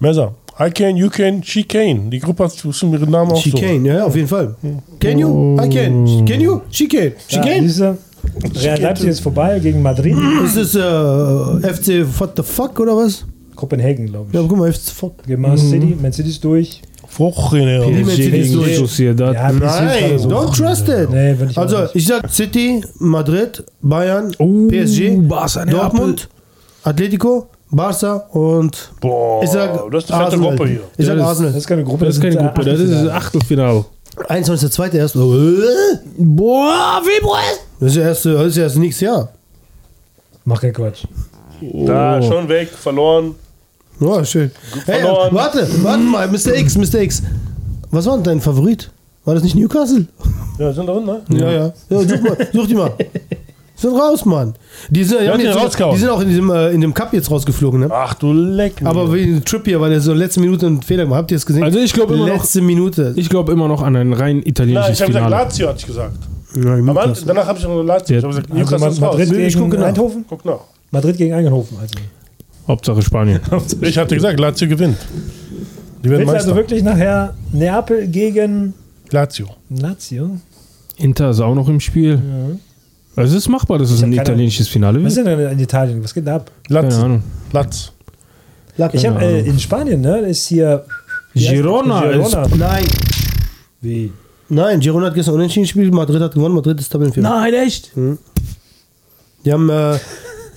Messer. 0.00 0.34
I 0.58 0.70
can, 0.70 0.96
you 0.96 1.08
can, 1.10 1.42
she 1.42 1.64
can. 1.64 2.10
Die 2.10 2.20
Gruppe 2.20 2.44
hat 2.44 2.52
schon 2.70 2.92
ihren 2.92 3.10
Namen 3.10 3.32
auch 3.32 3.36
so. 3.42 3.50
Chicane, 3.50 3.84
ja, 3.84 3.94
ja, 3.96 4.04
auf 4.04 4.14
jeden 4.14 4.28
Fall. 4.28 4.54
Can 5.00 5.18
you? 5.18 5.56
I 5.60 5.68
can. 5.68 6.24
Can 6.26 6.40
you? 6.40 6.60
Chicane. 6.70 7.12
ja, 7.28 7.42
Chicane? 7.42 7.62
diese, 7.62 7.98
Real 8.62 8.80
Leipzig 8.80 9.08
ist 9.08 9.20
vorbei 9.20 9.58
gegen 9.58 9.82
Madrid. 9.82 10.16
Ist 10.44 10.56
das 10.56 10.74
äh, 10.74 11.72
FC 11.74 12.06
What 12.18 12.32
the 12.36 12.42
fuck 12.42 12.78
oder 12.80 12.96
was? 12.96 13.24
Kopenhagen, 13.54 14.06
glaube 14.06 14.26
ich. 14.30 14.34
Ja, 14.34 14.44
guck 14.46 14.58
mal, 14.58 14.72
FC 14.72 14.90
fuck. 14.90 15.22
Gegen 15.26 15.42
Man 15.42 15.58
City. 15.58 15.96
Man 16.00 16.12
City 16.12 16.30
ist 16.30 16.42
durch. 16.44 16.80
Ist 17.18 18.16
gegen. 18.16 18.74
Sociedad. 18.76 19.34
Ja, 19.34 19.52
Nein, 19.52 20.18
so. 20.18 20.28
don't 20.28 20.56
trust 20.56 20.88
it. 20.88 21.10
Nee, 21.10 21.36
ich 21.48 21.56
Also, 21.58 21.86
ich 21.94 22.06
sag 22.06 22.28
City, 22.30 22.84
Madrid, 22.98 23.62
Bayern, 23.80 24.32
Oh, 24.38 24.68
PSG, 24.68 25.16
Barca. 25.28 25.64
Dortmund, 25.64 26.28
Atletico, 26.82 27.46
Barca 27.70 28.16
und 28.32 28.90
Boah, 29.00 29.42
ich 29.42 29.50
sag 29.50 29.90
das 29.90 30.04
ist 30.04 30.12
eine 30.12 30.24
fette 30.24 30.36
Arsenal. 30.36 30.56
Gruppe 30.56 30.68
hier. 30.68 30.80
Ich 30.96 31.06
sag 31.06 31.12
Ja, 31.12 31.18
das- 31.20 31.28
Arsenal. 31.28 31.52
Das 31.52 31.60
ist 31.60 31.66
keine 31.66 31.84
Gruppe. 31.84 32.04
Das 32.06 32.14
ist 32.16 32.20
keine 32.20 32.36
Gruppe, 32.36 32.64
das 32.64 32.80
ist 32.80 33.08
Achtelfinale. 33.08 33.12
Achtelfinale. 33.12 33.84
21.2. 34.28 34.94
erst. 34.96 35.16
Oh, 35.16 35.34
Boah, 36.18 37.00
Februar. 37.02 37.40
Das 37.80 37.90
ist 37.90 37.96
ja 37.96 38.02
erst, 38.02 38.26
das 38.26 38.46
ist 38.46 38.56
ja 38.56 38.62
erst 38.64 38.76
nächstes 38.76 39.00
Jahr. 39.00 39.28
Mach 40.44 40.60
keinen 40.60 40.72
Quatsch. 40.72 41.04
Da, 41.60 42.20
schon 42.22 42.48
weg, 42.48 42.68
verloren. 42.68 43.34
Ja, 44.00 44.24
schön. 44.24 44.50
Hey, 44.86 45.02
warte, 45.30 45.68
warte 45.82 46.02
mal, 46.02 46.28
Mr. 46.28 46.54
X, 46.56 46.76
Mr. 46.76 47.00
X. 47.00 47.22
Was 47.90 48.06
war 48.06 48.14
denn 48.14 48.24
dein 48.24 48.40
Favorit? 48.40 48.90
War 49.24 49.34
das 49.34 49.42
nicht 49.44 49.54
Newcastle? 49.54 50.06
Ja, 50.58 50.72
sind 50.72 50.86
da 50.86 50.92
unten, 50.92 51.06
ne? 51.06 51.22
Ja, 51.40 51.50
ja. 51.50 51.72
ja 51.88 52.00
such, 52.00 52.20
mal, 52.22 52.36
such 52.52 52.66
die 52.66 52.74
mal. 52.74 52.92
Sind 53.76 53.92
raus, 53.96 54.24
Mann. 54.24 54.54
Die 54.88 55.02
sind, 55.02 55.20
die, 55.20 55.26
hat 55.26 55.34
haben 55.34 55.40
jetzt, 55.40 55.56
rausgehauen? 55.56 55.94
die 55.96 56.00
sind 56.00 56.08
auch 56.08 56.20
in 56.20 56.28
dem, 56.32 56.48
äh, 56.48 56.70
in 56.70 56.80
dem 56.80 56.94
Cup 56.94 57.12
jetzt 57.12 57.28
rausgeflogen, 57.28 57.80
ne? 57.80 57.88
Ach 57.90 58.14
du 58.14 58.32
Leck. 58.32 58.80
mir. 58.80 58.88
Aber 58.88 59.12
wie 59.12 59.40
Trippier, 59.40 59.80
weil 59.80 59.90
er 59.92 60.00
so 60.00 60.14
letzte 60.14 60.38
Minute 60.38 60.66
einen 60.66 60.80
Fehler 60.80 61.02
gemacht 61.02 61.16
hat. 61.16 61.22
Habt 61.22 61.30
ihr 61.32 61.36
es 61.38 61.44
gesehen? 61.44 61.64
Also 61.64 61.80
ich 61.80 61.92
glaube 61.92 62.14
immer 62.14 62.28
noch, 62.28 62.36
Letzte 62.36 62.62
Minute. 62.62 63.12
ich 63.16 63.28
glaube 63.28 63.50
immer 63.50 63.66
noch 63.66 63.82
an 63.82 63.96
ein 63.96 64.12
rein 64.12 64.36
Nein, 64.36 64.46
italienisches 64.46 64.90
ich 64.94 65.00
habe 65.02 65.12
gesagt. 65.12 65.30
Lazio, 65.30 65.68
hatte 65.68 65.78
ich 65.80 65.86
gesagt. 65.86 66.16
Ja, 66.54 66.62
Aber 66.70 66.76
Newcastle. 66.82 67.26
danach 67.26 67.46
habe 67.48 67.58
ich 67.58 67.64
noch 67.64 67.82
Lazio. 67.82 68.16
Ich 68.16 68.22
habe 68.24 68.34
gesagt, 68.34 68.50
Also 68.52 68.62
Newcastle 68.62 68.88
ist 68.90 69.02
raus. 69.02 69.18
Madrid 69.18 69.38
Ich 69.40 69.54
gucke 69.56 69.70
gegen 69.70 69.80
nach. 69.82 69.88
Eindhoven? 69.88 70.24
Guck 70.28 70.44
nach. 70.44 70.60
Madrid 70.92 71.16
gegen 71.16 71.34
Eindhoven. 71.34 71.76
Also. 71.80 71.94
Hauptsache 72.66 73.02
Spanien. 73.02 73.40
Ich 73.82 73.98
hatte 73.98 74.14
gesagt, 74.14 74.38
Lazio 74.40 74.68
gewinnt. 74.68 74.96
Die 76.02 76.10
werden 76.10 76.20
Willst 76.20 76.20
du 76.20 76.32
Meister. 76.32 76.48
also 76.50 76.56
wirklich 76.56 76.82
nachher 76.82 77.34
Neapel 77.52 78.06
gegen 78.08 78.74
Lazio. 79.10 79.48
Lazio? 79.70 80.38
Inter 80.96 81.30
ist 81.30 81.40
auch 81.40 81.54
noch 81.54 81.68
im 81.68 81.80
Spiel. 81.80 82.20
Also 83.16 83.36
es 83.36 83.42
ist 83.44 83.48
machbar, 83.48 83.78
dass 83.78 83.90
es 83.90 84.02
ein 84.02 84.10
keine- 84.10 84.22
italienisches 84.22 84.68
Finale 84.68 85.02
Was 85.04 85.16
ist 85.16 85.24
wird. 85.24 85.38
denn 85.38 85.52
in 85.52 85.58
Italien? 85.60 86.02
Was 86.04 86.12
geht 86.14 86.26
da 86.26 86.36
ab? 86.36 86.50
Keine 86.68 86.80
Latz. 86.82 86.94
Ahnung. 86.96 87.22
Latz. 87.52 87.92
Ich 88.92 89.06
habe 89.06 89.24
äh, 89.24 89.40
in 89.46 89.58
Spanien, 89.60 90.00
ne, 90.00 90.18
ist 90.20 90.46
hier? 90.48 90.84
Girona 91.34 92.00
Girona. 92.10 92.46
Nein, 92.56 92.84
Wie? 93.80 94.12
nein, 94.48 94.80
Girona 94.80 95.06
hat 95.06 95.14
gestern 95.14 95.34
unentschieden 95.36 95.64
gespielt, 95.64 95.92
Madrid 95.94 96.20
hat 96.20 96.34
gewonnen, 96.34 96.54
Madrid 96.56 96.78
ist 96.80 96.88
Tabellenführer. 96.90 97.28
Nein, 97.28 97.54
echt? 97.54 97.92
Die 99.44 99.52
haben, 99.52 99.68
äh, 99.70 99.96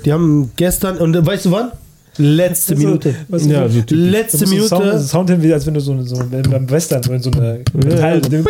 die 0.06 0.14
haben 0.14 0.52
gestern, 0.56 0.98
und 0.98 1.16
äh, 1.16 1.24
weißt 1.26 1.46
du 1.46 1.52
wann? 1.52 1.72
Letzte 2.18 2.76
So, 2.76 2.84
Minute. 2.88 3.16
was 3.28 3.46
Ja, 3.46 3.68
so, 3.70 3.80
so. 3.80 3.84
Letzte 3.96 4.38
Sound, 4.40 4.52
Minute. 4.52 5.00
Sound 5.02 5.30
hin, 5.30 5.44
wie 5.44 5.54
als 5.54 5.66
wenn 5.66 5.74
du 5.76 5.80
so, 5.80 6.02
so 6.04 6.16
beim 6.30 6.70
Western 6.70 7.04
so 7.04 7.14
in 7.14 7.22
so 7.22 7.32
eine 7.32 7.62
Metall. 7.74 8.22
Bing! 8.22 8.44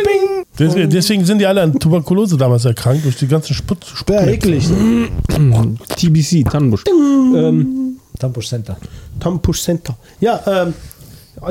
Deswegen, 0.58 0.90
deswegen 0.90 1.24
sind 1.24 1.38
die 1.38 1.46
alle 1.46 1.62
an 1.62 1.72
Tuberkulose 1.78 2.36
damals 2.36 2.64
erkrankt, 2.64 3.04
durch 3.04 3.16
die 3.16 3.28
ganzen 3.28 3.54
Sput. 3.54 3.84
Sput 3.84 4.14
Ja, 4.14 4.26
eklig. 4.26 4.64
TBC, 5.96 6.44
Tannenbusch. 6.50 6.84
ähm, 6.88 7.96
Tampush 8.18 8.48
Center. 8.48 8.76
Tampush 9.20 9.62
Center. 9.62 9.96
Ja, 10.20 10.40
ähm, 10.46 10.74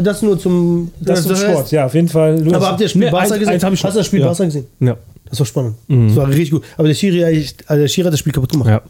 das 0.03 0.21
nur 0.21 0.37
zum. 0.37 0.91
Das 0.99 1.19
ist 1.21 1.31
heißt- 1.31 1.51
Sport, 1.51 1.71
ja, 1.71 1.85
auf 1.85 1.93
jeden 1.93 2.09
Fall. 2.09 2.39
Luis. 2.41 2.53
Aber 2.53 2.67
habt 2.67 2.81
ihr 2.81 2.85
das 2.85 2.91
Spiel 2.91 3.05
Nee, 3.05 3.11
Barca 3.11 3.37
gesehen? 3.37 3.53
eins 3.53 3.63
hab 3.63 3.73
ich 3.73 3.83
Hast 3.83 3.93
du 3.93 3.99
das 3.99 4.07
Spiel 4.07 4.19
ja. 4.19 4.25
Barca 4.27 4.43
gesehen? 4.45 4.65
ja. 4.79 4.97
Das 5.29 5.39
war 5.39 5.45
spannend. 5.45 5.75
Das 5.89 6.15
war 6.15 6.27
richtig 6.29 6.51
gut. 6.51 6.63
Aber 6.77 6.87
der 6.87 6.95
Schiri, 6.95 7.21
also 7.25 7.81
der 7.81 7.87
Schiri 7.89 8.05
hat 8.05 8.13
das 8.13 8.19
Spiel 8.21 8.31
kaputt 8.31 8.49
gemacht. 8.49 8.69
Ja. 8.69 8.81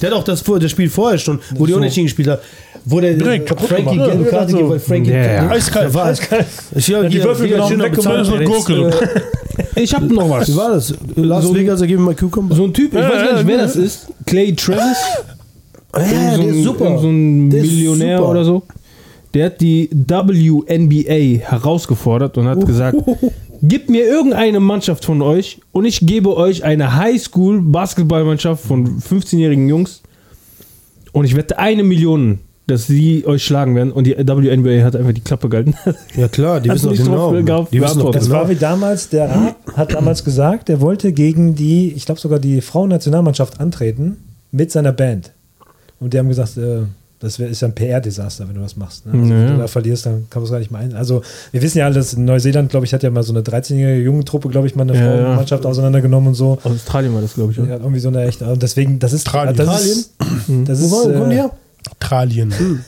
Der 0.00 0.10
hat 0.10 0.16
auch 0.18 0.24
das, 0.24 0.40
vor- 0.40 0.58
das 0.58 0.70
Spiel 0.70 0.88
vorher 0.90 1.18
schon, 1.18 1.38
wo 1.56 1.66
die 1.66 1.72
unentschieden 1.72 2.06
gespielt 2.06 2.28
hat, 2.28 2.40
wo 2.84 3.00
der 3.00 3.14
Direkt 3.14 3.48
Frankie 3.48 3.96
gelbe 3.96 4.24
Karte 4.24 4.54
gibt, 4.54 4.68
weil 4.68 4.78
Frankie 4.80 5.10
Ja, 5.10 5.32
ja. 5.44 5.48
Eiskalt. 5.50 5.86
Der 5.86 5.94
war, 5.94 6.06
Eiskalt. 6.06 6.46
Ich 6.74 6.88
ja, 6.88 7.02
die 7.02 7.22
Würfel 7.22 7.48
genommen, 7.48 7.80
ist 7.80 8.02
eine 8.32 8.44
Gurke. 8.44 8.92
Ich 9.76 9.94
hab 9.94 10.02
noch 10.02 10.28
was. 10.30 10.48
Wie 10.48 10.56
war 10.56 10.72
das? 10.72 10.94
Las 11.16 11.44
So- 11.44 11.54
Vegas, 11.54 11.80
da 11.80 11.86
geben 11.86 12.02
wir 12.02 12.06
mal 12.06 12.14
Cucumber. 12.14 12.54
So 12.56 12.64
ein 12.64 12.72
Typ, 12.72 12.92
ich 12.92 12.98
Ja, 12.98 13.08
weiß 13.08 13.12
gar 13.14 13.26
ja, 13.26 13.32
nicht, 13.36 13.46
wer 13.46 13.56
ja. 13.56 13.62
das 13.62 13.76
ist. 13.76 14.06
Clay 14.26 14.52
Travis. 14.54 14.96
ja, 15.96 16.00
so 16.02 16.06
der 16.10 16.38
ein, 16.40 16.48
ist 16.54 16.62
super. 16.64 16.98
So 16.98 17.08
ein 17.08 17.48
Millionär 17.48 18.24
oder 18.26 18.44
so. 18.44 18.62
Der 19.32 19.46
hat 19.46 19.60
die 19.60 19.88
WNBA 19.92 21.44
herausgefordert 21.48 22.38
und 22.38 22.46
hat 22.46 22.64
gesagt, 22.66 22.96
gib 23.62 23.88
mir 23.88 24.04
irgendeine 24.04 24.60
Mannschaft 24.60 25.04
von 25.04 25.22
euch 25.22 25.60
und 25.72 25.84
ich 25.84 26.00
gebe 26.00 26.36
euch 26.36 26.64
eine 26.64 26.96
Highschool-Basketballmannschaft 26.96 28.64
von 28.64 29.00
15-jährigen 29.00 29.68
Jungs 29.68 30.02
und 31.12 31.24
ich 31.24 31.36
wette 31.36 31.58
eine 31.58 31.82
Million, 31.82 32.40
dass 32.66 32.86
sie 32.86 33.26
euch 33.26 33.44
schlagen 33.44 33.74
werden 33.74 33.92
und 33.92 34.06
die 34.06 34.16
WNBA 34.16 34.84
hat 34.84 34.96
einfach 34.96 35.12
die 35.12 35.20
Klappe 35.20 35.48
gehalten. 35.48 35.74
Ja 36.16 36.28
klar, 36.28 36.60
die 36.60 36.70
wissen 36.70 36.86
doch 36.86 36.92
nicht 36.92 37.04
genau. 37.04 37.32
drauf? 37.44 37.68
Die 37.70 37.80
wissen 37.80 37.98
doch 38.00 38.10
Das 38.10 38.26
genau. 38.26 38.36
war 38.36 38.48
wie 38.48 38.56
damals, 38.56 39.08
der 39.08 39.30
Raab 39.30 39.56
hat 39.76 39.92
damals 39.92 40.24
gesagt, 40.24 40.68
er 40.70 40.80
wollte 40.80 41.12
gegen 41.12 41.54
die, 41.54 41.92
ich 41.92 42.06
glaube 42.06 42.20
sogar 42.20 42.38
die 42.38 42.60
Frauennationalmannschaft 42.60 43.60
antreten 43.60 44.16
mit 44.50 44.70
seiner 44.70 44.92
Band. 44.92 45.32
Und 46.00 46.14
die 46.14 46.18
haben 46.18 46.28
gesagt, 46.28 46.56
äh, 46.56 46.82
das 47.24 47.38
ist 47.40 47.60
ja 47.62 47.68
ein 47.68 47.74
PR-Desaster, 47.74 48.46
wenn 48.46 48.54
du 48.54 48.60
das 48.60 48.76
machst. 48.76 49.04
Ne? 49.06 49.12
Also, 49.12 49.24
Ja, 49.24 49.30
Wenn 49.40 49.46
ja. 49.48 49.52
du 49.54 49.58
da 49.58 49.66
verlierst, 49.66 50.06
dann 50.06 50.26
kann 50.30 50.40
man 50.42 50.44
es 50.44 50.50
gar 50.52 50.58
nicht 50.60 50.70
mehr 50.70 50.80
ein. 50.80 50.94
Also, 50.94 51.22
wir 51.50 51.60
wissen 51.62 51.78
ja 51.78 51.86
alle, 51.86 51.94
dass 51.94 52.14
in 52.14 52.24
Neuseeland, 52.24 52.70
glaube 52.70 52.86
ich, 52.86 52.94
hat 52.94 53.02
ja 53.02 53.10
mal 53.10 53.22
so 53.24 53.32
eine 53.32 53.42
13-jährige 53.42 54.04
Jungentruppe, 54.04 54.48
glaube 54.48 54.66
ich, 54.68 54.76
mal 54.76 54.82
eine 54.82 54.94
Ja, 54.96 55.04
ja. 55.16 55.22
Frauenmannschaft 55.24 55.66
auseinandergenommen 55.66 56.28
und 56.28 56.34
so. 56.34 56.58
Australien 56.62 57.12
war 57.14 57.20
das, 57.22 57.34
glaube 57.34 57.50
ich. 57.52 57.58
Ja, 57.58 57.64
irgendwie 57.64 57.98
so 58.00 58.08
eine 58.08 58.22
echte. 58.24 58.44
Und 58.46 58.62
deswegen, 58.62 58.98
das 59.00 59.12
ist. 59.12 59.26
Australien. 59.26 59.56
Das 59.56 59.84
ist, 59.84 60.12
das 60.66 60.80
Wo 60.80 60.84
ist 60.84 60.92
war- 60.92 61.12
kommen 61.12 61.30
die 61.30 61.36
äh, 61.36 61.40
her? 61.40 61.50
Australien. 62.00 62.54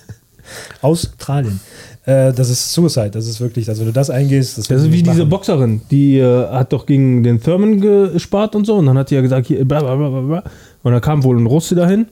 Australien. 0.83 1.61
Äh, 2.05 2.33
das 2.33 2.51
ist 2.51 2.73
Suicide. 2.73 3.11
Das 3.11 3.27
ist 3.27 3.41
wirklich, 3.41 3.69
also 3.69 3.81
wenn 3.81 3.89
du 3.89 3.93
das 3.93 4.11
eingehst, 4.11 4.59
das, 4.59 4.69
Das 4.69 4.83
ist 4.83 4.87
wie 4.89 4.91
nicht 5.03 5.07
diese 5.07 5.19
machen. 5.21 5.31
Boxerin, 5.31 5.81
die 5.91 6.19
äh, 6.19 6.49
hat 6.49 6.73
doch 6.73 6.87
gegen 6.87 7.23
den 7.23 7.43
Thurman 7.43 7.81
gespart 7.81 8.55
und 8.55 8.65
so. 8.65 8.77
Und 8.77 8.87
dann 8.87 8.97
hat 8.99 9.11
die 9.11 9.17
ja 9.17 9.21
gesagt, 9.23 9.47
hier, 9.49 9.65
bla, 9.65 9.81
bla, 9.81 9.97
bla, 9.97 10.09
bla, 10.09 10.21
bla. 10.21 10.43
Und 10.83 10.93
dann 10.93 11.01
kam 11.01 11.25
wohl 11.25 11.37
ein 11.37 11.47
Russe 11.47 11.75
dahin. 11.75 12.07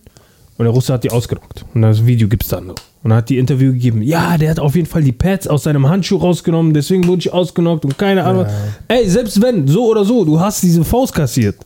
Und 0.57 0.65
der 0.65 0.73
Russe 0.73 0.93
hat 0.93 1.05
die 1.05 1.11
ausgenockt. 1.11 1.65
Und 1.75 1.83
das 1.83 2.07
Video 2.07 2.29
gibt 2.29 2.45
es 2.45 2.49
dann 2.51 2.69
noch. 2.69 2.77
Und 3.03 3.11
dann 3.11 3.19
hat 3.19 3.29
die 3.29 3.39
Interview 3.39 3.73
gegeben. 3.73 4.03
Ja, 4.03 4.39
der 4.39 4.51
hat 4.51 4.61
auf 4.61 4.77
jeden 4.77 4.87
Fall 4.87 5.03
die 5.03 5.13
Pads 5.13 5.49
aus 5.49 5.65
seinem 5.65 5.89
Handschuh 5.89 6.17
rausgenommen. 6.17 6.73
Deswegen 6.73 7.07
wurde 7.07 7.21
ich 7.21 7.33
ausgenockt 7.33 7.85
und 7.85 7.99
keine 7.99 8.25
Ahnung. 8.25 8.47
Ey, 8.89 9.09
selbst 9.09 9.43
wenn, 9.43 9.67
so 9.67 9.87
oder 9.87 10.05
so, 10.05 10.25
du 10.25 10.39
hast 10.39 10.63
diese 10.63 10.85
Faust 10.85 11.15
kassiert. 11.15 11.57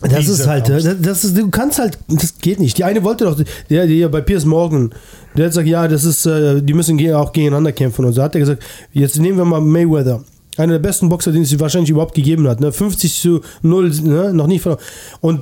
Das 0.00 0.20
Diese 0.20 0.32
ist 0.32 0.46
halt, 0.48 0.68
das, 0.68 0.84
das 1.00 1.24
ist, 1.24 1.38
du 1.38 1.48
kannst 1.48 1.78
halt, 1.78 1.96
das 2.08 2.36
geht 2.38 2.58
nicht. 2.58 2.76
Die 2.76 2.82
eine 2.82 3.04
wollte 3.04 3.24
doch, 3.24 3.40
der, 3.70 3.86
der 3.86 4.08
bei 4.08 4.20
Piers 4.20 4.44
Morgan, 4.44 4.92
der 5.36 5.44
hat 5.44 5.52
gesagt, 5.52 5.68
ja, 5.68 5.86
das 5.86 6.04
ist, 6.04 6.26
äh, 6.26 6.60
die 6.60 6.74
müssen 6.74 6.98
auch 7.14 7.32
gegeneinander 7.32 7.70
kämpfen. 7.70 8.04
Und 8.04 8.12
so 8.12 8.22
hat 8.22 8.34
er 8.34 8.40
gesagt, 8.40 8.64
jetzt 8.92 9.18
nehmen 9.18 9.38
wir 9.38 9.44
mal 9.44 9.60
Mayweather. 9.60 10.24
Einer 10.56 10.74
der 10.74 10.80
besten 10.80 11.08
Boxer, 11.08 11.30
den 11.30 11.42
es 11.42 11.60
wahrscheinlich 11.60 11.90
überhaupt 11.90 12.14
gegeben 12.14 12.48
hat. 12.48 12.60
Ne? 12.60 12.72
50 12.72 13.20
zu 13.20 13.40
0, 13.62 13.90
ne? 14.02 14.34
noch 14.34 14.48
nie 14.48 14.58
verloren. 14.58 14.82
Und 15.20 15.40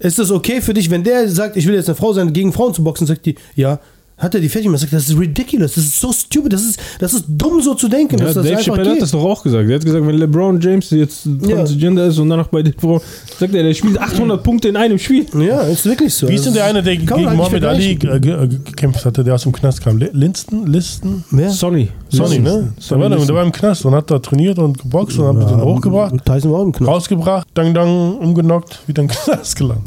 ist 0.00 0.18
das 0.18 0.30
okay 0.30 0.60
für 0.60 0.74
dich, 0.74 0.90
wenn 0.90 1.04
der 1.04 1.28
sagt, 1.28 1.56
ich 1.56 1.66
will 1.66 1.74
jetzt 1.74 1.88
eine 1.88 1.96
Frau 1.96 2.12
sein, 2.12 2.32
gegen 2.32 2.52
Frauen 2.52 2.74
zu 2.74 2.82
boxen, 2.82 3.06
sagt 3.06 3.26
die, 3.26 3.36
ja, 3.54 3.78
hat 4.20 4.34
er 4.34 4.40
die 4.40 4.48
fertig 4.48 4.66
gemacht, 4.66 4.80
sagt, 4.80 4.92
das 4.92 5.08
ist 5.08 5.18
ridiculous, 5.18 5.74
das 5.74 5.84
ist 5.84 6.00
so 6.00 6.12
stupid, 6.12 6.52
das 6.52 6.62
ist, 6.62 6.78
das 7.00 7.14
ist 7.14 7.24
dumm 7.28 7.60
so 7.60 7.74
zu 7.74 7.88
denken, 7.88 8.18
Ja, 8.18 8.26
dass 8.26 8.34
das 8.34 8.44
Dave 8.44 8.56
einfach 8.58 8.64
Chappelle 8.74 8.90
hat 8.92 9.02
das 9.02 9.10
doch 9.10 9.24
auch 9.24 9.42
gesagt. 9.42 9.68
Der 9.68 9.74
hat 9.76 9.84
gesagt, 9.84 10.06
wenn 10.06 10.16
LeBron 10.18 10.60
James 10.60 10.90
jetzt 10.90 11.26
Transgender 11.42 12.06
ist 12.06 12.18
und 12.18 12.28
danach 12.28 12.46
bei 12.48 12.62
den 12.62 12.74
Frauen, 12.74 13.00
sagt 13.38 13.54
er, 13.54 13.62
der 13.62 13.74
spielt 13.74 13.98
800 13.98 14.42
Punkte 14.42 14.68
in 14.68 14.76
einem 14.76 14.98
Spiel. 14.98 15.26
Ja, 15.40 15.62
ist 15.62 15.84
wirklich 15.86 16.14
so. 16.14 16.28
Wie 16.28 16.34
ist 16.34 16.46
denn 16.46 16.54
der 16.54 16.66
eine, 16.66 16.82
der 16.82 16.96
Kann 16.98 17.18
gegen 17.18 17.36
Muhammad 17.36 17.52
nicht 17.62 17.64
Ali 17.64 17.92
äh, 18.02 18.44
äh, 18.44 18.48
gekämpft 18.48 19.04
hatte, 19.04 19.24
der 19.24 19.34
aus 19.34 19.42
dem 19.42 19.52
Knast 19.52 19.82
kam? 19.82 19.96
Li- 19.98 20.10
Linston? 20.12 20.66
Listen? 20.66 21.24
Wer? 21.30 21.50
Sonny. 21.50 21.88
Sonny, 22.10 22.38
ne? 22.38 22.72
Der 22.90 22.98
war, 23.00 23.08
der, 23.08 23.18
der 23.18 23.34
war 23.34 23.42
im 23.44 23.52
Knast 23.52 23.84
und 23.86 23.94
hat 23.94 24.10
da 24.10 24.18
trainiert 24.18 24.58
und 24.58 24.78
geboxt 24.78 25.18
und 25.18 25.40
hat 25.40 25.50
den 25.50 25.60
hochgebracht, 25.62 26.14
Tyson 26.24 26.52
war 26.52 26.60
auch 26.60 26.64
im 26.66 26.72
Knast. 26.72 26.90
rausgebracht, 26.90 27.46
dann, 27.54 27.72
dann 27.72 27.88
umgenockt, 28.16 28.80
wieder 28.86 29.02
im 29.02 29.08
Knast 29.08 29.56
gelandet. 29.56 29.84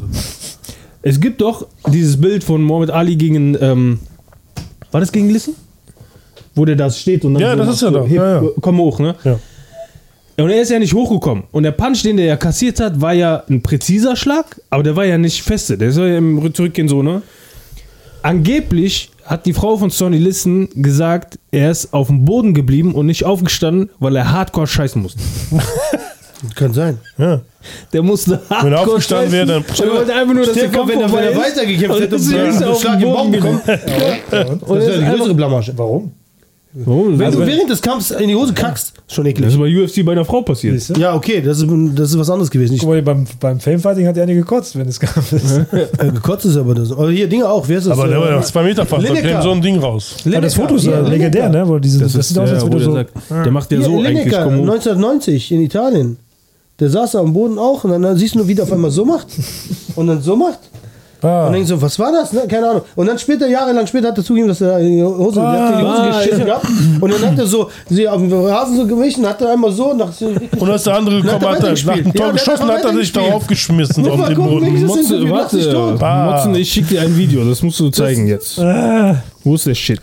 Es 1.01 1.19
gibt 1.19 1.41
doch 1.41 1.67
dieses 1.91 2.19
Bild 2.19 2.43
von 2.43 2.63
Muhammad 2.63 2.89
Ali 2.91 3.15
gegen, 3.15 3.57
ähm, 3.61 3.99
war 4.93 5.01
das 5.01 5.11
gegen 5.11 5.29
Lissen? 5.29 5.55
Wo 6.55 6.65
der 6.65 6.75
da 6.75 6.89
steht 6.89 7.25
und 7.25 7.33
dann 7.33 7.41
Ja, 7.41 7.51
so 7.57 7.63
das 7.63 7.75
ist 7.75 7.81
ja 7.81 7.87
so, 7.89 7.93
da. 7.99 8.03
heb, 8.03 8.11
Ja, 8.11 8.41
ja. 8.43 8.49
komm 8.61 8.77
hoch, 8.77 8.99
ne? 8.99 9.15
Ja. 9.23 9.39
Und 10.37 10.49
er 10.49 10.61
ist 10.61 10.71
ja 10.71 10.79
nicht 10.79 10.93
hochgekommen. 10.93 11.43
Und 11.51 11.63
der 11.63 11.71
Punch, 11.71 12.01
den 12.03 12.17
der 12.17 12.25
ja 12.25 12.37
kassiert 12.37 12.79
hat, 12.79 12.99
war 13.01 13.13
ja 13.13 13.43
ein 13.49 13.61
präziser 13.61 14.15
Schlag, 14.15 14.59
aber 14.69 14.81
der 14.83 14.95
war 14.95 15.05
ja 15.05 15.17
nicht 15.17 15.43
feste. 15.43 15.77
Der 15.77 15.91
soll 15.91 16.07
ja 16.09 16.17
im 16.17 16.53
Zurückgehen 16.53 16.87
so, 16.87 17.03
ne? 17.03 17.21
Angeblich 18.23 19.09
hat 19.25 19.45
die 19.45 19.53
Frau 19.53 19.77
von 19.77 19.89
Sonny 19.89 20.17
Listen 20.17 20.69
gesagt, 20.81 21.37
er 21.51 21.71
ist 21.71 21.93
auf 21.93 22.07
dem 22.07 22.25
Boden 22.25 22.53
geblieben 22.53 22.93
und 22.95 23.05
nicht 23.05 23.25
aufgestanden, 23.25 23.89
weil 23.99 24.15
er 24.15 24.31
hardcore 24.31 24.67
scheißen 24.67 25.01
musste. 25.01 25.19
Kann 26.55 26.73
sein. 26.73 26.97
Ja. 27.17 27.41
Der 27.93 28.01
musste 28.01 28.39
hardcore 28.49 28.63
Wenn 28.65 28.73
er 28.73 28.79
aufgestanden 28.81 29.31
wäre, 29.31 29.45
dann- 29.45 29.63
Er 29.81 29.91
wollte 29.93 30.13
einfach 30.13 30.33
nur, 30.33 30.45
dass 30.45 30.53
der 30.55 30.67
Kampf 30.69 30.89
wenn 30.91 30.99
er, 31.01 31.11
wenn 31.11 31.19
er 31.19 31.31
ist. 31.31 31.37
weitergekämpft 31.37 31.95
Und 31.95 32.01
hätte, 32.01 32.15
ja, 32.15 32.21
ist 32.21 32.31
er 32.33 32.45
einen 32.45 32.63
auf 32.63 32.81
Schlag 32.81 33.01
im 33.01 33.11
Baum 33.13 33.31
bekommen. 33.31 33.61
Das 33.65 33.81
wäre 34.69 34.99
die 34.99 35.05
größere 35.05 35.33
Blamage. 35.33 35.73
Warum? 35.77 36.11
Oh, 36.87 37.05
das, 37.11 37.19
Wenn 37.19 37.29
ist, 37.29 37.35
du 37.37 37.45
während 37.45 37.69
des 37.69 37.81
Kampfs 37.83 38.09
in 38.09 38.27
die 38.27 38.33
Hose 38.35 38.51
kackst, 38.51 38.93
schon 39.07 39.25
das 39.25 39.31
eklig. 39.33 39.47
ist 39.49 39.59
bei 39.59 39.83
UFC 39.83 40.03
bei 40.03 40.13
einer 40.13 40.25
Frau 40.25 40.41
passiert. 40.41 40.97
Ja, 40.97 41.13
okay, 41.13 41.39
das 41.39 41.59
ist, 41.61 41.67
das 41.93 42.09
ist 42.09 42.17
was 42.17 42.31
anderes 42.31 42.49
gewesen. 42.49 42.73
Ich, 42.73 42.79
Guck 42.79 42.89
mal, 42.89 43.01
beim, 43.03 43.27
beim 43.39 43.59
Famefighting 43.59 44.07
hat 44.07 44.17
er 44.17 44.23
eine 44.23 44.33
gekotzt, 44.33 44.75
wenn 44.75 44.87
es 44.87 44.99
gab. 44.99 45.15
äh, 45.31 46.09
gekotzt 46.11 46.45
ist 46.47 46.57
aber 46.57 46.73
das. 46.73 46.91
Aber 46.91 47.11
hier 47.11 47.29
Dinge 47.29 47.47
auch. 47.47 47.67
Wer 47.69 47.77
ist 47.77 47.85
das? 47.85 47.93
Aber 47.95 48.07
der 48.07 48.19
war 48.19 48.27
äh, 48.27 48.31
ja 48.31 48.41
zwei 48.41 48.63
Meter 48.63 48.87
fast, 48.87 49.07
da 49.07 49.13
käme 49.13 49.39
so 49.43 49.51
ein 49.51 49.61
Ding 49.61 49.77
raus. 49.77 50.15
Aber 50.25 50.41
das 50.41 50.55
Lineker. 50.55 50.61
Foto 50.63 50.75
ist 50.77 50.85
Ja, 50.85 50.91
ja 50.93 51.07
legendär, 51.07 51.49
ne? 51.49 51.67
Wo 51.67 51.77
diese, 51.77 51.99
das, 51.99 52.13
Das 52.13 52.31
ist 52.31 52.35
wo 52.35 52.41
würde 52.41 52.69
der 52.77 52.79
so. 52.85 52.93
sagt, 52.93 53.11
der 53.29 53.51
macht 53.51 53.71
ja 53.71 53.79
so 53.79 53.91
eigentlich, 53.99 54.07
Lineker, 54.07 54.43
komm 54.45 54.53
hoch. 54.55 54.61
1990 54.73 55.51
in 55.51 55.61
Italien. 55.61 56.17
Der 56.79 56.89
saß 56.89 57.11
da 57.11 57.19
am 57.19 57.33
Boden 57.33 57.57
auch 57.59 57.83
und 57.83 57.91
dann, 58.01 58.17
siehst 58.17 58.33
du 58.35 58.39
nur, 58.39 58.47
wie 58.47 58.55
der 58.55 58.63
auf 58.63 58.71
einmal 58.73 58.91
so 58.91 59.05
macht. 59.05 59.27
Und 59.95 60.07
dann 60.07 60.21
so 60.21 60.35
macht. 60.35 60.59
Ah. 61.21 61.47
Und 61.47 61.53
denkst 61.53 61.69
so, 61.69 61.81
was 61.81 61.97
war 61.99 62.11
das? 62.11 62.33
Ne? 62.33 62.41
Keine 62.49 62.67
Ahnung. 62.69 62.81
Und 62.97 63.05
dann 63.05 63.17
später, 63.17 63.47
jahrelang 63.47 63.87
später, 63.87 64.09
hat 64.09 64.17
er 64.17 64.23
zugegeben, 64.25 64.49
dass 64.49 64.59
er 64.59 64.77
die 64.79 65.01
Hose, 65.01 65.39
in 65.39 65.45
die 65.45 65.83
Hose 65.85 66.01
Ah, 66.01 66.17
geschissen 66.17 66.39
ja. 66.39 66.45
gehabt. 66.45 66.65
Und 66.99 67.13
dann 67.13 67.31
hat 67.31 67.39
er 67.39 67.45
so, 67.47 67.69
sie 67.89 68.09
auf 68.09 68.17
dem 68.19 68.33
Rasen 68.33 68.75
so 68.75 68.85
gewichen, 68.85 69.25
hat 69.25 69.39
er 69.41 69.51
einmal 69.53 69.71
so 69.71 69.93
nach 69.93 70.09
Und 70.59 70.69
als 70.69 70.83
der 70.83 70.95
andere 70.97 71.21
Dann 71.21 71.31
hat 71.31 71.39
gekommen 71.39 71.55
er 71.63 71.71
hat, 71.71 71.79
er 71.79 71.85
nach 71.85 71.95
dem 71.95 72.13
Tor 72.13 72.25
Ja, 72.25 72.31
geschossen, 72.33 72.51
hat 72.51 72.59
hat 72.61 72.69
er 72.69 72.75
sich 72.75 72.85
weitergespielt. 73.15 73.25
darauf 73.27 73.47
geschmissen 73.47 74.03
Muss 74.03 74.19
auf 74.19 74.27
den 74.27 74.35
Boden. 74.35 74.85
Motze, 74.85 75.29
warte, 75.29 75.71
tot. 75.71 76.03
Ah. 76.03 76.31
Motzen, 76.31 76.55
ich 76.55 76.69
schicke 76.73 76.87
dir 76.95 77.01
ein 77.03 77.15
Video, 77.15 77.45
das 77.45 77.61
musst 77.61 77.79
du 77.79 77.89
zeigen 77.89 78.27
jetzt. 78.27 78.57
Wo 79.45 79.55
ist 79.55 79.65
der 79.65 79.75
Shit? 79.75 80.01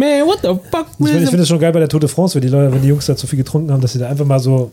Man, 0.00 0.26
what 0.26 0.38
the 0.42 0.48
fuck? 0.70 0.86
Ich 0.98 1.06
finde 1.08 1.26
find 1.26 1.40
das 1.40 1.48
schon 1.48 1.58
geil 1.58 1.72
bei 1.72 1.78
der 1.80 1.88
Tour 1.88 2.00
de 2.00 2.08
France, 2.08 2.34
wenn 2.34 2.42
die 2.42 2.48
Leute, 2.48 2.72
wenn 2.72 2.82
die 2.82 2.88
Jungs 2.88 3.06
da 3.06 3.14
zu 3.16 3.26
viel 3.26 3.38
getrunken 3.38 3.70
haben, 3.72 3.80
dass 3.80 3.92
sie 3.92 3.98
da 3.98 4.08
einfach 4.08 4.24
mal 4.24 4.38
so. 4.40 4.72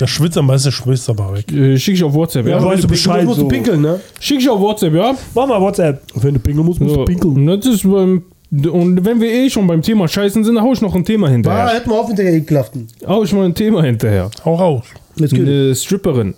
Der 0.00 0.06
schwitzt 0.06 0.36
am 0.36 0.46
meisten, 0.46 0.70
schmilzt 0.70 1.08
aber 1.08 1.32
weg. 1.34 1.50
Äh, 1.52 1.78
Schick 1.78 1.94
ich 1.94 2.04
auf 2.04 2.12
WhatsApp, 2.12 2.46
ja? 2.46 2.58
Ja, 2.58 2.64
weißt 2.64 2.84
du 2.84 2.88
Bescheid, 2.88 3.24
musst 3.24 3.40
so. 3.40 3.48
pinkeln, 3.48 3.80
ne? 3.80 3.98
Schick 4.20 4.38
ich 4.40 4.48
auf 4.48 4.60
WhatsApp, 4.60 4.94
ja? 4.94 5.14
Mach 5.34 5.46
mal 5.46 5.60
WhatsApp. 5.60 6.02
Wenn 6.16 6.34
du 6.34 6.40
pinkeln 6.40 6.66
musst, 6.66 6.80
musst 6.80 6.94
So, 6.94 7.00
du 7.00 7.04
pinkeln. 7.06 7.48
und, 7.48 7.64
das 7.64 7.74
ist 7.74 7.82
beim, 7.82 8.22
und 8.70 9.04
wenn 9.04 9.20
wir 9.20 9.30
eh 9.32 9.48
schon 9.48 9.66
beim 9.66 9.80
Thema 9.82 10.06
Scheißen 10.06 10.44
sind, 10.44 10.54
dann 10.54 10.62
hau 10.64 10.72
ich 10.72 10.80
noch 10.82 10.94
ein 10.94 11.04
Thema 11.04 11.28
Ah, 11.28 11.30
hinterher. 11.30 11.68
hätten 11.74 11.90
wir 11.90 11.98
auf 11.98 12.08
mit 12.08 12.18
der 12.18 12.32
ekelhaften. 12.34 12.88
Hau 13.06 13.22
ich 13.24 13.32
mal 13.32 13.46
ein 13.46 13.54
Thema 13.54 13.82
hinterher. 13.82 14.30
Hau 14.44 14.54
raus. 14.56 14.84
Eine 15.18 15.74
Stripperin 15.74 16.34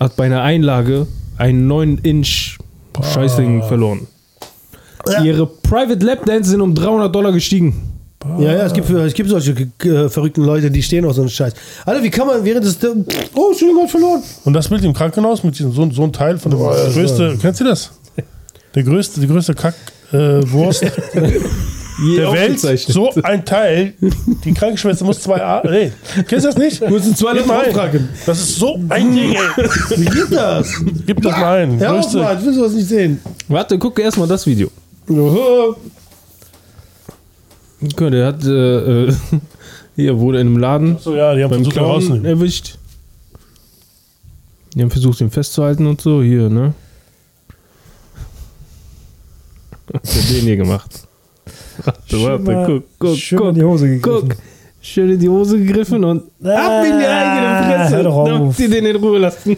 hat 0.00 0.16
bei 0.16 0.24
einer 0.24 0.42
Einlage 0.42 1.06
einen 1.36 1.70
9-Inch 1.70 2.58
Scheißding 3.02 3.64
verloren. 3.64 4.06
Ihre 5.22 5.46
Private 5.46 6.04
Lap 6.04 6.24
Dance 6.24 6.50
sind 6.50 6.60
um 6.60 6.74
300 6.74 7.14
Dollar 7.14 7.32
gestiegen. 7.32 7.94
Ja, 8.38 8.52
ja, 8.52 8.66
es 8.66 8.72
gibt, 8.72 8.88
es 8.88 9.12
gibt 9.12 9.28
solche 9.28 9.52
äh, 9.52 10.08
verrückten 10.08 10.44
Leute, 10.44 10.70
die 10.70 10.82
stehen 10.82 11.04
auf 11.04 11.12
so 11.12 11.20
einem 11.20 11.28
Scheiß. 11.28 11.52
Alter, 11.84 12.02
wie 12.02 12.10
kann 12.10 12.26
man 12.26 12.42
während 12.42 12.64
des. 12.64 12.78
Oh, 13.34 13.50
Entschuldigung, 13.50 13.82
hab 13.82 13.86
ich 13.86 13.90
verloren. 13.90 14.22
Und 14.44 14.54
das 14.54 14.68
Bild 14.68 14.82
im 14.82 14.94
Krankenhaus 14.94 15.44
mit 15.44 15.58
diesem, 15.58 15.72
so, 15.72 15.90
so 15.90 16.02
ein 16.04 16.12
Teil 16.12 16.38
von 16.38 16.50
dem 16.50 16.58
größte, 16.60 17.36
kennst 17.40 17.60
du 17.60 17.64
das? 17.64 17.90
Der 18.74 18.82
größte, 18.82 19.20
die 19.20 19.28
größte 19.28 19.54
Kackwurst 19.54 20.12
äh, 20.12 20.52
Wurst 20.52 20.82
der 21.14 22.32
Welt. 22.32 22.58
So 22.58 23.10
ein 23.22 23.44
Teil. 23.44 23.92
Die 24.44 24.52
Krankenschwester 24.52 25.04
muss 25.04 25.20
zwei 25.20 25.42
A. 25.42 25.62
Nee, 25.64 25.92
kennst 26.26 26.44
du 26.44 26.48
das 26.48 26.56
nicht? 26.56 26.80
Du 26.80 26.88
musst 26.88 27.16
zwei 27.16 27.34
Leute 27.34 27.46
mal 27.46 27.66
auftragen. 27.66 28.08
Das 28.26 28.40
ist 28.40 28.56
so 28.56 28.80
ein 28.88 29.14
Ding, 29.14 29.34
ey. 29.34 29.64
Wie 29.96 30.04
geht 30.06 30.32
das? 30.32 30.72
Gib 31.06 31.22
das 31.22 31.36
mal 31.36 31.58
ein. 31.62 31.78
Hör 31.78 31.92
auf, 31.92 32.00
Größte. 32.00 32.18
Mann, 32.18 32.38
ich 32.38 32.46
will 32.46 32.54
sowas 32.54 32.72
nicht 32.72 32.88
sehen. 32.88 33.20
Warte, 33.48 33.78
guck 33.78 33.98
erstmal 33.98 34.26
das 34.26 34.46
Video. 34.46 34.70
Guck, 37.96 38.10
der 38.10 38.26
hat, 38.26 38.44
äh, 38.44 39.04
äh, 39.08 39.12
hier 39.96 40.18
wurde 40.18 40.40
in 40.40 40.48
einem 40.48 40.56
Laden 40.58 40.98
So, 40.98 41.14
ja, 41.14 41.34
die 41.34 41.44
haben 41.44 41.50
beim 41.50 41.64
rauszunehmen. 41.64 42.24
erwischt. 42.24 42.78
Die 44.74 44.82
haben 44.82 44.90
versucht, 44.90 45.20
ihn 45.20 45.30
festzuhalten 45.30 45.86
und 45.86 46.00
so. 46.00 46.22
Hier, 46.22 46.48
ne? 46.48 46.74
Was 49.88 50.16
hat 50.16 50.30
der 50.30 50.36
den 50.36 50.44
hier 50.46 50.56
gemacht? 50.56 51.06
Warte, 51.84 52.22
warte, 52.22 52.64
guck, 52.66 52.84
guck, 52.98 53.16
schön 53.16 53.38
guck, 53.38 53.48
in 53.48 53.54
die 53.56 53.62
Hose 53.64 53.88
gegriffen. 53.88 54.28
guck. 54.28 54.36
Schön 54.80 55.10
in 55.10 55.18
die 55.18 55.28
Hose 55.28 55.58
gegriffen 55.58 56.04
und 56.04 56.22
ab 56.44 56.84
in 56.84 56.98
die 56.98 57.06
eigene 57.06 57.74
Fresse. 57.74 57.96
hör 57.96 58.02
doch 58.04 58.14
auf. 58.16 58.28
Damit 58.28 58.56
sie 58.56 58.68
den 58.68 58.86
in 58.86 58.96
Ruhe 58.96 59.18
lassen. 59.18 59.56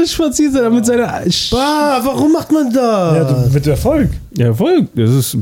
Er 0.00 0.06
spaziert 0.06 0.54
er 0.54 0.62
da 0.62 0.70
mit 0.70 0.84
seiner 0.86 1.08
Sch- 1.26 1.54
Ah, 1.56 2.00
warum 2.04 2.32
macht 2.32 2.50
man 2.52 2.72
das? 2.72 3.16
Ja, 3.16 3.24
du, 3.24 3.50
mit 3.52 3.66
Erfolg. 3.66 4.10
Ja, 4.36 4.46
Erfolg. 4.46 4.86
Das 4.94 5.10
ist. 5.10 5.36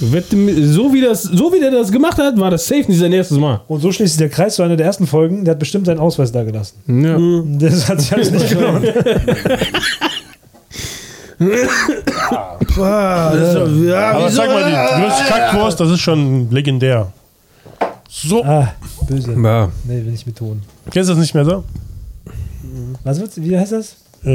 So 0.00 0.92
wie, 0.94 1.02
das, 1.02 1.24
so 1.24 1.52
wie 1.52 1.60
der 1.60 1.70
das 1.70 1.92
gemacht 1.92 2.16
hat, 2.16 2.38
war 2.40 2.50
das 2.50 2.66
safe 2.66 2.84
nicht 2.88 2.98
sein 2.98 3.12
erstes 3.12 3.36
Mal. 3.36 3.60
Und 3.68 3.80
so 3.82 3.92
schließt 3.92 4.12
sich 4.14 4.18
der 4.18 4.30
Kreis 4.30 4.54
zu 4.54 4.62
einer 4.62 4.74
der 4.76 4.86
ersten 4.86 5.06
Folgen. 5.06 5.44
Der 5.44 5.52
hat 5.52 5.58
bestimmt 5.58 5.84
seinen 5.84 5.98
Ausweis 6.00 6.32
da 6.32 6.42
gelassen. 6.42 6.76
Ja. 6.86 7.18
Das 7.68 7.86
hat 7.88 8.00
sich 8.00 8.10
alles 8.12 8.30
nicht 8.30 8.48
gelohnt. 8.48 8.86
Ah, 12.78 13.32
das 13.34 13.54
ist 13.70 13.84
ja, 13.84 14.10
Aber 14.12 14.26
wieso? 14.26 14.36
sag 14.36 14.48
mal, 14.48 14.64
die 14.70 15.02
größte 15.02 15.24
Kackwurst, 15.24 15.80
das 15.80 15.90
ist 15.90 16.00
schon 16.00 16.50
legendär. 16.50 17.12
So, 18.08 18.44
Ah, 18.44 18.68
böse. 19.08 19.32
ja. 19.32 19.68
Nee, 19.84 20.04
will 20.04 20.12
ich 20.14 20.24
betonen. 20.24 20.62
kennst 20.90 21.08
du 21.08 21.14
das 21.14 21.20
nicht 21.20 21.34
mehr 21.34 21.44
so? 21.44 21.64
Was 23.04 23.20
wird's, 23.20 23.40
wie 23.40 23.58
heißt 23.58 23.72
das? 23.72 23.96
Äh, 24.24 24.28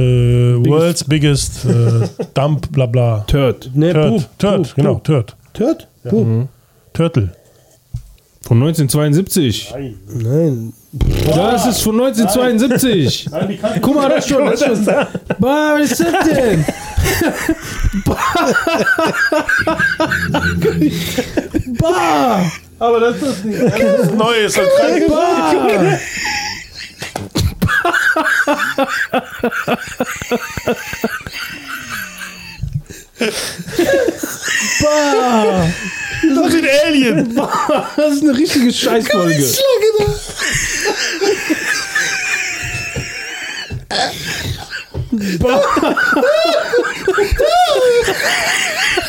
world's 0.65 1.03
biggest 1.03 1.65
äh, 1.65 2.07
dump, 2.33 2.71
bla 2.71 2.87
bla. 2.87 3.23
Turd. 3.27 3.69
Nee, 3.73 3.93
Turd. 3.93 4.27
Turd, 4.39 4.63
Pup, 4.63 4.75
genau. 4.75 4.95
Turd. 4.95 5.35
Turd? 5.53 5.87
Pup. 6.03 6.47
Turtle. 6.95 7.29
Von 8.41 8.61
1972. 8.61 9.73
Nein. 10.07 10.73
Das 11.35 11.65
ist 11.65 11.81
von 11.81 11.99
1972. 11.99 13.27
Guck 13.81 13.95
mal, 13.95 14.07
das 14.09 14.27
schon. 14.27 14.45
Das 14.45 14.59
schon. 14.63 14.85
Bah, 15.39 15.75
was 15.77 15.91
ist 15.91 15.99
das 16.01 16.29
denn? 16.29 16.65
bah. 21.79 22.51
Aber 22.79 22.99
das 22.99 23.21
ist 23.21 23.45
nicht. 23.45 23.59
Das 23.61 23.73
ist 23.73 24.57
halt 24.57 24.69
krank. 24.77 25.03
Bah. 25.09 25.99
Bah. 34.81 35.67
Das 36.23 36.53
ist 36.53 36.55
ein 36.55 36.69
Alien. 36.85 37.35
Das 37.35 38.13
ist 38.13 38.23
eine 38.23 38.37
richtige 38.37 38.73
Scheißfolge. 38.73 39.45
Bah. 45.39 45.61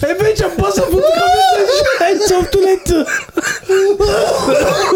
Ey, 0.00 0.14
welcher 0.20 0.48
Boss 0.50 0.74
fotografiert 0.78 1.68
Scheiß 1.98 2.32
auf 2.32 2.50
Toilette? 2.50 3.06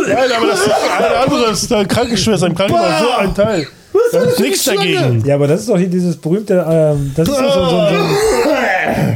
Nein, 0.09 0.32
aber 0.36 0.46
das 0.49 0.61
ist 0.61 0.70
eine 0.99 1.16
andere 1.18 1.51
ist 1.51 1.72
eine 1.72 1.86
Krankenschwester 1.86 2.46
im 2.46 2.55
Krankenhaus. 2.55 3.01
So 3.03 3.11
ein 3.18 3.34
Teil. 3.34 3.66
Da 4.12 4.20
ist 4.20 4.40
nichts 4.40 4.64
dagegen. 4.64 5.22
Ja, 5.26 5.34
aber 5.34 5.49
das 5.49 5.61
ist 5.61 5.68
doch 5.68 5.76
hier 5.78 5.88
dieses 5.88 6.16
berühmte, 6.16 6.64
ähm, 6.68 7.12
das 7.16 7.28
ist 7.28 7.36
doch 7.36 7.55
so, 7.55 7.64
so, 7.64 7.70
so 7.70 7.86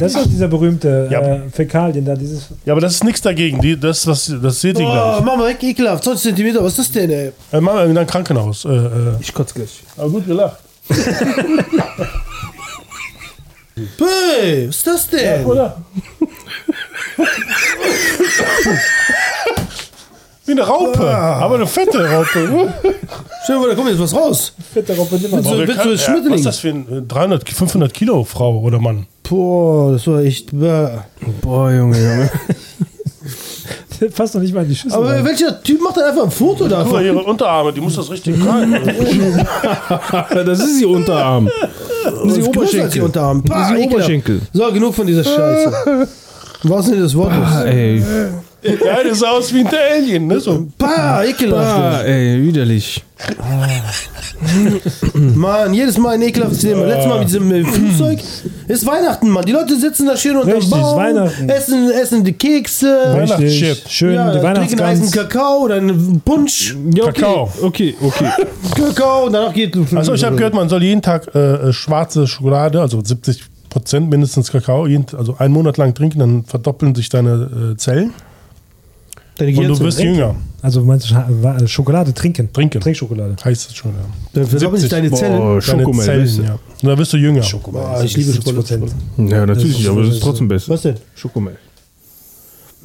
das 0.01 0.12
ist 0.14 0.16
doch 0.20 0.26
dieser 0.26 0.49
berühmte 0.49 1.09
Ja. 1.11 1.20
äh, 1.20 1.41
Fäkalien 1.53 2.05
da, 2.05 2.14
dieses, 2.14 2.49
Ja, 2.64 2.72
aber 2.72 2.80
das 2.80 2.95
ist 2.95 3.05
nichts 3.05 3.20
dagegen. 3.20 3.61
Die, 3.61 3.78
das, 3.78 4.07
was, 4.07 4.33
das 4.43 4.61
seht 4.61 4.78
ihr 4.78 4.87
Oh, 4.87 4.91
gleich. 4.93 5.20
mach 5.24 5.37
mal 5.37 5.49
weg, 5.49 5.62
ekelhaft. 5.62 6.05
20 6.05 6.35
cm, 6.35 6.57
was 6.57 6.72
ist 6.72 6.78
das 6.78 6.93
denn, 6.93 7.11
ey? 7.11 7.33
Äh, 7.53 7.61
machen 7.61 7.76
wir 7.78 7.85
in 7.87 7.97
ein 7.99 8.07
Krankenhaus. 8.07 8.64
Äh, 8.64 8.68
äh. 8.70 8.89
Ich 9.20 9.33
kotze 9.33 9.55
gleich. 9.55 9.83
Aber 9.97 10.11
gut 10.11 10.26
gelacht. 10.26 10.59
Hey, 13.99 14.68
was 14.68 14.76
ist 14.76 14.87
das 14.87 15.09
denn? 15.09 15.45
Oder? 15.47 15.76
Wie 20.45 20.53
eine 20.53 20.62
Raupe. 20.62 21.07
Aber 21.09 21.55
eine 21.55 21.66
fette 21.66 22.05
Raupe. 22.11 22.72
Stell 23.45 23.57
dir 23.57 23.61
vor, 23.61 23.68
da 23.68 23.74
kommt 23.76 23.89
jetzt 23.91 24.01
was 24.01 24.14
raus. 24.14 24.53
Fette 24.72 24.97
Robbe 24.97 25.16
nimmer. 25.16 25.37
Willst 25.37 25.51
du, 25.51 25.59
Wer 25.59 25.68
willst 25.68 25.76
kann- 25.78 25.89
du 25.89 25.93
ja, 25.95 25.99
Schmetterling? 25.99 26.33
was 26.33 26.41
ist 26.41 26.47
das 26.47 26.59
für 26.59 26.68
ein 26.70 26.99
äh, 26.99 27.03
300, 27.03 27.49
500 27.49 27.95
Kilo 27.95 28.24
Frau 28.24 28.59
oder 28.61 28.78
Mann? 28.80 29.07
Boah, 29.28 29.93
das 29.93 30.07
war 30.09 30.20
echt. 30.20 30.51
Boah, 30.53 31.70
Junge, 31.70 31.97
Junge. 31.99 32.30
Passt 34.16 34.35
doch 34.35 34.41
nicht 34.41 34.53
mal 34.53 34.64
in 34.64 34.68
die 34.68 34.74
Schüssel. 34.74 34.99
Aber 34.99 35.11
rein. 35.14 35.24
welcher 35.24 35.62
Typ 35.62 35.80
macht 35.80 35.97
denn 35.97 36.03
einfach 36.03 36.24
ein 36.24 36.30
Foto 36.33 36.64
Guck 36.64 36.70
mal, 36.70 36.78
davon? 36.83 37.05
ihre 37.05 37.22
Unterarme, 37.22 37.72
die 37.72 37.80
muss 37.80 37.95
das 37.95 38.11
richtig 38.11 38.35
rein. 38.45 38.72
Das 40.45 40.59
ist 40.59 40.80
ihr 40.80 40.89
Unterarm. 40.89 41.49
Das 42.05 42.14
ist 42.14 42.20
als 42.20 42.34
die 42.34 42.48
Oberschenkel. 42.48 43.03
Unterarm. 43.03 43.42
Das 43.44 43.57
ist 43.57 43.70
ihr 43.70 43.76
ekelhaft. 43.76 43.94
Oberschenkel. 43.94 44.40
So, 44.53 44.72
genug 44.72 44.94
von 44.94 45.07
dieser 45.07 45.24
Scheiße. 45.24 46.09
Was 46.64 46.86
denn 46.88 47.00
des 47.00 47.14
Wortes? 47.14 47.38
Ah, 47.42 47.64
ey. 47.64 48.03
Ja, 48.63 49.03
das 49.03 49.19
sah 49.19 49.31
aus 49.31 49.53
wie 49.53 49.61
ein 49.61 49.69
Alien, 49.69 50.27
ne? 50.29 50.39
So. 50.39 50.67
Bah, 50.79 51.25
ekelhaft. 51.25 52.01
Ah, 52.01 52.03
ey, 52.03 52.43
widerlich. 52.43 53.03
Mann, 55.35 55.75
jedes 55.75 55.99
Mal 55.99 56.15
ein 56.15 56.23
ekelhaftes 56.23 56.61
Thema. 56.61 56.87
Letztes 56.87 57.07
Mal 57.07 57.19
mit 57.21 57.29
diesem 57.29 57.53
äh, 57.53 57.65
Flugzeug. 57.65 58.21
Ist 58.69 58.87
Weihnachten, 58.87 59.29
Mann. 59.29 59.45
Die 59.45 59.53
Leute 59.53 59.77
sitzen 59.77 60.07
da 60.07 60.17
schön 60.17 60.37
unter 60.37 60.59
dem 60.59 60.71
Baum, 60.71 60.97
Weihnachten. 60.97 61.49
essen, 61.49 61.91
essen 61.91 62.25
die 62.25 62.33
Kekse. 62.33 62.87
Weihnachtschip. 62.87 63.89
Schön, 63.89 64.15
Ja, 64.15 64.33
die 64.33 64.41
trinken 64.41 64.85
heißen. 64.85 65.11
Kakao 65.11 65.65
oder 65.65 65.77
einen 65.77 66.21
Punsch. 66.25 66.77
Ja, 66.95 67.05
okay. 67.05 67.13
Kakao. 67.21 67.53
Okay, 67.63 67.95
okay. 68.01 68.29
Kakao 68.77 69.27
und 69.27 69.33
danach 69.33 69.53
geht. 69.53 69.77
Also 69.95 70.15
ich 70.15 70.25
habe 70.25 70.37
gehört, 70.37 70.55
man 70.55 70.69
soll 70.69 70.83
jeden 70.83 71.03
Tag 71.03 71.35
äh, 71.35 71.39
äh, 71.69 71.73
schwarze 71.73 72.27
Schokolade, 72.27 72.81
also 72.81 73.03
70 73.03 73.43
Prozent 73.71 74.11
mindestens 74.11 74.51
Kakao, 74.53 74.87
jeden, 74.87 75.07
also 75.17 75.37
einen 75.39 75.55
Monat 75.55 75.79
lang 75.79 75.95
trinken, 75.95 76.19
dann 76.19 76.45
verdoppeln 76.45 76.95
sich 76.95 77.09
deine 77.09 77.73
äh, 77.73 77.77
Zellen 77.77 78.13
Deine 79.47 79.70
und 79.70 79.78
du 79.80 79.84
wirst 79.84 80.01
jünger. 80.01 80.34
Also 80.61 80.82
meinst 80.84 81.11
du 81.11 81.14
wa- 81.43 81.66
Schokolade 81.66 82.14
trinken? 82.14 82.53
Trinken. 82.53 82.80
Trinkschokolade. 82.80 83.34
Heißt 83.45 83.70
es 83.70 83.74
schon, 83.74 83.90
ja. 83.93 83.97
Dann 84.32 84.47
verdoppeln 84.47 84.80
sich 84.80 84.90
70. 84.90 84.90
deine 84.90 85.11
Zellen. 85.12 85.38
Boah, 85.38 85.61
Deine 85.61 85.82
Schokomel. 85.82 86.05
Zellen, 86.05 86.45
ja. 86.45 86.53
Und 86.53 86.88
dann 86.88 86.99
wirst 86.99 87.12
du 87.12 87.16
jünger. 87.16 87.43
Boah, 87.70 88.03
ich 88.05 88.16
liebe 88.16 88.32
Schokolade. 88.32 88.86
Ja, 89.18 89.47
natürlich, 89.47 89.80
ist- 89.80 89.88
aber 89.88 90.01
es 90.03 90.07
das 90.09 90.16
ist 90.16 90.22
trotzdem 90.22 90.49
besser. 90.49 90.72
Was 90.72 90.82
denn? 90.82 90.95
Schokomel. 91.14 91.57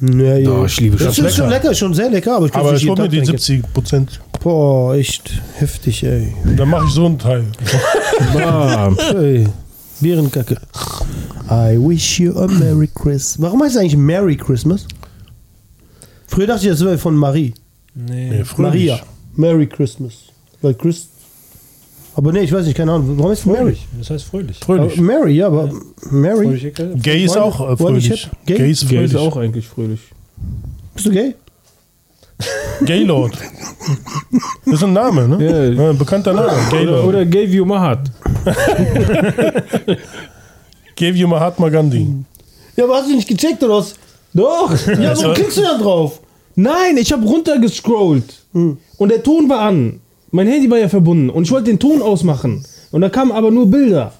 Nee, 0.00 0.44
Doch, 0.44 0.64
ich 0.66 0.80
liebe 0.80 0.96
Das 0.96 1.06
Schokolade. 1.16 1.28
ist 1.28 1.36
schon 1.36 1.48
lecker, 1.50 1.74
schon 1.74 1.94
sehr 1.94 2.08
lecker, 2.10 2.36
aber 2.36 2.46
ich 2.46 2.54
Aber 2.54 2.72
nicht 2.72 2.82
ich 2.84 2.88
hol 2.88 2.96
jeden 2.98 3.02
mir 3.02 3.08
die 3.10 3.16
trinken. 3.26 3.38
70 3.42 3.72
Prozent. 3.74 4.20
Boah, 4.40 4.94
echt 4.94 5.30
heftig, 5.56 6.04
ey. 6.04 6.32
Dann 6.56 6.68
mache 6.70 6.86
ich 6.86 6.92
so 6.92 7.06
einen 7.06 7.18
Teil. 7.18 7.44
Ah, 8.36 8.90
Hey, 9.12 9.48
Bärenkacke. 10.00 10.56
I 11.50 11.76
wish 11.80 12.20
you 12.20 12.38
a 12.38 12.46
Merry 12.46 12.88
Christmas. 12.94 13.36
Warum 13.40 13.60
heißt 13.62 13.74
es 13.74 13.80
eigentlich 13.80 13.96
Merry 13.96 14.36
Christmas? 14.36 14.86
Früher 16.28 16.46
dachte 16.46 16.64
ich, 16.64 16.70
das 16.70 16.84
wäre 16.84 16.98
von 16.98 17.16
Marie. 17.16 17.52
Nee. 17.94 18.30
Nee, 18.30 18.44
fröhlich. 18.44 18.90
Maria. 18.90 19.00
Merry 19.34 19.66
Christmas. 19.66 20.14
Weil 20.62 20.74
Christ. 20.74 21.08
Aber 22.14 22.32
nee, 22.32 22.40
ich 22.40 22.52
weiß 22.52 22.66
nicht, 22.66 22.76
keine 22.76 22.92
Ahnung. 22.92 23.16
Warum 23.18 23.32
ist 23.32 23.40
es 23.40 23.46
Mary? 23.46 23.58
Fröhlich. 23.58 23.86
Das 23.98 24.10
heißt 24.10 24.24
fröhlich. 24.24 24.58
Fröhlich. 24.58 24.92
Aber 24.98 25.02
Mary, 25.02 25.32
ja, 25.34 25.46
aber 25.46 25.72
Mary. 26.10 26.72
Fröhlich. 26.72 27.02
Gay 27.02 27.24
ist 27.24 27.36
auch 27.36 27.72
äh, 27.72 27.76
fröhlich. 27.76 28.28
Gay? 28.46 28.56
Gay 28.56 28.70
ist 28.70 28.80
Gay 28.82 28.88
fröhlich. 28.88 29.12
ist 29.12 29.18
auch 29.18 29.36
eigentlich 29.36 29.66
fröhlich. 29.68 30.00
Bist 30.94 31.06
du 31.06 31.10
gay? 31.10 31.34
Gaylord. 32.84 33.36
Das 34.66 34.74
ist 34.74 34.82
ein 34.84 34.92
Name, 34.92 35.26
ne? 35.26 35.42
Ja. 35.42 35.82
Ja, 35.84 35.90
ein 35.90 35.96
bekannter 35.98 36.34
Name. 36.34 36.48
Oder, 36.52 36.70
Gaylord. 36.70 37.04
oder 37.06 37.24
Gave 37.24 37.46
You 37.46 37.64
My 37.64 37.76
Heart. 37.76 38.10
Gave 40.94 41.16
you 41.16 41.26
Mahatma 41.26 41.70
Gandhi. 41.70 42.06
Ja, 42.76 42.84
aber 42.84 42.96
hast 42.96 43.08
du 43.08 43.14
nicht 43.16 43.28
gecheckt 43.28 43.62
oder 43.62 43.78
was? 43.78 43.94
Doch. 44.34 44.74
Ja, 45.00 45.16
warum 45.16 45.34
klickst 45.34 45.58
du 45.58 45.62
da 45.62 45.78
drauf? 45.78 46.20
Nein, 46.54 46.96
ich 46.96 47.12
habe 47.12 47.24
runtergescrollt. 47.24 48.34
Und 48.52 49.08
der 49.10 49.22
Ton 49.22 49.48
war 49.48 49.60
an. 49.60 50.00
Mein 50.30 50.46
Handy 50.48 50.68
war 50.70 50.78
ja 50.78 50.88
verbunden. 50.88 51.30
Und 51.30 51.44
ich 51.44 51.50
wollte 51.50 51.66
den 51.66 51.78
Ton 51.78 52.02
ausmachen. 52.02 52.64
Und 52.90 53.00
da 53.00 53.08
kamen 53.08 53.32
aber 53.32 53.50
nur 53.50 53.70
Bilder. 53.70 54.12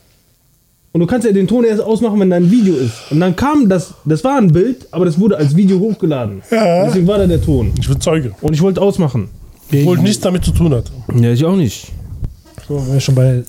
Und 0.92 1.00
du 1.00 1.06
kannst 1.06 1.26
ja 1.26 1.32
den 1.32 1.46
Ton 1.46 1.64
erst 1.64 1.82
ausmachen, 1.82 2.18
wenn 2.20 2.30
da 2.30 2.36
ein 2.36 2.50
Video 2.50 2.74
ist. 2.74 3.10
Und 3.10 3.20
dann 3.20 3.36
kam 3.36 3.68
das, 3.68 3.92
das 4.04 4.24
war 4.24 4.38
ein 4.38 4.52
Bild, 4.52 4.86
aber 4.90 5.04
das 5.04 5.18
wurde 5.20 5.36
als 5.36 5.54
Video 5.54 5.78
hochgeladen. 5.78 6.42
Ja. 6.50 6.86
Deswegen 6.86 7.06
war 7.06 7.18
da 7.18 7.26
der 7.26 7.42
Ton. 7.42 7.72
Ich 7.78 7.88
bin 7.88 8.00
Zeuge. 8.00 8.32
Und 8.40 8.54
ich 8.54 8.62
wollte 8.62 8.80
ausmachen. 8.80 9.28
Obwohl 9.70 9.98
nichts 9.98 10.20
damit 10.20 10.44
zu 10.44 10.52
tun 10.52 10.72
hat. 10.74 10.90
Ja, 11.14 11.30
ich 11.30 11.44
auch 11.44 11.56
nicht. 11.56 11.92
So, 12.66 12.76
wenn 12.76 12.94
wir 12.94 13.00
schon 13.00 13.14
bei 13.14 13.42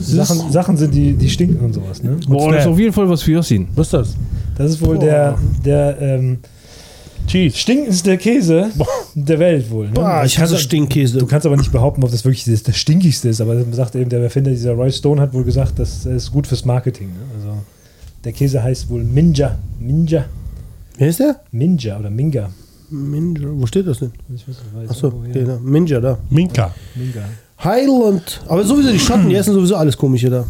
Sachen, 0.00 0.50
Sachen 0.52 0.76
sind, 0.76 0.94
die, 0.94 1.14
die 1.14 1.28
stinken 1.30 1.60
und 1.64 1.72
sowas. 1.72 2.02
Ne? 2.02 2.18
Boah, 2.28 2.52
das 2.52 2.62
ist 2.64 2.70
auf 2.70 2.78
jeden 2.78 2.92
Fall 2.92 3.08
was 3.08 3.22
für 3.22 3.32
Yassin. 3.32 3.68
Was 3.74 3.88
ist 3.88 3.94
das? 3.94 4.16
Das 4.56 4.70
ist 4.70 4.84
wohl 4.84 4.98
der, 4.98 5.38
der 5.64 6.00
ähm, 6.00 6.38
Cheese. 7.26 7.56
stinkendste 7.56 8.16
Käse 8.18 8.70
der 9.14 9.38
Welt 9.38 9.70
wohl. 9.70 9.86
Ne? 9.86 9.92
Boah, 9.94 10.22
ich 10.24 10.38
hasse 10.38 10.54
Du 10.54 10.60
Stinkkäse. 10.60 11.24
kannst 11.26 11.46
aber 11.46 11.56
nicht 11.56 11.72
behaupten, 11.72 12.02
ob 12.04 12.10
das 12.10 12.24
wirklich 12.24 12.44
das, 12.44 12.62
das 12.62 12.76
stinkigste 12.76 13.28
ist, 13.28 13.40
aber 13.40 13.62
sagt 13.72 13.94
eben, 13.94 14.10
der 14.10 14.20
Erfinder 14.20 14.50
dieser 14.50 14.72
Roy 14.72 14.90
Stone 14.90 15.20
hat 15.20 15.32
wohl 15.32 15.44
gesagt, 15.44 15.78
das 15.78 16.04
ist 16.06 16.32
gut 16.32 16.46
fürs 16.46 16.64
Marketing. 16.64 17.08
Ne? 17.08 17.14
Also, 17.36 17.58
Der 18.24 18.32
Käse 18.32 18.62
heißt 18.62 18.90
wohl 18.90 19.04
Minja. 19.04 19.56
Minja. 19.80 20.24
Wer 20.98 21.08
ist 21.08 21.20
der? 21.20 21.40
Minja 21.50 21.98
oder 21.98 22.10
Minga. 22.10 22.50
Minja. 22.90 23.48
Wo 23.54 23.66
steht 23.66 23.86
das 23.86 23.98
denn? 24.00 24.12
Ich 24.34 24.46
weiß, 24.46 24.56
ich 24.70 24.80
weiß 24.82 24.90
Achso, 24.90 25.22
ja. 25.32 25.58
Minja 25.62 26.00
da. 26.00 26.18
Minka. 26.28 26.74
Minga. 26.94 27.22
Highland. 27.64 28.40
Aber 28.48 28.64
sowieso 28.64 28.90
die 28.90 28.98
Schotten, 28.98 29.28
die 29.28 29.36
essen 29.36 29.54
sowieso 29.54 29.76
alles 29.76 29.96
Komische 29.96 30.30
da. 30.30 30.44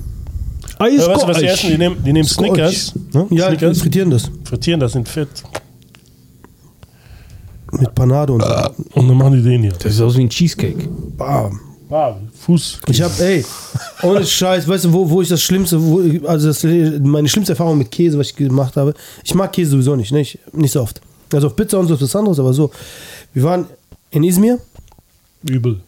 Eis 0.79 1.07
weißt 1.07 1.23
du, 1.23 1.29
was 1.29 1.39
die 1.39 1.47
essen? 1.47 1.71
Die 1.71 1.79
nehmen, 1.79 2.03
die 2.05 2.13
nehmen. 2.13 2.29
Snickers. 2.29 2.93
Ne? 3.13 3.27
Ja, 3.31 3.51
die 3.51 3.57
Snickers. 3.59 3.81
frittieren 3.81 4.11
das. 4.11 4.31
Frittieren 4.45 4.81
das 4.81 4.95
in 4.95 5.05
Fett. 5.05 5.29
Mit 7.73 7.95
Panade 7.95 8.33
und 8.33 8.43
so. 8.43 9.01
Und 9.01 9.09
dann 9.09 9.17
machen 9.17 9.33
die 9.35 9.43
den 9.43 9.63
hier. 9.63 9.73
Das 9.73 9.95
sieht 9.95 10.03
aus 10.03 10.17
wie 10.17 10.23
ein 10.23 10.29
Cheesecake. 10.29 10.89
Bam. 11.17 11.61
Ah, 11.93 12.17
Fuß. 12.33 12.79
Ich 12.89 13.03
hab, 13.03 13.21
ey, 13.21 13.45
ohne 14.03 14.25
Scheiß, 14.25 14.67
weißt 14.67 14.87
du, 14.87 14.93
wo, 14.95 15.11
wo 15.11 15.21
ich 15.21 15.29
das 15.29 15.43
Schlimmste, 15.43 15.79
wo, 15.79 16.01
also 16.27 16.49
das, 16.49 16.65
meine 16.65 17.29
schlimmste 17.29 17.53
Erfahrung 17.53 17.77
mit 17.77 17.91
Käse, 17.91 18.19
was 18.19 18.29
ich 18.29 18.37
gemacht 18.37 18.77
habe, 18.77 18.95
ich 19.23 19.35
mag 19.35 19.53
Käse 19.53 19.73
sowieso 19.73 19.95
nicht, 19.95 20.11
nicht, 20.11 20.39
nicht 20.55 20.73
so 20.73 20.81
oft. 20.81 21.03
Also 21.35 21.49
auf 21.49 21.57
Pizza 21.57 21.79
und 21.79 21.89
so 21.89 21.95
ist 21.95 22.01
was 22.01 22.17
anderes, 22.17 22.39
aber 22.39 22.55
so. 22.55 22.71
Wir 23.35 23.43
waren 23.43 23.67
in 24.11 24.25
Izmir 24.25 24.59
Übel. 25.43 25.81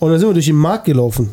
Und 0.00 0.10
dann 0.10 0.18
sind 0.18 0.28
wir 0.28 0.34
durch 0.34 0.46
den 0.46 0.56
Markt 0.56 0.84
gelaufen. 0.86 1.30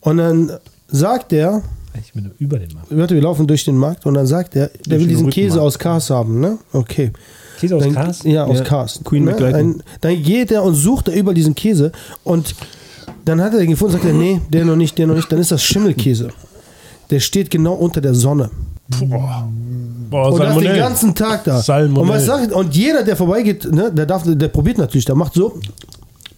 Und 0.00 0.16
dann 0.18 0.50
sagt 0.88 1.32
der, 1.32 1.62
Ich 1.98 2.12
bin 2.12 2.30
über 2.38 2.58
den 2.58 2.72
Markt. 2.74 2.88
warte, 2.96 3.14
wir 3.14 3.22
laufen 3.22 3.46
durch 3.46 3.64
den 3.64 3.76
Markt 3.76 4.04
und 4.04 4.14
dann 4.14 4.26
sagt 4.26 4.56
er, 4.56 4.70
der 4.86 4.98
will 5.00 5.06
diesen 5.06 5.30
Käse 5.30 5.60
aus 5.62 5.78
Kars 5.78 6.10
haben, 6.10 6.40
ne? 6.40 6.58
Okay. 6.72 7.12
Käse 7.60 7.76
aus 7.76 7.84
Dann, 7.84 7.94
Kars? 7.94 8.22
Ja, 8.24 8.44
aus 8.44 8.58
Ja, 8.58 8.64
Kars. 8.64 9.00
Queen 9.04 9.24
ne? 9.24 9.34
Dann, 9.38 9.82
dann 10.00 10.22
geht 10.22 10.50
er 10.50 10.62
und 10.64 10.74
sucht 10.74 11.08
er 11.08 11.14
überall 11.14 11.34
diesen 11.34 11.54
Käse 11.54 11.92
und 12.24 12.54
dann 13.24 13.40
hat 13.40 13.52
er 13.54 13.60
den 13.60 13.70
gefunden, 13.70 13.92
sagt 13.92 14.04
er, 14.04 14.12
nee, 14.12 14.40
der 14.52 14.64
noch 14.64 14.74
nicht, 14.76 14.98
der 14.98 15.06
noch 15.06 15.14
nicht, 15.14 15.30
dann 15.30 15.38
ist 15.38 15.52
das 15.52 15.62
Schimmelkäse. 15.62 16.28
Der 17.10 17.20
steht 17.20 17.50
genau 17.50 17.74
unter 17.74 18.00
der 18.00 18.14
Sonne. 18.14 18.50
Boah, 19.08 19.46
Und 20.32 20.40
das 20.40 20.58
den 20.58 20.76
ganzen 20.76 21.14
Tag 21.14 21.44
da. 21.44 21.60
Salmonellen. 21.60 21.96
Und 22.02 22.08
was 22.08 22.26
sagt, 22.26 22.52
und 22.52 22.74
jeder, 22.74 23.04
der 23.04 23.16
vorbeigeht, 23.16 23.70
ne, 23.72 23.92
der 23.92 24.06
darf, 24.06 24.24
der 24.26 24.48
probiert 24.48 24.78
natürlich, 24.78 25.04
der 25.04 25.14
macht 25.14 25.34
so, 25.34 25.60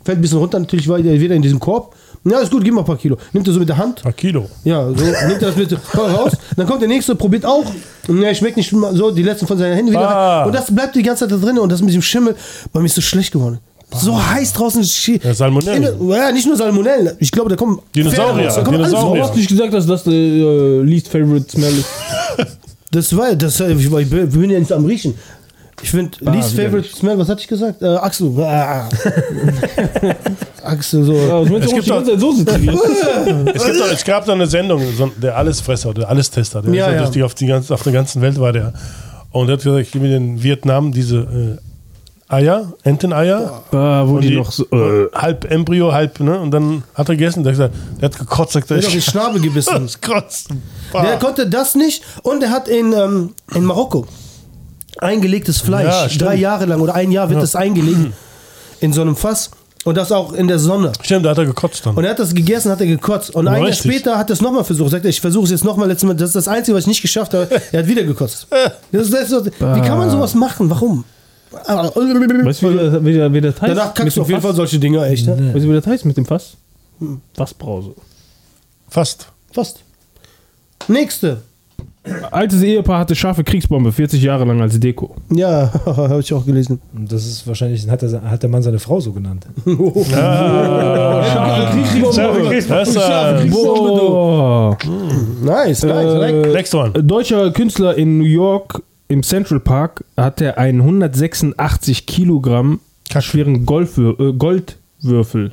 fällt 0.05 0.19
ein 0.19 0.21
bisschen 0.23 0.39
runter, 0.39 0.59
natürlich 0.59 0.89
war 0.89 0.99
der 1.01 1.19
wieder 1.21 1.35
in 1.35 1.43
diesem 1.43 1.59
Korb. 1.61 1.95
Ja, 2.27 2.39
ist 2.39 2.51
gut, 2.51 2.65
gib 2.65 2.73
mal 2.73 2.81
ein 2.81 2.87
paar 2.87 2.97
Kilo. 2.97 3.19
Nimmt 3.35 3.47
er 3.47 3.53
so 3.53 3.61
mit 3.61 3.69
der 3.69 3.77
Hand, 3.77 4.05
Ein 4.07 4.17
Kilo. 4.17 4.49
ja, 4.65 4.87
so, 4.89 5.05
nimmt 5.05 5.43
er 5.43 5.49
das 5.49 5.57
mit 5.57 5.71
voll 5.73 6.11
raus. 6.11 6.33
Dann 6.57 6.67
kommt 6.67 6.81
der 6.81 6.89
nächste, 6.89 7.15
probiert 7.15 7.45
auch. 7.45 7.65
Und 8.09 8.23
er 8.23 8.35
schmeckt 8.35 8.57
nicht 8.57 8.73
mal 8.73 8.95
so, 8.97 9.11
die 9.11 9.23
letzten 9.23 9.47
von 9.47 9.59
seinen 9.59 9.75
Händen 9.75 9.91
wieder. 9.91 10.09
Ah. 10.09 10.39
rein. 10.39 10.47
Und 10.47 10.55
das 10.55 10.75
bleibt 10.75 10.95
die 10.97 11.03
ganze 11.03 11.29
Zeit 11.29 11.33
da 11.39 11.45
drin. 11.45 11.59
Und 11.59 11.71
das 11.71 11.83
mit 11.83 11.93
dem 11.93 12.01
Schimmel, 12.01 12.35
bei 12.73 12.81
mir 12.81 12.87
ist 12.87 12.95
so 12.95 13.03
schlecht 13.03 13.33
geworden. 13.33 13.59
So 13.95 14.19
heiß 14.27 14.55
draußen. 14.55 14.83
Ja, 15.23 15.35
Salmonellen. 15.35 16.01
In- 16.01 16.09
Ja, 16.11 16.33
nicht 16.33 16.47
nur 16.47 16.57
Salmonellen. 16.57 17.15
Ich 17.21 17.31
glaube, 17.31 17.51
da 17.51 17.57
kommen 17.57 17.79
Dinosaurier, 17.95 18.49
Da 18.49 18.63
kommt 18.63 18.77
alles 18.79 18.89
Dinosaurier. 18.89 19.23
Du 19.23 19.29
hast 19.29 19.37
nicht 19.37 19.49
gesagt, 19.51 19.75
dass 19.75 19.87
das 19.87 20.05
der 20.05 20.13
äh, 20.15 20.81
least 20.81 21.09
favorite 21.09 21.47
smell 21.51 21.73
ist. 21.79 21.87
Das 22.91 23.17
war, 23.17 23.35
das, 23.35 23.61
ich 23.61 23.91
war- 23.91 24.01
ich 24.01 24.09
bin 24.09 24.51
ja 24.51 24.59
nicht 24.59 24.73
am 24.73 24.85
Riechen. 24.85 25.15
Ich 25.83 25.91
finde, 25.91 26.17
least 26.33 26.57
wieder 26.57 26.69
favorite 26.71 26.89
smell, 26.97 27.19
was 27.19 27.29
hatte 27.29 27.41
ich 27.43 27.49
gesagt? 27.49 27.83
Äh, 27.83 27.87
Axel. 27.97 28.33
Ah. 28.41 28.89
Axel, 30.63 31.05
so. 31.05 31.13
Ja, 31.13 31.41
Es 31.43 31.75
gibt 31.75 31.87
die? 31.87 32.69
Es, 33.55 33.79
doch, 33.79 33.93
es 33.93 34.05
gab 34.05 34.25
da 34.25 34.33
eine 34.33 34.47
Sendung, 34.47 34.83
so 34.97 35.11
der 35.21 35.37
Allesfresser, 35.37 35.93
der 35.93 36.09
Allestester, 36.09 36.63
der 36.63 36.73
Ja, 36.75 36.87
ist 36.87 36.93
ja. 36.93 36.99
durch 37.01 37.11
die, 37.11 37.23
auf, 37.23 37.35
die 37.35 37.47
ganze, 37.47 37.75
auf 37.75 37.83
der 37.83 37.93
ganzen 37.93 38.23
Welt 38.23 38.39
war 38.41 38.53
der. 38.53 38.73
Und 39.31 39.49
der 39.49 39.57
hat 39.57 39.65
gesagt, 39.65 39.83
ich 39.83 39.91
gebe 39.93 40.07
mir 40.07 40.17
in 40.17 40.43
Vietnam 40.43 40.93
diese 40.93 41.59
äh, 42.31 42.33
Eier, 42.33 42.73
Enteneier. 42.85 43.63
Ah, 43.73 44.05
wo 44.07 44.19
die, 44.21 44.29
die- 44.31 44.37
noch 44.37 44.53
so, 44.53 44.65
äh, 44.73 45.09
halb 45.15 45.45
Embryo, 45.51 45.93
halb, 45.93 46.21
ne? 46.21 46.39
Und 46.41 46.51
dann 46.53 46.83
hat 46.95 47.09
er 47.09 47.17
gegessen, 47.17 47.43
der 47.43 47.53
hat 47.53 47.59
gesagt, 47.59 47.75
der 48.01 48.09
hat 48.09 48.19
gekotzt, 48.19 48.53
sagt 48.53 48.71
er, 48.71 48.77
Der 48.79 48.83
hat 48.85 48.87
auf 48.87 48.93
den 48.93 49.03
Schnabel 49.03 49.41
gebissen. 49.43 49.83
das 49.83 50.01
kotzt. 50.01 50.49
Der 50.95 51.19
konnte 51.19 51.49
das 51.49 51.75
nicht 51.75 52.03
und 52.23 52.43
er 52.43 52.51
hat 52.51 52.69
in, 52.69 52.93
ähm, 52.93 53.35
in 53.55 53.65
Marokko 53.65 54.07
eingelegtes 54.99 55.61
Fleisch. 55.61 56.13
Ja, 56.13 56.19
drei 56.27 56.35
Jahre 56.37 56.67
lang 56.67 56.81
oder 56.81 56.95
ein 56.95 57.11
Jahr 57.13 57.29
wird 57.31 57.43
das 57.43 57.57
eingelegt 57.57 58.13
in 58.81 58.93
so 58.93 59.01
einem 59.03 59.17
Fass 59.17 59.51
und 59.85 59.97
das 59.97 60.13
auch 60.13 60.33
in 60.33 60.49
der 60.49 60.59
Sonne. 60.59 60.93
Stimmt, 61.03 61.27
da 61.27 61.31
hat 61.31 61.39
er 61.39 61.45
gekotzt 61.47 61.85
dann. 61.85 61.95
Und 61.95 62.05
er 62.05 62.11
hat 62.11 62.19
das 62.19 62.35
gegessen, 62.35 62.71
hat 62.71 62.81
er 62.81 62.87
gekotzt. 62.87 63.35
Und 63.35 63.49
ein 63.49 63.63
Jahr 63.63 63.73
später 63.73 64.17
hat 64.19 64.31
er 64.31 64.35
es 64.35 64.41
nochmal 64.41 64.65
versucht. 64.65 64.91
Sagt 64.91 65.05
er, 65.05 65.11
ich 65.11 65.21
versuche 65.21 65.45
es 65.45 65.51
jetzt 65.51 65.65
nochmal 65.65 65.89
letztes 65.89 66.07
Mal. 66.07 66.15
Das 66.15 66.29
ist 66.31 66.37
das 66.37 66.49
Einzige, 66.49 66.75
was 66.77 66.83
ich 66.85 66.89
nicht 66.89 67.03
geschafft 67.03 67.35
habe. 67.35 67.49
Er 67.73 67.81
hat 67.81 67.87
wieder 67.87 68.03
gekotzt. 68.03 68.47
Das 68.93 69.03
ist, 69.03 69.13
das 69.13 69.23
ist, 69.25 69.31
so- 69.31 69.45
wie 69.45 69.51
kann 69.81 69.99
man 69.99 70.11
sowas 70.11 70.35
machen? 70.35 70.71
Warum? 70.71 71.05
weißt 71.53 72.63
du, 72.63 72.71
wie, 72.71 72.75
der- 72.77 73.05
wie, 73.05 73.13
der- 73.13 73.33
wie 73.33 73.41
das 73.41 73.61
heißt? 73.61 73.71
Danach 73.71 73.87
Mit 73.87 73.95
kackst 73.97 74.17
du 74.17 74.23
auf 74.23 74.29
jeden 74.29 74.41
Fass? 74.41 74.49
Fall 74.51 74.57
solche 74.57 74.79
Dinger, 74.79 75.05
echt. 75.07 75.27
Ne? 75.27 75.55
Weißt 75.55 75.65
du, 75.65 75.71
wie 75.71 75.75
das 75.75 75.87
heißt 75.87 76.05
mit 76.05 76.17
dem 76.17 76.27
Fass? 76.27 76.55
Fassbrause. 77.37 77.95
Fast. 78.89 79.27
Fast. 79.53 79.81
Nächste. 80.89 81.43
Altes 82.31 82.63
Ehepaar 82.63 83.01
hatte 83.01 83.15
scharfe 83.15 83.43
Kriegsbombe 83.45 83.91
40 83.91 84.23
Jahre 84.23 84.45
lang 84.45 84.61
als 84.61 84.79
Deko. 84.79 85.17
Ja, 85.31 85.73
habe 85.87 86.21
ich 86.21 86.33
auch 86.35 86.45
gelesen. 86.45 86.81
Und 86.95 87.11
das 87.11 87.25
ist 87.27 87.47
wahrscheinlich, 87.47 87.89
hat 87.89 88.03
der, 88.03 88.23
hat 88.31 88.43
der 88.43 88.51
Mann 88.51 88.63
seine 88.63 88.79
Frau 88.79 89.01
so 89.01 89.13
genannt. 89.13 89.47
Das 89.65 89.75
ist, 92.89 92.97
äh, 92.97 93.49
Boah. 93.51 94.77
Nice, 95.43 95.83
nice. 95.83 95.85
like. 95.85 96.35
Äh, 96.35 96.53
next 96.53 96.75
one. 96.75 96.91
Deutscher 96.93 97.51
Künstler 97.53 97.97
in 97.97 98.19
New 98.19 98.25
York 98.25 98.83
im 99.09 99.23
Central 99.23 99.61
Park 99.61 100.05
hat 100.17 100.41
er 100.41 100.59
einen 100.59 100.81
186 100.81 102.07
Kilogramm 102.07 102.81
schweren 103.21 103.65
Golfwür 103.65 104.19
äh, 104.19 104.33
Goldwürfel 104.33 105.53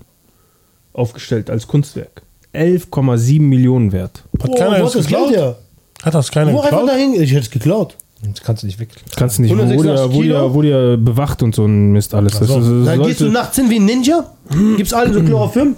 aufgestellt 0.94 1.50
als 1.50 1.68
Kunstwerk. 1.68 2.24
11,7 2.54 3.42
Millionen 3.42 3.92
wert. 3.94 4.24
Hat 4.42 4.50
Oh, 4.50 4.56
keiner 4.56 4.80
das 4.80 4.94
geklaut? 4.94 5.32
her? 5.32 5.56
Hat 6.04 6.14
das 6.14 6.32
keiner 6.32 6.52
Wo 6.54 6.58
einfach 6.62 6.70
geklaut? 6.80 6.90
dahin? 6.90 7.14
Ich 7.22 7.32
hätte 7.32 7.42
es 7.42 7.52
geklaut. 7.52 7.96
Das 8.24 8.42
kannst 8.44 8.62
du 8.62 8.68
nicht 8.68 8.80
weg. 8.80 8.90
Kannst 9.16 9.40
du 9.40 9.42
nicht, 9.42 9.52
wo 9.52 9.56
die, 9.56 9.62
186 9.64 10.16
wo, 10.16 10.22
die, 10.22 10.28
Kilo? 10.28 10.54
wo 10.54 11.04
bewacht 11.04 11.42
und 11.42 11.56
so 11.56 11.66
ein 11.66 11.92
Mist 11.92 12.14
alles. 12.14 12.34
Das, 12.34 12.50
ist- 12.50 12.56
das 12.56 12.86
Dann 12.86 13.02
gehst 13.04 13.22
du 13.22 13.30
nachts 13.30 13.56
hin 13.56 13.68
wie 13.70 13.78
ein 13.80 13.86
Ninja, 13.86 14.24
gibst 14.78 14.94
allen 14.94 15.12
so 15.14 15.22
Chlorophyll, 15.26 15.74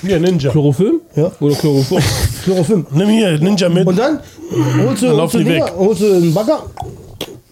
Hier, 0.00 0.18
Ninja. 0.18 0.50
Chlorophyll? 0.52 1.00
Ja. 1.16 1.30
Oder 1.40 1.54
Chlorophyll? 1.54 1.98
Chlorophyll. 2.44 2.86
Nimm 2.92 3.08
hier 3.10 3.38
Ninja 3.38 3.68
mit. 3.68 3.86
Und 3.86 3.98
dann 3.98 4.20
holst 4.20 4.22
du, 4.52 4.56
Dann 4.78 4.86
holst 4.86 5.02
laufen 5.18 5.38
du, 5.38 5.44
die 5.44 5.50
Dinger, 5.50 5.66
weg. 5.66 5.72
holst 5.76 6.00
du 6.00 6.12
einen 6.14 6.32
Bagger 6.32 6.62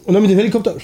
und 0.07 0.15
dann 0.15 0.23
mit 0.23 0.31
dem 0.31 0.39
Helikopter. 0.39 0.75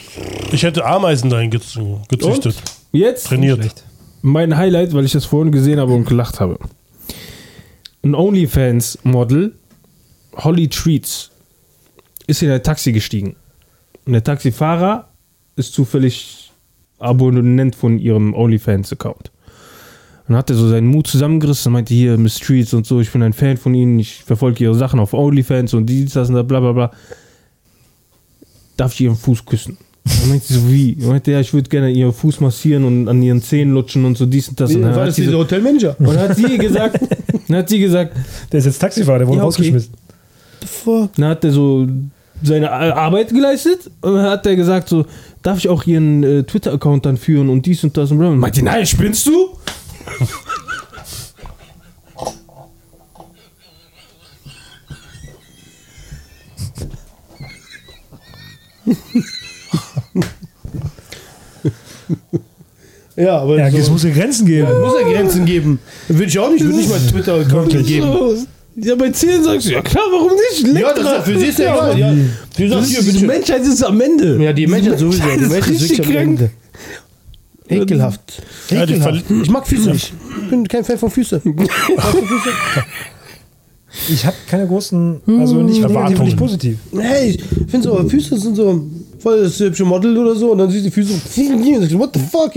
Ich 0.53 0.63
hätte 0.63 0.85
Ameisen 0.85 1.31
dahin 1.31 1.51
gez- 1.51 1.79
gezüchtet. 2.09 2.57
Jetzt 2.93 3.27
Trainiert. 3.29 3.73
mein 4.21 4.55
Highlight, 4.57 4.93
weil 4.93 5.07
ich 5.07 5.13
das 5.13 5.25
vorhin 5.25 5.51
gesehen 5.51 5.81
habe 5.81 5.95
und 5.95 6.05
gelacht 6.07 6.41
habe. 6.41 6.59
Ein 8.05 8.15
OnlyFans-Model, 8.15 9.55
Holly 10.37 10.69
Treats, 10.69 11.31
ist 12.27 12.43
in 12.43 12.51
ein 12.51 12.63
Taxi 12.63 12.93
gestiegen. 12.93 13.37
Und 14.05 14.13
der 14.13 14.25
Taxifahrer 14.25 15.09
ist 15.57 15.73
zufällig 15.73 16.51
Abonnent 16.99 17.75
von 17.77 17.99
ihrem 17.99 18.35
OnlyFans-Account. 18.35 19.31
Und 19.31 20.33
dann 20.33 20.37
hat 20.39 20.51
er 20.51 20.57
so 20.57 20.69
seinen 20.69 20.89
Mut 20.89 21.07
zusammengerissen 21.07 21.69
und 21.71 21.75
meinte, 21.75 21.95
hier, 21.95 22.17
Miss 22.19 22.39
Treats 22.39 22.75
und 22.75 22.85
so, 22.87 23.01
ich 23.01 23.11
bin 23.13 23.23
ein 23.23 23.33
Fan 23.33 23.57
von 23.57 23.75
ihnen, 23.75 23.99
ich 24.01 24.25
verfolge 24.25 24.65
ihre 24.65 24.75
Sachen 24.75 24.99
auf 24.99 25.13
OnlyFans 25.15 25.73
und 25.75 25.87
dies, 25.87 26.13
das 26.15 26.29
und 26.29 26.35
das, 26.35 26.47
bla 26.47 26.59
bla 26.61 26.73
bla. 26.73 26.91
Darf 28.77 28.93
ich 28.95 29.03
ihren 29.03 29.17
Fuß 29.17 29.45
küssen? 29.45 29.79
Dann 30.05 30.29
meinte 30.29 30.47
sie 30.47 30.55
so, 30.55 30.69
wie? 30.71 30.97
Er 31.01 31.09
meinte, 31.09 31.31
ja, 31.33 31.41
ich 31.41 31.53
würde 31.53 31.69
gerne 31.69 31.91
ihren 31.91 32.13
Fuß 32.13 32.41
massieren 32.41 32.85
und 32.85 33.09
an 33.09 33.23
ihren 33.23 33.43
Zähnen 33.43 33.73
lutschen 33.75 34.05
und 34.05 34.17
so 34.19 34.27
dies 34.27 34.49
und 34.49 34.61
das. 34.61 34.75
Und 34.75 34.83
dann 34.83 34.93
War 34.95 35.01
hat 35.03 35.09
das 35.09 35.17
sie 35.17 35.23
dieser 35.23 35.33
so, 35.33 35.39
Hotelmanager? 35.39 35.97
und 35.99 36.07
dann 36.07 36.19
hat 36.19 36.37
sie 36.37 36.59
gesagt, 36.59 37.01
dann 37.49 37.57
hat 37.59 37.69
sie 37.69 37.79
gesagt, 37.81 38.17
Der 38.53 38.59
ist 38.59 38.67
jetzt 38.67 38.79
Taxifahrer, 38.79 39.19
der 39.21 39.29
wurde 39.29 39.39
Ja, 39.39 39.45
okay. 39.45 39.47
rausgeschmissen. 39.63 39.95
Fuck. 40.87 41.11
dann 41.17 41.29
hat 41.31 41.45
er 41.45 41.51
so 41.51 41.87
seine 42.43 42.71
Arbeit 42.71 43.31
geleistet 43.31 43.91
und 44.03 44.15
dann 44.15 44.27
hat 44.31 44.47
er 44.47 44.55
gesagt 44.57 44.89
so, 44.89 45.05
darf 45.43 45.59
ich 45.59 45.69
auch 45.69 45.85
ihren 45.85 46.23
äh, 46.23 46.43
Twitter-Account 46.45 47.05
dann 47.05 47.17
führen 47.17 47.49
und 47.49 47.67
dies 47.67 47.83
und 47.83 47.97
das 47.97 48.11
und 48.13 48.19
bla. 48.19 48.29
Und 48.29 48.39
meinte, 48.39 48.63
nein, 48.65 48.87
spinnst 48.87 49.27
du? 49.27 49.49
Ja, 63.17 63.39
aber 63.39 63.59
Ja, 63.59 63.71
so, 63.71 63.79
es 63.79 63.91
muss 63.91 64.03
ja 64.05 64.11
Grenzen 64.11 64.47
geben. 64.47 64.69
muss 64.81 64.95
ja 65.01 65.09
Grenzen 65.11 65.47
geben. 65.47 65.79
Würde 66.09 66.25
ich 66.25 66.39
auch 66.39 66.51
nicht, 66.51 66.63
würde 66.63 66.77
nicht 66.77 66.91
mal 66.91 66.99
Twitter-Account 67.01 67.87
geben. 67.87 68.47
Ja, 68.79 68.95
bei 68.95 69.11
10 69.11 69.43
sagst 69.43 69.67
du, 69.67 69.73
ja 69.73 69.81
klar, 69.81 70.05
warum 70.11 70.33
nicht? 70.33 70.67
Leck 70.67 70.83
Ja, 70.83 70.93
das 70.93 71.19
ist 71.19 71.25
für 71.25 71.39
sie 71.39 71.47
ist 71.47 71.59
ja. 71.59 71.93
Ja. 71.95 72.15
Sagt, 72.15 72.73
Das 72.73 72.89
hier, 72.89 73.13
die. 73.13 73.27
Menschheit 73.27 73.63
ist 73.63 73.83
am 73.83 74.01
Ende. 74.01 74.43
Ja, 74.43 74.53
die 74.53 74.67
Menschheit 74.67 74.99
sowieso. 74.99 75.23
Die 75.23 75.47
Menschheit 75.47 75.71
ist 75.71 75.83
richtig 75.83 76.07
am 76.07 76.13
krank. 76.13 76.29
Ende. 76.29 76.51
Ekelhaft. 77.69 78.43
Ekelhaft. 78.71 79.25
Ich 79.43 79.51
mag 79.51 79.67
Füße 79.67 79.91
nicht. 79.91 80.13
Ich 80.43 80.51
bin 80.51 80.69
kein 80.69 80.85
Fan 80.85 80.99
von 80.99 81.11
Füßen. 81.11 81.41
Ich 84.11 84.27
habe 84.27 84.37
keine 84.47 84.67
großen, 84.67 85.21
also 85.39 85.63
nicht 85.63 85.81
negativ 85.81 86.19
nicht 86.19 86.37
positiv. 86.37 86.77
Hey, 86.93 87.31
ich 87.31 87.43
finde 87.71 87.89
so, 87.89 88.09
Füße 88.09 88.39
sind 88.39 88.55
so 88.55 88.85
voll 89.19 89.45
das 89.45 89.59
hübsche 89.59 89.85
Model 89.85 90.19
oder 90.19 90.35
so 90.35 90.53
und 90.53 90.59
dann 90.59 90.71
siehst 90.71 90.85
du 90.85 90.91
die 90.91 90.95
Füße 90.95 91.15
what 91.99 92.11
the 92.13 92.21
fuck? 92.21 92.53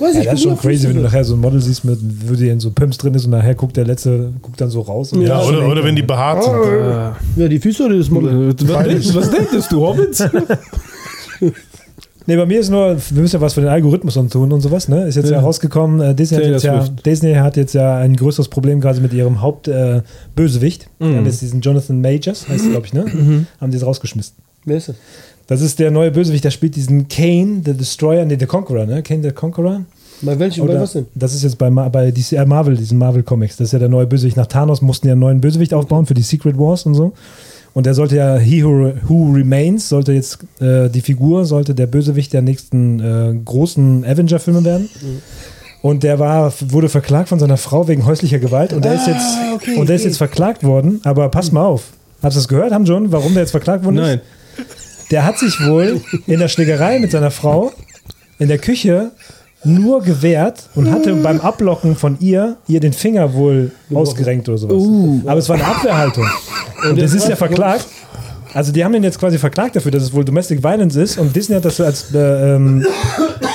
Weiß 0.00 0.14
Ja, 0.14 0.20
ich, 0.20 0.26
das 0.26 0.34
ist 0.36 0.42
schon 0.42 0.56
crazy, 0.58 0.88
wenn 0.88 0.96
du 0.96 1.02
nachher 1.02 1.22
so 1.24 1.34
ein 1.34 1.40
Model 1.40 1.60
siehst, 1.60 1.84
mit, 1.84 1.98
wo 2.26 2.34
die 2.34 2.48
in 2.48 2.58
so 2.58 2.70
Pimps 2.70 2.96
drin 2.98 3.14
ist 3.14 3.24
und 3.26 3.30
nachher 3.32 3.54
guckt 3.54 3.76
der 3.76 3.84
letzte, 3.84 4.32
guckt 4.42 4.60
dann 4.60 4.70
so 4.70 4.80
raus. 4.80 5.12
Und 5.12 5.22
Ja, 5.22 5.38
der- 5.38 5.48
oder, 5.48 5.68
oder 5.68 5.84
wenn 5.84 5.94
die 5.96 6.02
behaart 6.02 6.42
sind. 6.44 6.54
Ja, 7.36 7.48
die 7.48 7.58
Füße 7.58 7.84
oder 7.84 7.96
das 7.98 8.10
Model? 8.10 8.50
Äh, 8.50 8.68
Was, 8.68 8.84
denkst, 8.88 9.14
was 9.14 9.30
denkst 9.30 9.68
du, 9.68 9.80
Hobbits? 9.86 10.24
Nee, 12.26 12.36
bei 12.36 12.46
mir 12.46 12.60
ist 12.60 12.68
nur, 12.70 12.96
wir 13.10 13.22
müssen 13.22 13.36
ja 13.36 13.40
was 13.40 13.54
für 13.54 13.60
den 13.62 13.70
Algorithmus 13.70 14.16
und 14.16 14.30
tun 14.32 14.52
und 14.52 14.60
sowas, 14.60 14.88
ne? 14.88 15.06
Ist 15.08 15.16
jetzt 15.16 15.30
ja, 15.30 15.36
Ja. 15.38 15.40
rausgekommen, 15.40 16.00
äh, 16.00 16.14
Disney, 16.14 16.36
hat 16.36 16.44
jetzt 16.44 16.62
ja. 16.64 16.86
Disney 17.04 17.34
hat 17.34 17.56
jetzt 17.56 17.72
ja 17.72 17.96
ein 17.96 18.14
größeres 18.14 18.48
Problem 18.48 18.80
gerade 18.80 19.00
mit 19.00 19.12
ihrem 19.14 19.40
Hauptbösewicht. 19.40 20.88
Äh. 21.00 21.04
Mhm. 21.06 21.16
Haben 21.16 21.26
jetzt 21.26 21.40
diesen 21.42 21.60
Jonathan 21.60 22.00
Majors, 22.00 22.46
heißt 22.48 22.70
glaube 22.70 22.86
ich, 22.86 22.92
ne? 22.92 23.06
Haben 23.60 23.70
die 23.70 23.78
jetzt 23.78 23.86
rausgeschmissen. 23.86 24.36
Wer 24.64 24.76
ist 24.76 24.90
das? 24.90 24.96
Das 25.50 25.60
ist 25.60 25.80
der 25.80 25.90
neue 25.90 26.12
Bösewicht, 26.12 26.44
der 26.44 26.50
spielt 26.52 26.76
diesen 26.76 27.08
Kane, 27.08 27.62
the 27.64 27.74
Destroyer, 27.74 28.24
nee, 28.24 28.36
der 28.36 28.46
Conqueror, 28.46 28.86
ne? 28.86 29.02
Kane 29.02 29.22
the 29.22 29.32
Conqueror. 29.32 29.80
Bei 30.22 30.38
welchem? 30.38 30.64
Bei 30.66 30.72
Oder- 30.72 30.82
was 30.82 30.92
denn? 30.92 31.06
Das 31.14 31.34
ist 31.34 31.42
jetzt 31.42 31.58
bei, 31.58 31.68
bei 31.70 32.10
DC, 32.12 32.32
äh, 32.36 32.46
Marvel, 32.46 32.76
diesen 32.76 32.98
Marvel 32.98 33.22
Comics. 33.24 33.56
Das 33.56 33.66
ist 33.68 33.72
ja 33.72 33.78
der 33.80 33.88
neue 33.88 34.06
Bösewicht. 34.06 34.36
Nach 34.36 34.46
Thanos 34.46 34.80
mussten 34.80 35.08
die 35.08 35.10
einen 35.10 35.20
neuen 35.20 35.40
Bösewicht 35.40 35.74
aufbauen 35.74 36.06
für 36.06 36.14
die 36.14 36.22
Secret 36.22 36.56
Wars 36.56 36.86
und 36.86 36.94
so. 36.94 37.12
Und 37.74 37.86
der 37.86 37.94
sollte 37.94 38.16
ja, 38.16 38.36
He 38.36 38.64
Who, 38.64 38.92
Who 39.08 39.32
Remains, 39.32 39.88
sollte 39.88 40.12
jetzt, 40.12 40.38
äh, 40.60 40.88
die 40.88 41.00
Figur 41.00 41.44
sollte 41.46 41.74
der 41.74 41.86
Bösewicht 41.88 42.32
der 42.32 42.42
nächsten 42.42 43.00
äh, 43.00 43.34
großen 43.44 44.04
Avenger-Filme 44.04 44.64
werden. 44.64 44.88
Und 45.82 46.02
der 46.04 46.18
war, 46.18 46.52
wurde 46.68 46.88
verklagt 46.88 47.28
von 47.28 47.38
seiner 47.40 47.56
Frau 47.56 47.88
wegen 47.88 48.04
häuslicher 48.06 48.38
Gewalt. 48.38 48.72
Und 48.72 48.84
der 48.84 48.94
ist 48.94 49.06
jetzt, 49.08 49.36
Ah, 49.36 49.54
okay, 49.54 49.76
und 49.76 49.88
der 49.88 49.96
ist 49.96 50.02
okay. 50.02 50.08
jetzt 50.10 50.18
verklagt 50.18 50.62
worden. 50.62 51.00
Aber 51.04 51.28
pass 51.28 51.50
mal 51.50 51.64
auf. 51.64 51.84
Hast 52.22 52.36
du 52.36 52.38
das 52.40 52.48
gehört, 52.48 52.72
haben 52.72 52.84
John, 52.84 53.10
warum 53.10 53.32
der 53.32 53.42
jetzt 53.42 53.50
verklagt 53.52 53.84
worden 53.84 53.96
ist? 53.96 54.02
Nein. 54.06 54.20
Der 55.10 55.24
hat 55.24 55.38
sich 55.38 55.66
wohl 55.66 56.00
in 56.26 56.38
der 56.38 56.48
Schlägerei 56.48 56.98
mit 56.98 57.10
seiner 57.10 57.30
Frau 57.30 57.72
in 58.38 58.48
der 58.48 58.58
Küche 58.58 59.10
nur 59.64 60.02
gewehrt 60.02 60.68
und 60.74 60.90
hatte 60.90 61.14
beim 61.16 61.40
Ablocken 61.40 61.94
von 61.96 62.16
ihr 62.20 62.56
ihr 62.66 62.80
den 62.80 62.92
Finger 62.92 63.34
wohl 63.34 63.72
ausgerenkt 63.92 64.48
oder 64.48 64.58
sowas. 64.58 65.22
Aber 65.26 65.38
es 65.38 65.48
war 65.48 65.56
eine 65.56 65.66
Abwehrhaltung. 65.66 66.26
Und 66.88 67.00
das 67.00 67.12
ist 67.12 67.28
ja 67.28 67.36
verklagt. 67.36 67.86
Also 68.52 68.72
die 68.72 68.84
haben 68.84 68.94
ihn 68.94 69.04
jetzt 69.04 69.20
quasi 69.20 69.38
verklagt 69.38 69.76
dafür, 69.76 69.92
dass 69.92 70.02
es 70.02 70.12
wohl 70.12 70.24
Domestic 70.24 70.62
Violence 70.62 70.96
ist 70.96 71.18
und 71.18 71.36
Disney 71.36 71.54
hat 71.54 71.64
das 71.64 71.80
als, 71.80 72.12
äh, 72.12 72.56
ähm, 72.56 72.84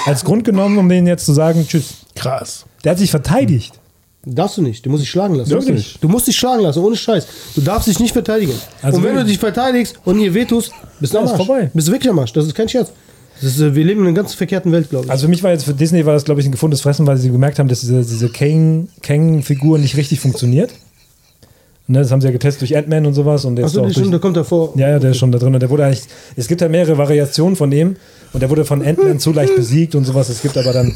als 0.05 0.23
Grund 0.23 0.45
genommen, 0.45 0.77
um 0.77 0.87
denen 0.87 1.05
jetzt 1.07 1.25
zu 1.25 1.33
sagen, 1.33 1.65
tschüss. 1.67 2.05
Krass. 2.15 2.65
Der 2.83 2.91
hat 2.91 2.99
sich 2.99 3.11
verteidigt. 3.11 3.77
Darfst 4.25 4.57
du 4.57 4.61
nicht. 4.63 4.85
Du 4.85 4.89
musst 4.89 5.03
dich 5.03 5.09
schlagen 5.09 5.35
lassen. 5.35 5.51
Wirklich? 5.51 5.85
Darfst 5.93 6.03
du 6.03 6.07
musst 6.09 6.27
dich 6.27 6.35
schlagen 6.35 6.63
lassen, 6.63 6.79
ohne 6.79 6.95
Scheiß. 6.95 7.27
Du 7.55 7.61
darfst 7.61 7.87
dich 7.87 7.99
nicht 7.99 8.11
verteidigen. 8.13 8.53
Also 8.81 8.97
und 8.97 9.03
wenn 9.03 9.11
wirklich? 9.11 9.23
du 9.25 9.29
dich 9.33 9.39
verteidigst 9.39 9.95
und 10.03 10.19
ihr 10.19 10.33
wehtust, 10.33 10.71
bist 10.99 11.13
du 11.13 11.19
am 11.19 11.27
Arsch. 11.27 11.37
vorbei. 11.37 11.69
Bist 11.73 11.87
du 11.87 11.91
wirklich 11.91 12.09
am 12.09 12.17
Arsch. 12.19 12.33
Das 12.33 12.45
ist 12.45 12.55
kein 12.55 12.67
Scherz. 12.67 12.91
Ist, 13.41 13.59
äh, 13.59 13.75
wir 13.75 13.83
leben 13.83 14.01
in 14.01 14.07
einer 14.07 14.15
ganz 14.15 14.33
verkehrten 14.33 14.71
Welt, 14.71 14.89
glaube 14.89 15.05
ich. 15.05 15.11
Also 15.11 15.25
für 15.25 15.29
mich 15.29 15.43
war 15.43 15.51
jetzt 15.51 15.65
für 15.65 15.73
Disney 15.73 16.05
war 16.05 16.13
das 16.13 16.23
glaube 16.25 16.41
ich 16.41 16.47
ein 16.47 16.51
gefundenes 16.51 16.81
Fressen, 16.81 17.05
weil 17.05 17.17
sie 17.17 17.29
gemerkt 17.29 17.59
haben, 17.59 17.67
dass 17.67 17.81
diese, 17.81 18.01
diese 18.01 18.29
Kang- 18.29 18.87
Kang-Figur 19.03 19.77
nicht 19.77 19.95
richtig 19.97 20.19
funktioniert. 20.21 20.71
Ne, 21.87 21.99
das 21.99 22.09
haben 22.09 22.19
sie 22.19 22.25
ja 22.27 22.31
getestet 22.33 22.61
durch 22.61 22.75
Ant-Man 22.75 23.05
und 23.05 23.13
sowas 23.13 23.45
und 23.45 23.57
jetzt 23.57 23.65
Achso, 23.67 23.81
der, 23.81 23.91
durch, 23.91 24.09
der 24.09 24.19
kommt 24.19 24.35
davor. 24.37 24.73
Ja, 24.75 24.89
ja, 24.89 24.97
der 24.99 25.11
ist 25.11 25.17
schon 25.17 25.31
da 25.31 25.37
drin. 25.37 25.53
Und 25.53 25.59
der 25.59 25.69
wurde 25.69 25.85
eigentlich, 25.85 26.01
es 26.35 26.47
gibt 26.47 26.61
ja 26.61 26.67
mehrere 26.67 26.97
Variationen 26.97 27.55
von 27.55 27.69
dem. 27.69 27.95
Und 28.33 28.39
der 28.41 28.49
wurde 28.49 28.65
von 28.65 28.81
Ant-Man 28.83 29.19
zu 29.19 29.31
leicht 29.31 29.55
besiegt 29.55 29.93
und 29.93 30.03
sowas. 30.03 30.29
Es 30.29 30.41
gibt 30.41 30.57
aber 30.57 30.73
dann 30.73 30.95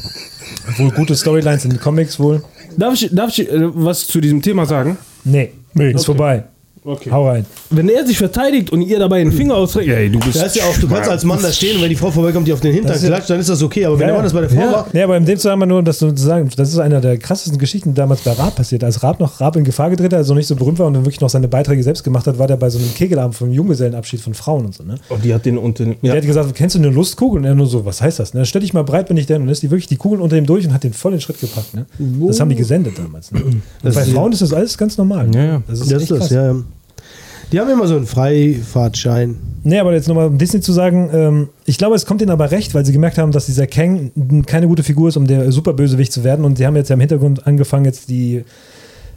wohl 0.78 0.90
gute 0.90 1.14
Storylines 1.14 1.64
in 1.64 1.70
den 1.70 1.80
Comics 1.80 2.18
wohl. 2.18 2.42
Darf 2.76 2.94
ich, 2.94 3.08
darf 3.12 3.30
ich 3.38 3.48
äh, 3.50 3.52
was 3.60 4.06
zu 4.06 4.20
diesem 4.20 4.42
Thema 4.42 4.66
sagen? 4.66 4.96
Nee, 5.24 5.52
Nee. 5.74 5.92
ist 5.92 6.06
vorbei. 6.06 6.44
Okay. 6.82 7.10
Hau 7.10 7.28
rein. 7.28 7.44
Wenn 7.68 7.90
er 7.90 8.06
sich 8.06 8.16
verteidigt 8.16 8.70
und 8.72 8.80
ihr 8.80 8.98
dabei 8.98 9.18
den 9.22 9.32
Finger 9.32 9.54
ausstreckt, 9.54 9.88
ey, 9.90 10.10
du 10.10 10.18
bist. 10.18 10.36
Da 10.36 10.44
ist 10.46 10.56
ja 10.56 10.64
auch, 10.64 10.76
du 10.78 10.88
kannst 10.88 11.10
als 11.10 11.24
Mann 11.24 11.38
da 11.42 11.52
stehen 11.52 11.76
und 11.76 11.82
wenn 11.82 11.90
die 11.90 11.94
Frau 11.96 12.10
vorbeikommt, 12.10 12.48
die 12.48 12.54
auf 12.54 12.60
den 12.60 12.72
Hintern 12.72 12.92
Das 12.94 13.02
ja- 13.02 13.08
klatscht, 13.08 13.28
dann 13.28 13.38
ist 13.38 13.50
das 13.50 13.62
okay. 13.62 13.84
Aber 13.84 13.94
wenn 13.98 14.06
der 14.06 14.08
Ja, 14.08 14.14
Mann 14.14 14.24
das 14.24 14.32
bei 14.32 14.40
der 14.40 14.48
Frau 14.48 14.60
ja. 14.60 14.70
macht, 14.70 14.94
Nee, 14.94 15.02
aber 15.02 15.16
in 15.18 15.26
dem 15.26 15.36
Zusammenhang 15.36 15.68
nur, 15.68 15.82
dass 15.82 15.98
du 15.98 16.10
zu 16.12 16.24
sagen, 16.24 16.48
das 16.56 16.70
ist 16.70 16.78
einer 16.78 17.02
der 17.02 17.18
krassesten 17.18 17.58
Geschichten, 17.58 17.90
die 17.90 17.94
damals 17.96 18.22
bei 18.22 18.32
Raab 18.32 18.56
passiert. 18.56 18.82
Als 18.82 19.02
Raab 19.02 19.20
noch 19.20 19.40
Raab 19.42 19.56
in 19.56 19.64
Gefahr 19.64 19.90
gedreht 19.90 20.12
hat, 20.12 20.18
also 20.20 20.32
noch 20.32 20.38
nicht 20.38 20.46
so 20.46 20.56
berühmt 20.56 20.78
war 20.78 20.86
und 20.86 20.94
dann 20.94 21.04
wirklich 21.04 21.20
noch 21.20 21.28
seine 21.28 21.48
Beiträge 21.48 21.82
selbst 21.82 22.02
gemacht 22.02 22.26
hat, 22.26 22.38
war 22.38 22.46
der 22.46 22.56
bei 22.56 22.70
so 22.70 22.78
einem 22.78 22.94
Kegelabend 22.94 23.34
vom 23.34 23.50
Junggesellenabschied 23.50 24.20
von 24.22 24.32
Frauen 24.32 24.64
und 24.64 24.74
so, 24.74 24.82
ne? 24.82 24.94
Oh, 25.10 25.16
die 25.22 25.34
hat 25.34 25.44
den 25.44 25.58
unter. 25.58 25.84
Der 25.84 25.96
Ja. 26.00 26.14
hat 26.14 26.22
gesagt, 26.24 26.54
kennst 26.54 26.76
du 26.76 26.78
eine 26.78 26.88
Lustkugel? 26.88 27.40
Und 27.40 27.44
er 27.44 27.54
nur 27.54 27.66
so, 27.66 27.84
was 27.84 28.00
heißt 28.00 28.18
das? 28.18 28.32
Ne? 28.32 28.46
Stell 28.46 28.62
dich 28.62 28.72
mal 28.72 28.84
breit, 28.84 29.06
bin 29.08 29.18
ich 29.18 29.26
denn? 29.26 29.42
Und 29.42 29.48
dann 29.48 29.52
ist 29.52 29.62
die 29.62 29.70
wirklich 29.70 29.86
die 29.88 29.96
Kugeln 29.96 30.22
unter 30.22 30.38
ihm 30.38 30.46
durch 30.46 30.66
und 30.66 30.72
hat 30.72 30.82
den 30.82 30.94
voll 30.94 31.12
in 31.12 31.18
den 31.18 31.22
Schritt 31.22 31.40
gepackt. 31.40 31.74
Ne? 31.74 31.84
Das 32.26 32.40
haben 32.40 32.48
die 32.48 32.56
gesendet 32.56 32.98
damals. 32.98 33.30
Ne? 33.32 33.42
Und 33.42 33.62
bei 33.82 33.90
Frauen 34.04 34.32
ist 34.32 34.40
das 34.40 34.54
alles 34.54 34.78
ganz 34.78 34.96
normal. 34.96 35.28
Ja, 35.34 35.44
ja. 35.44 35.62
Das 35.68 35.80
ist 35.80 35.92
das 35.92 36.02
echt 36.02 36.02
ist 36.02 36.10
das, 36.10 36.18
krass. 36.20 36.30
ja. 36.30 36.54
Die 37.52 37.58
haben 37.58 37.68
immer 37.68 37.86
so 37.86 37.96
einen 37.96 38.06
Freifahrtschein. 38.06 39.36
Nee, 39.64 39.78
aber 39.78 39.92
jetzt 39.92 40.06
nochmal 40.08 40.28
um 40.28 40.38
Disney 40.38 40.60
zu 40.60 40.72
sagen, 40.72 41.10
ähm, 41.12 41.48
ich 41.64 41.78
glaube, 41.78 41.96
es 41.96 42.06
kommt 42.06 42.22
ihnen 42.22 42.30
aber 42.30 42.50
recht, 42.50 42.74
weil 42.74 42.86
sie 42.86 42.92
gemerkt 42.92 43.18
haben, 43.18 43.32
dass 43.32 43.46
dieser 43.46 43.66
Kang 43.66 44.12
keine 44.46 44.68
gute 44.68 44.82
Figur 44.82 45.08
ist, 45.08 45.16
um 45.16 45.26
der 45.26 45.50
Superbösewicht 45.50 46.12
zu 46.12 46.22
werden. 46.22 46.44
Und 46.44 46.58
sie 46.58 46.66
haben 46.66 46.76
jetzt 46.76 46.88
ja 46.88 46.94
im 46.94 47.00
Hintergrund 47.00 47.46
angefangen, 47.46 47.84
jetzt 47.84 48.08
die 48.08 48.44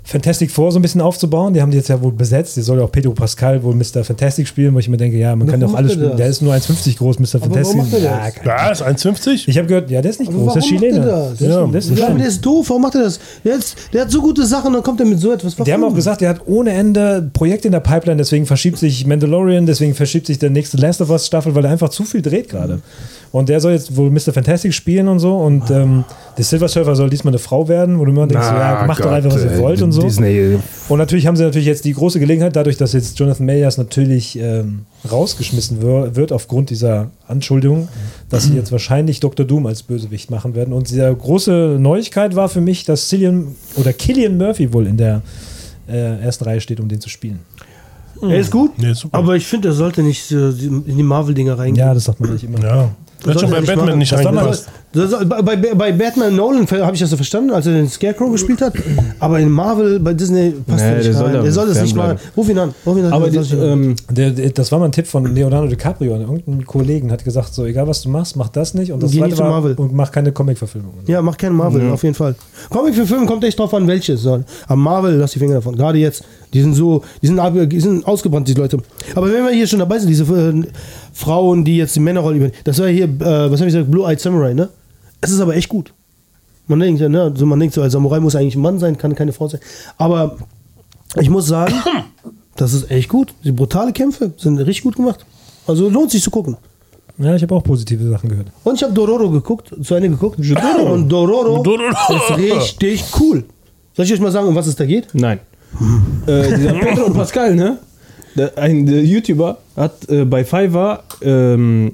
Fantastic 0.06 0.52
Four 0.52 0.72
so 0.72 0.80
ein 0.80 0.82
bisschen 0.82 1.00
aufzubauen. 1.00 1.54
Die 1.54 1.62
haben 1.62 1.72
die 1.72 1.78
jetzt 1.78 1.88
ja 1.88 2.02
wohl 2.02 2.12
besetzt. 2.12 2.58
Die 2.58 2.62
soll 2.62 2.78
ja 2.80 2.84
auch 2.84 2.92
Pedro 2.92 3.14
Pascal 3.14 3.64
wohl 3.64 3.74
Mr. 3.74 4.04
Fantastic 4.04 4.48
spielen, 4.48 4.74
wo 4.74 4.80
ich 4.80 4.90
mir 4.90 4.98
denke, 4.98 5.18
ja, 5.18 5.34
man 5.36 5.48
kann 5.48 5.62
Warum 5.62 5.74
doch 5.74 5.80
alles 5.80 5.94
spielen. 5.94 6.18
Der 6.18 6.28
ist 6.28 6.42
nur 6.42 6.54
1,50 6.54 6.98
groß, 6.98 7.20
Mr. 7.20 7.26
Fantastic. 7.40 7.78
warum 7.78 7.78
macht 7.92 8.02
ja, 8.02 8.32
Ja, 8.46 8.70
ist 8.72 8.84
1,50? 8.84 9.44
Ich 9.48 9.58
habe 9.58 9.68
gehört, 9.68 9.90
ja, 9.90 10.02
der 10.02 10.12
ist 10.12 10.20
nicht 10.20 10.30
Aber 10.30 10.40
groß, 10.40 10.54
der 10.54 10.62
ist 10.64 10.72
er 10.72 11.02
das? 11.02 11.38
Der 11.38 11.48
ist, 11.48 11.56
Ja. 11.56 11.66
der 11.68 11.80
ist 11.80 11.86
Ja, 11.90 11.92
aber 11.96 12.06
klein. 12.06 12.18
der 12.18 12.28
ist 12.28 12.42
doof, 12.46 12.66
warum 12.70 12.82
macht 12.82 12.96
er 12.96 13.04
das? 13.04 13.20
Der, 13.46 13.56
ist, 13.56 13.76
der 13.94 14.02
hat 14.02 14.12
so 14.12 14.22
gute 14.22 14.46
Sachen 14.46 14.68
und 14.68 14.74
dann 14.74 14.84
kommt 14.84 15.00
er 15.00 15.06
mit 15.06 15.20
so 15.20 15.32
etwas. 15.32 15.56
Die 15.56 15.72
haben 15.74 15.84
auch 15.86 15.96
gesagt, 15.96 16.22
er 16.22 16.30
hat 16.30 16.42
ohne 16.48 16.72
Ende 16.72 17.30
Projekte 17.34 17.70
in 17.70 17.72
der 17.72 17.80
Pipeline, 17.80 18.18
deswegen 18.18 18.46
verschiebt 18.46 18.78
sich 18.80 19.08
Mandalorian, 19.08 19.66
deswegen 19.66 19.96
verschiebt 19.96 20.28
sich 20.28 20.38
der 20.38 20.50
nächste 20.50 20.78
Last 20.78 21.02
of 21.02 21.10
Us 21.10 21.26
Staffel, 21.26 21.56
weil 21.56 21.64
er 21.64 21.72
einfach 21.72 21.90
zu 21.90 22.04
viel 22.04 22.22
dreht 22.22 22.50
gerade. 22.50 22.80
Und 23.34 23.50
der 23.50 23.60
soll 23.60 23.72
jetzt 23.72 23.98
wohl 23.98 24.12
Mr. 24.12 24.32
Fantastic 24.32 24.76
spielen 24.76 25.08
und 25.08 25.18
so. 25.18 25.36
Und 25.36 25.70
ähm, 25.72 26.04
der 26.38 26.44
Silver 26.46 26.68
Surfer 26.68 26.96
soll 26.96 27.10
diesmal 27.10 27.32
eine 27.32 27.40
Frau 27.40 27.68
werden, 27.68 27.98
wo 27.98 28.06
du 28.06 28.12
immer 28.12 28.28
denkst, 28.28 28.46
so, 28.48 28.54
ja, 28.54 28.86
macht 28.86 29.04
doch 29.04 29.12
einfach, 29.12 29.34
was 29.34 29.44
ihr 29.44 29.58
wollt 29.58 29.82
und 29.82 29.92
so. 29.92 30.04
Disney. 30.04 30.60
Und 30.88 31.00
natürlich 31.00 31.26
haben 31.26 31.36
sie 31.36 31.42
natürlich 31.44 31.66
jetzt 31.66 31.84
die 31.84 31.94
große 31.94 32.20
Gelegenheit, 32.20 32.56
dadurch, 32.56 32.78
dass 32.78 32.94
jetzt 32.94 33.18
Jonathan 33.18 33.48
Mayers 33.48 33.80
natürlich 33.80 34.38
ähm, 34.40 34.86
rausgeschmissen 35.12 35.82
wir- 35.82 36.16
wird 36.16 36.32
aufgrund 36.32 36.70
dieser 36.70 37.10
Anschuldigung, 37.28 37.88
dass 38.30 38.44
sie 38.44 38.54
jetzt 38.54 38.72
wahrscheinlich 38.72 39.20
Dr. 39.20 39.48
Doom 39.48 39.66
als 39.66 39.82
Bösewicht 39.82 40.30
machen 40.30 40.54
werden. 40.54 40.72
Und 40.72 40.92
die 40.92 40.98
große 41.00 41.78
Neuigkeit 41.80 42.36
war 42.36 42.50
für 42.50 42.62
mich, 42.62 42.86
dass 42.86 43.10
Cillian 43.10 43.48
oder 43.78 43.94
Killian 43.94 44.38
Murphy 44.38 44.72
wohl 44.72 44.86
in 44.86 44.98
der 44.98 45.24
äh, 45.90 46.22
ersten 46.24 46.44
Reihe 46.44 46.62
steht, 46.62 46.80
um 46.80 46.88
den 46.88 47.02
zu 47.02 47.10
spielen. 47.10 47.40
Er 48.22 48.38
ist 48.38 48.52
gut, 48.52 48.72
super. 48.94 49.18
aber 49.18 49.36
ich 49.36 49.46
finde, 49.48 49.70
er 49.70 49.74
sollte 49.74 50.02
nicht 50.04 50.32
äh, 50.32 50.50
in 50.50 50.98
die 50.98 51.04
Marvel-Dinger 51.04 51.58
reingehen. 51.58 51.88
Ja, 51.88 51.94
das 51.96 52.06
sagt 52.06 52.20
man 52.22 52.32
nicht 52.32 52.44
immer. 52.44 52.60
ja. 52.62 52.90
Hat 53.26 53.40
schon 53.40 53.52
bei 53.52 53.62
Batman 53.62 53.98
nicht 53.98 54.14
reingepasst. 54.14 54.70
Das, 54.94 55.12
bei, 55.28 55.42
bei, 55.42 55.56
bei 55.58 55.92
Batman 55.92 56.36
Nolan 56.36 56.68
habe 56.70 56.94
ich 56.94 57.00
das 57.00 57.10
so 57.10 57.16
verstanden, 57.16 57.50
als 57.52 57.66
er 57.66 57.74
den 57.74 57.90
Scarecrow 57.90 58.32
gespielt 58.32 58.62
hat. 58.62 58.74
Aber 59.20 59.40
in 59.40 59.50
Marvel, 59.50 60.00
bei 60.00 60.14
Disney 60.14 60.52
passt 60.68 60.84
Nee, 60.84 60.90
er 60.90 60.96
nicht 60.98 61.08
der 61.08 61.14
soll 61.16 61.32
rein. 61.32 61.44
Der 61.44 61.52
soll 61.52 61.68
das 61.68 61.82
nicht 61.82 61.96
machen. 61.96 62.18
fernbleiben. 62.18 62.34
Ruf 62.38 62.50
ihn 62.50 62.58
an. 62.60 62.74
Ruf 62.86 62.98
ihn 62.98 63.06
an. 63.06 63.14
Aber 63.14 63.32
sich- 63.32 63.54
ähm, 63.54 63.96
Der, 64.12 64.30
das 64.32 64.72
war 64.72 64.78
mal 64.78 64.86
ein 64.86 64.92
Tipp 64.92 65.08
von 65.08 65.34
Leonardo 65.34 65.66
DiCaprio. 65.68 66.16
Irgendein 66.16 66.66
Kollegen 66.66 67.12
hat 67.12 67.24
gesagt, 67.24 67.54
so 67.56 67.66
egal 67.66 67.88
was 67.88 68.04
du 68.04 68.10
machst, 68.10 68.36
mach 68.36 68.50
das 68.50 68.76
nicht. 68.76 68.92
Und 68.92 69.02
das 69.02 69.12
Geh 69.12 69.18
zweite 69.18 69.32
nicht 69.32 69.40
war, 69.42 69.50
Marvel. 69.50 69.74
und 69.76 69.94
mach 69.94 70.12
keine 70.12 70.32
Comic-Verfilmungen. 70.32 71.00
ja, 71.08 71.22
mach 71.24 71.38
keinen 71.38 71.56
Marvel, 71.56 71.90
auf 71.90 72.04
jeden 72.04 72.16
Fall. 72.16 72.36
Comic 72.70 72.94
für 72.94 73.08
Filme 73.08 73.26
kommt 73.26 73.44
echt 73.46 73.58
drauf 73.58 73.74
an, 73.74 73.88
welches 73.88 74.22
soll. 74.22 74.44
Aber 74.68 74.76
Marvel, 74.76 75.16
lass 75.16 75.32
die 75.32 75.40
Finger 75.40 75.56
davon. 75.56 75.76
Gerade 75.76 75.98
jetzt, 75.98 76.24
die 76.54 76.62
sind 76.62 76.76
so, 76.76 77.02
die 77.22 77.28
sind, 77.28 77.40
die 77.72 77.80
sind 77.80 78.06
ausgebrannt, 78.06 78.48
die 78.48 78.54
Leute. 78.54 78.78
Aber 79.16 79.26
wenn 79.34 79.44
wir 79.44 79.52
hier 79.54 79.66
schon 79.66 79.80
dabei 79.80 79.98
sind, 79.98 80.10
diese 80.10 80.24
äh, 80.26 80.64
Frauen, 81.14 81.66
die 81.66 81.78
jetzt 81.78 81.96
die 81.96 82.00
Männerrolle 82.00 82.36
übernehmen, 82.36 82.58
das 82.64 82.80
war 82.80 82.88
hier, 82.88 83.06
äh, 83.06 83.10
was 83.20 83.60
habe 83.60 83.70
ich 83.70 83.74
gesagt, 83.74 83.90
Blue 83.90 84.08
Eyed 84.08 84.20
Samurai, 84.20 84.54
ne? 84.54 84.70
Es 85.24 85.32
ist 85.32 85.40
aber 85.40 85.56
echt 85.56 85.70
gut. 85.70 85.94
Man 86.68 86.80
denkt 86.80 87.02
ja, 87.02 87.10
ne, 87.10 87.34
so 87.36 87.46
man 87.46 87.60
denkt 87.60 87.76
so, 87.76 87.82
als 87.82 87.94
Samurai 87.94 88.20
muss 88.20 88.36
eigentlich 88.36 88.56
ein 88.56 88.62
Mann 88.62 88.80
sein, 88.80 88.98
kann 88.98 89.16
keine 89.16 89.34
Frau 89.34 89.48
sein. 89.48 89.60
Aber 89.98 90.38
ich 91.20 91.30
muss 91.30 91.48
sagen, 91.48 91.74
das 92.56 92.74
ist 92.74 92.90
echt 92.92 93.10
gut. 93.10 93.34
Die 93.44 93.52
brutale 93.52 93.92
Kämpfe 93.92 94.32
sind 94.38 94.58
richtig 94.60 94.84
gut 94.84 94.96
gemacht. 94.96 95.26
Also 95.68 95.90
lohnt 95.90 96.12
sich 96.12 96.22
zu 96.22 96.32
gucken. 96.32 96.58
Ja, 97.18 97.36
ich 97.36 97.44
habe 97.44 97.54
auch 97.56 97.64
positive 97.64 98.10
Sachen 98.10 98.30
gehört. 98.30 98.48
Und 98.64 98.76
ich 98.76 98.84
habe 98.84 98.94
Dororo 98.94 99.30
geguckt, 99.30 99.74
zu 99.82 99.96
Ende 99.96 100.10
geguckt. 100.10 100.40
Und 100.40 101.10
Dororo, 101.10 101.62
ist 101.62 102.38
richtig 102.38 103.04
cool. 103.20 103.44
Soll 103.96 104.06
ich 104.06 104.14
euch 104.14 104.20
mal 104.20 104.32
sagen, 104.32 104.48
um 104.48 104.56
was 104.56 104.68
es 104.68 104.76
da 104.76 104.86
geht? 104.86 105.08
Nein. 105.14 105.40
äh, 106.26 106.56
dieser 106.56 106.74
Pedro 106.74 107.12
Pascal, 107.12 107.56
ne? 107.56 107.78
Der, 108.36 108.58
ein 108.58 108.86
der 108.88 109.04
YouTuber 109.04 109.60
hat 109.76 110.10
äh, 110.10 110.26
bei 110.26 110.44
Fiverr 110.44 111.04
ähm, 111.22 111.94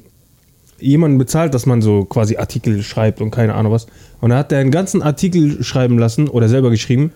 jemanden 0.81 1.18
bezahlt, 1.18 1.53
dass 1.53 1.65
man 1.65 1.81
so 1.81 2.06
quasi 2.06 2.38
Artikel 2.38 2.81
schreibt 2.84 3.22
und 3.22 3.31
keine 3.31 3.53
Ahnung 3.56 3.72
was. 3.72 3.88
Und 4.22 4.30
da 4.31 4.38
hat 4.38 4.51
er 4.51 4.60
einen 4.60 4.72
ganzen 4.72 5.01
Artikel 5.01 5.64
schreiben 5.64 5.97
lassen 5.97 6.27
oder 6.27 6.49
selber 6.49 6.69
geschrieben 6.69 7.11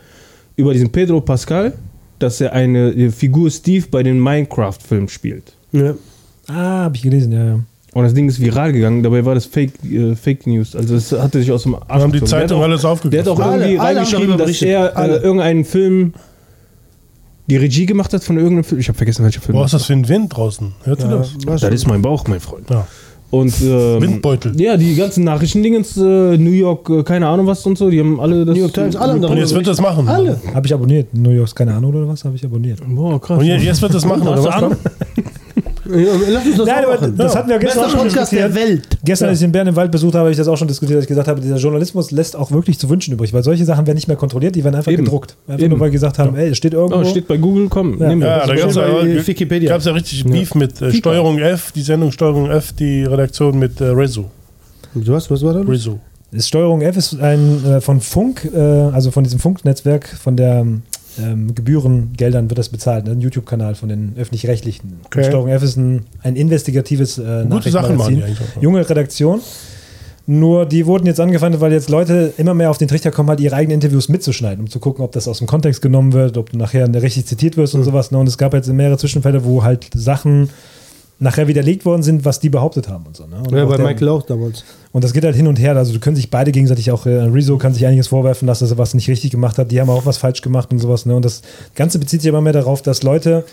über 0.56 0.74
diesen 0.74 0.92
Pedro 0.92 1.22
Pascal, 1.22 1.74
dass 2.20 2.40
er 2.42 2.54
eine 2.54 3.12
Figur 3.12 3.50
Steve 3.52 3.86
bei 3.90 4.04
den 4.04 4.20
Minecraft-Filmen 4.22 5.10
spielt. 5.10 5.54
Ja. 5.72 5.94
Ah, 6.48 6.84
habe 6.84 6.96
ich 6.96 7.02
gelesen, 7.02 7.32
ja, 7.32 7.44
ja. 7.46 7.60
Und 7.94 8.04
das 8.04 8.14
Ding 8.14 8.28
ist 8.28 8.40
viral 8.42 8.74
gegangen, 8.74 9.04
dabei 9.04 9.24
war 9.24 9.36
das 9.36 9.46
Fake, 9.46 9.74
äh, 9.84 10.16
Fake 10.16 10.48
News. 10.48 10.76
Also 10.76 10.96
es 10.96 11.12
hatte 11.12 11.40
sich 11.40 11.52
aus 11.52 11.64
dem 11.64 11.76
Arsch 11.76 11.88
haben 12.02 12.12
die 12.12 12.24
Zeitung 12.24 12.60
auch- 12.60 12.64
alles 12.64 12.82
Der 12.82 12.90
hat 12.90 12.94
aufgegriffen. 12.98 13.32
auch 13.32 13.40
Alle- 13.40 13.64
irgendwie 13.66 13.80
alle 13.80 13.98
reingeschrieben, 14.00 14.38
dass 14.38 14.62
er 14.64 14.98
Alle. 14.98 15.18
äh, 15.20 15.24
irgendeinen 15.24 15.64
Film 15.66 16.14
die 17.48 17.58
Regie 17.58 17.86
gemacht 17.86 18.14
hat 18.14 18.24
von 18.24 18.38
irgendeinem 18.38 18.64
Film. 18.64 18.80
Ich 18.80 18.88
habe 18.88 18.98
vergessen, 18.98 19.24
welcher 19.26 19.42
Film. 19.42 19.56
Boah, 19.58 19.66
ist 19.66 19.74
das 19.74 19.86
für 19.86 19.94
ein 19.94 20.08
Wind 20.08 20.36
draußen? 20.36 20.74
Hört 20.84 21.02
ihr 21.02 21.08
das? 21.08 21.62
das 21.62 21.74
ist 21.74 21.88
mein 21.88 22.02
Bauch, 22.02 22.26
mein 22.28 22.40
Freund. 22.40 22.70
Ja. 22.70 22.88
Und 23.34 23.52
ähm, 23.64 24.00
Windbeutel. 24.00 24.62
Ja, 24.62 24.78
die 24.78 24.94
ganzen 24.96 25.24
Nachrichtendingens, 25.24 25.98
äh, 25.98 26.02
New 26.38 26.52
York, 26.52 26.88
äh, 26.92 27.02
keine 27.02 27.28
Ahnung 27.28 27.48
was 27.48 27.66
und 27.66 27.78
so, 27.80 27.90
die 27.90 28.00
haben 28.00 28.20
alle 28.20 28.46
das. 28.46 28.54
New 28.56 28.62
York 28.62 28.74
Times, 28.74 28.96
alle 28.96 29.14
Und 29.28 29.38
jetzt 29.38 29.56
wird 29.56 29.66
das 29.66 29.82
machen. 29.82 30.08
Alle. 30.08 30.40
Habe 30.54 30.68
ich 30.68 30.74
abonniert. 30.74 31.08
New 31.16 31.32
Yorks, 31.32 31.56
keine 31.56 31.74
Ahnung 31.74 31.96
oder 31.96 32.08
was, 32.08 32.24
habe 32.26 32.36
ich 32.36 32.46
abonniert. 32.46 32.80
Boah, 32.88 33.20
krass. 33.20 33.40
Und 33.40 33.46
je- 33.46 33.58
jetzt 33.58 33.82
wird 33.82 33.92
das 33.96 34.06
machen, 34.06 34.28
oder 34.28 34.44
was? 34.44 34.78
Lass 35.86 36.46
uns 36.46 36.58
das 36.58 36.68
Nein, 36.68 36.84
aber 36.86 36.94
machen. 36.96 37.18
das 37.18 37.36
hatten 37.36 37.50
wir 37.50 37.60
gestern 37.60 37.84
Bester 37.84 37.86
auch 37.86 38.00
schon 38.00 38.08
Podcast 38.10 38.32
der 38.32 38.48
diskutiert. 38.48 38.70
Welt. 38.70 38.88
Gestern, 39.04 39.30
als 39.30 39.40
ich 39.40 39.46
den 39.46 39.52
Bären 39.52 39.68
im 39.68 39.76
Wald 39.76 39.92
besucht 39.92 40.14
habe, 40.14 40.22
habe 40.22 40.32
ich 40.32 40.38
das 40.38 40.48
auch 40.48 40.58
schon 40.58 40.68
diskutiert, 40.68 40.98
dass 40.98 41.04
ich 41.04 41.08
gesagt 41.10 41.28
habe, 41.28 41.42
dieser 41.42 41.58
Journalismus 41.58 42.12
lässt 42.12 42.36
auch 42.36 42.52
wirklich 42.52 42.80
zu 42.80 42.90
wünschen 42.90 43.14
übrig, 43.14 43.34
weil 43.34 43.44
solche 43.44 43.66
Sachen 43.66 43.86
werden 43.86 43.96
nicht 43.98 44.08
mehr 44.08 44.18
kontrolliert, 44.18 44.56
die 44.56 44.64
werden 44.64 44.76
einfach 44.76 44.92
Eben. 44.92 45.04
gedruckt. 45.06 45.36
Einfach 45.48 45.62
Eben. 45.64 45.72
nur, 45.72 45.80
weil 45.80 45.92
gesagt 45.92 46.20
haben, 46.20 46.36
ey, 46.36 46.50
es 46.50 46.58
steht 46.58 46.74
irgendwo. 46.74 47.00
Oh, 47.00 47.04
steht 47.06 47.28
bei 47.28 47.38
Google, 47.38 47.68
komm, 47.70 48.00
Ja. 48.02 48.10
wir. 48.10 48.18
Ja, 48.26 48.38
das. 48.40 48.48
da 48.48 48.56
gab 48.56 48.70
es 48.70 48.76
ja, 48.76 49.28
Wikipedia. 49.28 49.70
gab's 49.70 49.86
ja 49.86 49.92
richtig 49.94 50.24
Beef 50.26 50.56
mit 50.56 50.82
äh, 50.82 50.94
Steuerung 50.94 51.40
F, 51.40 51.72
die 51.72 51.82
Sendung 51.82 52.12
Steuerung 52.12 52.50
F, 52.50 52.74
die 52.74 53.04
Redaktion 53.04 53.60
mit 53.60 53.82
äh, 53.82 53.86
Rezo. 53.86 54.26
Was, 54.94 55.30
was 55.32 55.44
war 55.44 55.54
da? 55.54 55.62
Rezo. 55.62 56.00
Das 56.32 56.48
Steuerung 56.48 56.82
F 56.82 56.98
ist 56.98 57.20
ein 57.20 57.64
äh, 57.66 57.82
von 57.82 58.00
Funk, 58.02 58.50
äh, 58.54 58.58
also 58.60 59.12
von 59.12 59.24
diesem 59.24 59.40
Funknetzwerk, 59.40 60.08
von 60.08 60.36
der 60.36 60.66
ähm, 61.22 61.54
Gebührengeldern 61.56 62.50
wird 62.50 62.58
das 62.58 62.70
bezahlt, 62.70 63.06
ne? 63.06 63.12
ein 63.12 63.22
YouTube-Kanal 63.22 63.76
von 63.76 63.90
den 63.90 64.14
öffentlich-rechtlichen. 64.18 65.00
Okay. 65.06 65.24
Steuerung 65.26 65.50
F 65.50 65.64
ist 65.64 65.78
ein, 65.78 66.06
ein 66.22 66.36
investigatives 66.36 67.18
äh, 67.18 67.46
Gute 67.50 67.70
Sachen 67.72 67.96
machen 67.98 68.16
Nachrichtenmagazin. 68.16 68.16
die 68.18 68.24
eigentlich 68.24 68.40
auch. 68.58 68.62
Junge 68.62 68.90
Redaktion. 68.90 69.40
Nur 70.26 70.66
die 70.66 70.86
wurden 70.86 71.06
jetzt 71.06 71.20
angefeindet, 71.20 71.60
weil 71.60 71.74
jetzt 71.74 71.90
Leute 71.90 72.34
immer 72.38 72.54
mehr 72.54 72.70
auf 72.70 72.78
den 72.78 72.88
Trichter 72.88 73.12
kommen, 73.12 73.28
halt 73.28 73.42
ihre 73.42 73.56
eigenen 73.56 73.76
Interviews 73.82 74.08
mitzuschneiden, 74.08 74.64
um 74.64 74.70
zu 74.70 74.80
gucken, 74.80 75.04
ob 75.04 75.12
das 75.12 75.28
aus 75.28 75.40
dem 75.40 75.48
Kontext 75.48 75.82
genommen 75.82 76.14
wird, 76.14 76.38
ob 76.38 76.50
du 76.50 76.58
nachher 76.58 76.88
richtig 77.02 77.26
zitiert 77.26 77.58
wirst 77.58 77.76
und 77.76 77.82
Mhm. 77.82 77.86
sowas. 77.86 78.12
Ne? 78.12 78.18
Und 78.20 78.28
es 78.28 78.38
gab 78.38 78.54
jetzt 78.54 78.72
mehrere 78.72 78.98
Zwischenfälle, 78.98 79.44
wo 79.44 79.64
halt 79.64 79.90
Sachen 79.94 80.50
nachher 81.20 81.48
widerlegt 81.48 81.86
worden 81.86 82.04
sind, 82.04 82.26
was 82.26 82.40
die 82.40 82.50
behauptet 82.50 82.90
haben 82.90 83.06
und 83.06 83.16
so. 83.16 83.26
Ne? 83.26 83.38
Und 83.38 83.52
Ja, 83.56 83.66
bei 83.66 83.78
der- 83.78 83.86
Michael 83.86 84.10
auch 84.10 84.24
damals. 84.24 84.64
und 84.92 85.04
das 85.04 85.14
geht 85.14 85.24
halt 85.24 85.36
hin 85.36 85.48
und 85.48 85.58
her. 85.60 85.76
Also 85.78 85.94
du 85.94 86.00
können 86.00 86.16
sich 86.16 86.30
beide 86.30 86.52
gegenseitig 86.52 86.92
auch, 86.92 87.06
äh, 87.06 87.12
Rezo 87.24 87.58
kann 87.58 87.74
sich 87.74 87.86
einiges 87.86 88.08
vorwerfen, 88.08 88.48
dass 88.48 88.62
er 88.62 88.78
was 88.78 88.94
nicht 88.94 89.08
richtig 89.10 89.32
gemacht 89.32 89.58
hat. 89.58 89.72
Die 89.72 89.80
haben 89.80 89.90
auch 89.90 90.06
was 90.06 90.18
falsch 90.18 90.42
gemacht 90.42 90.72
und 90.72 90.80
sowas. 90.80 91.06
Ne? 91.06 91.16
Und 91.16 91.24
das 91.24 91.42
Ganze 91.76 92.00
bezieht 92.00 92.22
sich 92.22 92.30
immer 92.30 92.42
mehr 92.42 92.54
darauf, 92.54 92.82
dass 92.82 93.04
Leute 93.04 93.46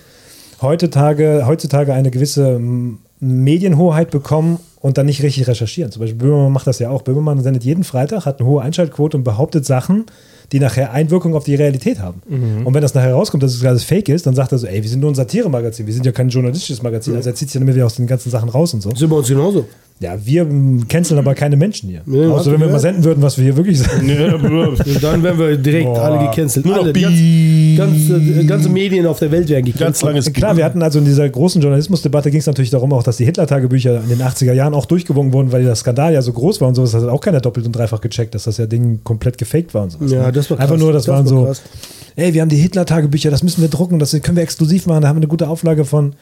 heutzutage, 0.62 1.44
heutzutage 1.46 1.92
eine 1.94 2.10
gewisse 2.10 2.58
mm, 2.58 2.98
Medienhoheit 3.20 4.10
bekommen 4.10 4.58
und 4.80 4.98
dann 4.98 5.06
nicht 5.06 5.22
richtig 5.22 5.46
recherchieren. 5.46 5.92
Zum 5.92 6.00
Beispiel 6.00 6.18
Böhmermann 6.18 6.52
macht 6.52 6.66
das 6.66 6.78
ja 6.78 6.90
auch. 6.90 7.02
Böhmermann 7.02 7.42
sendet 7.42 7.64
jeden 7.64 7.84
Freitag, 7.84 8.24
hat 8.26 8.40
eine 8.40 8.48
hohe 8.48 8.62
Einschaltquote 8.62 9.16
und 9.16 9.24
behauptet 9.24 9.64
Sachen, 9.66 10.06
die 10.52 10.60
nachher 10.60 10.92
Einwirkung 10.92 11.34
auf 11.34 11.44
die 11.44 11.54
Realität 11.54 12.00
haben. 12.00 12.22
Und 12.64 12.74
wenn 12.74 12.82
das 12.82 12.94
nachher 12.94 13.14
rauskommt, 13.14 13.42
dass 13.42 13.54
es 13.54 13.64
alles 13.64 13.84
fake 13.84 14.08
ist, 14.08 14.26
dann 14.26 14.34
sagt 14.34 14.52
er 14.52 14.58
so, 14.58 14.66
ey, 14.66 14.82
wir 14.82 14.88
sind 14.90 15.00
nur 15.00 15.10
ein 15.10 15.14
Satire-Magazin, 15.14 15.86
wir 15.86 15.94
sind 15.94 16.06
ja 16.06 16.12
kein 16.12 16.28
journalistisches 16.28 16.82
Magazin. 16.82 17.14
Also 17.16 17.30
er 17.30 17.34
zieht 17.34 17.48
sich 17.48 17.54
dann 17.54 17.62
immer 17.62 17.74
wieder 17.74 17.86
aus 17.86 17.96
den 17.96 18.06
ganzen 18.06 18.30
Sachen 18.30 18.48
raus 18.48 18.74
und 18.74 18.82
so. 18.82 18.90
Sind 18.94 19.08
bei 19.10 19.16
uns 19.16 19.28
genauso. 19.28 19.66
Ja, 20.02 20.16
wir 20.24 20.46
canceln 20.88 21.18
aber 21.18 21.34
keine 21.34 21.56
Menschen 21.58 21.90
hier. 21.90 22.00
Nee, 22.06 22.24
Außer 22.24 22.50
wenn 22.52 22.60
wir 22.60 22.68
ja. 22.68 22.72
mal 22.72 22.78
senden 22.78 23.04
würden, 23.04 23.20
was 23.20 23.36
wir 23.36 23.44
hier 23.44 23.56
wirklich 23.58 23.80
sagen. 23.80 24.08
Und 24.08 25.02
dann 25.02 25.22
werden 25.22 25.38
wir 25.38 25.58
direkt 25.58 25.84
Boah. 25.92 26.00
alle 26.04 26.26
gecancelt. 26.30 26.64
Nur 26.64 26.76
noch 26.76 26.82
Alle, 26.84 26.92
Beep. 26.94 27.76
ganze, 27.76 28.12
ganze, 28.14 28.46
ganze 28.46 28.68
Medien 28.70 29.06
auf 29.06 29.18
der 29.18 29.30
Welt 29.30 29.50
werden 29.50 29.66
Ganz 29.66 29.76
gecancelt. 29.76 30.06
langes 30.06 30.32
Klar, 30.32 30.56
wir 30.56 30.64
hatten 30.64 30.82
also 30.82 31.00
in 31.00 31.04
dieser 31.04 31.28
großen 31.28 31.60
Journalismusdebatte 31.60 32.30
ging 32.30 32.40
es 32.40 32.46
natürlich 32.46 32.70
darum, 32.70 32.94
auch 32.94 33.02
dass 33.02 33.18
die 33.18 33.26
Hitler-Tagebücher 33.26 34.02
in 34.02 34.08
den 34.08 34.22
80er 34.22 34.54
Jahren 34.54 34.72
auch 34.72 34.86
durchgewunken 34.86 35.34
wurden, 35.34 35.52
weil 35.52 35.64
der 35.64 35.74
Skandal 35.74 36.14
ja 36.14 36.22
so 36.22 36.32
groß 36.32 36.62
war 36.62 36.68
und 36.68 36.76
sowas. 36.76 36.92
Das 36.92 37.02
hat 37.02 37.10
auch 37.10 37.20
keiner 37.20 37.40
doppelt 37.42 37.66
und 37.66 37.72
dreifach 37.76 38.00
gecheckt, 38.00 38.34
dass 38.34 38.44
das 38.44 38.56
ja 38.56 38.64
Ding 38.64 39.00
komplett 39.04 39.36
gefaked 39.36 39.74
war 39.74 39.82
und 39.82 39.90
sowas. 39.90 40.10
Ja, 40.10 40.26
ne? 40.28 40.32
das 40.32 40.48
war 40.48 40.56
krass. 40.56 40.64
Einfach 40.64 40.78
nur, 40.82 40.94
das, 40.94 41.04
Das 41.04 41.14
waren 41.14 41.24
war 41.26 41.28
so, 41.28 41.44
krass. 41.44 41.60
ey, 42.16 42.32
wir 42.32 42.40
haben 42.40 42.48
die 42.48 42.56
Hitler-Tagebücher, 42.56 43.30
das 43.30 43.42
müssen 43.42 43.60
wir 43.60 43.68
drucken, 43.68 43.98
das 43.98 44.12
können 44.22 44.36
wir 44.36 44.42
exklusiv 44.44 44.86
machen, 44.86 45.02
da 45.02 45.08
haben 45.08 45.16
wir 45.16 45.20
eine 45.20 45.28
gute 45.28 45.46
Auflage 45.46 45.84
von. 45.84 46.14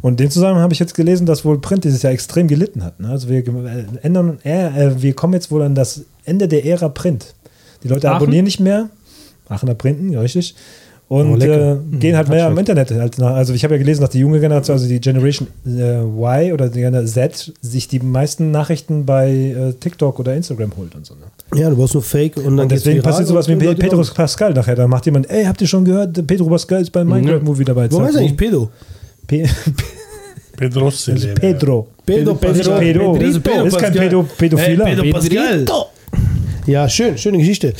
Und 0.00 0.12
in 0.12 0.16
dem 0.26 0.30
Zusammenhang 0.30 0.62
habe 0.62 0.72
ich 0.72 0.78
jetzt 0.78 0.94
gelesen, 0.94 1.26
dass 1.26 1.44
wohl 1.44 1.58
Print 1.60 1.84
dieses 1.84 2.02
Jahr 2.02 2.12
extrem 2.12 2.48
gelitten 2.48 2.84
hat. 2.84 3.00
Ne? 3.00 3.08
Also 3.08 3.28
wir 3.28 3.38
äh, 3.38 3.84
ändern, 4.02 4.38
äh, 4.44 4.86
äh, 4.86 5.02
wir 5.02 5.14
kommen 5.14 5.34
jetzt 5.34 5.50
wohl 5.50 5.62
an 5.62 5.74
das 5.74 6.02
Ende 6.24 6.48
der 6.48 6.64
Ära 6.64 6.88
Print. 6.88 7.34
Die 7.82 7.88
Leute 7.88 8.08
Aachen? 8.08 8.16
abonnieren 8.16 8.44
nicht 8.44 8.60
mehr. 8.60 8.90
Aachener 9.48 9.74
Printen, 9.74 10.10
ja, 10.10 10.20
richtig. 10.20 10.54
Und 11.08 11.42
Oh, 11.42 11.42
äh, 11.42 11.78
gehen 11.98 12.16
halt 12.16 12.28
mehr 12.28 12.48
im 12.48 12.58
Internet. 12.58 12.90
Halt 12.90 13.16
nach. 13.16 13.34
Also 13.34 13.54
ich 13.54 13.64
habe 13.64 13.74
ja 13.74 13.78
gelesen, 13.78 14.02
dass 14.02 14.10
die 14.10 14.18
junge 14.18 14.40
Generation, 14.40 14.74
also 14.74 14.86
die 14.86 15.00
Generation 15.00 15.48
äh, 15.66 16.02
Y 16.02 16.52
oder 16.52 16.68
die 16.68 16.80
Generation 16.80 17.30
Z, 17.30 17.54
sich 17.62 17.88
die 17.88 18.00
meisten 18.00 18.50
Nachrichten 18.50 19.06
bei 19.06 19.30
äh, 19.30 19.72
TikTok 19.72 20.18
oder 20.20 20.34
Instagram 20.34 20.72
holt 20.76 20.94
und 20.94 21.06
so. 21.06 21.14
Ne? 21.14 21.58
Ja, 21.58 21.70
du 21.70 21.76
brauchst 21.76 21.94
nur 21.94 22.02
Fake 22.02 22.36
und 22.36 22.44
dann 22.44 22.60
Und 22.60 22.72
deswegen 22.72 23.00
passiert 23.00 23.26
sowas 23.26 23.48
wie 23.48 23.56
Pedro. 23.56 24.02
Pascal 24.02 24.52
nachher. 24.52 24.76
Da 24.76 24.86
macht 24.86 25.06
jemand, 25.06 25.30
ey, 25.30 25.46
habt 25.46 25.62
ihr 25.62 25.66
schon 25.66 25.86
gehört, 25.86 26.26
Pedro 26.26 26.46
Pascal 26.50 26.82
ist 26.82 26.90
beim 26.90 27.08
Minecraft-Movie 27.08 27.64
dabei. 27.64 27.90
Wo 27.90 28.02
heißt 28.02 28.18
eigentlich 28.18 28.36
boom. 28.36 28.68
Pe 29.28 29.44
Pedro 30.56 30.88
ist 30.88 31.06
Pedro. 31.40 31.86
Pedro 32.04 32.34
Pedro. 32.34 32.78
Pedro. 32.78 33.12
Pedro 33.12 33.40
Pedro. 33.40 33.64
Ist 33.66 33.78
kein. 33.78 33.92
Pedo, 33.92 34.22
Pädophiler. 34.36 34.86
Hey, 34.86 34.96
Pedro 34.96 35.12
Pascal. 35.12 35.64
Ja, 36.66 36.88
schön, 36.88 37.16
schöne 37.16 37.38
Geschichte. 37.38 37.72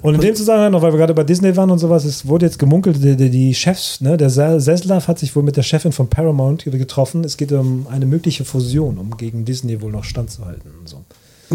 Und 0.00 0.14
in 0.16 0.20
dem 0.20 0.34
Zusammenhang 0.34 0.72
noch, 0.72 0.82
weil 0.82 0.92
wir 0.92 0.98
gerade 0.98 1.14
bei 1.14 1.22
Disney 1.22 1.54
waren 1.56 1.70
und 1.70 1.78
sowas, 1.78 2.04
es 2.04 2.26
wurde 2.26 2.46
jetzt 2.46 2.58
gemunkelt, 2.58 2.96
die, 3.04 3.14
die, 3.16 3.30
die 3.30 3.54
Chefs, 3.54 4.00
ne, 4.00 4.16
der 4.16 4.30
Se- 4.30 4.58
Seslav 4.60 5.06
hat 5.06 5.18
sich 5.20 5.36
wohl 5.36 5.44
mit 5.44 5.56
der 5.56 5.62
Chefin 5.62 5.92
von 5.92 6.08
Paramount 6.08 6.64
getroffen. 6.64 7.22
Es 7.22 7.36
geht 7.36 7.52
um 7.52 7.86
eine 7.88 8.06
mögliche 8.06 8.44
Fusion, 8.44 8.98
um 8.98 9.16
gegen 9.16 9.44
Disney 9.44 9.80
wohl 9.80 9.92
noch 9.92 10.02
standzuhalten 10.04 10.70
und 10.80 10.88
so. 10.88 11.04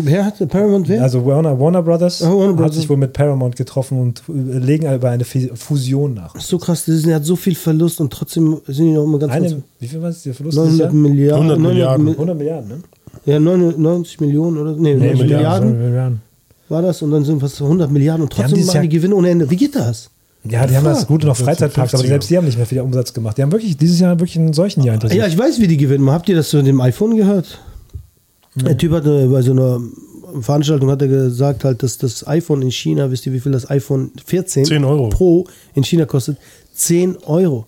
Wer 0.04 0.26
hat 0.26 0.48
Paramount 0.50 0.88
wer? 0.90 1.02
Also 1.04 1.26
Warner, 1.26 1.60
Warner 1.60 1.82
Brothers 1.84 2.22
Ah, 2.22 2.30
Warner 2.30 2.50
hat 2.50 2.56
Brothers. 2.58 2.76
sich 2.76 2.90
wohl 2.90 2.98
mit 2.98 3.14
Paramount 3.14 3.56
getroffen 3.56 4.00
und 4.00 4.24
äh, 4.30 4.58
legen 4.60 4.94
über 4.94 5.10
eine 5.10 5.24
Fi- 5.24 5.52
Fusion 5.56 6.14
nach. 6.14 6.40
so 6.40 6.58
krass, 6.58 6.86
Disney 6.86 7.12
hat 7.14 7.26
so 7.26 7.36
viel 7.36 7.56
Verlust 7.56 8.00
und 8.02 8.12
trotzdem 8.12 8.58
sind 8.68 8.86
die 8.86 8.92
noch 8.92 9.04
immer 9.04 9.20
ganz 9.20 9.34
Eine, 9.34 9.62
wie 9.80 9.88
viel 9.88 10.02
war 10.02 10.10
es, 10.10 10.24
der 10.24 10.34
Verlust 10.34 10.58
dieses 10.58 10.78
900 10.80 10.94
Jahr? 10.94 10.94
Milliarden. 10.94 11.50
100 11.52 11.60
Milliarden. 11.60 12.06
Mi- 12.06 12.12
100 12.14 12.38
Milliarden, 12.38 12.68
ne? 12.70 12.76
Ja, 13.26 13.40
99 13.40 14.20
Millionen 14.22 14.58
oder? 14.58 14.72
Nee, 14.74 14.94
Nee, 14.96 15.08
90 15.08 15.20
Milliarden 15.22 15.78
Milliarden. 15.82 16.22
war 16.70 16.82
das 16.82 17.02
und 17.02 17.12
dann 17.12 17.26
sind 17.26 17.40
fast 17.40 17.62
100 17.62 17.92
Milliarden 17.92 18.24
und 18.24 18.32
trotzdem 18.32 18.56
dieses 18.56 18.74
machen 18.74 18.84
die 18.84 18.90
Gewinne 18.90 19.16
ohne 19.16 19.30
Ende. 19.30 19.50
Wie 19.50 19.56
geht 19.58 19.76
das? 19.76 20.10
Ja, 20.50 20.66
die 20.66 20.78
haben 20.78 20.86
das 20.86 21.00
Fuck. 21.00 21.08
Gute 21.10 21.28
noch 21.28 21.36
Freizeitparks, 21.36 21.94
aber 21.94 22.04
50er. 22.04 22.08
selbst 22.08 22.30
die 22.30 22.38
haben 22.38 22.46
nicht 22.46 22.56
mehr 22.58 22.66
viel 22.66 22.80
Umsatz 22.80 23.12
gemacht. 23.14 23.38
Die 23.38 23.42
haben 23.42 23.52
wirklich 23.52 23.76
dieses 23.76 24.00
Jahr 24.00 24.12
wirklich 24.18 24.38
einen 24.40 24.54
solchen 24.54 24.82
Jahr 24.84 24.94
hinter 24.94 25.10
sich. 25.10 25.18
Ja, 25.18 25.28
ich 25.28 25.38
weiß, 25.38 25.60
wie 25.60 25.68
die 25.68 25.76
gewinnen. 25.76 26.10
Habt 26.10 26.30
ihr 26.30 26.36
das 26.38 26.50
zu 26.50 26.62
dem 26.62 26.80
iPhone 26.80 27.18
gehört? 27.18 27.60
Der 28.66 28.78
Typ 28.78 28.92
hatte 28.92 29.28
bei 29.28 29.42
so 29.42 29.52
einer 29.52 29.82
Veranstaltung 30.42 30.90
hat 30.90 31.02
er 31.02 31.08
gesagt, 31.08 31.64
halt, 31.64 31.84
dass 31.84 31.98
das 31.98 32.28
iPhone 32.28 32.62
in 32.62 32.72
China, 32.72 33.10
wisst 33.12 33.26
ihr, 33.26 33.34
wie 33.34 33.40
viel 33.40 33.52
das 33.52 33.70
iPhone 33.70 34.12
14 34.26 34.66
10 34.66 34.84
Euro. 34.84 35.10
Pro 35.10 35.48
in 35.74 35.84
China 35.84 36.06
kostet? 36.06 36.38
10 36.74 37.18
Euro. 37.26 37.66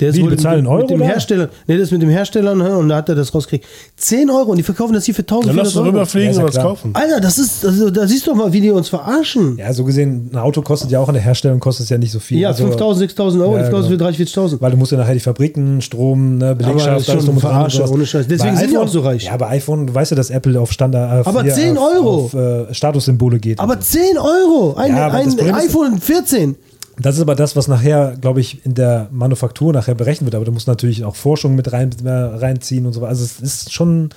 Der 0.00 0.08
ist 0.08 0.16
Wie, 0.16 0.22
bezahlen 0.24 0.62
mit, 0.62 0.70
Euro, 0.70 0.80
mit 0.82 0.90
dem 0.90 1.00
oder? 1.00 1.08
Hersteller. 1.10 1.48
Nee, 1.68 1.74
das 1.76 1.84
ist 1.86 1.92
mit 1.92 2.02
dem 2.02 2.08
Hersteller 2.08 2.54
ne, 2.56 2.76
und 2.76 2.88
da 2.88 2.96
hat 2.96 3.08
er 3.08 3.14
das 3.14 3.32
rausgekriegt. 3.34 3.64
10 3.96 4.28
Euro 4.28 4.50
und 4.50 4.56
die 4.56 4.62
verkaufen 4.64 4.92
das 4.92 5.04
hier 5.04 5.14
für 5.14 5.22
Dann 5.22 5.38
1400 5.38 5.56
lass 5.64 5.74
uns 5.74 5.76
Euro. 5.76 5.88
rüberfliegen 5.90 6.32
Ja, 6.34 6.40
und 6.40 6.48
was 6.48 6.56
kaufen. 6.56 6.90
Alter, 6.94 7.20
das 7.20 7.38
ist, 7.38 7.64
also, 7.64 7.90
da 7.90 8.06
siehst 8.08 8.26
du 8.26 8.30
doch 8.32 8.36
mal, 8.38 8.52
wie 8.52 8.60
die 8.60 8.70
uns 8.72 8.88
verarschen. 8.88 9.56
Ja, 9.56 9.72
so 9.72 9.84
gesehen, 9.84 10.30
ein 10.32 10.38
Auto 10.38 10.62
kostet 10.62 10.90
ja 10.90 10.98
auch 10.98 11.08
in 11.08 11.14
der 11.14 11.22
Herstellung 11.22 11.60
kostet 11.60 11.84
es 11.84 11.90
ja 11.90 11.98
nicht 11.98 12.10
so 12.10 12.18
viel. 12.18 12.40
Ja, 12.40 12.48
Also, 12.48 12.64
5000, 12.66 12.98
6000 13.10 13.42
Euro, 13.42 13.52
Ja, 13.52 13.58
die 13.58 13.64
verkaufen 13.70 13.96
genau. 13.96 14.08
für 14.10 14.22
30.000, 14.22 14.34
40.000. 14.56 14.60
Weil 14.60 14.70
du 14.72 14.76
musst 14.76 14.90
ja 14.92 14.98
nachher 14.98 15.14
die 15.14 15.20
Fabriken, 15.20 15.80
Strom, 15.80 16.38
ne, 16.38 16.46
Aber 16.46 16.54
Belegschaft, 16.56 16.88
alles 16.88 17.06
drum 17.06 17.16
und 17.16 17.24
dran 17.24 17.32
und 17.34 17.40
Verarsche, 17.40 17.76
sowas. 17.78 17.90
ohne 17.92 18.06
Scheiß. 18.06 18.26
Deswegen 18.28 18.54
Bei 18.54 18.60
sind 18.60 18.70
die 18.70 18.76
iPhone- 18.76 18.88
auch 18.88 18.92
so 18.92 19.00
reich. 19.00 19.24
Ja, 19.26 19.36
bei 19.36 19.48
iPhone, 19.50 19.86
du 19.86 19.94
weißt 19.94 20.10
ja, 20.10 20.16
dass 20.16 20.30
Apple 20.30 20.60
auf 20.60 20.72
Standard 20.72 21.24
Aber 21.26 21.42
hier 21.42 21.54
10 21.54 21.78
auf, 21.78 21.94
Euro. 21.94 22.14
auf 22.24 22.34
äh, 22.34 22.74
Statussymbole 22.74 23.38
geht. 23.38 23.60
Aber 23.60 23.74
so. 23.74 23.80
10 23.80 24.18
Euro! 24.18 24.74
Ein, 24.76 24.96
Ja, 24.96 25.06
aber 25.06 25.18
ein 25.18 25.54
iPhone 25.54 26.00
14. 26.00 26.56
Das 26.98 27.16
ist 27.16 27.22
aber 27.22 27.34
das, 27.34 27.56
was 27.56 27.68
nachher, 27.68 28.16
glaube 28.20 28.40
ich, 28.40 28.64
in 28.64 28.74
der 28.74 29.08
Manufaktur 29.10 29.72
nachher 29.72 29.94
berechnet 29.94 30.26
wird. 30.26 30.34
Aber 30.36 30.44
du 30.44 30.52
musst 30.52 30.68
natürlich 30.68 31.04
auch 31.04 31.16
Forschung 31.16 31.54
mit 31.54 31.72
rein, 31.72 31.90
äh, 32.04 32.08
reinziehen 32.10 32.86
und 32.86 32.92
so. 32.92 33.04
Also 33.04 33.24
es 33.24 33.40
ist 33.40 33.72
schon 33.72 34.10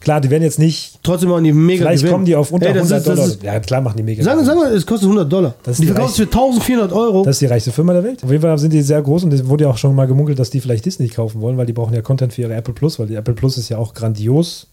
klar, 0.00 0.20
die 0.20 0.30
werden 0.30 0.42
jetzt 0.42 0.58
nicht. 0.58 0.98
Trotzdem 1.02 1.28
machen 1.28 1.44
die 1.44 1.52
mega 1.52 1.82
Vielleicht 1.84 2.02
Gewinn. 2.02 2.12
kommen 2.12 2.24
die 2.24 2.36
auf 2.36 2.50
unter 2.50 2.66
Ey, 2.66 2.74
das 2.74 2.92
100 2.92 2.98
ist, 2.98 3.06
Dollar. 3.08 3.26
Ist, 3.26 3.42
ja, 3.42 3.60
klar 3.60 3.80
machen 3.80 3.96
die 3.96 4.02
mega. 4.02 4.22
sagen, 4.22 4.44
sagen 4.44 4.60
wir, 4.60 4.70
es 4.72 4.86
kostet 4.86 5.06
100 5.06 5.32
Dollar. 5.32 5.54
Das 5.62 5.78
die 5.78 5.86
verkaufen 5.86 6.10
es 6.10 6.16
für 6.16 6.22
1400 6.24 6.92
Euro. 6.92 7.24
Das 7.24 7.36
ist 7.36 7.40
die 7.40 7.46
reichste 7.46 7.72
Firma 7.72 7.92
der 7.92 8.04
Welt. 8.04 8.24
Auf 8.24 8.30
jeden 8.30 8.42
Fall 8.42 8.58
sind 8.58 8.72
die 8.72 8.82
sehr 8.82 9.00
groß 9.02 9.24
und 9.24 9.32
es 9.32 9.46
wurde 9.46 9.64
ja 9.64 9.70
auch 9.70 9.78
schon 9.78 9.94
mal 9.94 10.06
gemunkelt, 10.06 10.38
dass 10.38 10.50
die 10.50 10.60
vielleicht 10.60 10.84
Disney 10.84 11.08
kaufen 11.08 11.40
wollen, 11.40 11.56
weil 11.56 11.66
die 11.66 11.72
brauchen 11.72 11.94
ja 11.94 12.02
Content 12.02 12.32
für 12.32 12.42
ihre 12.42 12.54
Apple 12.54 12.74
Plus, 12.74 12.98
weil 12.98 13.06
die 13.06 13.14
Apple 13.14 13.34
Plus 13.34 13.56
ist 13.58 13.68
ja 13.68 13.78
auch 13.78 13.94
grandios 13.94 14.68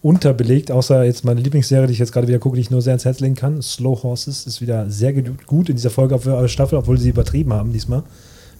unterbelegt, 0.00 0.70
außer 0.70 1.04
jetzt 1.04 1.24
meine 1.24 1.40
Lieblingsserie, 1.40 1.86
die 1.86 1.92
ich 1.92 1.98
jetzt 1.98 2.12
gerade 2.12 2.28
wieder 2.28 2.38
gucke, 2.38 2.54
die 2.54 2.60
ich 2.60 2.70
nur 2.70 2.82
sehr 2.82 2.92
ans 2.92 3.04
Herz 3.04 3.20
legen 3.20 3.34
kann. 3.34 3.60
Slow 3.62 4.00
Horses 4.02 4.46
ist 4.46 4.60
wieder 4.60 4.88
sehr 4.90 5.12
gut 5.12 5.68
in 5.68 5.76
dieser 5.76 5.90
Folge 5.90 6.14
äh, 6.14 6.48
Staffel, 6.48 6.78
obwohl 6.78 6.98
sie 6.98 7.08
übertrieben 7.08 7.52
haben 7.52 7.72
diesmal 7.72 8.02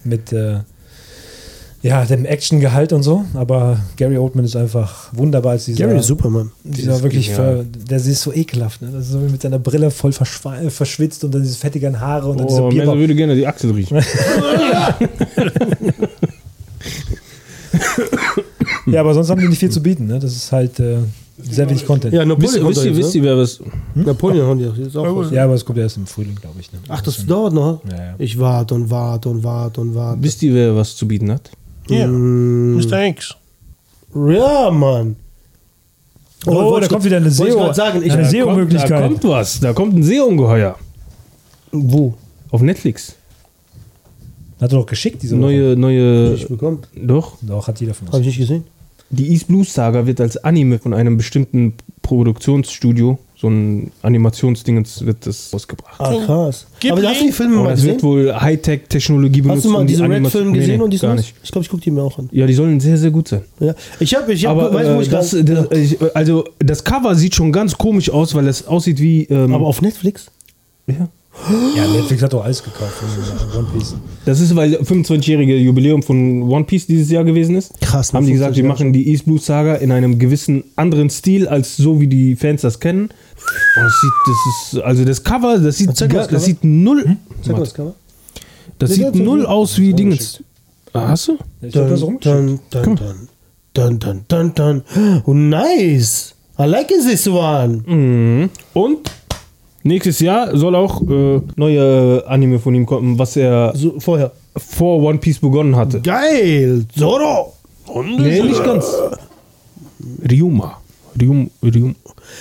mit 0.05 0.33
äh, 0.33 0.59
ja, 1.81 2.05
dem 2.05 2.27
Actiongehalt 2.27 2.93
und 2.93 3.05
so. 3.05 3.25
Aber 3.35 3.79
Gary 3.97 4.19
Oldman 4.19 4.45
ist 4.45 4.57
einfach 4.57 5.11
wunderbar 5.13 5.53
als 5.53 5.67
dieser. 5.67 5.87
Gary 5.87 6.03
Superman. 6.03 6.51
Dieser 6.65 6.95
ist 6.95 7.03
wirklich, 7.05 7.31
ver, 7.31 7.65
der 7.65 7.99
ist 7.99 8.21
so 8.21 8.33
ekelhaft, 8.33 8.83
ne? 8.83 8.91
Das 8.93 9.07
ist 9.07 9.13
so 9.13 9.19
mit 9.19 9.41
seiner 9.41 9.61
Brille 9.61 9.93
voll 9.93 10.11
äh, 10.11 10.71
verschwitzt 10.71 11.23
und 11.23 11.33
dann 11.33 11.43
diese 11.43 11.57
fettigen 11.57 12.01
Haare 12.01 12.31
und 12.31 12.41
dann 12.41 12.49
dieser 12.49 12.65
Oh, 12.65 12.69
Bierbauch. 12.69 12.95
Mensa 12.95 13.01
würde 13.01 13.15
gerne 13.15 13.37
die 13.37 13.47
Achsel 13.47 13.71
riechen. 13.71 14.03
Ja, 18.87 19.01
aber 19.01 19.15
sonst 19.15 19.31
haben 19.31 19.41
die 19.41 19.49
nicht 19.49 19.59
viel 19.59 19.71
zu 19.71 19.83
bieten, 19.83 20.07
ne? 20.07 20.19
Das 20.19 20.35
ist 20.35 20.51
halt 20.51 20.81
äh, 20.81 20.99
sehr 21.51 21.69
wenig 21.69 21.85
Content. 21.87 22.13
Ja, 22.15 22.23
Ja, 22.23 22.29
wisst, 22.39 22.57
Napoleon 22.57 22.65
ihr- 22.65 22.69
wisst, 22.71 22.85
ihr, 22.87 22.97
wisst 22.97 23.15
ihr, 23.15 23.23
wer 23.23 23.37
was. 23.39 23.61
Napoleon 23.95 24.47
haben 24.49 24.59
die 24.59 24.67
auch. 24.67 24.77
Ist 24.77 24.97
auch 24.97 25.05
raus. 25.05 25.33
aber 25.33 25.55
es 25.55 25.65
kommt 25.65 25.79
erst 25.79 25.97
im 25.97 26.07
Frühling, 26.07 26.35
glaube 26.37 26.61
ich. 26.61 26.73
Ne? 26.73 26.79
Ach, 26.89 27.01
das 27.01 27.25
dauert 27.27 27.53
noch. 27.53 27.81
Ja, 27.91 27.97
ja. 27.97 28.15
Ich 28.19 28.39
warte 28.39 28.75
und 28.75 28.91
warte 28.91 29.29
und 29.29 29.43
warte 29.45 29.81
und 29.81 29.95
warte. 29.95 30.23
Wisst 30.23 30.43
ihr, 30.43 30.55
wer 30.55 30.77
was 30.77 30.97
zu 30.97 31.07
bieten 31.09 31.31
hat? 31.33 31.51
Ja, 31.89 32.07
Mm, 32.07 32.77
Mr. 32.77 32.97
Hanks. 32.99 33.35
Ja, 34.15 34.71
Mann. 34.71 35.17
Oh, 36.47 36.53
wollte 36.53 36.81
da 36.81 36.87
ich 36.87 36.93
kommt 36.93 37.05
wieder 37.05 37.17
eine 37.17 37.31
SEO. 37.31 37.73
sagen, 37.73 38.03
ich- 38.03 38.13
eine 38.13 38.23
Da 38.23 38.29
SEO-Möglichkeit. 38.29 38.91
Da 38.91 39.09
kommt 39.09 39.25
was. 39.25 39.61
Da 39.61 39.73
kommt 39.73 39.95
ein 39.95 40.03
Seeungeheuer. 40.03 40.77
Wo? 41.73 42.15
Auf 42.51 42.63
Netflix. 42.63 43.15
Hat 44.61 44.73
er 44.73 44.79
doch 44.79 44.87
geschickt, 44.87 45.23
diese 45.23 45.35
Woche. 45.37 45.41
Neue, 45.43 45.77
neue. 45.77 46.35
Ich 46.35 46.49
bekommen. 46.49 46.81
Doch. 46.97 47.35
Doch, 47.43 47.67
hat 47.69 47.81
jeder 47.81 47.95
von 47.95 48.09
Habe 48.09 48.17
uns. 48.19 48.27
ich 48.27 48.39
nicht 48.39 48.49
gesehen. 48.49 48.65
Die 49.11 49.29
East 49.33 49.49
Blues 49.49 49.73
Saga 49.73 50.07
wird 50.07 50.21
als 50.21 50.37
Anime 50.45 50.79
von 50.79 50.93
einem 50.93 51.17
bestimmten 51.17 51.75
Produktionsstudio, 52.03 53.19
so 53.37 53.49
ein 53.49 53.91
Animationsdingens, 54.03 55.07
wird 55.07 55.27
das 55.27 55.53
ausgebracht. 55.55 55.95
Ah, 55.99 56.15
krass. 56.27 56.67
Ghibli? 56.81 56.99
Aber 56.99 57.09
hast 57.09 57.21
du 57.21 57.27
die 57.27 57.33
Filme 57.33 57.57
mal 57.57 57.73
es 57.73 57.83
wird 57.85 57.97
gesehen? 57.97 58.09
wohl 58.09 58.35
Hightech-Technologie 58.35 59.41
benutzt. 59.43 59.59
Hast 59.59 59.65
du 59.67 59.71
mal 59.71 59.81
um 59.81 59.87
die 59.87 59.93
diese 59.95 60.05
Animation- 60.05 60.25
Red-Film 60.25 60.53
Nee, 60.53 60.59
gesehen 60.59 60.77
nee, 60.79 60.83
und 60.85 60.91
die 60.93 60.99
gar 60.99 61.15
nicht. 61.15 61.35
Ich 61.43 61.51
glaube, 61.53 61.63
ich 61.65 61.69
gucke 61.71 61.83
die 61.83 61.91
mir 61.91 62.03
auch 62.03 62.19
an. 62.19 62.29
Ja, 62.33 62.47
die 62.47 62.55
sollen 62.55 62.81
sehr, 62.81 62.99
sehr 62.99 63.11
gut 63.11 63.29
sein. 63.29 63.43
Ja. 63.61 63.75
Ich 64.01 64.15
habe, 64.15 64.33
ich 64.33 64.45
habe, 64.47 64.61
Aber 64.63 64.75
weißt 64.75 64.89
du, 64.91 64.95
wo 64.95 64.99
äh, 64.99 65.03
ich 65.03 65.09
das, 65.09 65.31
grad- 65.31 65.49
das, 65.73 65.79
ich, 65.79 65.99
also 66.17 66.45
das 66.59 66.85
Cover 66.85 67.15
sieht 67.15 67.35
schon 67.35 67.53
ganz 67.53 67.79
komisch 67.79 68.11
aus, 68.11 68.35
weil 68.35 68.47
es 68.49 68.67
aussieht 68.67 69.01
wie. 69.01 69.25
Ähm, 69.25 69.55
Aber 69.55 69.67
auf 69.67 69.81
Netflix? 69.83 70.27
ja. 70.87 71.09
Ja, 71.77 71.87
Netflix 71.87 72.23
hat 72.23 72.33
doch 72.33 72.45
alles 72.45 72.63
gekauft 72.63 72.93
von 72.93 73.59
One 73.59 73.69
Piece. 73.73 73.95
Das 74.25 74.41
ist, 74.41 74.55
weil 74.57 74.75
25-jährige 74.77 75.57
Jubiläum 75.57 76.03
von 76.03 76.43
One 76.43 76.65
Piece 76.65 76.87
dieses 76.87 77.11
Jahr 77.11 77.25
gewesen 77.25 77.57
ist. 77.57 77.81
Krass, 77.81 78.13
Haben 78.13 78.27
die 78.27 78.33
gesagt, 78.33 78.57
die 78.57 78.61
25 78.63 78.65
machen 78.87 78.93
die 78.93 79.11
East 79.11 79.25
Blue 79.25 79.39
Saga 79.39 79.77
in 79.77 79.93
einem 79.93 80.19
gewissen 80.19 80.65
anderen 80.77 81.09
Stil, 81.11 81.49
als 81.49 81.77
so 81.77 82.01
wie 82.01 82.07
die 82.07 82.37
Fans 82.37 82.63
das 82.63 82.81
kennen. 82.81 83.03
Und 83.05 83.13
das 83.83 83.93
sieht, 84.01 84.13
das 84.27 84.37
ist, 84.75 84.83
also 84.85 85.05
das 85.05 85.23
Cover, 85.25 85.59
das 85.59 85.79
sieht, 85.79 85.97
Zeig 85.97 86.11
gar, 86.11 86.19
das 86.23 86.29
das 86.29 86.33
Cover. 86.43 86.45
sieht 86.45 86.65
null, 86.65 87.17
Sag 87.43 87.53
mal 87.55 87.61
das 87.61 87.75
Cover. 87.75 87.95
das 88.79 88.91
sieht 88.91 89.05
das 89.07 89.15
ist 89.15 89.21
null 89.23 89.47
aus 89.47 89.79
wie 89.79 89.95
Dingens. 89.95 90.43
Ah, 90.93 91.09
Hast 91.09 91.29
du? 91.29 91.39
Ich 91.63 91.73
das 91.73 92.03
rumgeschickt. 92.03 92.25
dun, 92.37 92.61
dun, 92.71 92.97
dun, 93.75 93.99
dun, 93.99 93.99
dun, 94.01 94.25
dun, 94.29 94.55
dun. 94.55 94.83
Oh, 95.25 95.33
nice. 95.35 96.35
I 96.59 96.65
like 96.65 96.89
this 96.89 97.27
one. 97.29 97.83
Mhm. 97.87 98.51
Und 98.75 99.11
nächstes 99.89 100.21
Jahr 100.21 100.57
soll 100.57 100.75
auch 100.77 101.03
äh, 101.03 101.41
neue 101.57 102.23
Anime 102.27 102.59
von 102.59 102.75
ihm 102.75 102.87
kommen, 102.87 103.19
was 103.19 103.37
er 103.37 103.73
So, 103.75 103.99
vorher. 103.99 104.31
vor 104.57 105.03
One 105.03 105.19
Piece 105.19 105.39
begonnen 105.41 105.75
hatte. 105.77 106.01
Geil. 106.01 106.85
Zoro. 106.97 107.53
Nee, 108.19 108.43
nicht 108.43 108.63
ganz. 108.65 108.87
Ryuma. 110.31 110.79
Ryum, 111.21 111.51
Ryum, 111.63 111.95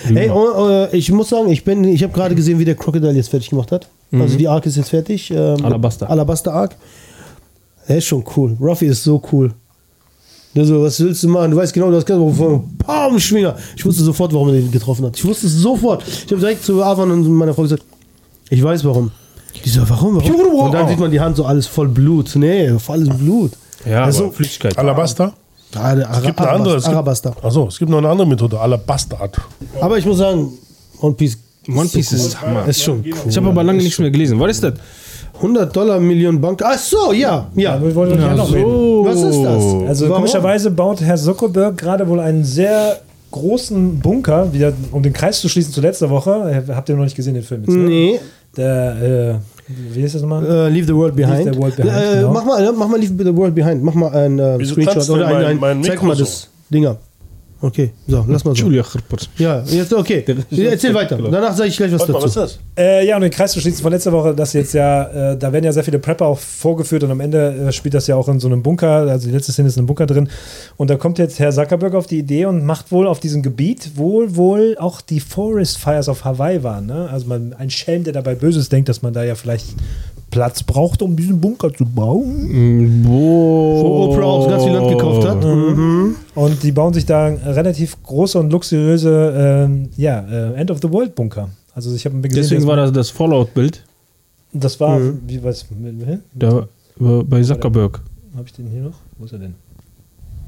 Ryuma. 0.04 0.18
Hey, 0.20 0.30
oh, 0.30 0.68
äh, 0.68 0.96
ich 0.96 1.10
muss 1.10 1.30
sagen, 1.30 1.48
ich 1.50 1.64
bin, 1.64 1.82
ich 1.84 2.02
habe 2.02 2.12
gerade 2.12 2.34
gesehen, 2.34 2.58
wie 2.58 2.64
der 2.64 2.74
Crocodile 2.76 3.12
jetzt 3.12 3.30
fertig 3.30 3.50
gemacht 3.50 3.72
hat. 3.72 3.88
Also 4.12 4.36
die 4.38 4.46
Arc 4.48 4.64
ist 4.66 4.76
jetzt 4.76 4.90
fertig. 4.90 5.30
Ähm, 5.30 5.64
Alabaster. 5.64 6.08
Alabaster 6.08 6.52
Arc. 6.52 6.76
Der 7.88 7.96
ist 7.98 8.04
schon 8.06 8.22
cool. 8.36 8.56
Ruffy 8.60 8.86
ist 8.86 9.02
so 9.02 9.20
cool. 9.32 9.52
Also, 10.58 10.82
was 10.82 10.98
willst 11.00 11.22
du 11.22 11.28
machen? 11.28 11.50
Du 11.50 11.56
weißt 11.56 11.72
genau, 11.72 11.90
das 11.90 12.04
kann 12.04 12.34
von 12.34 12.76
Pam 12.78 13.18
Schwinger. 13.18 13.54
Ich 13.76 13.84
wusste 13.84 14.02
sofort, 14.02 14.32
warum 14.32 14.48
er 14.48 14.54
den 14.54 14.70
getroffen 14.70 15.04
hat. 15.06 15.16
Ich 15.16 15.24
wusste 15.24 15.46
es 15.46 15.54
sofort. 15.54 16.02
Ich 16.06 16.30
habe 16.32 16.40
direkt 16.40 16.64
zu 16.64 16.82
Avan 16.82 17.10
und 17.10 17.28
meiner 17.32 17.54
Frau 17.54 17.62
gesagt, 17.62 17.82
ich 18.50 18.62
weiß 18.62 18.84
warum. 18.84 19.10
Die 19.64 19.68
so, 19.68 19.80
warum? 19.88 20.16
warum? 20.16 20.54
Und 20.66 20.72
dann 20.72 20.88
sieht 20.88 20.98
man 20.98 21.10
die 21.10 21.20
Hand 21.20 21.36
so 21.36 21.44
alles 21.44 21.66
voll 21.66 21.88
Blut. 21.88 22.34
Nee, 22.36 22.68
alles 22.86 23.08
Blut. 23.08 23.52
ja, 23.84 24.04
also- 24.04 24.24
aber 24.24 24.32
Flüssigkeit. 24.32 24.76
Alabaster? 24.78 25.32
Ah, 25.74 25.92
Es 25.94 26.22
gibt 26.22 26.38
eine 26.40 26.48
andere. 26.50 26.76
Es 26.76 26.84
gibt, 26.84 26.94
Arabaster. 26.94 27.36
achso, 27.42 27.66
es 27.68 27.78
gibt 27.78 27.90
noch 27.90 27.98
eine 27.98 28.08
andere 28.08 28.26
Methode. 28.26 28.58
Alabastard. 28.58 29.36
Aber 29.80 29.98
ich 29.98 30.06
muss 30.06 30.16
sagen, 30.18 30.50
One 31.00 31.14
Piece 31.14 31.36
One 31.68 31.86
Piece 31.88 32.12
ist 32.12 32.40
Hammer. 32.40 32.66
ist 32.66 32.82
schon 32.82 33.00
cool. 33.04 33.12
Ich 33.28 33.36
habe 33.36 33.48
aber 33.48 33.62
lange 33.62 33.82
nichts 33.82 33.98
mehr 33.98 34.10
gelesen. 34.10 34.40
Was 34.40 34.52
ist 34.52 34.64
das? 34.64 34.72
100 35.38 35.74
Dollar 35.74 36.00
Millionen 36.00 36.40
Bank. 36.40 36.62
Ach 36.64 36.78
so, 36.78 37.12
ja, 37.12 37.48
ja. 37.54 37.74
Ja, 37.74 37.82
wir 37.82 37.94
wollen 37.94 38.18
ja, 38.20 38.34
noch 38.34 38.52
reden. 38.52 39.04
Was 39.04 39.22
ist 39.22 39.42
das? 39.42 39.88
Also 39.88 40.04
Warum? 40.08 40.16
komischerweise 40.22 40.70
baut 40.70 41.00
Herr 41.00 41.16
Zuckerberg 41.16 41.76
gerade 41.76 42.08
wohl 42.08 42.20
einen 42.20 42.44
sehr 42.44 42.98
großen 43.30 43.98
Bunker, 44.00 44.52
wieder, 44.52 44.72
um 44.92 45.02
den 45.02 45.12
Kreis 45.12 45.40
zu 45.40 45.48
schließen 45.48 45.72
zu 45.72 45.80
letzter 45.80 46.10
Woche. 46.10 46.64
Habt 46.68 46.88
ihr 46.88 46.96
noch 46.96 47.04
nicht 47.04 47.16
gesehen, 47.16 47.34
den 47.34 47.42
Film 47.42 47.62
jetzt? 47.62 47.74
ne? 47.74 47.84
Nee, 47.88 48.20
Der, 48.56 49.40
äh, 49.70 49.94
wie 49.94 50.02
heißt 50.02 50.14
das 50.14 50.22
nochmal? 50.22 50.44
äh, 50.44 50.68
Leave 50.70 50.86
the 50.86 50.94
World 50.94 51.14
Behind. 51.14 51.44
Leave 51.44 51.54
the 51.54 51.60
World 51.60 51.76
Behind, 51.76 51.94
äh, 51.94 52.16
genau. 52.16 52.32
mach, 52.32 52.44
mal, 52.44 52.72
mach 52.72 52.88
mal 52.88 52.98
Leave 52.98 53.14
the 53.22 53.36
World 53.36 53.54
Behind. 53.54 53.82
Mach 53.82 53.94
mal 53.94 54.10
ein 54.12 54.38
äh, 54.38 54.64
Screenshot 54.64 55.08
oder 55.10 55.28
ein, 55.28 55.62
ein 55.62 55.84
zeig 55.84 56.02
mal 56.02 56.16
so? 56.16 56.24
das 56.24 56.48
Dinger. 56.70 56.96
Okay, 57.60 57.90
so, 58.06 58.24
lass 58.28 58.44
mal 58.44 58.54
so. 58.54 58.62
Julia 58.62 58.84
Chirpert. 58.84 59.28
Ja, 59.36 59.64
jetzt 59.66 59.92
okay. 59.92 60.24
Erzähl 60.50 60.94
weiter. 60.94 61.18
Danach 61.18 61.56
sage 61.56 61.68
ich 61.68 61.76
gleich 61.76 61.92
was 61.92 62.00
Warte 62.00 62.12
mal, 62.12 62.22
was 62.22 62.34
dazu. 62.34 62.46
ist 62.46 62.58
das? 62.76 62.84
Äh, 62.84 63.06
ja, 63.08 63.16
um 63.16 63.22
den 63.22 63.32
Kreis 63.32 63.50
zu 63.50 63.60
schließen 63.60 63.82
von 63.82 63.90
letzter 63.90 64.12
Woche, 64.12 64.32
dass 64.32 64.52
jetzt 64.52 64.74
ja, 64.74 65.32
äh, 65.32 65.36
da 65.36 65.52
werden 65.52 65.64
ja 65.64 65.72
sehr 65.72 65.82
viele 65.82 65.98
Prepper 65.98 66.26
auch 66.26 66.38
vorgeführt 66.38 67.02
und 67.02 67.10
am 67.10 67.18
Ende 67.18 67.66
äh, 67.68 67.72
spielt 67.72 67.94
das 67.94 68.06
ja 68.06 68.14
auch 68.14 68.28
in 68.28 68.38
so 68.38 68.46
einem 68.46 68.62
Bunker, 68.62 68.88
also 68.88 69.26
die 69.26 69.34
letzte 69.34 69.50
Szene 69.50 69.66
ist 69.66 69.76
in 69.76 69.80
einem 69.80 69.86
Bunker 69.88 70.06
drin. 70.06 70.28
Und 70.76 70.88
da 70.88 70.94
kommt 70.94 71.18
jetzt 71.18 71.40
Herr 71.40 71.50
Zuckerberg 71.50 71.94
auf 71.94 72.06
die 72.06 72.18
Idee 72.18 72.46
und 72.46 72.64
macht 72.64 72.92
wohl 72.92 73.08
auf 73.08 73.18
diesem 73.18 73.42
Gebiet 73.42 73.96
wohl 73.96 74.36
wohl 74.36 74.76
auch 74.78 75.00
die 75.00 75.18
Forest 75.18 75.78
Fires 75.78 76.08
auf 76.08 76.24
Hawaii 76.24 76.62
waren. 76.62 76.86
Ne? 76.86 77.08
Also 77.10 77.26
man, 77.26 77.54
ein 77.54 77.70
Schelm, 77.70 78.04
der 78.04 78.12
dabei 78.12 78.36
Böses 78.36 78.68
denkt, 78.68 78.88
dass 78.88 79.02
man 79.02 79.12
da 79.12 79.24
ja 79.24 79.34
vielleicht 79.34 79.66
Platz 80.30 80.62
braucht, 80.62 81.02
um 81.02 81.16
diesen 81.16 81.40
Bunker 81.40 81.72
zu 81.72 81.84
bauen. 81.84 83.04
Wo 83.04 84.10
Oprah 84.10 84.24
auch 84.24 84.48
ganz 84.48 84.64
viel 84.64 84.72
Land 84.72 84.88
gekauft 84.90 85.26
hat. 85.26 85.42
Mhm. 85.44 86.16
Und 86.34 86.62
die 86.62 86.72
bauen 86.72 86.92
sich 86.92 87.06
da 87.06 87.26
relativ 87.26 88.02
große 88.02 88.38
und 88.38 88.50
luxuriöse 88.50 89.66
ähm, 89.66 89.88
ja, 89.96 90.20
äh, 90.20 90.54
End 90.54 90.70
of 90.70 90.78
the 90.82 90.92
World 90.92 91.14
Bunker. 91.14 91.48
Also 91.74 91.94
ich 91.94 92.04
habe 92.04 92.20
gesehen, 92.20 92.42
Deswegen 92.42 92.66
war 92.66 92.76
das 92.76 92.92
das 92.92 93.10
Fallout-Bild 93.10 93.84
das 94.52 94.80
war, 94.80 95.00
wie 95.26 95.42
was, 95.42 95.64
hä? 95.64 96.18
da 96.34 96.66
äh, 97.00 97.22
bei 97.24 97.42
Zuckerberg. 97.42 98.00
Habe 98.34 98.46
ich 98.46 98.52
den 98.52 98.68
hier 98.68 98.82
noch? 98.82 98.96
Wo 99.18 99.24
ist 99.24 99.32
er 99.32 99.38
denn? 99.38 99.54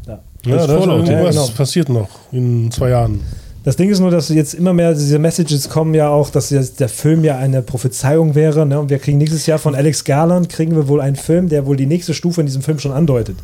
Da. 0.06 0.22
Ja, 0.46 0.56
Das 0.56 0.66
da 0.66 0.74
ist 0.74 0.80
Fallout, 0.80 1.08
irgendwas 1.08 1.34
ja, 1.34 1.42
genau. 1.42 1.56
passiert 1.56 1.88
noch 1.88 2.08
in 2.32 2.70
zwei 2.70 2.90
Jahren. 2.90 3.20
Das 3.62 3.76
Ding 3.76 3.90
ist 3.90 4.00
nur, 4.00 4.10
dass 4.10 4.30
jetzt 4.30 4.54
immer 4.54 4.72
mehr 4.72 4.94
diese 4.94 5.18
Messages 5.18 5.68
kommen 5.68 5.94
ja 5.94 6.08
auch, 6.08 6.30
dass 6.30 6.48
der 6.48 6.88
Film 6.88 7.24
ja 7.24 7.36
eine 7.36 7.60
Prophezeiung 7.60 8.34
wäre. 8.34 8.64
Ne? 8.64 8.80
Und 8.80 8.88
wir 8.88 8.98
kriegen 8.98 9.18
nächstes 9.18 9.44
Jahr 9.44 9.58
von 9.58 9.74
Alex 9.74 10.04
Garland 10.04 10.48
kriegen 10.48 10.74
wir 10.74 10.88
wohl 10.88 11.02
einen 11.02 11.16
Film, 11.16 11.50
der 11.50 11.66
wohl 11.66 11.76
die 11.76 11.86
nächste 11.86 12.14
Stufe 12.14 12.40
in 12.40 12.46
diesem 12.46 12.62
Film 12.62 12.78
schon 12.78 12.92
andeutet. 12.92 13.36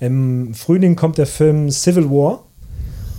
Im 0.00 0.54
Frühling 0.54 0.96
kommt 0.96 1.18
der 1.18 1.26
Film 1.26 1.70
Civil 1.70 2.10
War. 2.10 2.44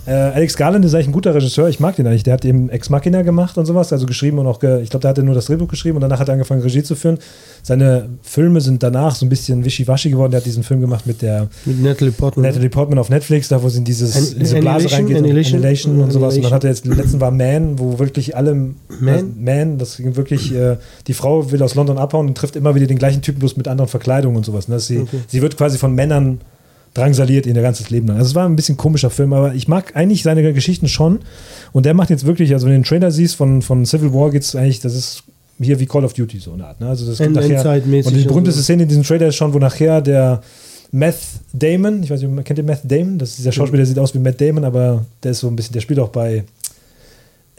Äh, 0.07 0.11
Alex 0.14 0.57
Garland 0.57 0.84
ist 0.84 0.95
eigentlich 0.95 1.10
ein 1.10 1.11
guter 1.11 1.36
Regisseur, 1.36 1.69
ich 1.69 1.80
mag 1.80 1.95
den 1.95 2.07
eigentlich. 2.07 2.23
Der 2.23 2.34
hat 2.34 2.44
eben 2.44 2.69
Ex 2.69 2.90
Machina 2.90 3.22
gemacht 3.22 3.57
und 3.60 3.68
sowas, 3.68 3.94
also 3.94 4.07
geschrieben 4.07 4.40
und 4.40 4.48
auch, 4.48 4.60
ge 4.60 4.82
ich 4.82 4.90
glaube, 4.90 5.02
der 5.02 5.10
hatte 5.10 5.22
nur 5.22 5.36
das 5.36 5.45
Drehbuch 5.45 5.68
geschrieben 5.68 5.95
und 5.98 6.02
danach 6.02 6.19
hat 6.19 6.28
er 6.28 6.34
angefangen, 6.34 6.61
Regie 6.61 6.82
zu 6.82 6.95
führen. 6.95 7.19
Seine 7.61 8.10
Filme 8.23 8.61
sind 8.61 8.82
danach 8.82 9.14
so 9.14 9.26
ein 9.26 9.30
bisschen 9.30 9.64
wischiwaschi 9.64 10.10
geworden. 10.10 10.32
Der 10.32 10.40
hat 10.40 10.45
diesen 10.48 10.64
Film 10.64 10.82
gemacht 10.82 11.06
mit 11.06 11.22
der 11.22 11.48
Mit 11.65 11.84
Natalie 11.84 12.11
Portman. 12.11 12.45
Natalie 12.48 12.69
Portman 12.69 12.98
auf 12.98 13.10
Netflix, 13.10 13.48
da 13.49 13.61
wo 13.61 13.69
sie 13.69 13.78
in 13.78 13.84
dieses, 13.86 14.15
An- 14.15 14.34
in 14.34 14.40
diese 14.40 14.56
Blase 14.60 14.88
Annihilation, 14.88 14.95
reingeht. 14.95 15.18
Annihilation, 15.18 15.56
Annihilation 15.60 16.02
und 16.02 16.11
sowas. 16.11 16.36
Und 16.36 16.44
dann 16.45 16.52
hat 16.53 16.64
er 16.64 16.72
jetzt, 16.72 16.86
letzten 16.88 17.19
war 17.19 17.30
Man, 17.32 17.78
wo 17.78 17.99
wirklich 17.99 18.36
alle, 18.36 18.56
Man? 18.99 19.36
Man, 19.40 19.78
das 19.78 19.98
ging 19.98 20.15
wirklich, 20.15 20.52
äh, 20.56 20.78
die 21.06 21.14
Frau 21.14 21.52
will 21.52 21.61
aus 21.61 21.76
London 21.76 21.99
abhauen 21.99 22.28
und 22.28 22.36
trifft 22.36 22.56
immer 22.56 22.73
wieder 22.73 22.88
den 22.88 22.98
gleichen 22.98 23.22
Typen, 23.22 23.38
bloß 23.40 23.56
mit 23.56 23.68
anderen 23.68 23.88
Verkleidungen 23.90 24.38
und 24.38 24.45
sowas. 24.45 24.68
Ne? 24.68 24.80
Sie, 24.80 25.06
sie 25.28 25.41
wird 25.44 25.57
quasi 25.57 25.78
von 25.78 25.94
Männern 25.94 26.41
drangsaliert 26.93 27.45
in 27.45 27.55
ihr 27.55 27.61
ganzes 27.61 27.89
Leben 27.89 28.07
lang. 28.07 28.18
Also 28.18 28.30
es 28.30 28.35
war 28.35 28.47
ein 28.47 28.55
bisschen 28.55 28.77
komischer 28.77 29.09
Film, 29.09 29.34
aber 29.34 29.53
ich 29.55 29.68
mag 29.68 29.95
eigentlich 29.95 30.23
seine 30.23 30.53
Geschichten 30.53 30.88
schon. 30.88 31.19
Und 31.72 31.85
der 31.85 31.93
macht 31.93 32.09
jetzt 32.09 32.26
wirklich, 32.26 32.53
also 32.53 32.65
wenn 32.68 32.73
du 32.73 32.80
den 32.80 32.85
Trailer 32.85 33.11
siehst 33.11 33.35
von, 33.35 33.61
von 33.61 33.85
Civil 33.85 34.13
War, 34.13 34.30
geht 34.31 34.43
es 34.43 34.55
eigentlich, 34.55 34.81
das 34.81 34.93
ist 34.95 35.23
hier 35.61 35.80
wie 35.80 35.85
Call 35.85 36.03
of 36.03 36.13
Duty 36.13 36.39
so 36.39 36.53
eine 36.53 36.65
Art. 36.65 36.81
Ne? 36.81 36.88
Also 36.88 37.05
das 37.05 37.19
End- 37.19 37.35
nachher, 37.35 37.81
und 37.84 38.15
die 38.15 38.23
berühmteste 38.23 38.59
so. 38.59 38.63
Szene 38.63 38.84
in 38.84 38.89
diesem 38.89 39.03
Trailer 39.03 39.27
ist 39.27 39.35
schon, 39.35 39.53
wo 39.53 39.59
nachher 39.59 40.01
der 40.01 40.41
Meth 40.91 41.19
Damon, 41.53 42.03
ich 42.03 42.09
weiß 42.09 42.22
nicht, 42.22 42.45
kennt 42.45 42.59
ihr 42.59 42.65
Meth 42.65 42.81
Damon? 42.84 43.18
Das 43.18 43.30
ist 43.30 43.38
dieser 43.38 43.51
Schauspieler, 43.53 43.77
der 43.77 43.85
sieht 43.85 43.99
aus 43.99 44.13
wie 44.13 44.19
Matt 44.19 44.41
Damon, 44.41 44.65
aber 44.65 45.05
der 45.23 45.31
ist 45.31 45.39
so 45.39 45.47
ein 45.47 45.55
bisschen, 45.55 45.73
der 45.73 45.80
spielt 45.81 45.99
auch 45.99 46.09
bei 46.09 46.43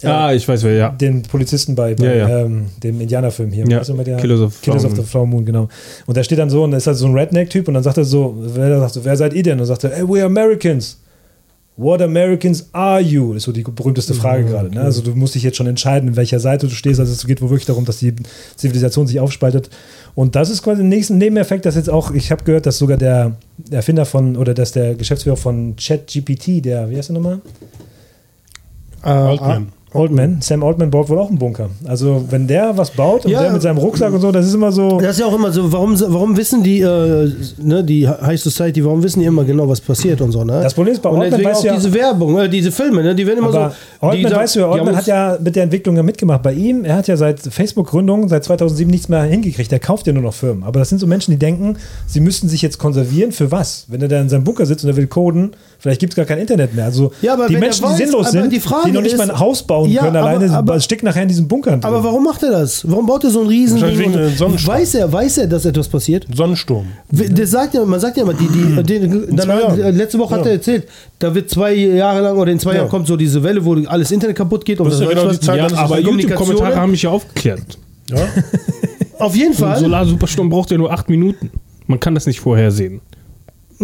Ah, 0.02 0.32
ich 0.32 0.48
weiß 0.48 0.64
wer, 0.64 0.72
ja. 0.74 0.88
den 0.90 1.22
Polizisten 1.22 1.74
bei, 1.76 1.94
bei 1.94 2.04
Ja, 2.04 2.28
ja. 2.28 2.38
Ähm, 2.40 2.66
dem 2.82 3.00
Indianerfilm 3.00 3.52
hier. 3.52 3.64
Ja, 3.68 3.78
Weißt 3.80 3.90
du, 3.90 3.94
mit 3.94 4.06
der- 4.06 4.16
Killers 4.16 4.40
of 4.40 4.60
Killers 4.60 4.84
of 4.84 4.92
the 4.92 4.96
Moon. 4.96 5.06
Flower 5.06 5.26
Moon, 5.26 5.44
genau. 5.44 5.68
Und 6.06 6.16
da 6.16 6.24
steht 6.24 6.38
dann 6.38 6.50
so, 6.50 6.64
und 6.64 6.72
da 6.72 6.76
ist 6.78 6.86
halt 6.88 6.96
so 6.96 7.06
ein 7.06 7.14
Redneck-Typ 7.14 7.68
und 7.68 7.74
dann 7.74 7.82
sagt 7.84 7.98
er 7.98 8.04
so, 8.04 8.34
wer, 8.36 8.80
sagt 8.80 8.94
so, 8.94 9.04
wer 9.04 9.16
seid 9.16 9.32
ihr 9.32 9.42
denn? 9.44 9.52
Und 9.52 9.58
dann 9.58 9.66
sagt 9.68 9.84
er, 9.84 9.90
hey, 9.90 10.02
we're 10.02 10.24
Americans. 10.24 10.98
What 11.76 12.02
Americans 12.02 12.68
are 12.72 13.00
you? 13.00 13.28
Das 13.28 13.38
ist 13.38 13.42
so 13.44 13.52
die 13.52 13.62
berühmteste 13.62 14.12
Frage 14.12 14.44
gerade. 14.44 14.70
Ne? 14.70 14.82
Also 14.82 15.00
du 15.02 15.14
musst 15.14 15.34
dich 15.36 15.42
jetzt 15.42 15.56
schon 15.56 15.66
entscheiden, 15.66 16.08
in 16.10 16.16
welcher 16.16 16.38
Seite 16.38 16.66
du 16.66 16.74
stehst. 16.74 17.00
Also 17.00 17.12
es 17.12 17.26
geht 17.26 17.40
wohl 17.40 17.48
wirklich 17.48 17.64
darum, 17.66 17.86
dass 17.86 17.98
die 17.98 18.14
Zivilisation 18.56 19.06
sich 19.06 19.20
aufspaltet. 19.20 19.70
Und 20.14 20.34
das 20.36 20.50
ist 20.50 20.62
quasi 20.62 20.82
ein 20.82 20.90
nächsten 20.90 21.16
Nebeneffekt, 21.16 21.64
dass 21.64 21.74
jetzt 21.76 21.88
auch, 21.88 22.10
ich 22.10 22.30
habe 22.30 22.44
gehört, 22.44 22.66
dass 22.66 22.76
sogar 22.76 22.98
der 22.98 23.36
Erfinder 23.70 24.04
von, 24.04 24.36
oder 24.36 24.52
dass 24.52 24.72
der 24.72 24.96
Geschäftsführer 24.96 25.36
von 25.38 25.74
ChatGPT, 25.76 26.62
der, 26.62 26.90
wie 26.90 26.96
heißt 26.98 27.08
der 27.08 27.14
nochmal? 27.14 27.40
Äh, 29.02 29.08
Altman. 29.08 29.68
Oldman, 29.94 30.38
Sam 30.40 30.62
Oldman 30.62 30.90
baut 30.90 31.08
wohl 31.08 31.18
auch 31.18 31.28
einen 31.28 31.38
Bunker. 31.38 31.68
Also 31.86 32.24
wenn 32.30 32.46
der 32.46 32.76
was 32.76 32.90
baut 32.90 33.24
und 33.26 33.30
Ja. 33.30 33.42
der 33.42 33.52
mit 33.52 33.62
seinem 33.62 33.78
Rucksack 33.78 34.12
und 34.12 34.20
so, 34.20 34.32
das 34.32 34.46
ist 34.46 34.54
immer 34.54 34.72
so. 34.72 34.98
Das 35.00 35.12
ist 35.12 35.20
ja 35.20 35.26
auch 35.26 35.34
immer 35.34 35.52
so, 35.52 35.70
warum, 35.72 35.98
warum 36.00 36.36
wissen 36.36 36.62
die, 36.62 36.80
äh, 36.80 37.30
ne, 37.58 37.84
die 37.84 38.08
High 38.08 38.40
Society, 38.40 38.84
warum 38.84 39.02
wissen 39.02 39.20
die 39.20 39.26
immer 39.26 39.44
genau, 39.44 39.68
was 39.68 39.80
passiert 39.80 40.20
und 40.20 40.32
so, 40.32 40.44
ne? 40.44 40.60
Das 40.62 40.72
Problem 40.74 40.94
ist, 40.94 41.02
bei 41.02 41.10
und 41.10 41.20
deswegen 41.20 41.44
weißt 41.48 41.60
auch 41.60 41.64
ja- 41.64 41.74
diese 41.74 41.92
Werbung, 41.92 42.38
äh, 42.38 42.48
diese 42.48 42.72
Filme, 42.72 43.02
ne, 43.02 43.14
die 43.14 43.26
werden 43.26 43.38
immer 43.40 43.48
Aber 43.48 43.70
so. 44.00 44.06
Altman, 44.08 44.30
die, 44.30 44.36
weißt 44.36 44.56
du, 44.56 44.66
uns- 44.66 44.96
hat 44.96 45.06
ja 45.06 45.38
mit 45.42 45.54
der 45.56 45.64
Entwicklung 45.64 45.96
ja 45.96 46.02
mitgemacht. 46.02 46.42
Bei 46.42 46.52
ihm, 46.54 46.84
er 46.84 46.96
hat 46.96 47.06
ja 47.08 47.16
seit 47.16 47.40
Facebook-Gründung, 47.40 48.28
seit 48.28 48.44
2007 48.44 48.90
nichts 48.90 49.08
mehr 49.08 49.22
hingekriegt. 49.24 49.70
Er 49.72 49.78
kauft 49.78 50.06
ja 50.06 50.12
nur 50.12 50.22
noch 50.22 50.34
Firmen. 50.34 50.62
Aber 50.64 50.78
das 50.80 50.88
sind 50.88 50.98
so 50.98 51.06
Menschen, 51.06 51.32
die 51.32 51.38
denken, 51.38 51.76
sie 52.06 52.20
müssten 52.20 52.48
sich 52.48 52.62
jetzt 52.62 52.78
konservieren. 52.78 53.32
Für 53.32 53.50
was? 53.52 53.84
Wenn 53.88 54.00
er 54.02 54.08
da 54.08 54.20
in 54.20 54.28
seinem 54.28 54.44
Bunker 54.44 54.66
sitzt 54.66 54.84
und 54.84 54.90
er 54.90 54.96
will 54.96 55.06
coden, 55.06 55.50
vielleicht 55.78 56.00
gibt 56.00 56.12
es 56.12 56.16
gar 56.16 56.24
kein 56.24 56.38
Internet 56.38 56.74
mehr. 56.74 56.86
Also 56.86 57.12
Ja, 57.22 57.34
aber 57.34 57.46
die 57.48 57.56
Menschen, 57.56 57.84
weiß- 57.84 57.96
die 57.96 58.04
sinnlos 58.04 58.30
sind, 58.30 58.52
die 58.52 58.58
die 58.58 58.90
noch 58.92 59.02
nicht 59.02 59.12
ist- 59.12 59.18
mal 59.18 59.30
ein 59.30 59.38
Haus 59.38 59.62
bauen 59.62 59.81
Ja, 59.90 60.02
können, 60.02 60.16
aber- 60.16 60.28
alleine 60.30 60.52
aber- 60.52 60.80
steckt 60.80 61.02
nachher 61.02 61.22
in 61.22 61.28
diesem 61.28 61.48
Bunker 61.48 61.70
drin. 61.72 61.84
Aber 61.84 62.02
warum 62.04 62.24
macht 62.24 62.42
er 62.42 62.50
das? 62.50 62.88
Warum 62.90 63.06
baut 63.06 63.24
er 63.24 63.30
so 63.30 63.40
ein 63.42 63.46
riesen 63.48 63.80
Ding? 63.80 64.14
einem 64.14 64.34
Sonnensturm. 64.36 64.74
Weiß 64.76 64.94
er, 64.94 65.12
weiß 65.12 65.38
er, 65.38 65.46
dass 65.46 65.64
etwas 65.64 65.88
passiert? 65.88 66.26
Sonnensturm. 66.34 66.86
Das 67.10 67.50
sagt 67.50 67.74
ja, 67.74 67.84
man 67.84 68.00
sagt 68.00 68.16
ja 68.16 68.22
immer, 68.22 68.34
die, 68.34 68.46
die, 68.48 68.82
die, 68.82 69.00
dann, 69.36 69.38
zwei 69.38 69.60
Jahren. 69.60 69.80
äh, 69.80 69.90
letzte 69.90 70.18
Woche 70.18 70.34
hat 70.34 70.40
Ja. 70.42 70.46
er 70.46 70.52
erzählt, 70.54 70.88
da 71.18 71.34
wird 71.34 71.50
zwei 71.50 71.74
Jahre 71.74 72.20
lang 72.20 72.36
oder 72.36 72.50
in 72.52 72.58
zwei 72.58 72.72
Ja. 72.72 72.78
Jahren 72.78 72.88
kommt 72.88 73.06
so 73.06 73.16
diese 73.16 73.42
Welle, 73.42 73.64
wo 73.64 73.74
alles 73.86 74.10
Internet 74.10 74.36
kaputt 74.36 74.64
geht 74.64 74.80
und 74.80 74.86
Das 74.86 74.94
ist 74.94 75.00
ja 75.00 75.08
genau 75.08 75.26
was. 75.26 75.38
die 75.40 75.46
Zeit, 75.46 75.56
Ja, 75.58 75.78
aber 75.78 75.96
das 75.96 76.04
YouTube-Kommentare 76.04 76.76
haben 76.76 76.90
mich 76.90 77.02
ja 77.02 77.10
aufgeklärt. 77.10 77.62
Ja? 78.10 78.18
Auf 79.18 79.36
jeden 79.36 79.52
Ein 79.52 79.58
Fall. 79.58 79.78
Solar-Supersturm 79.78 80.48
braucht 80.50 80.70
ja 80.70 80.78
nur 80.78 80.92
acht 80.92 81.08
Minuten. 81.08 81.50
Man 81.86 82.00
kann 82.00 82.14
das 82.14 82.26
nicht 82.26 82.40
vorhersehen. 82.40 83.00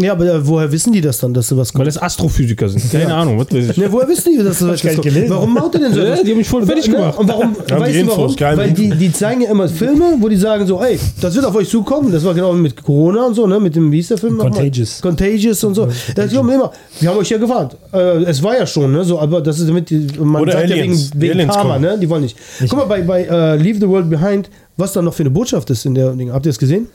Ja, 0.01 0.13
aber 0.13 0.25
äh, 0.27 0.47
woher 0.47 0.71
wissen 0.71 0.93
die 0.93 1.01
das 1.01 1.19
dann, 1.19 1.35
dass 1.35 1.49
sowas 1.49 1.69
Weil 1.75 1.79
kommt? 1.79 1.87
das 1.89 1.99
Astrophysiker 2.03 2.69
sind. 2.69 2.91
Keine 2.91 3.15
Ahnung, 3.15 3.39
was 3.39 3.51
weiß 3.53 3.71
ich. 3.71 3.77
Ne, 3.77 3.91
woher 3.91 4.09
wissen 4.09 4.33
die, 4.37 4.43
dass 4.43 4.59
sowas 4.59 4.81
kommt? 4.83 5.03
gelesen. 5.03 5.31
Warum 5.31 5.55
baut 5.55 5.75
er 5.75 5.81
denn 5.81 5.93
so 5.95 6.01
Ja, 6.01 6.23
die 6.23 6.31
haben 6.31 6.39
mich 6.39 6.49
voll 6.49 6.65
fertig 6.67 6.91
gemacht. 6.91 7.19
Und 7.19 7.29
warum, 7.29 7.43
Haben 7.57 7.65
die 7.69 7.75
weißt 7.75 7.95
du 7.95 7.99
Infos, 8.01 8.17
warum? 8.19 8.37
geheime 8.37 8.63
Weil 8.63 8.73
die, 8.73 8.91
die 8.91 9.13
zeigen 9.13 9.41
ja 9.43 9.51
immer 9.51 9.69
Filme, 9.69 10.17
wo 10.21 10.29
die 10.29 10.37
sagen 10.37 10.67
so, 10.67 10.81
ey, 10.83 10.99
das 11.21 11.35
wird 11.35 11.45
auf 11.45 11.55
euch 11.55 11.69
zukommen. 11.69 12.13
Das 12.13 12.25
war 12.25 12.35
genau 12.35 12.53
mit 12.53 12.83
Corona 12.83 13.27
und 13.27 13.35
so, 13.35 13.47
ne? 13.47 13.59
Mit 13.61 13.75
dem, 13.77 13.91
wie 13.93 13.97
hieß 13.97 14.09
der 14.09 14.19
Film? 14.19 14.37
nochmal? 14.37 14.53
Contagious. 14.53 15.01
Contagious 15.01 15.65
und 15.65 15.75
so. 15.75 15.89
Das 16.15 16.33
kommt 16.35 16.53
immer. 16.53 16.71
Wir 17.01 17.11
haben 17.11 17.19
euch 17.19 17.29
ja 17.31 17.39
gewarnt. 17.39 17.77
Äh, 17.93 17.99
es 18.25 18.43
war 18.43 18.57
ja 18.57 18.67
schon, 18.67 18.93
ne? 18.93 19.05
So, 19.05 19.19
aber 19.19 19.41
das 19.41 19.59
ist 19.61 19.69
damit, 19.69 19.91
die, 19.91 20.07
man 20.21 20.43
Oder 20.43 20.53
sagt 20.53 20.69
ja 20.71 20.77
Aliens. 20.77 21.11
wegen, 21.11 21.13
Die 21.15 21.21
wegen 21.21 21.33
Aliens 21.35 21.55
Karma, 21.55 21.73
kommen. 21.75 21.85
ne? 21.85 21.99
Die 21.99 22.09
wollen 22.09 22.23
nicht. 22.23 22.37
Guck 22.61 22.77
mal, 22.77 22.85
bei, 22.87 23.03
bei 23.03 23.23
äh, 23.25 23.57
Leave 23.57 23.79
the 23.81 23.89
World 23.89 24.09
Behind, 24.11 24.49
was 24.77 24.93
da 24.93 25.03
noch 25.03 25.15
für 25.15 25.23
eine 25.25 25.31
Botschaft 25.31 25.69
ist 25.71 25.85
in 25.87 25.95
der 25.95 26.13
Ding. 26.13 26.33
Habt 26.33 26.47
ihr 26.47 26.51
es 26.51 26.59
gesehen? 26.59 26.87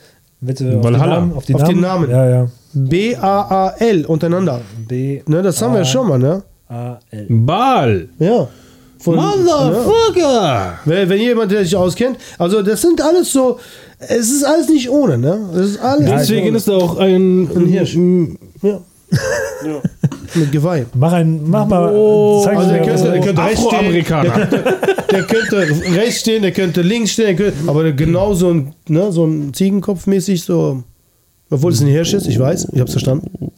Bitte 0.41 0.65
auf 0.65 0.71
die 0.81 0.83
Valhalla. 0.83 1.15
Namen. 1.19 1.33
Auf, 1.33 1.45
die 1.45 1.55
Auf 1.55 1.61
Namen. 1.61 1.73
den 1.75 1.81
Namen. 1.81 2.09
Ja, 2.09 2.29
ja. 2.29 2.47
B-A-A-L 2.73 4.05
untereinander. 4.05 4.61
B 4.87 5.21
Ne, 5.27 5.41
das 5.41 5.61
haben 5.61 5.73
wir 5.73 5.79
ja 5.79 5.85
schon 5.85 6.07
mal, 6.07 6.19
ne? 6.19 6.43
A 6.69 6.99
L. 7.11 7.27
Baal. 7.29 8.09
Ja. 8.19 8.47
Von, 8.99 9.15
Motherfucker. 9.15 10.79
Wenn, 10.85 11.09
wenn 11.09 11.19
jemand, 11.19 11.51
der 11.51 11.63
sich 11.63 11.75
auskennt, 11.75 12.17
also 12.37 12.61
das 12.61 12.81
sind 12.81 13.01
alles 13.01 13.31
so, 13.33 13.59
es 13.99 14.31
ist 14.31 14.43
alles 14.45 14.69
nicht 14.69 14.89
ohne, 14.89 15.17
ne? 15.17 15.49
Es 15.53 15.71
ist 15.71 15.79
alles 15.79 16.09
Deswegen 16.09 16.55
ist 16.55 16.67
da 16.67 16.73
auch 16.77 16.97
ein, 16.97 17.49
Ein 17.53 17.65
Hirsch. 17.67 17.95
ein 17.95 18.37
ohne. 18.61 18.79
Ja. 19.65 19.81
Mit 20.35 20.51
Geweih. 20.51 20.85
Mach 20.95 21.13
ein, 21.13 21.41
mach 21.45 21.67
mal. 21.67 21.93
zeig 22.43 22.57
Also 22.57 22.69
der 22.71 22.81
könnte, 22.81 23.11
der 23.11 23.21
könnte 23.21 23.43
rechts 23.43 23.59
stehen, 23.59 23.73
Afroamerikaner. 23.75 24.47
der 25.11 25.23
könnte 25.23 25.57
rechts 25.95 26.19
stehen, 26.21 26.41
der 26.41 26.51
könnte 26.51 26.81
links 26.81 27.11
stehen, 27.11 27.25
der 27.25 27.35
könnte, 27.35 27.69
aber 27.69 27.91
genau 27.91 28.33
so 28.33 28.49
ein, 28.49 28.73
ne, 28.87 29.11
so 29.11 29.25
ein 29.25 29.53
Ziegenkopf 29.53 30.07
mäßig 30.07 30.43
so, 30.43 30.83
obwohl 31.53 31.71
es 31.71 31.81
ein 31.81 31.87
Hirsch 31.87 32.13
ist, 32.13 32.27
ich 32.27 32.39
weiß, 32.39 32.69
ich 32.73 32.79
hab's 32.79 32.91
verstanden. 32.91 33.51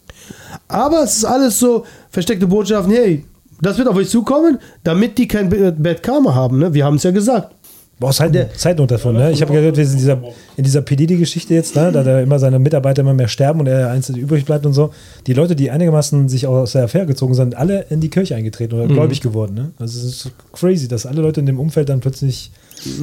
Aber 0.68 1.04
es 1.04 1.18
ist 1.18 1.26
alles 1.26 1.60
so 1.60 1.86
versteckte 2.10 2.48
Botschaften, 2.48 2.94
hey, 2.94 3.24
das 3.62 3.78
wird 3.78 3.88
auf 3.88 3.96
euch 3.96 4.10
zukommen, 4.10 4.60
damit 4.84 5.18
die 5.18 5.28
kein 5.28 5.50
Bad 5.50 6.04
Karma 6.04 6.36
haben, 6.36 6.60
ne? 6.60 6.74
Wir 6.74 6.86
haben 6.86 6.96
es 6.96 7.04
ja 7.04 7.12
gesagt. 7.12 7.56
Boah, 7.98 8.12
Zeit, 8.12 8.36
Zeitnot 8.58 8.92
davon, 8.92 9.16
ne? 9.16 9.32
Ich 9.32 9.42
habe 9.42 9.54
gehört, 9.54 9.78
wir 9.78 9.86
sind 9.86 9.94
in 9.94 10.00
dieser, 10.00 10.22
in 10.58 10.64
dieser 10.66 10.82
PDD-Geschichte 10.82 11.54
jetzt, 11.54 11.78
ne? 11.78 11.94
da, 11.94 12.04
da 12.04 12.20
immer 12.20 12.40
seine 12.40 12.60
Mitarbeiter 12.60 13.02
immer 13.02 13.14
mehr 13.14 13.30
sterben 13.30 13.62
und 13.62 13.68
er 13.68 13.90
einzeln 13.90 14.18
übrig 14.18 14.44
bleibt 14.44 14.66
und 14.66 14.74
so. 14.74 14.92
Die 15.28 15.34
Leute, 15.34 15.56
die 15.56 15.72
einigermaßen 15.72 16.28
sich 16.28 16.46
aus 16.46 16.74
der 16.74 16.84
Affäre 16.84 17.06
gezogen 17.06 17.36
sind, 17.36 17.56
alle 17.56 17.86
in 17.90 18.02
die 18.02 18.10
Kirche 18.10 18.36
eingetreten 18.36 18.76
oder 18.76 18.88
gläubig 18.88 19.22
geworden. 19.22 19.54
Ne? 19.54 19.72
Also 19.80 19.98
es 20.00 20.26
ist 20.26 20.32
crazy, 20.52 20.90
dass 20.90 21.06
alle 21.06 21.22
Leute 21.22 21.40
in 21.40 21.46
dem 21.46 21.58
Umfeld 21.58 21.88
dann 21.88 22.02
plötzlich. 22.02 22.52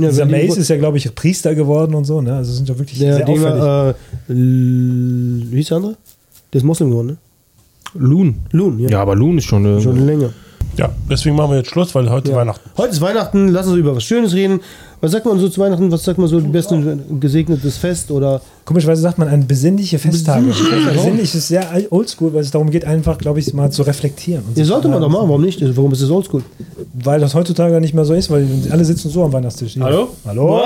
Ja, 0.00 0.08
dieser 0.10 0.26
Mace 0.26 0.56
ist 0.56 0.68
ja, 0.68 0.76
glaube 0.76 0.96
ich, 0.98 1.14
Priester 1.14 1.54
geworden 1.54 1.94
und 1.94 2.04
so. 2.04 2.20
Ne? 2.20 2.34
Also 2.34 2.52
sind 2.52 2.68
ja 2.68 2.78
wirklich 2.78 2.98
Der 2.98 3.14
sehr 3.16 3.28
auffällig. 3.28 3.42
war, 3.60 3.90
äh, 3.90 3.94
wie 4.28 5.56
hieß 5.56 5.68
der 5.68 5.76
andere? 5.78 5.96
Der 6.52 6.58
ist 6.58 6.64
Moslem 6.64 6.90
geworden, 6.90 7.06
ne? 7.08 7.16
Loon. 7.94 8.36
Loon, 8.52 8.78
ja. 8.78 8.88
Ja, 8.90 9.02
aber 9.02 9.14
Loon 9.16 9.38
ist 9.38 9.44
schon 9.44 9.66
eine. 9.66 9.80
Schon 9.80 10.06
länger. 10.06 10.30
ja, 10.76 10.90
deswegen 11.10 11.36
machen 11.36 11.50
wir 11.50 11.58
jetzt 11.58 11.70
Schluss, 11.70 11.94
weil 11.94 12.08
heute 12.10 12.30
Ja. 12.30 12.36
Weihnachten. 12.36 12.70
Heute 12.76 12.92
ist 12.92 13.00
Weihnachten, 13.00 13.48
lass 13.48 13.66
uns 13.66 13.76
über 13.76 13.94
was 13.96 14.04
Schönes 14.04 14.32
reden. 14.34 14.60
Was 15.02 15.10
sagt 15.10 15.26
man 15.26 15.38
so 15.38 15.48
zu 15.48 15.60
Weihnachten? 15.60 15.90
Was 15.90 16.04
sagt 16.04 16.16
man 16.18 16.28
so, 16.28 16.38
am 16.38 16.52
besten 16.52 17.20
gesegnetes 17.20 17.76
Fest 17.76 18.10
oder 18.10 18.40
Komischerweise 18.64 19.02
sagt 19.02 19.18
man 19.18 19.26
ein 19.26 19.46
besinnliche 19.48 19.98
Festtage. 19.98 20.46
Besinnlich, 20.94 21.34
ist 21.34 21.48
sehr 21.48 21.66
oldschool, 21.90 22.32
weil 22.32 22.42
es 22.42 22.52
darum 22.52 22.70
geht, 22.70 22.84
einfach, 22.84 23.18
glaube 23.18 23.40
ich, 23.40 23.52
mal 23.52 23.70
zu 23.70 23.82
reflektieren. 23.82 24.44
Ja, 24.54 24.64
sollte 24.64 24.86
man 24.86 25.00
doch 25.00 25.08
machen, 25.08 25.28
warum 25.28 25.42
nicht? 25.42 25.60
Warum 25.76 25.92
ist 25.92 26.02
das 26.02 26.10
oldschool? 26.10 26.44
Weil 26.94 27.18
das 27.18 27.34
heutzutage 27.34 27.80
nicht 27.80 27.92
mehr 27.92 28.04
so 28.04 28.14
ist, 28.14 28.30
weil 28.30 28.46
alle 28.70 28.84
sitzen 28.84 29.10
so 29.10 29.24
am 29.24 29.32
Weihnachtstisch. 29.32 29.76
Hallo? 29.80 30.10
Hallo? 30.24 30.62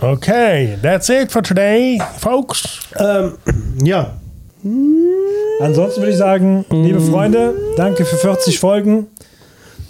Okay, 0.00 0.78
that's 0.80 1.08
it 1.08 1.32
for 1.32 1.42
today, 1.42 2.00
folks. 2.18 2.80
Ähm, 2.98 3.32
ja, 3.82 4.12
Ansonsten 5.60 6.00
würde 6.00 6.12
ich 6.12 6.18
sagen, 6.18 6.64
liebe 6.70 7.00
Freunde, 7.00 7.54
danke 7.76 8.04
für 8.04 8.16
40 8.16 8.58
Folgen. 8.58 9.06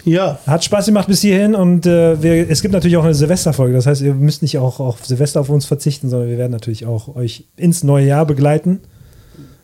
Ja. 0.07 0.39
Hat 0.47 0.63
Spaß 0.63 0.87
gemacht 0.87 1.07
bis 1.07 1.21
hierhin 1.21 1.53
und 1.53 1.85
äh, 1.85 2.21
wir, 2.21 2.49
es 2.49 2.61
gibt 2.61 2.73
natürlich 2.73 2.97
auch 2.97 3.03
eine 3.03 3.13
Silvesterfolge. 3.13 3.73
Das 3.73 3.85
heißt, 3.85 4.01
ihr 4.01 4.13
müsst 4.13 4.41
nicht 4.41 4.57
auch 4.57 4.79
auf 4.79 5.05
Silvester 5.05 5.41
auf 5.41 5.49
uns 5.49 5.65
verzichten, 5.65 6.09
sondern 6.09 6.29
wir 6.29 6.37
werden 6.37 6.51
natürlich 6.51 6.85
auch 6.85 7.15
euch 7.15 7.45
ins 7.57 7.83
neue 7.83 8.07
Jahr 8.07 8.25
begleiten. 8.25 8.79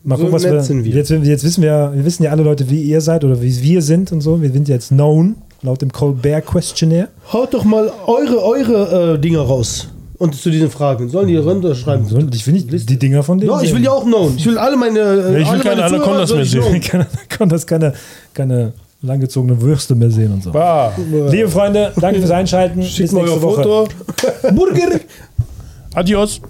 Mal 0.03 0.18
So 0.18 0.24
gucken, 0.24 0.36
was 0.36 0.44
wir, 0.44 0.61
sind 0.61 0.84
wir. 0.84 0.94
Jetzt, 0.94 1.10
jetzt 1.10 1.44
wissen 1.44 1.64
wir, 1.64 1.94
wir 1.95 2.03
wissen 2.06 2.24
ja 2.24 2.32
alle 2.32 2.44
Leute, 2.44 2.70
wie 2.70 2.82
ihr 2.84 2.99
seid 2.99 3.24
oder 3.24 3.41
wie 3.41 3.61
wir 3.61 3.82
sind 3.82 4.11
und 4.11 4.22
so. 4.22 4.41
Wir 4.41 4.52
sind 4.52 4.68
jetzt 4.68 4.90
known 4.90 5.36
laut 5.61 5.82
dem 5.82 5.91
Colbert 5.91 6.45
Questionnaire. 6.45 7.07
Haut 7.32 7.53
doch 7.53 7.64
mal 7.64 7.90
eure, 8.06 8.44
eure 8.44 9.14
äh, 9.14 9.20
Dinger 9.20 9.41
raus. 9.41 9.88
Und 10.18 10.36
zu 10.36 10.49
diesen 10.49 10.70
Fragen. 10.70 11.10
Sollen 11.10 11.28
die 11.28 11.36
runterschreiben? 11.38 12.06
So, 12.06 12.18
ich 12.18 12.45
will 12.45 12.53
nicht 12.53 12.90
die 12.90 12.99
Dinger 12.99 13.24
von 13.24 13.40
denen. 13.40 13.52
No, 13.52 13.61
ich 13.61 13.74
will 13.74 13.84
ja 13.84 13.91
auch 13.91 14.06
known. 14.06 14.36
Ich 14.38 14.45
will 14.45 14.57
alle 14.57 14.78
meine. 14.78 14.99
Äh, 14.99 15.41
ich 15.41 15.48
will 15.48 15.56
alle 15.56 15.64
keine 15.64 15.84
Anacondas 15.84 16.34
mehr 16.34 16.45
sehen. 16.45 16.61
known. 16.61 16.82
kann, 16.82 17.06
kann 17.30 17.49
das 17.49 17.65
keine, 17.65 17.94
keine 18.34 18.74
langgezogene 19.04 19.62
Würste 19.62 19.94
mehr 19.96 20.10
sehen 20.10 20.34
und 20.34 20.44
so. 20.44 20.52
Ah, 20.54 20.92
Liebe 21.30 21.50
Freunde, 21.50 21.92
danke 22.00 22.20
fürs 22.20 22.32
Einschalten. 22.32 22.82
Schickt 22.82 23.12
Bis 23.12 23.12
nächste 23.12 23.42
Woche. 23.42 23.64
Foto. 23.64 23.88
Burger. 24.56 25.00
adios. 25.94 26.42